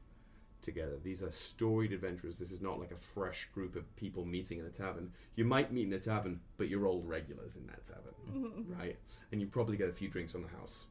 together. 0.61 0.99
These 1.03 1.23
are 1.23 1.31
storied 1.31 1.93
adventurers. 1.93 2.39
This 2.39 2.53
is 2.53 2.61
not 2.61 2.79
like 2.79 2.91
a 2.91 2.97
fresh 2.97 3.49
group 3.55 3.77
of 3.77 3.97
people 3.97 4.25
meeting 4.25 4.59
in 4.59 4.67
a 4.67 4.71
tavern. 4.71 5.11
You 5.37 5.45
might 5.45 5.73
meet 5.73 5.87
in 5.87 5.93
a 5.93 5.99
tavern, 5.99 6.41
but 6.57 6.69
you're 6.69 6.87
old 6.87 7.09
regulars 7.09 7.57
in 7.57 7.67
that 7.67 7.85
tavern, 7.85 8.67
right? 8.79 8.97
And 9.33 9.41
you 9.41 9.47
probably 9.47 9.77
get 9.77 9.89
a 9.89 9.93
few 9.93 10.09
drinks 10.09 10.35
on 10.35 10.43
the 10.43 10.49
house 10.49 10.87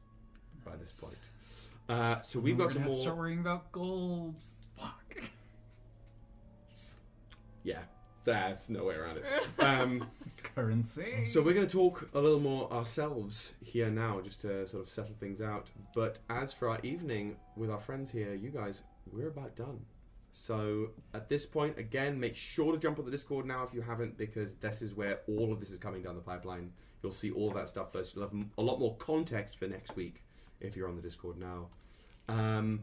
by 0.64 0.76
this 0.76 1.00
point. 1.00 1.18
Uh, 1.88 2.20
so 2.20 2.38
we've 2.38 2.58
got 2.58 2.72
some 2.72 2.84
more. 2.84 2.94
Start 2.94 3.16
worrying 3.16 3.38
about 3.40 3.72
gold. 3.72 4.36
Fuck. 4.78 5.22
Yeah, 7.62 7.80
there's 8.24 8.68
no 8.68 8.84
way 8.84 8.94
around 8.94 9.18
it. 9.18 9.24
Um, 9.58 10.06
Currency. 10.42 11.24
so 11.24 11.40
we're 11.40 11.54
going 11.54 11.66
to 11.66 11.72
talk 11.72 12.08
a 12.14 12.20
little 12.20 12.40
more 12.40 12.72
ourselves 12.72 13.54
here 13.60 13.90
now, 13.90 14.20
just 14.20 14.40
to 14.42 14.66
sort 14.66 14.82
of 14.82 14.88
settle 14.88 15.14
things 15.18 15.40
out. 15.40 15.70
But 15.94 16.20
as 16.28 16.52
for 16.52 16.68
our 16.68 16.78
evening 16.82 17.36
with 17.56 17.70
our 17.70 17.80
friends 17.80 18.10
here, 18.10 18.34
you 18.34 18.50
guys, 18.50 18.82
we're 19.10 19.28
about 19.28 19.56
done. 19.56 19.80
So 20.32 20.90
at 21.14 21.28
this 21.28 21.46
point, 21.46 21.78
again, 21.78 22.20
make 22.20 22.36
sure 22.36 22.72
to 22.72 22.78
jump 22.78 22.98
on 22.98 23.04
the 23.04 23.10
Discord 23.10 23.46
now 23.46 23.62
if 23.64 23.72
you 23.72 23.80
haven't, 23.80 24.18
because 24.18 24.56
this 24.56 24.82
is 24.82 24.94
where 24.94 25.20
all 25.26 25.52
of 25.52 25.60
this 25.60 25.70
is 25.70 25.78
coming 25.78 26.02
down 26.02 26.14
the 26.14 26.20
pipeline. 26.20 26.72
You'll 27.02 27.12
see 27.12 27.30
all 27.30 27.48
of 27.48 27.54
that 27.54 27.68
stuff 27.68 27.92
first. 27.92 28.14
You'll 28.14 28.28
have 28.28 28.36
a 28.58 28.62
lot 28.62 28.78
more 28.78 28.96
context 28.96 29.58
for 29.58 29.66
next 29.66 29.96
week 29.96 30.22
if 30.60 30.76
you're 30.76 30.88
on 30.88 30.96
the 30.96 31.02
Discord 31.02 31.38
now. 31.38 31.68
Um, 32.28 32.80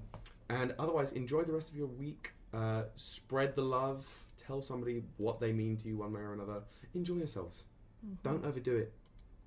and 0.49 0.73
otherwise, 0.79 1.13
enjoy 1.13 1.43
the 1.43 1.53
rest 1.53 1.69
of 1.69 1.75
your 1.75 1.87
week. 1.87 2.33
Uh, 2.53 2.83
spread 2.95 3.55
the 3.55 3.61
love. 3.61 4.07
Tell 4.37 4.61
somebody 4.61 5.03
what 5.17 5.39
they 5.39 5.51
mean 5.51 5.77
to 5.77 5.87
you, 5.87 5.97
one 5.97 6.13
way 6.13 6.21
or 6.21 6.33
another. 6.33 6.61
Enjoy 6.93 7.15
yourselves. 7.15 7.65
Don't 8.23 8.45
overdo 8.45 8.75
it. 8.75 8.93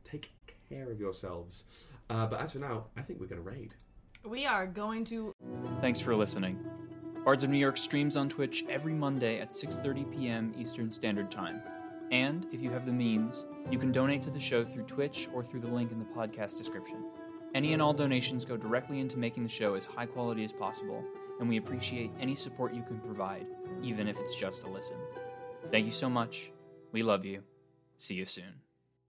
Take 0.04 0.30
care 0.68 0.90
of 0.90 0.98
yourselves. 1.00 1.64
Uh, 2.10 2.26
but 2.26 2.40
as 2.40 2.52
for 2.52 2.58
now, 2.58 2.86
I 2.96 3.02
think 3.02 3.20
we're 3.20 3.26
going 3.26 3.42
to 3.42 3.48
raid. 3.48 3.74
We 4.24 4.46
are 4.46 4.66
going 4.66 5.04
to 5.06 5.34
Thanks 5.80 6.00
for 6.00 6.14
listening. 6.16 6.58
Bards 7.24 7.44
of 7.44 7.50
New 7.50 7.58
York 7.58 7.76
streams 7.76 8.16
on 8.16 8.28
Twitch 8.28 8.64
every 8.68 8.94
Monday 8.94 9.40
at 9.40 9.50
6:30 9.50 10.10
p.m. 10.12 10.54
Eastern 10.58 10.90
Standard 10.90 11.30
Time. 11.30 11.62
And 12.10 12.46
if 12.52 12.62
you 12.62 12.70
have 12.70 12.86
the 12.86 12.92
means, 12.92 13.46
you 13.70 13.78
can 13.78 13.92
donate 13.92 14.22
to 14.22 14.30
the 14.30 14.40
show 14.40 14.64
through 14.64 14.84
Twitch 14.84 15.28
or 15.34 15.44
through 15.44 15.60
the 15.60 15.68
link 15.68 15.92
in 15.92 15.98
the 15.98 16.06
podcast 16.06 16.56
description. 16.56 17.04
Any 17.54 17.72
and 17.72 17.80
all 17.80 17.94
donations 17.94 18.44
go 18.44 18.56
directly 18.56 19.00
into 19.00 19.18
making 19.18 19.42
the 19.42 19.48
show 19.48 19.74
as 19.74 19.86
high 19.86 20.06
quality 20.06 20.44
as 20.44 20.52
possible, 20.52 21.02
and 21.40 21.48
we 21.48 21.56
appreciate 21.56 22.10
any 22.20 22.34
support 22.34 22.74
you 22.74 22.82
can 22.82 22.98
provide, 22.98 23.46
even 23.82 24.06
if 24.06 24.18
it's 24.18 24.34
just 24.34 24.64
a 24.64 24.68
listen. 24.68 24.96
Thank 25.70 25.86
you 25.86 25.92
so 25.92 26.10
much. 26.10 26.52
We 26.92 27.02
love 27.02 27.24
you. 27.24 27.42
See 27.96 28.14
you 28.14 28.24
soon. 28.24 28.67